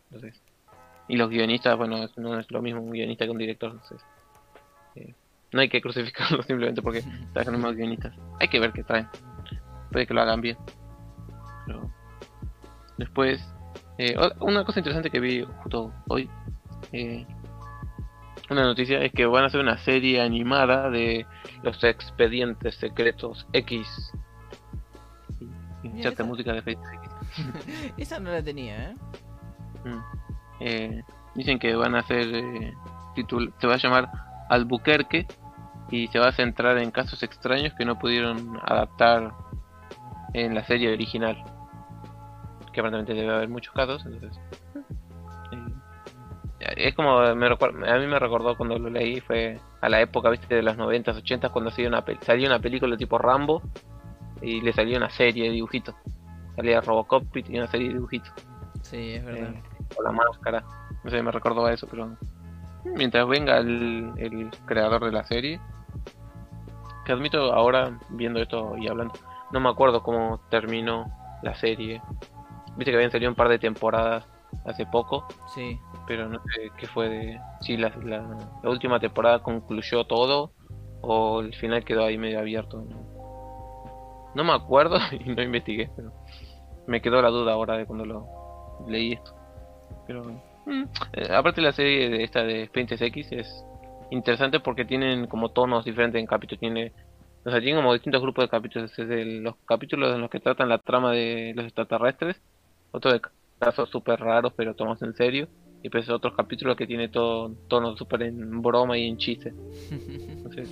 Y 1.09 1.17
los 1.17 1.29
guionistas, 1.29 1.77
bueno, 1.77 2.09
no 2.17 2.39
es 2.39 2.49
lo 2.49 2.63
mismo 2.63 2.81
un 2.81 2.93
guionista 2.93 3.25
que 3.25 3.31
un 3.33 3.39
director. 3.39 3.73
Entonces, 3.73 4.07
eh, 4.95 5.15
no 5.51 5.61
hay 5.63 5.69
que 5.69 5.81
crucificarlos 5.81 6.47
simplemente 6.47 6.81
porque 6.81 7.03
traen 7.33 7.61
más 7.61 7.75
guionistas. 7.75 8.15
Hay 8.39 8.47
que 8.47 8.61
ver 8.61 8.73
qué 8.73 8.85
traen. 8.85 9.09
Puede 9.91 10.07
que 10.07 10.15
lo 10.15 10.23
hagan 10.23 10.41
bien. 10.41 10.57
Pero 11.67 11.91
después, 12.99 13.41
eh, 13.99 14.15
una 14.41 14.65
cosa 14.65 14.81
interesante 14.81 15.11
que 15.11 15.21
vi 15.21 15.43
justo 15.63 15.93
hoy, 16.09 16.29
eh, 16.93 17.27
una 18.51 18.65
noticia 18.65 19.01
es 19.03 19.13
que 19.13 19.25
van 19.27 19.45
a 19.45 19.47
hacer 19.47 19.61
una 19.61 19.79
serie 19.79 20.21
animada 20.21 20.91
de 20.91 21.27
los 21.63 21.83
expedientes 21.85 22.75
secretos 22.77 23.47
X. 23.53 24.13
Mira, 25.83 26.11
esa- 26.11 26.25
música 26.25 26.53
de 26.53 26.59
X. 26.59 26.79
Esa 27.97 28.19
no 28.21 28.31
la 28.31 28.43
tenía, 28.43 28.91
¿eh? 28.91 28.95
Mm. 29.85 29.99
Eh, 30.61 31.03
dicen 31.35 31.59
que 31.59 31.75
van 31.75 31.95
a 31.95 32.01
hacer 32.01 32.27
titul- 33.17 33.53
se 33.59 33.67
va 33.67 33.75
a 33.75 33.79
llamar 33.79 34.09
Albuquerque 34.49 35.27
y 35.91 36.07
se 36.09 36.19
va 36.19 36.29
a 36.29 36.33
centrar 36.33 36.79
en 36.79 36.91
casos 36.91 37.23
extraños 37.23 37.73
que 37.75 37.85
no 37.85 37.99
pudieron 37.99 38.59
adaptar 38.63 39.33
en 40.35 40.55
la 40.55 40.65
serie 40.65 40.93
original 40.93 41.43
que 42.73 42.81
aparentemente 42.81 43.15
debe 43.15 43.35
haber 43.35 43.49
muchos 43.49 43.73
casos 43.75 44.05
entonces 44.07 44.39
eh, 45.53 46.75
es 46.77 46.95
como 46.95 47.21
me 47.35 47.47
a 47.47 47.99
mí 47.99 48.07
me 48.07 48.19
recordó 48.19 48.57
cuando 48.57 48.79
lo 48.79 48.89
leí 48.91 49.21
fue 49.21 49.59
a 49.81 49.89
la 49.89 50.01
época 50.01 50.31
viste 50.31 50.55
de 50.55 50.63
los 50.63 50.77
90s 50.77 51.23
80s 51.23 51.51
cuando 51.51 51.71
salió 51.71 51.89
una, 51.89 52.05
salió 52.21 52.47
una 52.49 52.59
película 52.59 52.97
tipo 52.97 53.19
Rambo 53.19 53.63
y 54.41 54.61
le 54.61 54.73
salió 54.73 54.97
una 54.97 55.11
serie 55.11 55.45
de 55.45 55.51
dibujitos 55.51 55.95
salía 56.57 56.81
Robocop 56.81 57.37
y 57.37 57.43
tenía 57.43 57.63
una 57.63 57.71
serie 57.71 57.89
de 57.89 57.95
dibujitos 57.95 58.33
Sí, 58.83 59.13
es 59.15 59.25
verdad. 59.25 59.51
eh, 59.51 59.63
o 59.97 60.03
la 60.03 60.11
máscara. 60.11 60.65
No 61.05 61.11
sé, 61.11 61.23
me 61.23 61.31
recordó 61.31 61.65
a 61.65 61.73
eso, 61.73 61.87
pero 61.89 62.17
mientras 62.97 63.27
venga 63.29 63.59
el, 63.59 64.13
el 64.17 64.51
creador 64.67 65.05
de 65.05 65.13
la 65.13 65.25
serie, 65.25 65.61
que 67.05 67.13
admito 67.13 67.53
ahora 67.55 67.99
viendo 68.11 68.41
esto 68.41 68.77
y 68.77 68.89
hablando, 68.89 69.15
no 69.53 69.61
me 69.61 69.69
acuerdo 69.69 70.03
cómo 70.03 70.41
terminó 70.51 71.07
la 71.43 71.55
serie. 71.55 72.03
Viste 72.77 72.91
que 72.91 72.97
habían 72.97 73.11
salido 73.11 73.31
un 73.31 73.37
par 73.37 73.49
de 73.49 73.59
temporadas 73.59 74.27
hace 74.65 74.87
poco, 74.87 75.27
Sí. 75.55 75.79
pero 76.07 76.29
no 76.29 76.41
sé 76.55 76.71
qué 76.77 76.87
fue 76.87 77.09
de 77.09 77.41
si 77.61 77.77
la, 77.77 77.91
la, 78.05 78.23
la 78.63 78.71
última 78.71 79.01
temporada 79.01 79.43
concluyó 79.43 80.05
todo 80.05 80.53
o 81.01 81.41
el 81.41 81.55
final 81.55 81.85
quedó 81.85 82.05
ahí 82.05 82.17
medio 82.19 82.39
abierto. 82.39 82.83
No, 82.83 84.31
No 84.35 84.45
me 84.45 84.53
acuerdo 84.53 84.97
y 85.13 85.29
no 85.31 85.43
investigué, 85.43 85.91
pero 85.97 86.13
me 86.87 87.01
quedó 87.01 87.21
la 87.23 87.29
duda 87.29 87.53
ahora 87.53 87.77
de 87.77 87.87
cuando 87.87 88.05
lo 88.05 88.27
leí 88.89 89.13
esto. 89.13 89.35
Pero 90.07 90.23
mm, 90.67 90.83
eh, 91.15 91.33
aparte 91.35 91.61
la 91.61 91.73
serie 91.73 92.09
de 92.09 92.25
esta 92.25 92.43
de 92.43 92.63
Expedientes 92.65 93.01
X 93.03 93.33
es 93.33 93.65
interesante 94.11 94.61
porque 94.61 94.85
tienen 94.85 95.27
como 95.27 95.51
tonos 95.51 95.85
diferentes 95.85 96.21
en 96.21 96.27
capítulos. 96.27 96.61
Tiene, 96.61 96.93
o 97.45 97.51
sea, 97.51 97.61
tienen 97.61 97.77
como 97.83 97.93
distintos 97.93 98.21
grupos 98.23 98.45
de 98.45 98.49
capítulos. 98.51 98.95
Desde 98.97 99.25
los 99.25 99.57
capítulos 99.67 100.15
en 100.15 100.21
los 100.21 100.31
que 100.31 100.41
tratan 100.41 100.69
la 100.69 100.79
trama 100.79 101.13
de 101.13 101.53
los 101.57 101.65
extraterrestres, 101.65 102.41
otros 102.93 103.15
de 103.15 103.21
casos 103.59 103.89
súper 103.91 104.21
raros 104.21 104.53
pero 104.57 104.75
tomados 104.75 105.03
en 105.03 105.15
serio. 105.15 105.49
Y 105.83 105.89
pues 105.89 106.09
otros 106.09 106.35
capítulos 106.37 106.77
que 106.77 106.87
tiene 106.87 107.09
todo 107.09 107.51
tonos 107.67 107.99
súper 107.99 108.23
en 108.23 108.63
broma 108.63 108.97
y 108.97 109.09
en 109.09 109.17
chiste. 109.17 109.53
Entonces, 109.91 110.69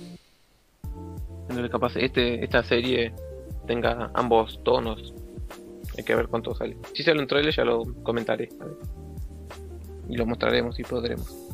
entonces 1.49 1.69
capaz 1.69 1.97
este 1.97 2.43
esta 2.43 2.63
serie 2.63 3.13
tenga 3.67 4.09
ambos 4.13 4.63
tonos. 4.63 5.13
Hay 5.97 6.05
que 6.05 6.15
ver 6.15 6.27
cuánto 6.27 6.55
sale. 6.55 6.77
Si 6.93 7.03
sale 7.03 7.19
un 7.19 7.27
trailer 7.27 7.53
ya 7.53 7.65
lo 7.65 7.83
comentaré. 8.03 8.47
Y 10.07 10.15
lo 10.15 10.25
mostraremos 10.25 10.79
y 10.79 10.83
podremos. 10.83 11.49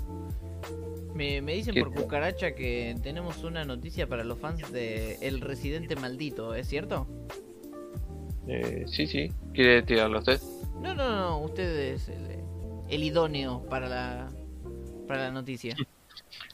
Me, 1.15 1.41
me 1.41 1.53
dicen 1.53 1.73
¿Qué 1.73 1.83
por 1.83 1.95
cucaracha 1.95 2.53
que 2.53 2.95
tenemos 3.01 3.43
una 3.43 3.65
noticia 3.65 4.07
para 4.07 4.23
los 4.23 4.37
fans 4.37 4.71
de 4.71 5.15
El 5.21 5.41
Residente 5.41 5.95
Maldito, 5.95 6.53
¿es 6.53 6.67
cierto? 6.67 7.07
Eh, 8.47 8.85
sí, 8.87 9.07
sí. 9.07 9.31
¿Quiere 9.53 9.81
tirarlo 9.81 10.19
usted? 10.19 10.39
No, 10.81 10.93
no, 10.93 11.09
no, 11.09 11.39
usted 11.41 11.93
es 11.93 12.09
el, 12.09 13.03
idóneo 13.03 13.63
para 13.69 13.87
la, 13.89 14.29
para 15.07 15.23
la 15.23 15.31
noticia. 15.31 15.75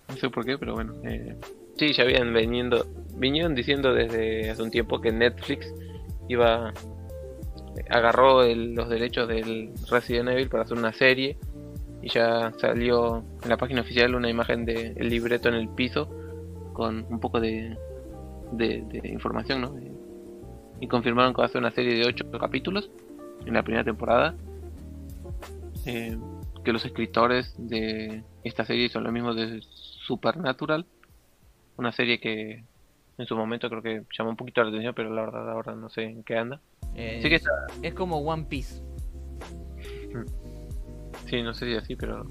No 0.10 0.18
sé 0.18 0.30
por 0.30 0.45
qué, 0.45 0.58
pero 0.58 0.74
bueno. 0.74 0.94
Eh, 1.06 1.36
sí, 1.78 1.94
ya 1.94 2.04
habían 2.04 2.34
veniendo, 2.34 2.86
vinieron 3.16 3.56
diciendo 3.56 3.94
desde 3.94 4.50
hace 4.50 4.62
un 4.62 4.70
tiempo 4.70 5.00
que 5.00 5.12
Netflix 5.12 5.74
iba 6.28 6.74
agarró 7.90 8.44
el- 8.44 8.74
los 8.76 8.90
derechos 8.90 9.28
del 9.28 9.72
Resident 9.90 10.30
Evil 10.30 10.50
para 10.50 10.64
hacer 10.64 10.78
una 10.78 10.94
serie 10.94 11.38
y 12.02 12.10
ya 12.10 12.52
salió 12.58 13.24
en 13.44 13.50
la 13.50 13.58
página 13.58 13.82
oficial 13.82 14.14
una 14.16 14.30
imagen 14.30 14.66
del 14.66 15.10
libreto 15.10 15.48
en 15.50 15.56
el 15.56 15.70
piso 15.70 16.10
con 16.74 17.06
un 17.10 17.20
poco 17.20 17.40
de, 17.40 17.78
de, 18.52 18.84
de 18.84 19.08
información, 19.10 19.62
¿no? 19.62 19.76
Y 20.82 20.88
confirmaron 20.88 21.34
que 21.34 21.41
va 21.41 21.45
a 21.45 21.50
ser 21.50 21.60
una 21.62 21.72
serie 21.72 21.95
de 21.95 22.06
8 22.06 22.26
capítulos 22.40 22.91
en 23.45 23.53
la 23.53 23.64
primera 23.64 23.84
temporada. 23.84 24.36
Eh, 25.86 26.18
que 26.64 26.72
los 26.72 26.86
escritores 26.86 27.53
de 27.57 28.24
esta 28.44 28.65
serie 28.65 28.90
son 28.90 29.03
los 29.03 29.14
mismos 29.14 29.36
de 29.36 29.61
Supernatural, 29.61 30.86
una 31.78 31.91
serie 31.91 32.20
que 32.20 32.64
en 33.18 33.26
su 33.26 33.36
momento 33.36 33.70
creo 33.70 33.82
que 33.82 34.03
llamó 34.18 34.32
un 34.32 34.36
poquito 34.38 34.64
la 34.64 34.70
atención, 34.70 34.94
pero 34.95 35.14
la 35.14 35.22
verdad 35.22 35.49
ahora 35.52 35.76
no 35.76 35.90
sé 35.90 36.03
en 36.03 36.24
qué 36.24 36.38
anda. 36.38 36.60
Eh, 36.95 37.20
Sí 37.22 37.30
que 37.30 37.36
está, 37.36 37.52
Es 37.82 37.94
como 37.94 38.18
One 38.18 38.45
Piece. 38.49 38.82
sí, 41.30 41.41
no 41.41 41.53
sé 41.53 41.65
si 41.65 41.76
así, 41.76 41.95
pero 41.95 42.26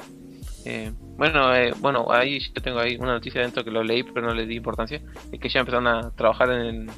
eh, 0.64 0.92
bueno, 1.16 1.54
eh, 1.54 1.72
bueno, 1.80 2.06
ahí 2.10 2.38
yo 2.40 2.62
tengo 2.62 2.78
ahí 2.78 2.96
una 2.96 3.12
noticia 3.12 3.40
dentro 3.40 3.64
que 3.64 3.70
lo 3.70 3.82
leí, 3.82 4.02
pero 4.02 4.26
no 4.26 4.34
le 4.34 4.46
di 4.46 4.56
importancia, 4.56 5.00
es 5.32 5.40
que 5.40 5.48
ya 5.48 5.60
empezaron 5.60 5.86
a 5.86 6.10
trabajar 6.12 6.50
en 6.50 6.60
el, 6.60 6.90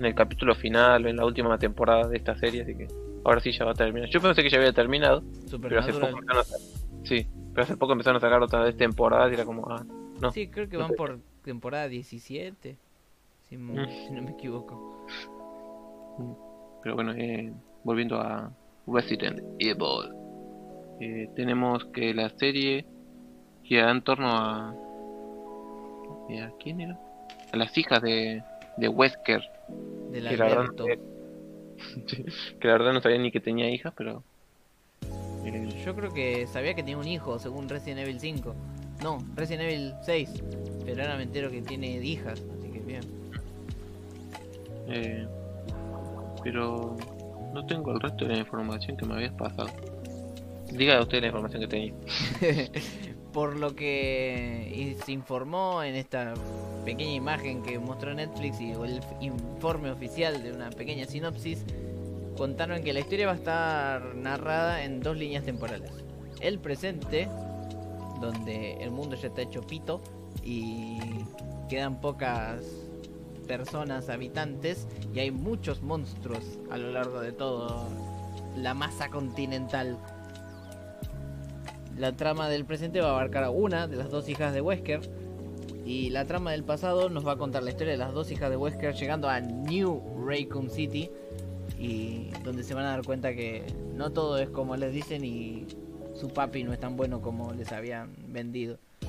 en 0.00 0.06
el 0.06 0.14
capítulo 0.14 0.54
final, 0.54 1.06
en 1.06 1.16
la 1.16 1.26
última 1.26 1.56
temporada 1.58 2.08
de 2.08 2.16
esta 2.16 2.34
serie, 2.36 2.62
así 2.62 2.74
que 2.74 2.88
ahora 3.24 3.38
sí 3.40 3.52
ya 3.52 3.64
va 3.66 3.72
a 3.72 3.74
terminar. 3.74 4.08
Yo 4.08 4.20
pensé 4.20 4.42
que 4.42 4.48
ya 4.50 4.56
había 4.58 4.72
terminado, 4.72 5.22
pero 5.60 5.78
hace 5.80 5.92
poco 5.92 6.06
empezaron 6.08 6.40
a 6.40 6.44
sa- 6.44 6.56
sí, 7.04 7.26
pero 7.52 7.64
hace 7.64 7.76
poco 7.76 7.92
empezaron 7.92 8.16
a 8.16 8.20
sacar 8.20 8.42
otra 8.42 8.60
vez 8.62 8.76
temporadas 8.76 9.30
y 9.30 9.34
era 9.34 9.44
como, 9.44 9.68
ah, 9.70 9.84
no. 10.20 10.32
Sí, 10.32 10.48
creo 10.48 10.68
que 10.68 10.76
no 10.76 10.82
van 10.84 10.90
sé. 10.90 10.96
por 10.96 11.18
temporada 11.44 11.88
17. 11.88 12.76
Si, 13.48 13.56
Mm. 13.58 13.86
si 14.06 14.12
no 14.14 14.22
me 14.22 14.30
equivoco. 14.30 15.06
Pero 16.82 16.94
bueno, 16.94 17.12
eh, 17.12 17.52
volviendo 17.84 18.18
a 18.20 18.50
Resident 18.86 19.40
Evil. 19.58 20.10
Eh, 21.00 21.28
tenemos 21.36 21.84
que 21.92 22.12
la 22.14 22.30
serie 22.38 22.86
gira 23.64 23.90
en 23.90 24.02
torno 24.02 24.28
a. 24.28 24.74
eh, 26.30 26.40
¿A 26.42 26.50
quién 26.58 26.80
era? 26.80 26.98
A 27.52 27.56
las 27.56 27.76
hijas 27.76 28.00
de, 28.02 28.42
de 28.80 28.88
Wesker. 28.88 29.42
Del 30.10 30.28
Que 30.28 30.36
la, 30.36 30.44
verdad, 30.46 30.66
que 32.60 32.66
la 32.66 32.72
verdad 32.72 32.92
no 32.92 33.00
sabía 33.00 33.18
ni 33.18 33.30
que 33.30 33.40
tenía 33.40 33.70
hijas, 33.70 33.92
pero. 33.96 34.24
Yo 35.84 35.94
creo 35.94 36.12
que 36.12 36.46
sabía 36.46 36.74
que 36.74 36.82
tenía 36.82 36.98
un 36.98 37.08
hijo, 37.08 37.38
según 37.38 37.68
Resident 37.68 38.00
Evil 38.00 38.20
5. 38.20 38.54
No, 39.02 39.18
Resident 39.34 39.70
Evil 39.70 39.94
6. 40.02 40.42
Pero 40.84 41.02
ahora 41.02 41.16
me 41.16 41.22
entero 41.22 41.50
que 41.50 41.62
tiene 41.62 41.96
hijas, 42.04 42.42
así 42.58 42.68
que 42.70 42.80
bien. 42.80 43.02
eh, 44.88 45.26
pero 46.42 46.96
no 47.54 47.66
tengo 47.66 47.92
el 47.92 48.00
resto 48.00 48.26
de 48.26 48.34
la 48.34 48.38
información 48.40 48.96
que 48.96 49.06
me 49.06 49.14
habías 49.14 49.32
pasado. 49.32 49.70
Diga 50.70 51.00
usted 51.00 51.20
la 51.20 51.28
información 51.28 51.62
que 51.62 51.68
tenía. 51.68 51.94
Por 53.32 53.56
lo 53.56 53.76
que 53.76 54.96
se 55.04 55.12
informó 55.12 55.82
en 55.82 55.94
esta 55.94 56.34
pequeña 56.84 57.12
imagen 57.12 57.62
que 57.62 57.78
mostró 57.78 58.12
Netflix 58.12 58.60
y 58.60 58.72
el 58.72 59.00
informe 59.20 59.90
oficial 59.90 60.42
de 60.42 60.52
una 60.52 60.70
pequeña 60.70 61.06
sinopsis, 61.06 61.64
contaron 62.36 62.82
que 62.82 62.92
la 62.92 63.00
historia 63.00 63.26
va 63.26 63.32
a 63.32 63.36
estar 63.36 64.14
narrada 64.14 64.82
en 64.82 65.00
dos 65.00 65.16
líneas 65.16 65.44
temporales. 65.44 65.92
El 66.40 66.58
presente, 66.58 67.28
donde 68.20 68.74
el 68.82 68.90
mundo 68.90 69.14
ya 69.16 69.28
está 69.28 69.42
hecho 69.42 69.60
pito 69.62 70.00
y 70.42 70.98
quedan 71.68 72.00
pocas 72.00 72.62
personas 73.46 74.08
habitantes 74.08 74.86
y 75.14 75.18
hay 75.18 75.30
muchos 75.30 75.82
monstruos 75.82 76.58
a 76.70 76.78
lo 76.78 76.92
largo 76.92 77.20
de 77.20 77.32
todo 77.32 77.88
la 78.56 78.74
masa 78.74 79.08
continental. 79.10 79.98
La 82.00 82.16
trama 82.16 82.48
del 82.48 82.64
presente 82.64 83.02
va 83.02 83.08
a 83.08 83.10
abarcar 83.10 83.44
a 83.44 83.50
una 83.50 83.86
de 83.86 83.96
las 83.96 84.08
dos 84.08 84.26
hijas 84.30 84.54
de 84.54 84.62
Wesker. 84.62 85.02
Y 85.84 86.08
la 86.08 86.24
trama 86.24 86.52
del 86.52 86.64
pasado 86.64 87.10
nos 87.10 87.26
va 87.26 87.32
a 87.32 87.36
contar 87.36 87.62
la 87.62 87.68
historia 87.68 87.92
de 87.92 87.98
las 87.98 88.14
dos 88.14 88.30
hijas 88.30 88.48
de 88.48 88.56
Wesker 88.56 88.94
llegando 88.94 89.28
a 89.28 89.38
New 89.40 90.24
Raycom 90.26 90.70
City. 90.70 91.10
Y 91.78 92.30
donde 92.42 92.64
se 92.64 92.72
van 92.72 92.86
a 92.86 92.92
dar 92.92 93.04
cuenta 93.04 93.34
que 93.34 93.66
no 93.94 94.12
todo 94.12 94.38
es 94.38 94.48
como 94.48 94.76
les 94.76 94.94
dicen 94.94 95.26
y 95.26 95.66
su 96.14 96.30
papi 96.30 96.64
no 96.64 96.72
es 96.72 96.80
tan 96.80 96.96
bueno 96.96 97.20
como 97.20 97.52
les 97.52 97.70
habían 97.70 98.14
vendido. 98.28 98.78
Eh, 99.02 99.06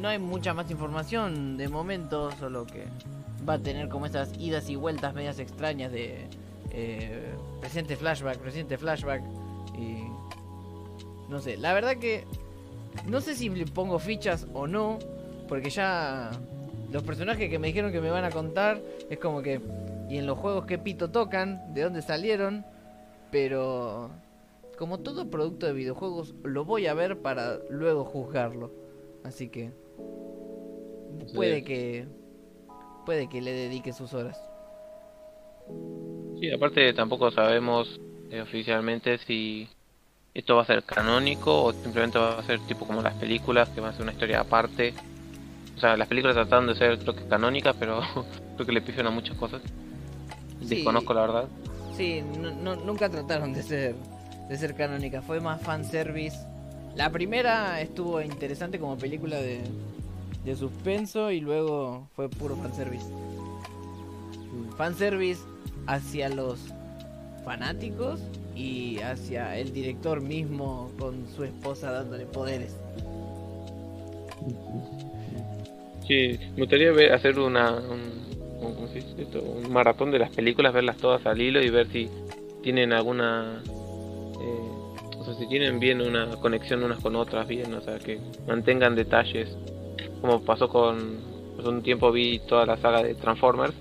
no 0.00 0.08
hay 0.08 0.18
mucha 0.18 0.52
más 0.52 0.68
información 0.68 1.56
de 1.56 1.68
momento, 1.68 2.32
solo 2.40 2.66
que 2.66 2.86
va 3.48 3.52
a 3.54 3.58
tener 3.60 3.88
como 3.88 4.06
esas 4.06 4.36
idas 4.36 4.68
y 4.68 4.74
vueltas 4.74 5.14
medias 5.14 5.38
extrañas 5.38 5.92
de 5.92 6.26
eh, 6.72 7.34
presente 7.60 7.94
flashback, 7.94 8.38
presente 8.38 8.76
flashback. 8.76 9.22
Y 9.78 10.09
no 11.30 11.40
sé, 11.40 11.56
la 11.56 11.72
verdad 11.72 11.96
que 11.96 12.24
no 13.06 13.20
sé 13.20 13.34
si 13.34 13.48
le 13.48 13.64
pongo 13.66 13.98
fichas 13.98 14.46
o 14.52 14.66
no, 14.66 14.98
porque 15.48 15.70
ya 15.70 16.30
los 16.92 17.02
personajes 17.02 17.48
que 17.48 17.58
me 17.58 17.68
dijeron 17.68 17.92
que 17.92 18.00
me 18.00 18.10
van 18.10 18.24
a 18.24 18.30
contar 18.30 18.80
es 19.08 19.18
como 19.18 19.42
que 19.42 19.60
y 20.08 20.18
en 20.18 20.26
los 20.26 20.38
juegos 20.38 20.66
que 20.66 20.76
pito 20.76 21.12
tocan, 21.12 21.72
de 21.72 21.82
dónde 21.82 22.02
salieron, 22.02 22.64
pero 23.30 24.10
como 24.76 24.98
todo 24.98 25.30
producto 25.30 25.66
de 25.66 25.72
videojuegos 25.72 26.34
lo 26.42 26.64
voy 26.64 26.88
a 26.88 26.94
ver 26.94 27.18
para 27.18 27.58
luego 27.70 28.04
juzgarlo. 28.04 28.72
Así 29.22 29.48
que 29.48 29.70
puede 31.32 31.62
que 31.62 32.06
puede 33.06 33.28
que 33.28 33.40
le 33.40 33.52
dedique 33.52 33.92
sus 33.92 34.14
horas. 34.14 34.36
Sí, 36.40 36.50
aparte 36.50 36.92
tampoco 36.92 37.30
sabemos 37.30 38.00
eh, 38.30 38.40
oficialmente 38.40 39.18
si 39.18 39.68
esto 40.40 40.56
va 40.56 40.62
a 40.62 40.66
ser 40.66 40.82
canónico 40.82 41.64
o 41.64 41.72
simplemente 41.72 42.18
va 42.18 42.38
a 42.38 42.42
ser 42.42 42.60
tipo 42.66 42.86
como 42.86 43.00
las 43.02 43.14
películas, 43.14 43.68
que 43.70 43.80
va 43.80 43.88
a 43.88 43.92
ser 43.92 44.02
una 44.02 44.12
historia 44.12 44.40
aparte. 44.40 44.92
O 45.76 45.80
sea, 45.80 45.96
las 45.96 46.08
películas 46.08 46.34
tratan 46.34 46.66
de 46.66 46.74
ser 46.74 46.98
creo 46.98 47.14
que 47.14 47.24
canónicas, 47.26 47.74
pero 47.78 48.00
creo 48.56 48.66
que 48.66 48.72
le 48.72 48.82
pifian 48.82 49.06
a 49.06 49.10
muchas 49.10 49.36
cosas. 49.36 49.62
Sí. 50.60 50.66
Desconozco 50.76 51.14
la 51.14 51.20
verdad. 51.22 51.44
Sí, 51.96 52.22
no- 52.38 52.50
no- 52.50 52.76
nunca 52.76 53.08
trataron 53.08 53.52
de 53.52 53.62
ser 53.62 53.94
de 54.48 54.58
ser 54.58 54.74
canónica, 54.74 55.22
fue 55.22 55.40
más 55.40 55.62
fanservice. 55.62 56.36
La 56.96 57.10
primera 57.10 57.80
estuvo 57.80 58.20
interesante 58.20 58.80
como 58.80 58.98
película 58.98 59.36
de, 59.36 59.60
de 60.44 60.56
suspenso 60.56 61.30
y 61.30 61.40
luego 61.40 62.08
fue 62.16 62.28
puro 62.28 62.56
fanservice. 62.56 63.06
Fanservice 64.76 65.40
hacia 65.86 66.28
los 66.28 66.58
fanáticos 67.44 68.20
y 68.60 68.98
hacia 69.00 69.56
el 69.56 69.72
director 69.72 70.20
mismo 70.20 70.90
con 70.98 71.26
su 71.34 71.44
esposa 71.44 71.90
dándole 71.92 72.26
poderes. 72.26 72.76
Sí, 76.06 76.38
me 76.54 76.62
gustaría 76.62 76.92
ver, 76.92 77.12
hacer 77.12 77.38
una, 77.38 77.76
un, 77.76 78.10
maratón 79.70 80.10
de 80.10 80.18
las 80.18 80.30
películas, 80.30 80.74
verlas 80.74 80.96
todas 80.98 81.24
al 81.24 81.40
hilo 81.40 81.62
y 81.62 81.70
ver 81.70 81.86
si 81.88 82.10
tienen 82.62 82.92
alguna... 82.92 83.62
eh, 83.64 85.18
o 85.18 85.24
sea, 85.24 85.34
si 85.34 85.46
tienen 85.48 85.80
bien 85.80 86.02
una 86.02 86.28
conexión 86.36 86.82
unas 86.82 87.00
con 87.00 87.16
otras, 87.16 87.46
bien, 87.46 87.72
o 87.72 87.80
sea, 87.80 87.98
que 87.98 88.18
mantengan 88.46 88.94
detalles. 88.94 89.56
Como 90.20 90.44
pasó 90.44 90.68
con... 90.68 91.30
Hace 91.58 91.68
un 91.68 91.82
tiempo 91.82 92.10
vi 92.10 92.40
toda 92.40 92.66
la 92.66 92.76
saga 92.78 93.02
de 93.02 93.14
Transformers 93.14 93.74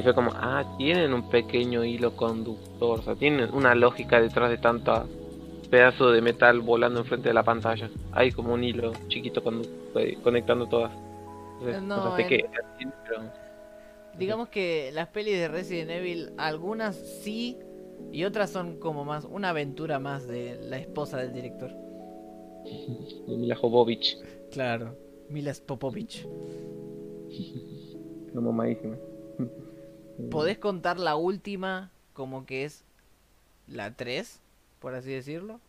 y 0.00 0.02
fue 0.02 0.14
como, 0.14 0.30
ah, 0.34 0.64
tienen 0.78 1.12
un 1.12 1.28
pequeño 1.28 1.84
hilo 1.84 2.16
conductor, 2.16 3.00
o 3.00 3.02
sea, 3.02 3.14
tienen 3.14 3.52
una 3.54 3.74
lógica 3.74 4.20
detrás 4.20 4.50
de 4.50 4.58
tanta 4.58 5.04
pedazo 5.70 6.10
de 6.10 6.20
metal 6.20 6.60
volando 6.60 7.00
enfrente 7.00 7.28
de 7.28 7.34
la 7.34 7.42
pantalla. 7.44 7.88
Hay 8.12 8.32
como 8.32 8.54
un 8.54 8.64
hilo 8.64 8.92
chiquito 9.08 9.42
eh, 9.96 10.18
conectando 10.22 10.66
todas. 10.66 10.90
Entonces, 11.60 11.82
No, 11.82 11.98
o 11.98 12.02
sea, 12.02 12.16
sé 12.16 12.22
en- 12.22 12.28
que- 12.28 12.48
pero- 13.06 13.22
Digamos 14.18 14.48
que 14.48 14.90
las 14.92 15.08
pelis 15.08 15.34
de 15.34 15.46
Resident 15.48 15.90
Evil, 15.90 16.32
algunas 16.36 16.96
sí 16.96 17.58
y 18.10 18.24
otras 18.24 18.50
son 18.50 18.78
como 18.78 19.04
más 19.04 19.24
una 19.24 19.50
aventura 19.50 19.98
más 20.00 20.26
de 20.26 20.58
la 20.68 20.78
esposa 20.78 21.18
del 21.18 21.32
director. 21.32 21.70
de 22.64 23.36
Mila 23.36 23.54
Jovovich, 23.56 24.18
Claro, 24.50 24.96
Mila 25.28 25.52
Popovich. 25.64 26.26
no 28.34 28.40
mamadísima. 28.42 28.96
¿Podés 30.30 30.58
contar 30.58 30.98
la 30.98 31.16
última 31.16 31.90
como 32.12 32.46
que 32.46 32.64
es 32.64 32.84
la 33.66 33.94
3, 33.94 34.40
por 34.80 34.94
así 34.94 35.10
decirlo? 35.12 35.60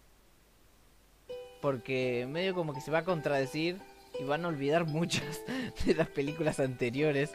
Porque 1.62 2.28
medio 2.30 2.54
como 2.56 2.74
que 2.74 2.82
se 2.82 2.92
va 2.92 3.00
a 3.00 3.06
contradecir 3.06 3.78
y 4.20 4.24
van 4.24 4.46
a 4.46 4.48
olvidar 4.50 4.86
muchas 4.86 5.42
de 5.86 5.96
las 5.96 6.08
películas 6.10 6.60
anteriores, 6.60 7.32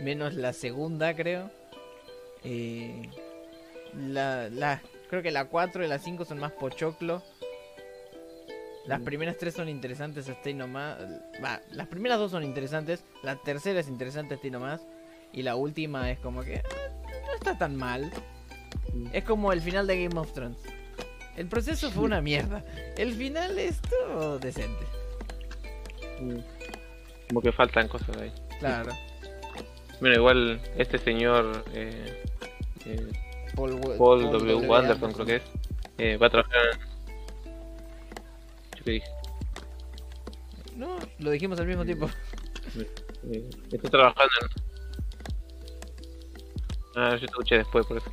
menos 0.00 0.34
la 0.34 0.52
segunda 0.52 1.14
creo. 1.14 1.50
Eh, 2.44 3.08
la, 3.94 4.48
la- 4.50 4.82
creo 5.08 5.22
que 5.22 5.30
la 5.30 5.46
4 5.46 5.84
y 5.84 5.88
la 5.88 5.98
5 5.98 6.24
son 6.24 6.38
más 6.38 6.52
pochoclo. 6.52 7.22
Las 8.86 9.00
primeras 9.00 9.36
tres 9.36 9.54
son 9.54 9.68
interesantes, 9.68 10.28
hasta 10.28 10.48
ahí 10.48 10.54
nomás. 10.54 10.96
Va, 11.42 11.60
las 11.72 11.88
primeras 11.88 12.20
dos 12.20 12.30
son 12.30 12.44
interesantes, 12.44 13.02
la 13.24 13.34
tercera 13.34 13.80
es 13.80 13.88
interesante, 13.88 14.34
hasta 14.34 14.46
ahí 14.46 14.50
nomás. 14.52 14.80
Y 15.36 15.42
la 15.42 15.54
última 15.54 16.10
es 16.10 16.18
como 16.18 16.42
que 16.42 16.54
eh, 16.54 16.62
no 17.24 17.34
está 17.34 17.56
tan 17.56 17.76
mal. 17.76 18.10
Es 19.12 19.22
como 19.22 19.52
el 19.52 19.60
final 19.60 19.86
de 19.86 20.02
Game 20.04 20.18
of 20.18 20.32
Thrones. 20.32 20.58
El 21.36 21.46
proceso 21.46 21.90
fue 21.92 22.02
una 22.04 22.20
mierda. 22.22 22.64
El 22.96 23.12
final 23.14 23.56
estuvo 23.58 24.38
decente. 24.38 24.84
Mm. 26.20 26.38
Como 27.28 27.40
que 27.42 27.52
faltan 27.52 27.86
cosas 27.86 28.16
ahí. 28.16 28.32
Claro. 28.58 28.92
Bueno, 30.00 30.16
igual 30.16 30.60
este 30.76 30.98
señor 30.98 31.64
eh, 31.72 32.24
eh, 32.86 33.12
Paul, 33.54 33.80
Paul 33.98 34.30
W. 34.30 34.74
Anderson 34.74 35.12
creo 35.12 35.26
que 35.26 35.36
es, 35.36 35.42
eh, 35.98 36.16
va 36.16 36.26
a 36.26 36.30
trabajar 36.30 36.60
en... 36.72 36.80
¿Yo 38.78 38.84
qué 38.84 38.90
dije? 38.90 39.06
No, 40.76 40.98
lo 41.18 41.30
dijimos 41.30 41.58
al 41.58 41.66
mismo 41.66 41.84
tiempo. 41.84 42.10
Eh, 43.32 43.48
está 43.72 43.88
trabajando 43.88 44.32
en... 44.42 44.75
Ah, 46.96 47.12
yo 47.12 47.20
te 47.20 47.26
escuché 47.26 47.58
después 47.58 47.86
por 47.86 47.98
eso. 47.98 48.10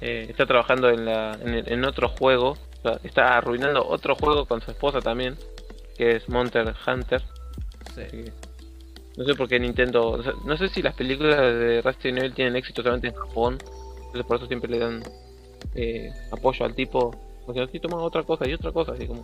Eh, 0.00 0.26
está 0.28 0.46
trabajando 0.46 0.88
en, 0.88 1.04
la, 1.04 1.32
en, 1.40 1.48
el- 1.54 1.72
en 1.72 1.84
otro 1.84 2.08
juego. 2.08 2.50
o 2.52 2.82
sea, 2.82 3.00
está 3.02 3.36
arruinando 3.36 3.86
otro 3.86 4.14
juego 4.14 4.46
con 4.46 4.60
su 4.62 4.70
esposa 4.70 5.00
también. 5.00 5.36
Que 5.96 6.16
es 6.16 6.28
Monster 6.28 6.74
Hunter. 6.86 7.22
Sí. 7.94 8.24
no 9.16 9.24
sé 9.24 9.34
por 9.36 9.48
qué 9.48 9.60
Nintendo... 9.60 10.08
o 10.10 10.22
sea, 10.22 10.32
no 10.44 10.56
sé 10.56 10.68
si 10.68 10.82
las 10.82 10.94
películas 10.94 11.38
de 11.38 11.80
Resident 11.82 12.18
Evil 12.18 12.34
tienen 12.34 12.56
éxito 12.56 12.82
solamente 12.82 13.08
en 13.08 13.14
Japón. 13.14 13.58
Entonces 13.98 14.24
por 14.26 14.36
eso 14.36 14.46
siempre 14.46 14.70
le 14.70 14.78
dan 14.78 15.02
eh, 15.74 16.12
apoyo 16.32 16.64
al 16.64 16.74
tipo. 16.74 17.10
Porque 17.46 17.60
así 17.60 17.78
toma 17.80 17.96
otra 17.98 18.22
cosa 18.22 18.46
y 18.48 18.54
otra 18.54 18.72
cosa. 18.72 18.92
Así 18.92 19.06
como... 19.06 19.22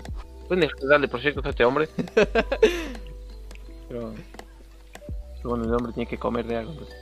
¿Pueden 0.49 0.63
dejar 0.63 0.79
de 0.81 0.89
darle 0.89 1.09
proyectos 1.09 1.45
a 1.47 1.51
este 1.51 1.65
hombre? 1.65 1.89
Pero... 3.89 4.15
pero 5.43 5.49
bueno, 5.51 5.65
el 5.65 5.75
hombre 5.75 5.93
tiene 5.93 6.09
que 6.11 6.19
comer 6.19 6.45
de 6.47 6.57
algo. 6.57 6.73
entonces, 6.73 6.97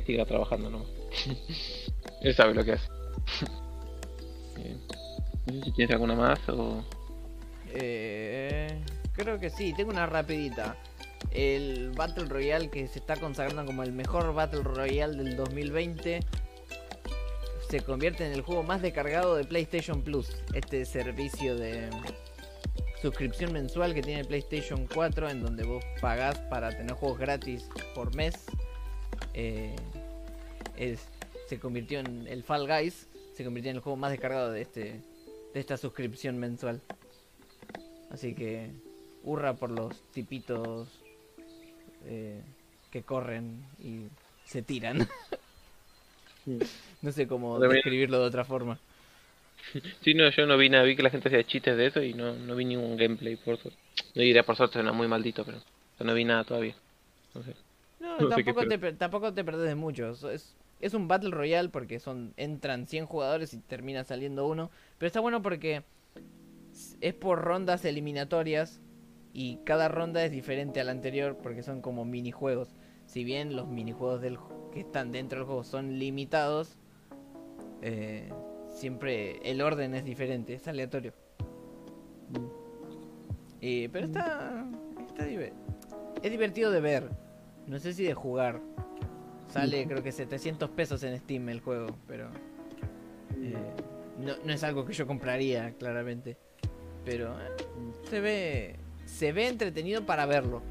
que 0.00 0.06
siga 0.06 0.24
trabajando 0.24 0.70
nomás. 0.70 0.88
Él 2.22 2.34
sabe 2.34 2.54
lo 2.54 2.64
que 2.64 2.72
hace. 2.72 2.88
no 5.46 5.52
sé 5.52 5.62
si 5.64 5.72
tienes 5.72 5.92
alguna 5.92 6.14
más 6.14 6.38
o... 6.48 6.84
Eh, 7.72 8.82
creo 9.12 9.38
que 9.38 9.50
sí, 9.50 9.74
tengo 9.76 9.90
una 9.90 10.06
rapidita. 10.06 10.76
El 11.30 11.90
Battle 11.90 12.24
Royale 12.26 12.70
que 12.70 12.86
se 12.88 13.00
está 13.00 13.16
consagrando 13.16 13.66
como 13.66 13.82
el 13.82 13.92
mejor 13.92 14.32
Battle 14.32 14.62
Royale 14.62 15.16
del 15.22 15.36
2020 15.36 16.20
se 17.68 17.80
convierte 17.80 18.24
en 18.24 18.32
el 18.32 18.40
juego 18.40 18.62
más 18.62 18.80
descargado 18.80 19.36
de 19.36 19.44
PlayStation 19.44 20.02
Plus, 20.02 20.30
este 20.54 20.86
servicio 20.86 21.54
de 21.54 21.90
suscripción 23.02 23.52
mensual 23.52 23.94
que 23.94 24.02
tiene 24.02 24.24
PlayStation 24.24 24.86
4 24.92 25.28
en 25.28 25.42
donde 25.42 25.64
vos 25.64 25.84
pagás 26.00 26.38
para 26.50 26.70
tener 26.70 26.92
juegos 26.92 27.18
gratis 27.18 27.68
por 27.94 28.14
mes. 28.14 28.34
Eh, 29.40 29.76
es, 30.76 31.08
se 31.46 31.60
convirtió 31.60 32.00
en 32.00 32.26
el 32.26 32.42
Fall 32.42 32.66
Guys, 32.66 33.06
se 33.34 33.44
convirtió 33.44 33.70
en 33.70 33.76
el 33.76 33.82
juego 33.82 33.96
más 33.96 34.10
descargado 34.10 34.50
de 34.50 34.62
este 34.62 35.00
de 35.54 35.60
esta 35.60 35.76
suscripción 35.76 36.38
mensual. 36.38 36.80
Así 38.10 38.34
que 38.34 38.70
hurra 39.22 39.54
por 39.54 39.70
los 39.70 39.94
tipitos 40.10 40.88
eh, 42.06 42.42
que 42.90 43.02
corren 43.02 43.64
y 43.78 44.08
se 44.44 44.62
tiran. 44.62 45.06
no 47.02 47.12
sé 47.12 47.28
cómo 47.28 47.60
describirlo 47.60 48.18
de 48.18 48.26
otra 48.26 48.44
forma. 48.44 48.78
Sí, 50.02 50.14
no, 50.14 50.30
yo 50.30 50.46
no 50.46 50.56
vi 50.56 50.70
nada, 50.70 50.84
vi 50.84 50.96
que 50.96 51.02
la 51.02 51.10
gente 51.10 51.28
hacía 51.28 51.44
chistes 51.44 51.76
de 51.76 51.86
eso 51.86 52.02
y 52.02 52.14
no, 52.14 52.32
no 52.32 52.56
vi 52.56 52.64
ningún 52.64 52.96
gameplay, 52.96 53.36
por 53.36 53.58
suerte. 53.58 53.78
No 54.14 54.22
diría 54.22 54.42
por 54.42 54.56
suerte, 54.56 54.78
era 54.78 54.92
muy 54.92 55.08
maldito, 55.08 55.44
pero 55.44 55.58
no 55.98 56.14
vi 56.14 56.24
nada 56.24 56.44
todavía. 56.44 56.74
No 57.34 57.42
sé. 57.42 57.54
No, 58.00 58.28
tampoco, 58.28 58.66
te, 58.66 58.78
tampoco 58.92 59.34
te 59.34 59.44
perdés 59.44 59.68
de 59.68 59.74
mucho. 59.74 60.10
Es, 60.30 60.56
es 60.80 60.94
un 60.94 61.08
Battle 61.08 61.30
Royale 61.30 61.68
porque 61.68 61.98
son 61.98 62.32
entran 62.36 62.86
100 62.86 63.06
jugadores 63.06 63.54
y 63.54 63.58
termina 63.58 64.04
saliendo 64.04 64.46
uno. 64.46 64.70
Pero 64.98 65.08
está 65.08 65.20
bueno 65.20 65.42
porque 65.42 65.82
es 67.00 67.14
por 67.14 67.42
rondas 67.42 67.84
eliminatorias 67.84 68.80
y 69.32 69.58
cada 69.64 69.88
ronda 69.88 70.24
es 70.24 70.30
diferente 70.30 70.80
a 70.80 70.84
la 70.84 70.92
anterior 70.92 71.36
porque 71.42 71.62
son 71.62 71.82
como 71.82 72.04
minijuegos. 72.04 72.74
Si 73.06 73.24
bien 73.24 73.56
los 73.56 73.68
minijuegos 73.68 74.20
del, 74.20 74.38
que 74.72 74.80
están 74.80 75.12
dentro 75.12 75.38
del 75.38 75.46
juego 75.46 75.64
son 75.64 75.98
limitados, 75.98 76.76
eh, 77.82 78.32
siempre 78.68 79.40
el 79.50 79.60
orden 79.60 79.94
es 79.94 80.04
diferente, 80.04 80.54
es 80.54 80.68
aleatorio. 80.68 81.12
Mm. 82.30 83.90
pero 83.90 84.06
está, 84.06 84.66
está 85.08 85.26
es 86.22 86.30
divertido 86.30 86.70
de 86.70 86.80
ver. 86.80 87.27
No 87.68 87.78
sé 87.78 87.92
si 87.92 88.04
de 88.04 88.14
jugar. 88.14 88.60
Sale 89.48 89.86
creo 89.86 90.02
que 90.02 90.12
700 90.12 90.70
pesos 90.70 91.02
en 91.04 91.16
Steam 91.18 91.48
el 91.48 91.60
juego, 91.60 91.96
pero 92.06 92.28
eh, 93.40 93.54
no, 94.18 94.34
no, 94.44 94.52
es 94.52 94.62
algo 94.62 94.84
que 94.84 94.92
yo 94.92 95.06
compraría, 95.06 95.72
claramente. 95.78 96.36
Pero 97.04 97.32
eh, 97.40 97.50
se 98.10 98.20
ve 98.20 98.76
se 99.08 99.32
ve 99.32 99.48
entretenido 99.48 100.04
para 100.04 100.26
verlo. 100.26 100.62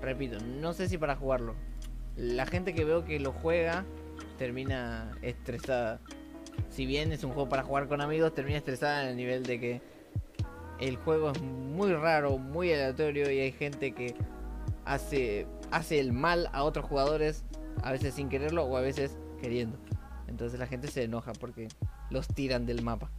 Repito, 0.00 0.38
no 0.40 0.72
sé 0.72 0.88
si 0.88 0.98
para 0.98 1.14
jugarlo. 1.14 1.54
La 2.16 2.46
gente 2.46 2.74
que 2.74 2.84
veo 2.84 3.04
que 3.04 3.20
lo 3.20 3.32
juega 3.32 3.84
termina 4.38 5.12
estresada. 5.22 6.00
Si 6.70 6.86
bien 6.86 7.12
es 7.12 7.22
un 7.22 7.32
juego 7.32 7.48
para 7.48 7.62
jugar 7.62 7.86
con 7.86 8.00
amigos, 8.00 8.34
termina 8.34 8.58
estresada 8.58 9.02
en 9.02 9.10
el 9.10 9.16
nivel 9.16 9.42
de 9.44 9.60
que 9.60 9.82
el 10.80 10.96
juego 10.96 11.30
es 11.32 11.42
muy 11.42 11.92
raro, 11.92 12.38
muy 12.38 12.72
aleatorio 12.72 13.30
y 13.30 13.40
hay 13.40 13.52
gente 13.52 13.92
que 13.92 14.14
hace 14.86 15.46
hace 15.70 16.00
el 16.00 16.12
mal 16.12 16.48
a 16.52 16.64
otros 16.64 16.84
jugadores 16.84 17.44
a 17.82 17.92
veces 17.92 18.14
sin 18.14 18.28
quererlo 18.28 18.64
o 18.64 18.76
a 18.76 18.80
veces 18.80 19.16
queriendo. 19.40 19.78
Entonces 20.26 20.58
la 20.58 20.66
gente 20.66 20.88
se 20.88 21.04
enoja 21.04 21.32
porque 21.32 21.68
los 22.10 22.28
tiran 22.28 22.66
del 22.66 22.82
mapa. 22.82 23.10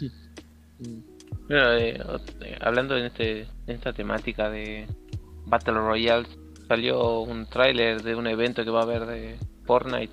Eh, 1.50 1.98
eh, 2.42 2.58
hablando 2.60 2.96
en, 2.96 3.06
este, 3.06 3.40
en 3.40 3.48
esta 3.66 3.94
temática 3.94 4.50
de 4.50 4.86
Battle 5.46 5.74
Royale, 5.74 6.28
salió 6.68 7.20
un 7.20 7.46
tráiler 7.46 8.02
de 8.02 8.14
un 8.14 8.26
evento 8.26 8.64
que 8.64 8.70
va 8.70 8.80
a 8.80 8.82
haber 8.82 9.06
de 9.06 9.38
Fortnite 9.64 10.12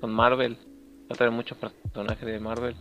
con 0.00 0.12
Marvel. 0.12 0.58
Va 1.08 1.14
a 1.14 1.16
tener 1.16 1.32
muchos 1.32 1.56
personajes 1.56 2.26
de 2.26 2.40
Marvel. 2.40 2.74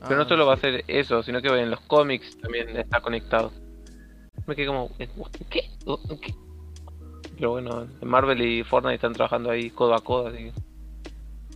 Pero 0.00 0.16
no 0.16 0.22
ah, 0.22 0.28
solo 0.28 0.46
va 0.46 0.54
a 0.54 0.58
ser 0.58 0.84
eso, 0.88 1.22
sino 1.22 1.40
que 1.40 1.48
en 1.48 1.70
los 1.70 1.80
cómics 1.80 2.38
también 2.38 2.76
está 2.76 3.00
conectado 3.00 3.50
me 4.46 4.54
quedé 4.54 4.66
como, 4.66 4.90
¿qué? 4.96 5.08
¿Qué? 5.50 6.34
Pero 7.34 7.50
bueno, 7.50 7.86
Marvel 8.02 8.40
y 8.40 8.64
Fortnite 8.64 8.94
están 8.94 9.12
trabajando 9.12 9.50
ahí 9.50 9.70
codo 9.70 9.94
a 9.94 10.00
codo, 10.00 10.28
así 10.28 10.38
que 10.38 10.52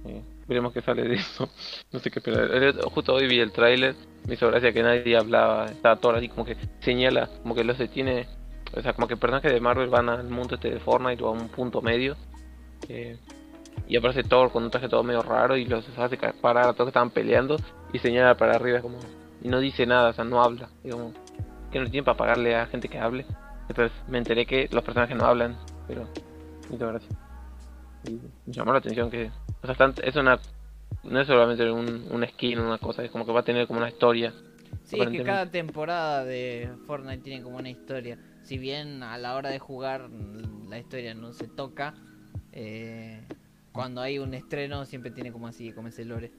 eh, 0.06 0.22
veremos 0.46 0.72
qué 0.72 0.82
sale 0.82 1.04
de 1.04 1.14
eso. 1.14 1.48
no 1.92 1.98
sé 2.00 2.10
qué 2.10 2.18
esperar. 2.18 2.74
Justo 2.82 3.14
hoy 3.14 3.26
vi 3.28 3.38
el 3.38 3.52
tráiler, 3.52 3.94
me 4.26 4.34
hizo 4.34 4.48
gracia 4.48 4.72
que 4.72 4.82
nadie 4.82 5.16
hablaba, 5.16 5.66
estaba 5.66 5.96
todo 5.96 6.12
así 6.16 6.28
como 6.28 6.44
que 6.44 6.56
señala, 6.80 7.28
como 7.42 7.54
que 7.54 7.64
los 7.64 7.78
detiene, 7.78 8.26
o 8.74 8.82
sea, 8.82 8.92
como 8.92 9.08
que 9.08 9.16
personajes 9.16 9.52
de 9.52 9.60
Marvel 9.60 9.88
van 9.88 10.08
al 10.08 10.28
mundo 10.28 10.56
este 10.56 10.70
de 10.70 10.80
Fortnite 10.80 11.22
o 11.22 11.28
a 11.28 11.32
un 11.32 11.48
punto 11.48 11.80
medio. 11.80 12.16
Eh, 12.88 13.16
y 13.90 13.96
aparece 13.96 14.22
Thor 14.22 14.52
con 14.52 14.62
un 14.62 14.70
traje 14.70 14.88
todo 14.88 15.02
medio 15.02 15.20
raro 15.20 15.56
y 15.56 15.64
los 15.64 15.84
hace 15.98 16.16
parar 16.40 16.68
a 16.68 16.72
todos 16.74 16.86
que 16.86 16.90
estaban 16.90 17.10
peleando 17.10 17.56
y 17.92 17.98
señala 17.98 18.36
para 18.36 18.54
arriba 18.54 18.80
como 18.80 18.98
y 19.42 19.48
no 19.48 19.58
dice 19.58 19.84
nada, 19.84 20.10
o 20.10 20.12
sea, 20.12 20.24
no 20.24 20.42
habla. 20.42 20.68
Digamos, 20.84 21.12
que 21.72 21.80
no 21.80 21.90
tiene 21.90 22.04
para 22.04 22.16
pagarle 22.16 22.54
a 22.54 22.66
gente 22.66 22.88
que 22.88 22.98
hable. 22.98 23.26
Entonces 23.68 23.92
me 24.06 24.18
enteré 24.18 24.46
que 24.46 24.68
los 24.70 24.84
personajes 24.84 25.16
no 25.16 25.24
hablan, 25.24 25.56
pero 25.88 26.06
muchas 26.70 26.88
gracias. 26.88 27.12
Y 28.06 28.12
me 28.46 28.52
llamó 28.52 28.72
la 28.72 28.78
atención 28.78 29.10
que, 29.10 29.32
o 29.60 29.74
sea, 29.74 29.92
es 30.04 30.16
una, 30.16 30.38
no 31.02 31.20
es 31.20 31.26
solamente 31.26 31.68
un, 31.68 32.06
un 32.10 32.26
skin, 32.28 32.60
una 32.60 32.78
cosa, 32.78 33.02
es 33.02 33.10
como 33.10 33.26
que 33.26 33.32
va 33.32 33.40
a 33.40 33.44
tener 33.44 33.66
como 33.66 33.80
una 33.80 33.88
historia. 33.88 34.32
Sí, 34.84 35.00
es 35.00 35.08
que 35.08 35.24
cada 35.24 35.50
temporada 35.50 36.24
de 36.24 36.70
Fortnite 36.86 37.22
tiene 37.24 37.42
como 37.42 37.56
una 37.56 37.70
historia. 37.70 38.18
Si 38.42 38.56
bien 38.56 39.02
a 39.02 39.18
la 39.18 39.34
hora 39.34 39.50
de 39.50 39.58
jugar 39.58 40.08
la 40.68 40.78
historia 40.78 41.14
no 41.14 41.32
se 41.32 41.48
toca, 41.48 41.94
eh, 42.52 43.26
cuando 43.72 44.00
hay 44.00 44.18
un 44.18 44.34
estreno 44.34 44.84
siempre 44.84 45.10
tiene 45.10 45.32
como 45.32 45.46
así, 45.46 45.72
como 45.72 45.88
ese 45.88 46.04
lore. 46.04 46.32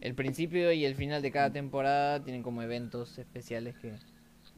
El 0.00 0.14
principio 0.14 0.72
y 0.72 0.84
el 0.84 0.94
final 0.94 1.22
de 1.22 1.30
cada 1.30 1.50
temporada 1.50 2.22
tienen 2.22 2.42
como 2.42 2.62
eventos 2.62 3.18
especiales 3.18 3.76
que, 3.78 3.94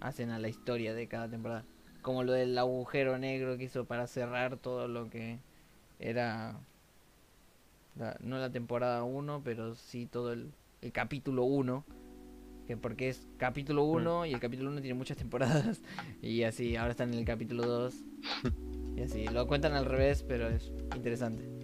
hacen 0.00 0.30
a 0.30 0.38
la 0.38 0.48
historia 0.48 0.94
de 0.94 1.08
cada 1.08 1.28
temporada. 1.28 1.64
Como 2.02 2.22
lo 2.22 2.32
del 2.32 2.56
agujero 2.56 3.18
negro 3.18 3.56
que 3.56 3.64
hizo 3.64 3.84
para 3.84 4.06
cerrar 4.06 4.56
todo 4.56 4.88
lo 4.88 5.10
que 5.10 5.38
era, 5.98 6.58
no 8.20 8.38
la 8.38 8.50
temporada 8.50 9.02
1, 9.04 9.42
pero 9.44 9.74
sí 9.74 10.06
todo 10.06 10.32
el, 10.32 10.52
el 10.82 10.92
capítulo 10.92 11.44
1. 11.44 11.84
Que 12.66 12.76
porque 12.76 13.08
es 13.08 13.26
capítulo 13.38 13.84
1 13.84 14.20
mm. 14.20 14.26
y 14.26 14.34
el 14.34 14.40
capítulo 14.40 14.70
1 14.70 14.80
tiene 14.82 14.94
muchas 14.94 15.16
temporadas. 15.16 15.82
Y 16.22 16.42
así, 16.42 16.76
ahora 16.76 16.90
están 16.90 17.12
en 17.12 17.18
el 17.18 17.24
capítulo 17.24 17.66
2. 17.66 17.94
Y 18.96 19.02
así, 19.02 19.28
lo 19.28 19.46
cuentan 19.46 19.74
al 19.74 19.84
revés, 19.84 20.24
pero 20.26 20.48
es 20.48 20.72
interesante. 20.96 21.57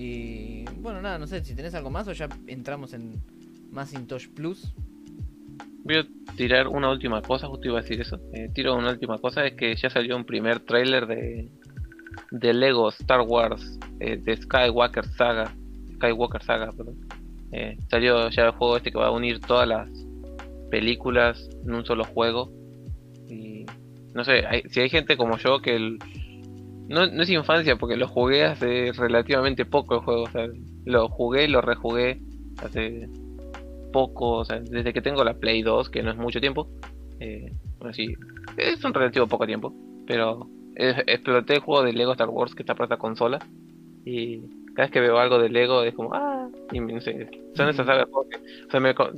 Y 0.00 0.64
bueno, 0.80 1.02
nada, 1.02 1.18
no 1.18 1.26
sé 1.26 1.44
si 1.44 1.54
tenés 1.54 1.74
algo 1.74 1.90
más 1.90 2.08
o 2.08 2.12
ya 2.12 2.26
entramos 2.46 2.94
en, 2.94 3.20
Macintosh 3.70 4.28
Plus. 4.28 4.72
Voy 5.84 5.96
a 5.96 6.06
tirar 6.36 6.68
una 6.68 6.90
última 6.90 7.22
cosa, 7.22 7.46
justo 7.46 7.68
iba 7.68 7.78
a 7.78 7.82
decir 7.82 8.00
eso. 8.00 8.18
Eh, 8.32 8.50
tiro 8.52 8.74
una 8.74 8.90
última 8.90 9.18
cosa, 9.18 9.46
es 9.46 9.54
que 9.54 9.74
ya 9.76 9.90
salió 9.90 10.16
un 10.16 10.24
primer 10.24 10.60
trailer 10.60 11.06
de, 11.06 11.50
de 12.30 12.52
Lego 12.54 12.88
Star 12.88 13.20
Wars, 13.20 13.78
eh, 14.00 14.16
de 14.16 14.36
Skywalker 14.36 15.06
Saga. 15.06 15.54
Skywalker 15.94 16.42
Saga, 16.42 16.72
perdón. 16.72 16.96
Eh, 17.52 17.78
salió 17.88 18.28
ya 18.30 18.46
el 18.46 18.50
juego 18.52 18.76
este 18.76 18.92
que 18.92 18.98
va 18.98 19.08
a 19.08 19.10
unir 19.10 19.40
todas 19.40 19.68
las 19.68 19.88
películas 20.70 21.48
en 21.64 21.74
un 21.74 21.84
solo 21.84 22.04
juego. 22.04 22.52
Y 23.28 23.66
no 24.14 24.24
sé, 24.24 24.42
si 24.70 24.80
hay 24.80 24.88
gente 24.88 25.16
como 25.16 25.36
yo 25.38 25.60
que 25.60 25.98
no, 26.90 27.06
no, 27.06 27.22
es 27.22 27.30
infancia 27.30 27.76
porque 27.76 27.96
lo 27.96 28.08
jugué 28.08 28.44
hace 28.44 28.92
relativamente 28.92 29.64
poco 29.64 29.94
el 29.94 30.00
juego. 30.00 30.22
O 30.24 30.30
sea, 30.30 30.48
lo 30.84 31.08
jugué 31.08 31.44
y 31.44 31.48
lo 31.48 31.60
rejugué 31.60 32.20
hace 32.62 33.08
poco, 33.92 34.38
o 34.38 34.44
sea, 34.44 34.60
desde 34.60 34.92
que 34.92 35.00
tengo 35.00 35.24
la 35.24 35.34
Play 35.34 35.62
2, 35.62 35.88
que 35.88 36.02
no 36.02 36.10
es 36.10 36.16
mucho 36.16 36.40
tiempo, 36.40 36.68
eh, 37.20 37.52
bueno, 37.78 37.92
sí, 37.94 38.14
es 38.56 38.84
un 38.84 38.94
relativo 38.94 39.26
poco 39.26 39.46
tiempo, 39.46 39.74
pero 40.06 40.48
exploté 40.74 41.54
el 41.54 41.60
juego 41.60 41.84
de 41.84 41.92
Lego 41.92 42.12
Star 42.12 42.28
Wars 42.28 42.54
que 42.54 42.62
está 42.62 42.74
para 42.74 42.86
esta 42.86 42.96
consola 42.96 43.38
y 44.04 44.40
cada 44.74 44.86
vez 44.86 44.90
que 44.90 45.00
veo 45.00 45.18
algo 45.18 45.38
de 45.38 45.48
Lego 45.48 45.82
es 45.82 45.94
como, 45.94 46.14
ah, 46.14 46.48
y 46.72 46.80
no 46.80 47.00
sé, 47.00 47.28
son 47.54 47.68
esas 47.68 47.86
sagas 47.86 48.08
o 48.12 48.26
sea, 48.70 48.80
me, 48.80 48.92
va 48.92 49.10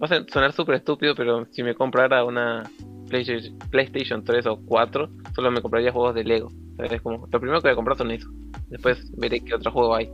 a 0.00 0.24
sonar 0.32 0.52
súper 0.52 0.76
estúpido, 0.76 1.14
pero 1.14 1.46
si 1.50 1.62
me 1.62 1.74
comprara 1.74 2.24
una 2.24 2.68
PlayStation, 3.14 3.58
PlayStation 3.70 4.24
3 4.24 4.46
o 4.46 4.56
4, 4.64 5.08
solo 5.34 5.50
me 5.52 5.60
compraría 5.62 5.92
juegos 5.92 6.14
de 6.14 6.24
Lego. 6.24 6.50
es 6.78 7.00
como, 7.02 7.28
lo 7.30 7.40
primero 7.40 7.60
que 7.60 7.68
voy 7.68 7.72
a 7.72 7.76
comprar 7.76 7.96
son 7.96 8.10
eso. 8.10 8.28
Después 8.68 9.10
veré 9.16 9.40
qué 9.40 9.54
otro 9.54 9.70
juego 9.70 9.94
hay. 9.94 10.10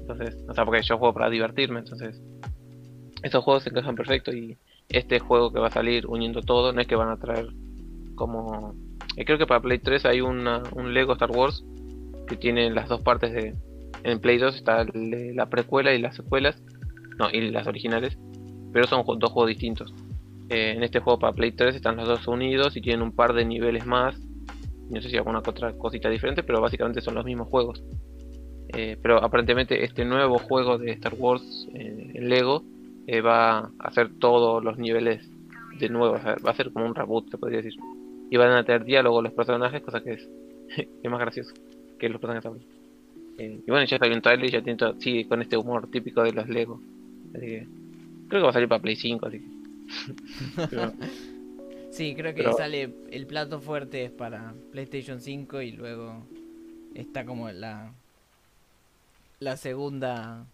Entonces, 0.00 0.36
o 0.48 0.54
sea, 0.54 0.64
porque 0.64 0.82
yo 0.82 0.98
juego 0.98 1.14
para 1.14 1.30
divertirme, 1.30 1.78
entonces 1.78 2.20
estos 3.22 3.44
juegos 3.44 3.62
se 3.62 3.70
encajan 3.70 3.94
perfecto 3.94 4.32
y 4.32 4.56
este 4.88 5.20
juego 5.20 5.52
que 5.52 5.60
va 5.60 5.68
a 5.68 5.70
salir 5.70 6.06
uniendo 6.06 6.40
todo 6.40 6.72
no 6.72 6.80
es 6.80 6.86
que 6.88 6.96
van 6.96 7.10
a 7.10 7.16
traer 7.16 7.46
como 8.16 8.74
Eh, 9.16 9.24
creo 9.24 9.38
que 9.38 9.46
para 9.46 9.60
Play 9.60 9.78
3 9.78 10.04
hay 10.06 10.20
una- 10.20 10.62
un 10.74 10.94
Lego 10.94 11.12
Star 11.14 11.30
Wars 11.32 11.64
que 12.28 12.36
tiene 12.36 12.70
las 12.70 12.88
dos 12.88 13.00
partes 13.02 13.32
de... 13.32 13.54
En 14.04 14.20
Play 14.20 14.38
2 14.38 14.54
está 14.54 14.84
la 14.94 15.46
precuela 15.46 15.92
y 15.92 15.98
las 16.00 16.14
secuelas. 16.16 16.62
No, 17.18 17.28
y 17.28 17.50
las 17.50 17.66
originales. 17.66 18.16
Pero 18.72 18.86
son 18.86 19.04
dos 19.18 19.30
juegos 19.32 19.48
distintos. 19.48 19.92
Eh, 20.50 20.72
en 20.76 20.82
este 20.82 21.00
juego 21.00 21.18
para 21.18 21.32
Play 21.32 21.52
3 21.52 21.76
están 21.76 21.96
los 21.96 22.08
dos 22.08 22.26
unidos 22.26 22.76
y 22.76 22.80
tienen 22.80 23.02
un 23.02 23.12
par 23.12 23.32
de 23.32 23.44
niveles 23.44 23.86
más. 23.86 24.20
No 24.90 25.00
sé 25.00 25.08
si 25.08 25.16
alguna 25.16 25.38
otra 25.38 25.72
cosita 25.72 26.10
diferente, 26.10 26.42
pero 26.42 26.60
básicamente 26.60 27.00
son 27.00 27.14
los 27.14 27.24
mismos 27.24 27.48
juegos. 27.48 27.82
Eh, 28.76 28.96
pero 29.00 29.22
aparentemente 29.22 29.84
este 29.84 30.04
nuevo 30.04 30.38
juego 30.38 30.78
de 30.78 30.92
Star 30.92 31.14
Wars 31.16 31.68
en 31.74 32.28
Lego 32.28 32.62
eh, 33.06 33.20
va 33.20 33.58
a 33.58 33.70
hacer 33.78 34.10
todos 34.18 34.62
los 34.62 34.78
niveles 34.78 35.28
de 35.78 35.88
nuevo. 35.88 36.14
va 36.14 36.50
a 36.50 36.54
ser 36.54 36.72
como 36.72 36.84
un 36.84 36.94
reboot, 36.94 37.30
se 37.30 37.38
podría 37.38 37.62
decir. 37.62 37.80
Y 38.30 38.36
van 38.36 38.52
a 38.52 38.64
tener 38.64 38.84
diálogo 38.84 39.22
los 39.22 39.32
personajes, 39.32 39.82
cosa 39.82 40.02
que 40.02 40.12
es, 40.12 40.28
más 41.08 41.20
gracioso 41.20 41.54
que 41.98 42.08
los 42.08 42.20
personajes 42.20 42.62
y 43.40 43.70
bueno, 43.70 43.84
ya 43.86 43.98
salió 43.98 44.14
un 44.14 44.22
trailer 44.22 44.46
y 44.46 44.52
ya 44.52 44.62
tiene 44.62 44.78
sigue 44.98 45.26
con 45.26 45.40
este 45.40 45.56
humor 45.56 45.90
típico 45.90 46.22
de 46.22 46.32
los 46.32 46.48
Lego. 46.48 46.80
Así 47.34 47.46
que 47.46 47.66
creo 48.28 48.40
que 48.40 48.44
va 48.44 48.50
a 48.50 48.52
salir 48.52 48.68
para 48.68 48.82
Play 48.82 48.96
5, 48.96 49.26
así 49.26 49.38
que. 49.38 49.59
Pero- 50.68 50.92
Sí, 51.90 52.14
creo 52.14 52.32
que 52.34 52.42
Pero- 52.44 52.56
sale 52.56 52.94
el 53.10 53.26
plato 53.26 53.60
fuerte 53.60 54.04
es 54.04 54.10
para 54.12 54.54
PlayStation 54.70 55.20
5 55.20 55.60
y 55.60 55.72
luego 55.72 56.24
está 56.94 57.24
como 57.24 57.50
la 57.50 57.92
la 59.40 59.56
segunda 59.56 60.46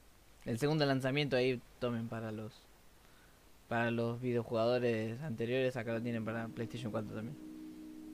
el 0.46 0.58
segundo 0.58 0.86
lanzamiento 0.86 1.36
ahí 1.36 1.60
tomen 1.78 2.08
para 2.08 2.32
los 2.32 2.52
para 3.68 3.90
los 3.90 4.20
videojugadores 4.20 5.20
anteriores, 5.22 5.76
acá 5.76 5.92
lo 5.92 6.00
tienen 6.00 6.24
para 6.24 6.46
PlayStation 6.48 6.90
4 6.92 7.14
también. 7.14 7.36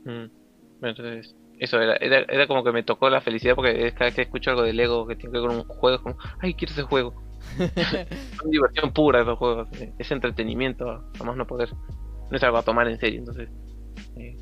Mm. 0.05 0.85
Entonces, 0.85 1.37
eso 1.59 1.81
era, 1.81 1.95
era, 1.97 2.21
era 2.29 2.47
como 2.49 2.65
que 2.65 2.73
me 2.73 2.83
tocó 2.83 3.09
la 3.11 3.21
felicidad 3.21 3.55
porque 3.55 3.93
cada 3.93 4.07
vez 4.07 4.15
que 4.15 4.23
escucho 4.23 4.51
algo 4.51 4.63
de 4.63 4.73
Lego 4.73 5.07
que 5.07 5.15
tiene 5.15 5.33
que 5.33 5.39
ver 5.39 5.49
con 5.49 5.57
un 5.59 5.65
juego, 5.65 5.97
es 5.97 6.03
como, 6.03 6.17
ay, 6.41 6.55
quiero 6.55 6.73
ese 6.73 6.83
juego. 6.83 7.15
Es 7.59 8.51
diversión 8.51 8.93
pura 8.93 9.23
esos 9.23 9.39
juegos, 9.39 9.69
eh, 9.81 9.93
es 9.99 10.11
entretenimiento, 10.11 10.89
a 10.89 11.25
más 11.25 11.37
no 11.37 11.47
poder. 11.47 11.71
No 12.31 12.37
es 12.37 12.43
algo 12.43 12.59
a 12.59 12.63
tomar 12.63 12.89
en 12.89 12.99
serio, 12.99 13.21
entonces. 13.21 13.49
Eh, 14.17 14.37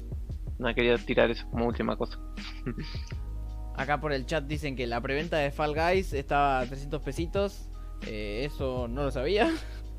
no 0.58 0.74
quería 0.74 0.96
tirar 0.98 1.30
eso 1.30 1.48
como 1.50 1.66
última 1.66 1.96
cosa. 1.96 2.18
Acá 3.76 4.00
por 4.00 4.12
el 4.12 4.26
chat 4.26 4.44
dicen 4.44 4.76
que 4.76 4.86
la 4.86 5.00
preventa 5.00 5.38
de 5.38 5.50
Fall 5.50 5.74
Guys 5.74 6.12
estaba 6.12 6.60
a 6.60 6.66
300 6.66 7.02
pesitos. 7.02 7.70
Eh, 8.06 8.44
eso 8.44 8.86
no 8.88 9.04
lo 9.04 9.10
sabía. 9.10 9.50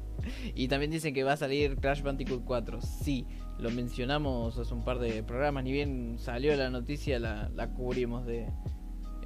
y 0.56 0.68
también 0.68 0.92
dicen 0.92 1.14
que 1.14 1.24
va 1.24 1.34
a 1.34 1.38
salir 1.38 1.78
Crash 1.78 2.02
Bandicoot 2.04 2.44
4. 2.46 2.80
Sí, 2.82 3.26
lo 3.58 3.72
mencionamos 3.72 4.58
hace 4.58 4.74
un 4.74 4.84
par 4.84 5.00
de 5.00 5.24
programas. 5.24 5.64
Ni 5.64 5.72
bien 5.72 6.18
salió 6.20 6.56
la 6.56 6.70
noticia, 6.70 7.20
la, 7.20 7.50
la 7.50 7.74
cubrimos 7.74 8.26
de. 8.26 8.48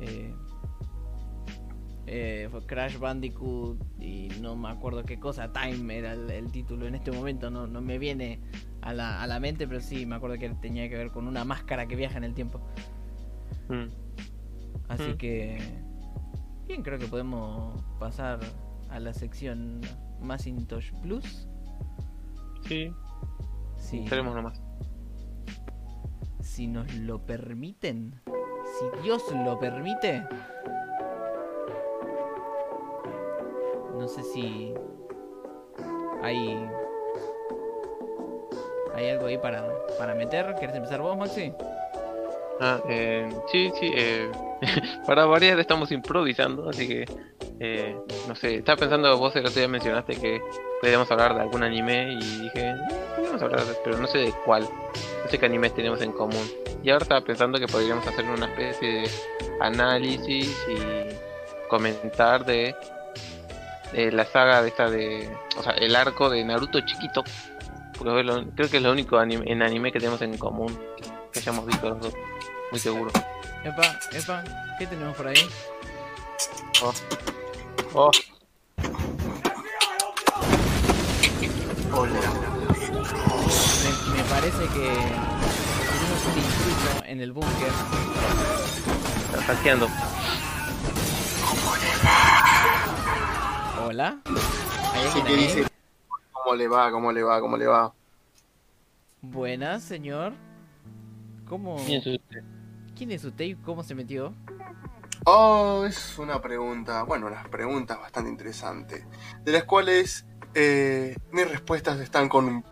eh, 0.01 0.33
eh, 2.07 2.47
fue 2.51 2.65
Crash 2.65 2.97
Bandicoot 2.97 3.79
y 3.99 4.29
no 4.41 4.55
me 4.55 4.69
acuerdo 4.69 5.03
qué 5.03 5.19
cosa. 5.19 5.51
Time 5.51 5.97
era 5.97 6.13
el, 6.13 6.29
el 6.29 6.51
título 6.51 6.85
en 6.87 6.95
este 6.95 7.11
momento. 7.11 7.49
No, 7.49 7.67
no 7.67 7.81
me 7.81 7.97
viene 7.97 8.39
a 8.81 8.93
la, 8.93 9.21
a 9.21 9.27
la 9.27 9.39
mente, 9.39 9.67
pero 9.67 9.81
sí 9.81 10.05
me 10.05 10.15
acuerdo 10.15 10.37
que 10.37 10.49
tenía 10.49 10.87
que 10.89 10.95
ver 10.97 11.11
con 11.11 11.27
una 11.27 11.43
máscara 11.45 11.87
que 11.87 11.95
viaja 11.95 12.17
en 12.17 12.23
el 12.25 12.33
tiempo. 12.33 12.59
Mm. 13.69 13.85
Así 14.87 15.03
Mm. 15.13 15.17
que. 15.17 15.57
Bien, 16.67 16.81
creo 16.83 16.97
que 16.99 17.07
podemos 17.07 17.81
pasar 17.99 18.39
a 18.89 18.99
la 18.99 19.13
sección 19.13 19.81
Macintosh 20.21 20.91
Plus. 21.01 21.47
Sí, 22.67 22.91
Si, 23.77 23.99
esperemos 24.03 24.33
nomás. 24.35 24.61
si 26.41 26.67
nos 26.67 26.93
lo 26.95 27.25
permiten. 27.25 28.19
Si 28.25 29.01
Dios 29.03 29.23
lo 29.33 29.59
permite. 29.59 30.23
No 33.97 34.07
sé 34.07 34.23
si. 34.23 34.73
Hay. 36.21 36.69
¿Hay 38.93 39.09
algo 39.09 39.25
ahí 39.27 39.37
para, 39.37 39.67
para 39.97 40.15
meter? 40.15 40.55
¿Quieres 40.57 40.75
empezar 40.75 41.01
vos, 41.01 41.17
Maxi? 41.17 41.51
Ah, 42.61 42.79
eh, 42.87 43.27
sí, 43.51 43.69
sí, 43.79 43.91
eh, 43.93 44.31
para 45.05 45.25
variar 45.25 45.59
estamos 45.59 45.91
improvisando, 45.91 46.69
así 46.69 46.87
que, 46.87 47.05
eh, 47.59 47.97
no 48.29 48.35
sé, 48.35 48.55
estaba 48.55 48.77
pensando, 48.77 49.17
vos 49.17 49.35
el 49.35 49.45
otro 49.45 49.59
día 49.59 49.67
mencionaste 49.67 50.15
que 50.15 50.41
podríamos 50.79 51.11
hablar 51.11 51.35
de 51.35 51.41
algún 51.41 51.63
anime 51.63 52.13
y 52.13 52.41
dije, 52.43 52.69
"Eh, 52.69 52.75
podríamos 53.13 53.41
hablar, 53.41 53.61
pero 53.83 53.97
no 53.97 54.07
sé 54.07 54.19
de 54.19 54.33
cuál, 54.45 54.63
no 54.63 55.29
sé 55.29 55.37
qué 55.37 55.45
animes 55.45 55.75
tenemos 55.75 56.01
en 56.01 56.13
común. 56.13 56.47
Y 56.81 56.89
ahora 56.91 57.03
estaba 57.03 57.19
pensando 57.21 57.59
que 57.59 57.67
podríamos 57.67 58.07
hacer 58.07 58.23
una 58.23 58.45
especie 58.45 59.01
de 59.01 59.09
análisis 59.59 60.55
y 60.69 61.67
comentar 61.67 62.45
de, 62.45 62.73
de 63.95 64.11
la 64.11 64.25
saga 64.25 64.61
de 64.61 64.67
esta 64.69 64.89
de, 64.89 65.29
o 65.57 65.63
sea, 65.63 65.71
el 65.73 65.95
arco 65.95 66.29
de 66.29 66.43
Naruto 66.43 66.79
chiquito, 66.81 67.23
porque 67.97 68.19
es 68.19 68.25
lo- 68.25 68.45
creo 68.51 68.69
que 68.69 68.77
es 68.77 68.83
lo 68.83 68.91
único 68.91 69.17
anime, 69.17 69.49
en 69.51 69.61
anime 69.61 69.91
que 69.91 69.99
tenemos 69.99 70.21
en 70.21 70.37
común, 70.37 70.77
que 71.31 71.39
hayamos 71.39 71.65
visto 71.65 71.89
los 71.89 71.99
dos. 72.01 72.13
Muy 72.71 72.79
seguro. 72.79 73.11
Epa, 73.63 73.99
epa, 74.11 74.43
¿qué 74.77 74.87
tenemos 74.87 75.15
por 75.15 75.27
ahí? 75.27 75.47
Oh, 77.93 78.11
Me, 82.85 84.17
me 84.17 84.23
parece 84.29 84.63
que 84.73 84.93
tenemos 85.89 86.25
un 86.25 86.37
intruso 86.37 87.03
en 87.05 87.21
el 87.21 87.31
búnker. 87.31 87.71
está 89.31 89.41
hackeando. 89.55 89.87
Hola. 93.87 94.17
¿cómo 96.31 96.55
le 96.55 96.67
va? 96.67 96.89
¿Cómo 96.89 97.11
le 97.11 97.21
va? 97.21 97.39
¿Cómo 97.39 97.55
le 97.55 97.67
va? 97.67 97.93
Buenas, 99.21 99.83
señor. 99.83 100.33
¿Cómo? 101.47 101.75
Bien, 101.85 102.01
sí, 102.01 102.19
sí. 102.31 102.39
¿Quién 102.97 103.11
es 103.11 103.23
usted 103.23 103.45
y 103.45 103.53
cómo 103.53 103.83
se 103.83 103.93
metió? 103.93 104.33
Oh, 105.25 105.85
es 105.87 106.17
una 106.17 106.41
pregunta, 106.41 107.03
bueno, 107.03 107.27
unas 107.27 107.47
preguntas 107.47 107.99
bastante 107.99 108.31
interesantes, 108.31 109.05
de 109.43 109.51
las 109.51 109.65
cuales 109.65 110.25
eh, 110.55 111.15
mis 111.31 111.47
respuestas 111.47 111.99
están 111.99 112.27
con 112.27 112.45
un... 112.45 112.65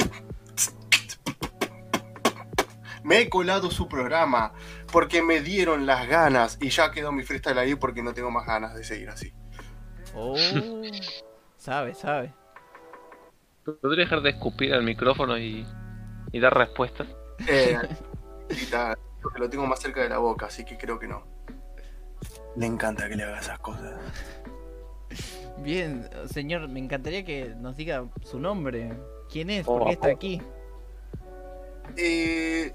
Me 3.03 3.19
he 3.19 3.29
colado 3.29 3.69
su 3.69 3.87
programa 3.87 4.53
porque 4.91 5.21
me 5.21 5.41
dieron 5.41 5.85
las 5.85 6.07
ganas 6.07 6.57
y 6.59 6.69
ya 6.69 6.91
quedó 6.91 7.11
mi 7.11 7.21
freestyle 7.21 7.59
ahí 7.59 7.75
porque 7.75 8.01
no 8.01 8.15
tengo 8.15 8.31
más 8.31 8.47
ganas 8.47 8.73
de 8.73 8.83
seguir 8.83 9.09
así. 9.11 9.31
Oh, 10.15 10.35
sabe, 11.57 11.93
sabe. 11.93 12.33
¿Podría 13.65 14.03
dejar 14.03 14.21
de 14.21 14.31
escupir 14.31 14.73
al 14.73 14.83
micrófono 14.83 15.37
y, 15.37 15.65
y 16.31 16.39
dar 16.39 16.55
respuestas? 16.55 17.07
Eh, 17.47 17.77
que 18.47 19.39
lo 19.39 19.49
tengo 19.49 19.65
más 19.65 19.79
cerca 19.79 20.01
de 20.01 20.09
la 20.09 20.17
boca, 20.17 20.47
así 20.47 20.65
que 20.65 20.77
creo 20.77 20.99
que 20.99 21.07
no. 21.07 21.23
Le 22.55 22.65
encanta 22.65 23.09
que 23.09 23.15
le 23.15 23.23
haga 23.23 23.39
esas 23.39 23.59
cosas. 23.59 23.99
Bien, 25.57 26.09
señor, 26.25 26.67
me 26.67 26.79
encantaría 26.79 27.23
que 27.23 27.55
nos 27.55 27.77
diga 27.77 28.05
su 28.23 28.39
nombre. 28.39 28.93
¿Quién 29.31 29.49
es? 29.49 29.65
Oh, 29.67 29.79
¿Por 29.79 29.87
qué 29.87 29.93
está 29.93 30.07
oh. 30.09 30.11
aquí? 30.11 30.41
Eh, 31.95 32.73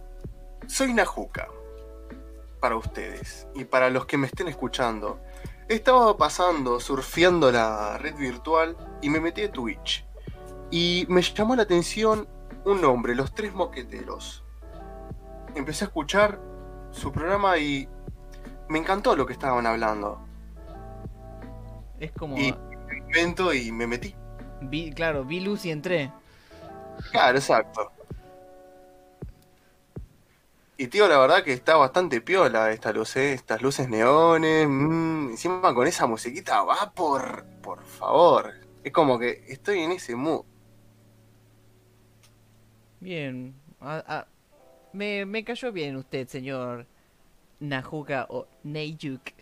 soy 0.66 0.92
Najuca. 0.94 1.48
Para 2.60 2.76
ustedes 2.76 3.46
y 3.54 3.64
para 3.64 3.88
los 3.88 4.06
que 4.06 4.16
me 4.16 4.26
estén 4.26 4.48
escuchando. 4.48 5.20
Estaba 5.68 6.16
pasando, 6.16 6.80
surfeando 6.80 7.52
la 7.52 7.98
red 7.98 8.16
virtual 8.16 8.76
y 9.02 9.10
me 9.10 9.20
metí 9.20 9.42
a 9.42 9.52
Twitch. 9.52 10.06
Y 10.70 11.06
me 11.08 11.20
llamó 11.22 11.56
la 11.56 11.62
atención 11.62 12.26
un 12.64 12.80
nombre, 12.80 13.14
Los 13.14 13.34
Tres 13.34 13.52
Moqueteros. 13.54 14.44
Empecé 15.54 15.84
a 15.84 15.88
escuchar 15.88 16.40
su 16.90 17.12
programa 17.12 17.58
y 17.58 17.88
me 18.68 18.78
encantó 18.78 19.14
lo 19.16 19.26
que 19.26 19.32
estaban 19.32 19.66
hablando. 19.66 20.20
Es 21.98 22.12
como. 22.12 22.36
Y- 22.38 22.54
Invento 23.08 23.52
y 23.54 23.70
me 23.72 23.86
metí. 23.86 24.14
vi- 24.62 24.92
claro, 24.92 25.24
vi 25.24 25.40
luz 25.40 25.64
y 25.64 25.70
entré. 25.70 26.12
Claro, 27.10 27.38
exacto. 27.38 27.90
Y 30.80 30.86
tío, 30.86 31.08
la 31.08 31.18
verdad 31.18 31.42
que 31.42 31.52
está 31.52 31.74
bastante 31.76 32.20
piola 32.20 32.70
esta 32.70 32.92
luz, 32.92 33.16
¿eh? 33.16 33.32
estas 33.32 33.60
luces 33.62 33.88
neones. 33.88 34.68
mm, 34.68 35.30
encima 35.30 35.74
con 35.74 35.88
esa 35.88 36.06
musiquita, 36.06 36.62
va 36.62 36.92
por, 36.94 37.44
por 37.60 37.82
favor. 37.84 38.54
Es 38.84 38.92
como 38.92 39.18
que 39.18 39.44
estoy 39.48 39.80
en 39.80 39.90
ese 39.90 40.14
mood. 40.14 40.44
Bien. 43.00 43.56
ah, 43.80 44.04
ah, 44.06 44.26
me, 44.92 45.26
me 45.26 45.42
cayó 45.42 45.72
bien 45.72 45.96
usted, 45.96 46.28
señor 46.28 46.86
Najuka 47.58 48.26
o 48.30 48.46
Neyuk. 48.62 49.32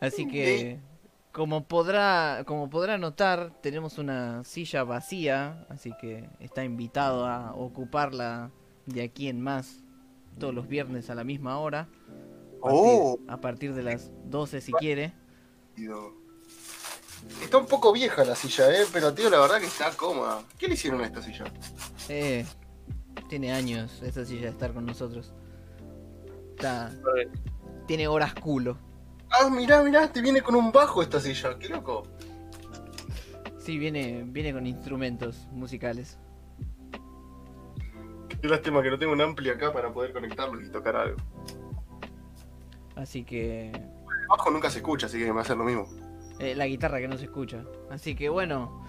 Así 0.00 0.28
que, 0.28 0.78
como 1.32 1.64
podrá, 1.64 2.44
como 2.46 2.70
podrá 2.70 2.98
notar, 2.98 3.52
tenemos 3.62 3.98
una 3.98 4.44
silla 4.44 4.84
vacía, 4.84 5.66
así 5.68 5.92
que 6.00 6.30
está 6.38 6.62
invitado 6.62 7.26
a 7.26 7.52
ocuparla 7.56 8.52
de 8.90 9.02
aquí 9.02 9.28
en 9.28 9.40
más. 9.40 9.82
todos 10.38 10.54
los 10.54 10.68
viernes 10.68 11.10
a 11.10 11.14
la 11.14 11.24
misma 11.24 11.58
hora. 11.58 11.80
A 11.80 12.62
partir, 12.62 12.80
Oh. 12.82 13.18
a 13.28 13.40
partir 13.40 13.74
de 13.74 13.82
las 13.82 14.10
12 14.26 14.60
si 14.60 14.72
quiere. 14.72 15.12
Está 17.42 17.58
un 17.58 17.66
poco 17.66 17.92
vieja 17.92 18.24
la 18.24 18.34
silla, 18.34 18.70
eh, 18.72 18.86
pero 18.92 19.12
tío, 19.12 19.28
la 19.28 19.38
verdad 19.40 19.58
que 19.60 19.66
está 19.66 19.90
cómoda. 19.90 20.42
¿Qué 20.58 20.66
le 20.68 20.74
hicieron 20.74 21.00
a 21.02 21.06
esta 21.06 21.20
silla? 21.20 21.44
Eh, 22.08 22.46
tiene 23.28 23.52
años 23.52 24.00
esa 24.02 24.24
silla 24.24 24.42
de 24.42 24.48
estar 24.50 24.72
con 24.72 24.86
nosotros. 24.86 25.32
Está, 26.56 26.90
tiene 27.86 28.08
horas 28.08 28.34
culo. 28.34 28.78
Ah, 29.30 29.48
mirá, 29.50 29.82
mirá, 29.82 30.10
te 30.10 30.22
viene 30.22 30.40
con 30.42 30.54
un 30.54 30.72
bajo 30.72 31.02
esta 31.02 31.20
silla, 31.20 31.58
qué 31.58 31.68
loco. 31.68 32.04
Sí, 33.58 33.78
viene, 33.78 34.24
viene 34.26 34.52
con 34.52 34.66
instrumentos 34.66 35.46
musicales. 35.52 36.18
Qué 38.40 38.48
lástima 38.48 38.82
que 38.82 38.90
no 38.90 38.98
tengo 38.98 39.12
un 39.12 39.20
ampli 39.20 39.50
acá 39.50 39.72
para 39.72 39.92
poder 39.92 40.12
conectarlo 40.12 40.60
y 40.60 40.68
tocar 40.70 40.96
algo. 40.96 41.16
Así 42.96 43.22
que 43.24 43.70
El 43.70 44.26
bajo 44.28 44.50
nunca 44.50 44.70
se 44.70 44.78
escucha, 44.78 45.06
así 45.06 45.18
que 45.18 45.26
me 45.26 45.32
va 45.32 45.40
a 45.40 45.42
hacer 45.42 45.56
lo 45.56 45.64
mismo. 45.64 45.88
eh, 46.38 46.54
la 46.54 46.66
guitarra 46.66 46.98
que 47.00 47.08
no 47.08 47.16
se 47.18 47.24
escucha. 47.24 47.64
Así 47.90 48.14
que 48.14 48.28
bueno, 48.28 48.84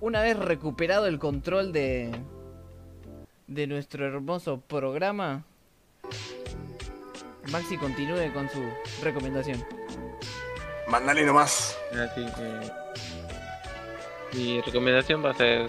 una 0.00 0.22
vez 0.22 0.38
recuperado 0.38 1.06
el 1.06 1.18
control 1.18 1.72
de 1.72 2.10
de 3.48 3.66
nuestro 3.66 4.06
hermoso 4.06 4.60
programa, 4.60 5.44
Maxi 7.50 7.76
continúe 7.76 8.32
con 8.32 8.48
su 8.48 8.62
recomendación. 9.02 9.62
Mandale 10.88 11.24
nomás. 11.26 11.76
Así 11.92 12.24
que. 12.36 12.82
Mi 14.36 14.60
recomendación 14.62 15.24
va 15.24 15.30
a 15.30 15.34
ser. 15.34 15.66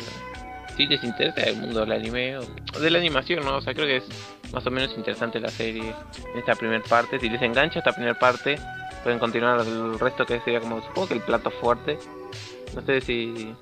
Si 0.75 0.87
les 0.87 1.03
interesa 1.03 1.41
el 1.41 1.57
mundo 1.57 1.81
del 1.81 1.91
anime 1.91 2.37
o 2.37 2.79
de 2.79 2.89
la 2.89 2.97
animación, 2.97 3.45
¿no? 3.45 3.57
O 3.57 3.61
sea, 3.61 3.73
creo 3.73 3.85
que 3.85 3.97
es 3.97 4.03
más 4.51 4.65
o 4.65 4.71
menos 4.71 4.93
interesante 4.95 5.39
la 5.39 5.49
serie 5.49 5.93
en 6.33 6.39
esta 6.39 6.55
primera 6.55 6.83
parte. 6.83 7.19
Si 7.19 7.29
les 7.29 7.41
engancha 7.41 7.79
esta 7.79 7.91
primera 7.91 8.17
parte, 8.17 8.57
pueden 9.03 9.19
continuar 9.19 9.59
el 9.59 9.99
resto 9.99 10.25
que 10.25 10.39
sería 10.39 10.59
como, 10.59 10.81
supongo 10.81 11.09
que 11.09 11.13
el 11.15 11.21
plato 11.21 11.51
fuerte. 11.51 11.97
No 12.75 12.81
sé 12.81 13.01
si. 13.01 13.53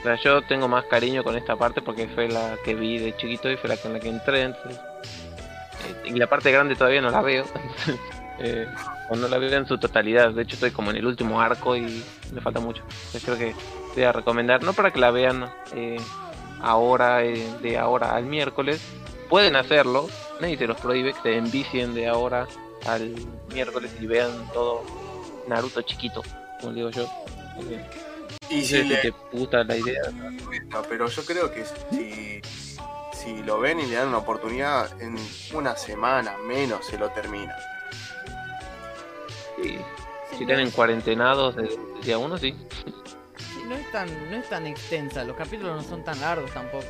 O 0.00 0.02
sea, 0.02 0.16
yo 0.22 0.42
tengo 0.42 0.66
más 0.66 0.84
cariño 0.86 1.22
con 1.22 1.36
esta 1.36 1.56
parte 1.56 1.82
porque 1.82 2.08
fue 2.08 2.28
la 2.28 2.56
que 2.64 2.74
vi 2.74 2.98
de 2.98 3.16
chiquito 3.16 3.50
y 3.50 3.56
fue 3.56 3.68
la 3.68 3.76
con 3.76 3.92
la 3.92 4.00
que 4.00 4.08
entré. 4.08 4.42
Entonces, 4.42 4.78
eh, 4.78 6.10
y 6.10 6.18
la 6.18 6.26
parte 6.26 6.50
grande 6.50 6.74
todavía 6.74 7.02
no 7.02 7.10
la 7.10 7.20
veo. 7.20 7.44
eh, 8.38 8.66
o 9.10 9.16
no 9.16 9.28
la 9.28 9.38
veo 9.38 9.52
en 9.52 9.66
su 9.66 9.78
totalidad. 9.78 10.32
De 10.32 10.42
hecho, 10.42 10.54
estoy 10.54 10.70
como 10.70 10.90
en 10.90 10.96
el 10.96 11.06
último 11.06 11.40
arco 11.40 11.76
y 11.76 12.02
me 12.32 12.40
falta 12.40 12.60
mucho. 12.60 12.82
Entonces, 12.82 13.24
creo 13.24 13.38
que 13.38 13.54
voy 13.94 14.04
a 14.04 14.12
recomendar, 14.12 14.62
no 14.62 14.72
para 14.72 14.90
que 14.90 15.00
la 15.00 15.10
vean 15.10 15.50
eh, 15.74 15.98
ahora, 16.62 17.24
eh, 17.24 17.46
de 17.62 17.78
ahora 17.78 18.14
al 18.14 18.24
miércoles. 18.24 18.80
Pueden 19.28 19.56
hacerlo, 19.56 20.08
nadie 20.40 20.58
se 20.58 20.66
los 20.66 20.80
prohíbe 20.80 21.12
que 21.12 21.22
se 21.22 21.36
envicien 21.36 21.94
de 21.94 22.08
ahora 22.08 22.48
al 22.86 23.14
miércoles 23.52 23.92
y 24.00 24.06
vean 24.06 24.30
todo 24.52 24.82
Naruto 25.46 25.82
chiquito, 25.82 26.22
como 26.60 26.72
digo 26.72 26.90
yo. 26.90 27.08
Y 28.48 28.56
no 28.56 28.64
si 28.64 28.82
le 28.84 28.96
te 28.96 29.12
gusta 29.32 29.64
la 29.64 29.76
idea. 29.76 30.02
gusta, 30.44 30.82
pero 30.88 31.08
yo 31.08 31.24
creo 31.24 31.52
que 31.52 31.64
si, 31.90 32.40
si 33.12 33.42
lo 33.42 33.60
ven 33.60 33.80
y 33.80 33.86
le 33.86 33.96
dan 33.96 34.08
una 34.08 34.18
oportunidad, 34.18 35.00
en 35.00 35.16
una 35.52 35.76
semana 35.76 36.36
menos 36.38 36.86
se 36.86 36.98
lo 36.98 37.10
termina. 37.10 37.54
Si, 39.56 39.78
si 40.36 40.42
están 40.42 40.60
en 40.60 40.70
cuarentenados 40.70 41.56
de 41.56 41.68
día 42.02 42.18
uno, 42.18 42.38
sí. 42.38 42.54
No 43.70 43.76
es 43.76 43.90
tan 43.92 44.30
no 44.30 44.36
es 44.36 44.48
tan 44.48 44.66
extensa, 44.66 45.22
los 45.22 45.36
capítulos 45.36 45.76
no 45.76 45.82
son 45.88 46.02
tan 46.02 46.20
largos 46.20 46.50
tampoco. 46.52 46.86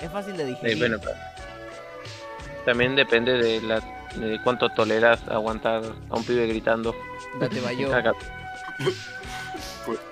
Es 0.00 0.10
fácil 0.10 0.34
de 0.36 0.46
digerir. 0.46 0.78
bueno, 0.78 0.98
también 2.64 2.96
depende 2.96 3.34
de, 3.34 3.60
la, 3.60 3.80
de 4.16 4.40
cuánto 4.42 4.70
toleras 4.70 5.20
aguantar 5.28 5.82
a 6.08 6.16
un 6.16 6.24
pibe 6.24 6.46
gritando. 6.46 6.96
Date 7.38 7.60
bayo. 7.60 7.90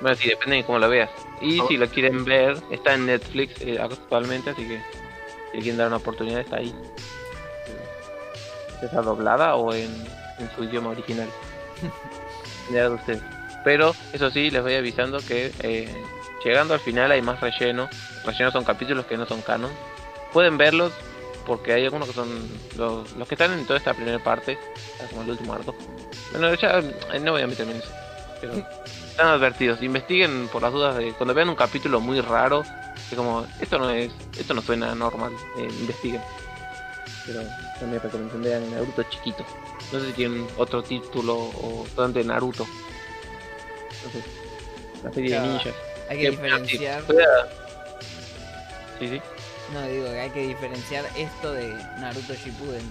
Bueno, 0.00 0.16
sí, 0.16 0.28
depende 0.28 0.56
de 0.56 0.64
cómo 0.64 0.78
lo 0.78 0.88
veas. 0.90 1.08
Y 1.40 1.58
Ah. 1.60 1.64
si 1.68 1.76
lo 1.78 1.88
quieren 1.88 2.24
ver, 2.26 2.58
está 2.70 2.94
en 2.94 3.06
Netflix 3.06 3.60
eh, 3.62 3.78
actualmente, 3.80 4.50
así 4.50 4.68
que 4.68 4.82
si 5.52 5.58
quieren 5.60 5.78
dar 5.78 5.86
una 5.86 5.96
oportunidad, 5.96 6.40
está 6.40 6.56
ahí. 6.56 6.74
¿Está 8.82 9.00
doblada 9.00 9.54
o 9.56 9.72
en, 9.72 9.90
en 10.38 10.50
su 10.54 10.64
idioma 10.64 10.90
original? 10.90 11.28
Ya 12.72 12.88
de 12.88 12.94
ustedes. 12.94 13.22
Pero 13.64 13.94
eso 14.12 14.30
sí, 14.30 14.50
les 14.50 14.62
voy 14.62 14.74
avisando 14.74 15.18
que 15.18 15.52
eh, 15.60 15.94
llegando 16.44 16.74
al 16.74 16.80
final 16.80 17.10
hay 17.10 17.22
más 17.22 17.40
relleno. 17.40 17.88
Relleno 18.24 18.50
son 18.50 18.64
capítulos 18.64 19.06
que 19.06 19.16
no 19.16 19.26
son 19.26 19.42
canon. 19.42 19.70
Pueden 20.32 20.56
verlos 20.56 20.92
porque 21.46 21.72
hay 21.72 21.84
algunos 21.84 22.08
que 22.08 22.14
son 22.14 22.28
los, 22.76 23.12
los 23.16 23.28
que 23.28 23.34
están 23.34 23.52
en 23.52 23.66
toda 23.66 23.78
esta 23.78 23.94
primera 23.94 24.18
parte, 24.18 24.58
como 25.10 25.22
el 25.22 25.30
último 25.30 25.52
arco. 25.52 25.74
Bueno, 26.32 26.54
ya 26.54 26.78
eh, 26.78 27.20
no 27.20 27.32
voy 27.32 27.42
a 27.42 27.46
meterme 27.46 27.76
eso. 27.76 27.90
Pero 28.40 28.54
están 28.54 29.26
advertidos. 29.26 29.82
Investiguen 29.82 30.48
por 30.48 30.62
las 30.62 30.72
dudas 30.72 30.96
de 30.96 31.12
cuando 31.12 31.34
vean 31.34 31.48
un 31.48 31.56
capítulo 31.56 32.00
muy 32.00 32.20
raro, 32.20 32.62
que 33.08 33.16
como 33.16 33.46
esto 33.60 33.78
no 33.78 33.90
es, 33.90 34.12
esto 34.38 34.54
no 34.54 34.62
suena 34.62 34.94
normal, 34.94 35.32
eh, 35.58 35.68
investiguen. 35.80 36.22
Pero 37.26 37.40
también 37.78 38.00
recomendación 38.02 38.42
vean 38.42 38.70
Naruto 38.70 39.02
chiquito. 39.04 39.44
No 39.92 40.00
sé 40.00 40.06
si 40.06 40.12
tienen 40.12 40.46
otro 40.56 40.82
título 40.82 41.34
o 41.36 41.86
solamente 41.94 42.24
Naruto. 42.24 42.66
La 45.05 45.12
serie 45.12 45.31
Ya, 45.31 45.43
de 45.43 45.48
ninjas. 45.48 45.74
Hay 46.09 46.16
que 46.18 46.22
Que- 46.24 46.31
diferenciar. 46.31 47.02
Sí, 48.98 49.09
sí. 49.09 49.20
No, 49.72 49.82
digo 49.86 50.05
que 50.06 50.20
hay 50.20 50.31
que 50.31 50.48
diferenciar 50.48 51.05
esto 51.16 51.52
de 51.52 51.72
Naruto 52.01 52.35
Shippuden. 52.35 52.82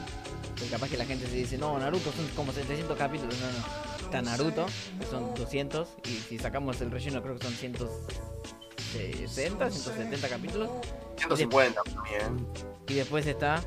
Porque 0.49 0.65
capaz 0.72 0.90
que 0.90 0.98
la 0.98 1.06
gente 1.06 1.27
se 1.27 1.36
dice, 1.36 1.57
no, 1.57 1.77
Naruto 1.77 2.11
son 2.11 2.27
como 2.30 2.52
700 2.53 2.98
capítulos. 2.98 3.36
No, 3.40 3.48
no. 3.52 3.60
Está 4.06 4.22
Naruto, 4.22 4.65
que 4.99 5.06
son 5.06 5.34
200. 5.36 5.88
Y 6.06 6.18
si 6.27 6.40
sacamos 6.40 6.80
el 6.81 6.90
relleno, 6.91 7.22
creo 7.22 7.38
que 7.38 7.44
son 7.45 7.53
160, 7.53 9.69
170 9.69 10.30
capítulos. 10.30 10.69
150 11.18 11.81
también. 11.84 12.48
Y 12.88 12.94
después 12.95 13.27
está 13.27 13.61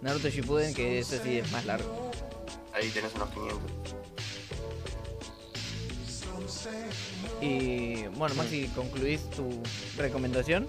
Naruto 0.00 0.28
Shippuden, 0.30 0.72
que 0.74 1.00
ese 1.00 1.22
sí 1.22 1.38
es 1.38 1.50
más 1.52 1.66
largo. 1.66 2.10
Ahí 2.72 2.88
tenés 2.90 3.12
unos 3.14 3.28
500. 3.30 3.60
Y 7.40 8.06
bueno, 8.16 8.34
Maxi, 8.36 8.68
¿concluís 8.68 9.28
tu 9.30 9.62
recomendación? 9.96 10.66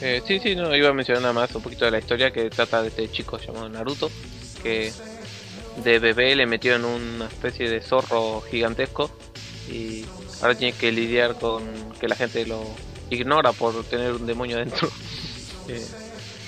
Eh, 0.00 0.20
sí, 0.26 0.40
sí, 0.40 0.56
no, 0.56 0.74
iba 0.74 0.88
a 0.88 0.92
mencionar 0.92 1.22
nada 1.22 1.34
más 1.34 1.54
un 1.54 1.62
poquito 1.62 1.84
de 1.84 1.92
la 1.92 2.00
historia 2.00 2.32
que 2.32 2.50
trata 2.50 2.82
de 2.82 2.88
este 2.88 3.08
chico 3.08 3.38
llamado 3.38 3.68
Naruto, 3.68 4.10
que 4.60 4.92
de 5.76 5.98
bebé 6.00 6.34
le 6.34 6.46
metió 6.46 6.74
en 6.74 6.84
una 6.84 7.26
especie 7.26 7.70
de 7.70 7.80
zorro 7.80 8.40
gigantesco 8.40 9.10
y 9.70 10.04
ahora 10.40 10.56
tiene 10.56 10.76
que 10.76 10.90
lidiar 10.90 11.36
con 11.36 11.62
que 12.00 12.08
la 12.08 12.16
gente 12.16 12.44
lo 12.46 12.64
ignora 13.10 13.52
por 13.52 13.84
tener 13.84 14.12
un 14.12 14.26
demonio 14.26 14.58
dentro. 14.58 14.90
Eh, 15.68 15.86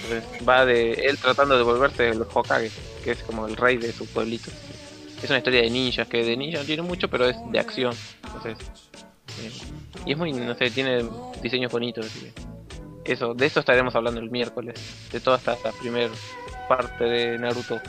entonces 0.03 0.25
va 0.47 0.67
de 0.67 0.91
él 0.91 1.17
tratando 1.19 1.57
de 1.57 1.63
volverse 1.63 2.09
el 2.09 2.23
Hokage, 2.23 2.73
que 3.05 3.13
es 3.13 3.23
como 3.23 3.47
el 3.47 3.57
rey 3.57 3.77
de 3.77 3.93
su 3.93 4.07
pueblito. 4.07 4.51
Es 5.23 5.31
una 5.31 5.39
historia 5.39 5.63
de 5.63 5.71
ninjas, 5.71 6.07
que 6.07 6.23
de 6.23 6.37
ninjas 6.37 6.61
no 6.61 6.67
tiene 6.67 6.83
mucho, 6.83 7.09
pero 7.09 7.27
es 7.27 7.37
de 7.51 7.59
acción. 7.59 7.95
Entonces, 8.25 8.59
eh, 9.41 9.51
y 10.07 10.13
es 10.13 10.19
muy, 10.19 10.33
no 10.33 10.55
sé, 10.55 10.71
tiene 10.71 11.05
diseños 11.43 11.73
bonitos. 11.73 12.07
así 12.07 12.21
que 12.21 13.13
eso, 13.13 13.35
de 13.35 13.47
eso 13.47 13.61
estaremos 13.61 13.95
hablando 13.95 14.21
el 14.21 14.31
miércoles, 14.31 14.81
de 15.13 15.21
toda 15.21 15.37
esta, 15.37 15.55
esta 15.55 15.73
primera 15.73 16.11
parte 16.69 17.05
de 17.05 17.39
Naruto. 17.39 17.81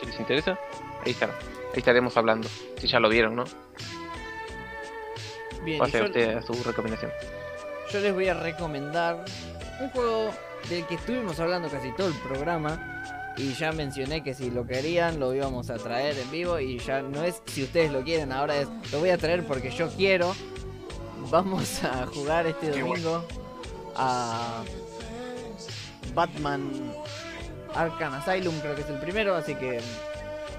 Si 0.00 0.06
les 0.06 0.18
interesa, 0.18 0.58
ahí 1.04 1.12
estará, 1.12 1.32
ahí 1.72 1.78
estaremos 1.78 2.16
hablando. 2.16 2.48
Si 2.78 2.86
ya 2.86 3.00
lo 3.00 3.08
vieron, 3.08 3.36
¿no? 3.36 3.44
Bien, 5.64 5.78
Pase 5.78 5.98
yo, 5.98 6.04
usted 6.04 6.36
a 6.36 6.42
su 6.42 6.52
recomendación. 6.64 7.10
yo 7.92 8.00
les 8.00 8.12
voy 8.12 8.28
a 8.28 8.34
recomendar 8.34 9.24
un 9.80 9.90
juego 9.90 10.34
del 10.68 10.84
que 10.86 10.96
estuvimos 10.96 11.38
hablando 11.40 11.68
casi 11.68 11.92
todo 11.92 12.08
el 12.08 12.14
programa. 12.14 12.95
Y 13.36 13.52
ya 13.52 13.72
mencioné 13.72 14.22
que 14.22 14.34
si 14.34 14.50
lo 14.50 14.66
querían 14.66 15.20
lo 15.20 15.34
íbamos 15.34 15.68
a 15.70 15.76
traer 15.76 16.18
en 16.18 16.30
vivo. 16.30 16.58
Y 16.58 16.78
ya 16.78 17.02
no 17.02 17.22
es 17.22 17.42
si 17.46 17.62
ustedes 17.62 17.92
lo 17.92 18.02
quieren, 18.02 18.32
ahora 18.32 18.56
es 18.56 18.68
lo 18.92 19.00
voy 19.00 19.10
a 19.10 19.18
traer 19.18 19.46
porque 19.46 19.70
yo 19.70 19.88
quiero. 19.90 20.34
Vamos 21.30 21.82
a 21.84 22.06
jugar 22.06 22.46
este 22.46 22.70
domingo 22.70 23.24
a 23.96 24.62
Batman 26.14 26.70
Arkham 27.74 28.14
Asylum, 28.14 28.58
creo 28.60 28.74
que 28.74 28.82
es 28.82 28.88
el 28.88 28.98
primero. 28.98 29.34
Así 29.34 29.54
que 29.54 29.80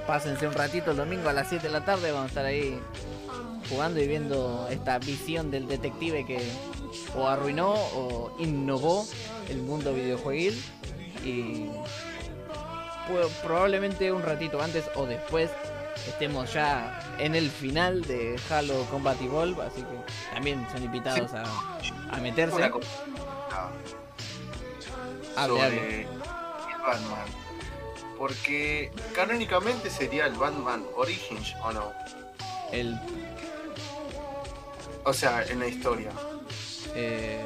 pásense 0.06 0.48
un 0.48 0.54
ratito 0.54 0.92
el 0.92 0.98
domingo 0.98 1.30
a 1.30 1.34
las 1.34 1.50
7 1.50 1.68
de 1.68 1.74
la 1.74 1.84
tarde. 1.84 2.12
Vamos 2.12 2.26
a 2.26 2.30
estar 2.30 2.46
ahí 2.46 2.80
jugando 3.70 4.00
y 4.00 4.08
viendo 4.08 4.68
esta 4.70 5.00
visión 5.00 5.52
del 5.52 5.68
detective 5.68 6.26
que 6.26 6.40
o 7.16 7.28
arruinó 7.28 7.74
o 7.74 8.32
innovó 8.40 9.06
el 9.50 9.62
mundo 9.62 9.94
videojueguil 9.94 10.62
y 11.26 11.66
probablemente 13.44 14.12
un 14.12 14.22
ratito 14.24 14.62
antes 14.62 14.86
o 14.96 15.06
después 15.06 15.50
estemos 16.08 16.54
ya 16.54 17.00
en 17.20 17.36
el 17.36 17.50
final 17.50 18.02
de 18.04 18.40
Halo 18.50 18.86
Combat 18.92 19.20
Evolve, 19.22 19.62
así 19.64 19.82
que 19.82 20.34
también 20.34 20.66
son 20.72 20.84
invitados 20.84 21.34
a, 21.34 21.44
a 22.12 22.18
meterse. 22.18 22.56
Una 22.56 22.70
cosa. 22.70 22.88
Ah, 23.52 23.70
Hable, 25.36 25.60
sobre 25.60 26.02
el 26.02 26.08
Batman. 26.86 27.26
Porque 28.18 28.92
canónicamente 29.14 29.90
sería 29.90 30.26
el 30.26 30.34
Batman 30.34 30.84
Origins, 30.96 31.54
¿o 31.64 31.72
no? 31.72 31.92
El, 32.72 33.00
O 35.04 35.14
sea, 35.14 35.44
en 35.44 35.60
la 35.60 35.68
historia. 35.68 36.12
eh, 36.96 37.46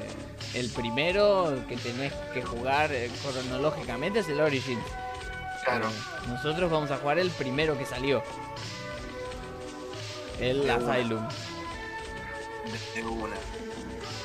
el 0.54 0.70
primero 0.70 1.54
que 1.70 1.78
tenés 1.78 2.12
que 2.34 2.42
jugar 2.42 2.92
eh, 2.92 3.10
cronológicamente 3.22 4.20
es 4.20 4.30
el 4.30 4.40
Origin. 4.42 4.80
Claro. 5.64 5.88
Nosotros 6.28 6.72
vamos 6.72 6.92
a 6.92 6.98
jugar 6.98 7.20
el 7.20 7.30
primero 7.32 7.78
que 7.78 7.86
salió. 7.86 8.24
El 10.40 10.64
De. 10.64 10.72
Asylum. 10.72 11.28
De 12.96 13.04
una. 13.04 13.36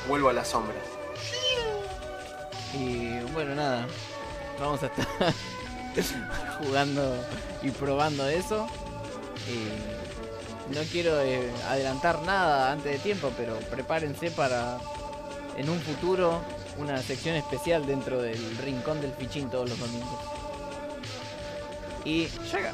Vuelvo 0.09 0.29
a 0.31 0.33
las 0.33 0.49
sombras. 0.49 0.83
Y 2.73 3.21
bueno, 3.33 3.55
nada. 3.55 3.87
Vamos 4.59 4.83
a 4.83 4.87
estar 4.87 5.07
jugando 6.59 7.17
y 7.63 7.71
probando 7.71 8.27
eso. 8.29 8.67
Y 9.49 10.75
no 10.75 10.81
quiero 10.91 11.21
eh, 11.21 11.51
adelantar 11.69 12.23
nada 12.23 12.73
antes 12.73 12.93
de 12.93 12.99
tiempo, 12.99 13.31
pero 13.37 13.57
prepárense 13.71 14.31
para 14.31 14.79
en 15.57 15.69
un 15.71 15.81
futuro 15.81 16.41
una 16.79 17.01
sección 17.03 17.37
especial 17.37 17.87
dentro 17.87 18.21
del 18.21 18.57
rincón 18.59 19.01
del 19.01 19.13
fichín 19.13 19.49
todos 19.49 19.69
los 19.69 19.79
domingos. 19.79 20.36
Y 22.07 22.29
ya 22.53 22.73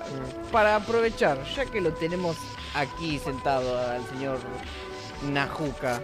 para 0.52 0.76
aprovechar, 0.76 1.42
ya 1.56 1.64
que 1.64 1.80
lo 1.80 1.94
tenemos 1.94 2.36
aquí 2.74 3.18
sentado 3.18 3.78
al 3.78 4.06
señor 4.10 4.38
Najuka, 5.22 6.02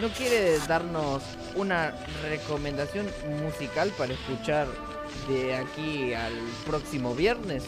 ¿no 0.00 0.08
quiere 0.08 0.58
darnos 0.60 1.22
una 1.56 1.94
recomendación 2.22 3.06
musical 3.42 3.90
para 3.98 4.14
escuchar 4.14 4.66
de 5.28 5.56
aquí 5.56 6.14
al 6.14 6.32
próximo 6.66 7.14
viernes? 7.14 7.64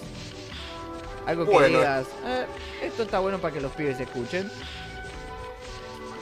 Algo 1.27 1.45
que 1.45 1.51
Bueno. 1.51 1.79
digas, 1.79 2.07
"Eh, 2.25 2.47
esto 2.81 3.03
está 3.03 3.19
bueno 3.19 3.39
para 3.39 3.53
que 3.53 3.61
los 3.61 3.73
pibes 3.73 4.01
escuchen. 4.01 4.51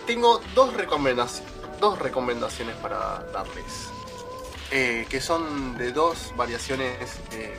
Tengo 0.04 0.40
dos 0.56 0.74
recomendaciones, 0.74 1.48
dos 1.78 1.96
recomendaciones 2.00 2.74
para 2.78 3.22
darles. 3.32 3.86
Eh, 4.72 5.06
que 5.08 5.20
son 5.20 5.78
de 5.78 5.92
dos 5.92 6.32
variaciones 6.36 6.96
eh, 7.32 7.54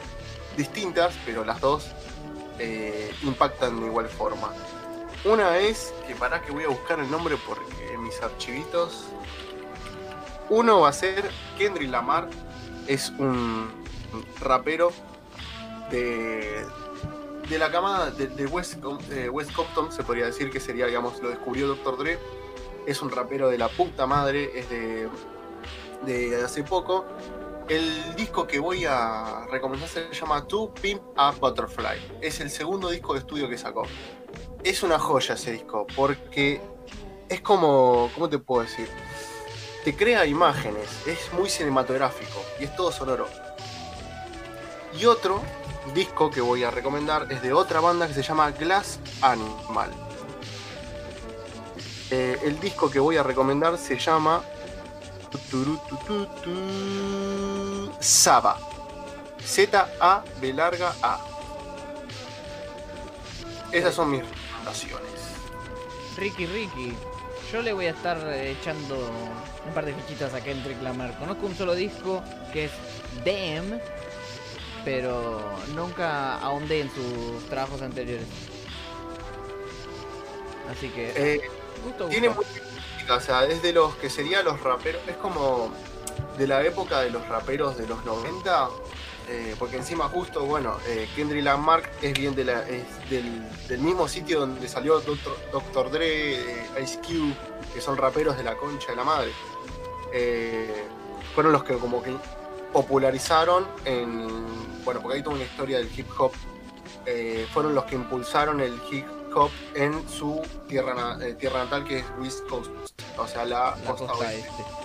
distintas, 0.56 1.16
pero 1.26 1.44
las 1.44 1.62
dos 1.62 1.92
eh, 2.60 3.14
impactan 3.24 3.80
de 3.80 3.88
igual 3.88 4.08
forma. 4.08 4.52
Una 5.26 5.58
es, 5.58 5.94
que 6.08 6.16
para 6.16 6.42
que 6.42 6.52
voy 6.52 6.64
a 6.64 6.68
buscar 6.68 7.00
el 7.00 7.10
nombre 7.10 7.36
porque 7.48 7.94
en 7.94 8.04
mis 8.04 8.22
archivitos. 8.22 9.06
Uno 10.50 10.82
va 10.82 10.90
a 10.90 10.94
ser 10.94 11.30
Kendrick 11.58 11.90
Lamar, 11.90 12.30
es 12.88 13.10
un 13.18 13.68
rapero 14.40 14.92
de, 15.90 16.64
de 17.50 17.58
la 17.58 17.72
camada 17.72 18.12
de, 18.12 18.46
West, 18.46 18.76
eh, 19.12 19.30
West 19.30 19.52
Compton, 19.54 19.92
se 19.92 20.04
podría 20.04 20.26
decir 20.26 20.52
que 20.52 20.60
sería, 20.60 20.86
digamos, 20.86 21.22
lo 21.22 21.30
descubrió 21.30 21.68
Dr. 21.68 21.98
Dre. 21.98 22.20
Es 22.86 23.02
un 23.02 23.10
rapero 23.10 23.50
de 23.50 23.58
la 23.58 23.68
puta 23.68 24.06
madre, 24.06 24.52
es 24.60 24.70
de, 24.70 25.10
de 26.06 26.44
hace 26.44 26.64
poco. 26.64 27.06
El 27.68 28.16
disco 28.16 28.46
que 28.46 28.60
voy 28.60 28.86
a 28.86 29.48
recomendar 29.50 29.90
se 29.90 30.14
llama 30.14 30.46
To 30.48 30.72
Pimp 30.72 31.02
a 31.16 31.32
Butterfly. 31.32 32.20
Es 32.22 32.40
el 32.40 32.52
segundo 32.52 32.92
disco 32.92 33.14
de 33.14 33.22
estudio 33.22 33.50
que 33.50 33.58
sacó. 33.58 33.88
Es 34.64 34.84
una 34.84 35.00
joya 35.00 35.34
ese 35.34 35.54
disco, 35.54 35.88
porque 35.96 36.62
es 37.28 37.42
como, 37.42 38.12
¿cómo 38.14 38.30
te 38.30 38.38
puedo 38.38 38.62
decir? 38.62 38.88
Te 39.84 39.96
crea 39.96 40.28
imágenes, 40.28 40.88
es 41.08 41.34
muy 41.34 41.50
cinematográfico 41.50 42.40
y 42.60 42.66
es 42.66 42.76
todo 42.76 42.92
sonoro. 42.92 43.28
Y 45.00 45.06
otro 45.06 45.42
disco 45.96 46.30
que 46.30 46.42
voy 46.42 46.64
a 46.64 46.70
recomendar 46.70 47.32
es 47.32 47.42
de 47.42 47.52
otra 47.52 47.80
banda 47.80 48.08
que 48.08 48.14
se 48.14 48.22
llama 48.22 48.52
Glass 48.52 49.00
Animal. 49.24 49.90
Eh, 52.12 52.38
el 52.44 52.60
disco 52.60 52.92
que 52.92 53.00
voy 53.00 53.18
a 53.18 53.24
recomendar 53.24 53.76
se 53.80 53.98
llama 53.98 54.44
Turutututu, 58.06 58.24
Saba. 58.24 58.58
Z-A-B 59.44 60.54
larga 60.54 60.94
A. 61.02 61.20
Esas 63.72 63.94
son 63.94 64.12
mis 64.12 64.22
recomendaciones. 64.22 65.06
Ricky 66.18 66.46
Ricky, 66.46 66.94
yo 67.52 67.62
le 67.62 67.74
voy 67.74 67.88
a 67.88 67.90
estar 67.92 68.18
echando 68.34 68.96
un 69.68 69.74
par 69.74 69.86
de 69.86 69.94
fichitas 69.94 70.34
a 70.34 70.42
Kendrick 70.42 70.82
Lamar. 70.82 71.18
Conozco 71.20 71.46
un 71.46 71.56
solo 71.56 71.76
disco 71.76 72.24
que 72.54 72.66
es 72.66 72.72
Damn, 73.26 73.80
pero 74.86 75.42
nunca 75.76 76.38
ahondé 76.40 76.82
en 76.82 76.92
sus 76.94 77.44
trabajos 77.50 77.82
anteriores. 77.82 78.28
Así 80.72 80.90
que, 80.90 81.14
Eh, 81.16 81.42
gusto, 81.84 82.08
tiene 82.08 82.30
gusto. 82.30 82.44
crítica, 82.96 83.16
o 83.16 83.20
sea, 83.20 83.44
es 83.46 83.62
de 83.62 83.74
los 83.74 83.96
que 83.96 84.10
serían 84.10 84.46
los 84.46 84.60
raperos, 84.62 85.02
es 85.08 85.16
como 85.18 85.72
de 86.38 86.48
la 86.48 86.64
época 86.64 87.02
de 87.02 87.10
los 87.10 87.28
raperos 87.28 87.78
de 87.78 87.88
los 87.88 88.04
90, 88.06 88.70
eh, 89.28 89.56
porque 89.58 89.78
encima 89.78 90.08
justo, 90.08 90.46
bueno, 90.46 90.78
eh, 90.88 91.10
Kendrick 91.16 91.44
Lamar 91.44 91.82
es 92.02 92.14
bien 92.14 92.36
de 92.36 92.46
la, 92.46 92.62
es 92.68 92.84
del, 93.10 93.44
del 93.68 93.80
mismo 93.80 94.08
sitio 94.08 94.42
donde 94.42 94.68
salió 94.68 95.00
Dr. 95.00 95.36
Dr. 95.52 95.92
Dre, 95.92 96.36
eh, 96.36 96.68
Ice 96.84 97.00
Cube, 97.00 97.34
que 97.74 97.82
son 97.82 97.98
raperos 97.98 98.38
de 98.38 98.44
la 98.44 98.56
concha 98.56 98.92
de 98.92 98.96
la 98.96 99.04
madre. 99.04 99.32
Eh, 100.14 100.86
fueron 101.34 101.54
los 101.54 101.64
que 101.64 101.76
como 101.78 102.04
que 102.04 102.16
popularizaron 102.72 103.66
en, 103.86 104.28
bueno, 104.84 105.02
porque 105.02 105.18
hay 105.18 105.24
toda 105.24 105.36
una 105.38 105.46
historia 105.46 105.78
del 105.78 105.90
hip 105.98 106.08
hop, 106.18 106.32
fueron 107.54 107.76
los 107.76 107.86
que 107.86 107.96
impulsaron 107.96 108.62
el 108.62 108.80
hip 108.92 109.06
hop 109.34 109.52
en 109.76 110.08
su 110.10 110.42
tierra, 110.68 111.18
tierra 111.38 111.64
natal 111.64 111.84
que 111.84 112.00
es 112.00 112.06
West 112.20 112.48
Coast, 112.48 112.72
o 113.18 113.28
sea, 113.28 113.46
la, 113.46 113.76
la 113.76 113.92
costa 113.92 114.08
costa 114.08 114.14
oeste. 114.26 114.40
este. 114.40 114.85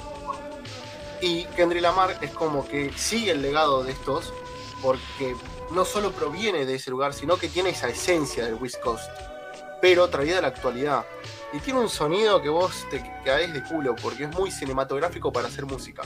Y 1.23 1.45
Kendrick 1.57 1.83
Lamar 1.83 2.17
es 2.21 2.31
como 2.31 2.67
que 2.67 2.93
sigue 2.97 3.33
el 3.33 3.43
legado 3.43 3.85
de 3.85 3.93
estos, 3.93 4.33
porque 4.83 5.37
no 5.73 5.85
solo 5.85 6.13
proviene 6.13 6.65
de 6.65 6.77
ese 6.77 6.91
lugar, 6.91 7.13
sino 7.13 7.37
que 7.37 7.49
tiene 7.49 7.71
esa 7.71 7.89
esencia 7.89 8.45
del 8.45 8.55
West 8.55 8.81
Coast, 8.81 9.09
pero 9.81 10.09
traída 10.09 10.39
a 10.39 10.43
la 10.43 10.49
actualidad. 10.49 11.05
Y 11.53 11.59
tiene 11.59 11.81
un 11.81 11.89
sonido 11.89 12.41
que 12.41 12.49
vos 12.49 12.87
te 12.91 13.03
caes 13.25 13.53
de 13.53 13.63
culo, 13.65 13.95
porque 13.97 14.25
es 14.25 14.31
muy 14.31 14.51
cinematográfico 14.51 15.33
para 15.33 15.49
hacer 15.49 15.67
música. 15.67 16.03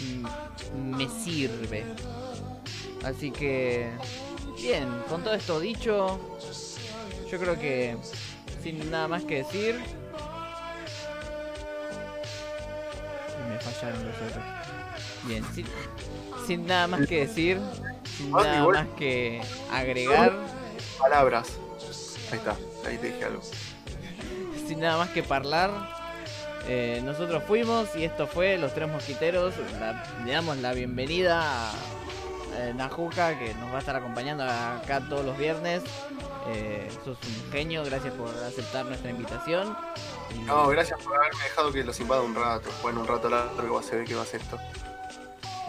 Mm, 0.00 0.96
me 0.96 1.08
sirve. 1.08 1.84
Así 3.04 3.30
que, 3.30 3.90
bien, 4.56 4.88
con 5.10 5.22
todo 5.22 5.34
esto 5.34 5.60
dicho, 5.60 6.18
yo 7.30 7.38
creo 7.38 7.58
que 7.58 7.96
sin 8.62 8.90
nada 8.90 9.08
más 9.08 9.24
que 9.24 9.36
decir. 9.38 10.03
Y 13.40 13.48
me 13.50 13.58
fallaron 13.58 14.04
los 14.06 14.16
otros. 14.16 14.44
Bien, 15.24 15.44
sin, 15.54 15.66
sin 16.46 16.66
nada 16.66 16.86
más 16.86 17.06
que 17.06 17.26
decir, 17.26 17.58
sin 18.16 18.28
Ah, 18.34 18.42
nada 18.42 18.58
igual. 18.58 18.74
más 18.86 18.94
que 18.96 19.42
agregar, 19.72 20.32
Palabras. 20.98 21.48
Ahí 22.32 22.38
está, 22.38 22.56
ahí 22.88 22.96
te 22.98 23.06
dije 23.08 23.24
algo. 23.24 23.42
sin 24.66 24.80
nada 24.80 24.98
más 24.98 25.10
que 25.10 25.24
hablar. 25.28 25.70
eh, 26.66 27.02
nosotros 27.04 27.42
fuimos 27.46 27.94
y 27.94 28.04
esto 28.04 28.26
fue 28.26 28.56
Los 28.56 28.72
Tres 28.74 28.88
Mosquiteros. 28.88 29.52
La- 29.78 30.02
le 30.24 30.32
damos 30.32 30.56
la 30.58 30.72
bienvenida 30.72 31.42
a 31.70 31.72
eh, 32.56 32.72
Najuka 32.74 33.38
que 33.38 33.52
nos 33.54 33.70
va 33.70 33.76
a 33.76 33.78
estar 33.80 33.96
acompañando 33.96 34.44
acá 34.44 35.00
todos 35.08 35.24
los 35.26 35.36
viernes. 35.36 35.82
Eh, 36.48 36.88
sos 37.04 37.18
un 37.26 37.52
genio, 37.52 37.84
gracias 37.84 38.14
por 38.14 38.28
aceptar 38.28 38.84
nuestra 38.86 39.10
invitación. 39.10 39.76
No, 40.46 40.68
gracias 40.68 41.00
por 41.02 41.14
haberme 41.16 41.42
dejado 41.44 41.72
que 41.72 41.84
los 41.84 41.98
invada 42.00 42.22
un 42.22 42.34
rato. 42.34 42.70
Bueno, 42.82 43.00
un 43.00 43.06
rato 43.06 43.28
largo 43.28 43.74
va 43.74 43.80
a 43.80 43.82
ser 43.82 44.04
que 44.04 44.14
va 44.14 44.22
a 44.22 44.26
ser 44.26 44.40
esto. 44.40 44.58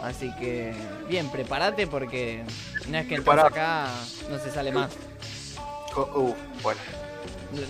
Así 0.02 0.34
que, 0.36 0.74
bien, 1.08 1.30
prepárate 1.30 1.86
porque 1.86 2.44
una 2.86 2.98
vez 2.98 3.08
que 3.08 3.14
entras 3.14 3.44
acá 3.46 3.88
no 4.30 4.38
se 4.38 4.50
sale 4.52 4.70
más. 4.72 4.92
Uh, 5.96 6.34
bueno. 6.62 6.80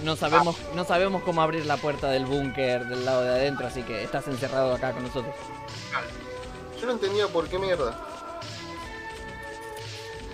No- 0.03 0.17
sabemos, 0.17 0.57
no 0.75 0.85
sabemos 0.85 1.23
cómo 1.23 1.43
abrir 1.43 1.65
la 1.67 1.77
puerta 1.77 2.09
del 2.11 2.27
búnker 2.27 2.87
del 2.87 3.05
lado 3.05 3.23
de 3.23 3.29
adentro, 3.31 3.67
así 3.67 3.83
que 3.83 4.03
estás 4.03 4.27
encerrado 4.27 4.75
acá 4.75 4.93
con 4.93 5.05
nosotros. 5.05 5.35
Yo 6.81 6.87
no 6.87 6.93
entendía 6.93 7.29
por 7.29 7.47
qué 7.49 7.59
mierda. 7.59 7.95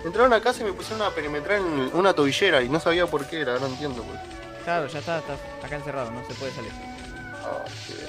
Entraron 0.03 0.33
a 0.33 0.41
casa 0.41 0.61
y 0.61 0.65
me 0.65 0.73
pusieron 0.73 1.05
a 1.05 1.11
perimetrar 1.11 1.59
en 1.59 1.91
una 1.93 2.13
tobillera 2.13 2.61
y 2.61 2.69
no 2.69 2.79
sabía 2.79 3.05
por 3.05 3.25
qué 3.27 3.41
era, 3.41 3.59
no 3.59 3.67
entiendo. 3.67 4.01
Pues. 4.03 4.19
Claro, 4.63 4.87
ya 4.87 4.99
está, 4.99 5.19
estás 5.19 5.39
acá 5.63 5.75
encerrado, 5.75 6.11
no 6.11 6.25
se 6.25 6.33
puede 6.35 6.51
salir. 6.53 6.71
Ah, 7.43 7.63
qué 7.87 7.93
bien. 7.95 8.07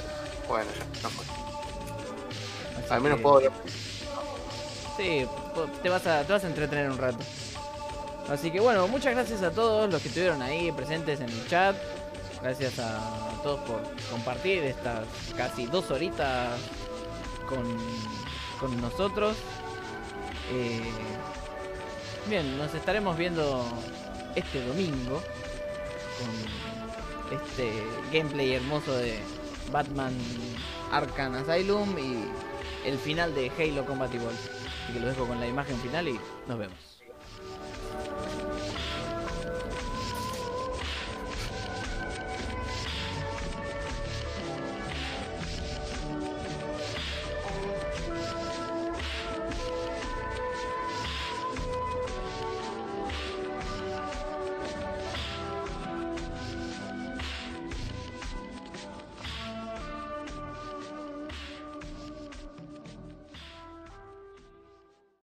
Bueno, 0.48 0.70
ya, 0.78 1.02
no 1.02 1.10
fue. 1.10 1.24
Así 2.84 2.92
Al 2.92 3.00
menos 3.00 3.16
que- 3.18 3.22
puedo. 3.22 3.50
Sí, 4.96 5.26
te 5.82 5.88
vas, 5.88 6.06
a, 6.06 6.22
te 6.22 6.32
vas 6.32 6.44
a 6.44 6.46
entretener 6.46 6.90
un 6.90 6.98
rato. 6.98 7.18
Así 8.30 8.50
que 8.50 8.60
bueno, 8.60 8.86
muchas 8.88 9.12
gracias 9.14 9.42
a 9.42 9.50
todos 9.50 9.90
los 9.90 10.00
que 10.00 10.08
estuvieron 10.08 10.40
ahí 10.42 10.70
presentes 10.72 11.20
en 11.20 11.28
el 11.28 11.48
chat. 11.48 11.76
Gracias 12.40 12.78
a 12.78 13.00
todos 13.42 13.60
por 13.60 13.80
compartir 14.10 14.62
estas 14.64 15.04
casi 15.36 15.66
dos 15.66 15.90
horitas 15.90 16.58
con, 17.48 17.64
con 18.60 18.80
nosotros. 18.80 19.36
Eh, 20.52 20.80
bien, 22.28 22.56
nos 22.58 22.72
estaremos 22.74 23.16
viendo 23.16 23.66
este 24.36 24.64
domingo 24.66 25.22
con 26.18 27.38
este 27.38 27.72
gameplay 28.12 28.54
hermoso 28.54 28.92
de 28.94 29.18
Batman 29.72 30.14
Arkham 30.92 31.34
Asylum 31.34 31.98
y 31.98 32.24
el 32.88 32.98
final 32.98 33.34
de 33.34 33.50
Halo 33.58 33.84
Combat 33.84 34.14
Evolved. 34.14 34.38
Así 34.84 34.92
que 34.92 35.00
lo 35.00 35.06
dejo 35.06 35.26
con 35.26 35.40
la 35.40 35.46
imagen 35.46 35.78
final 35.78 36.08
y 36.08 36.20
nos 36.46 36.58
vemos. 36.58 36.78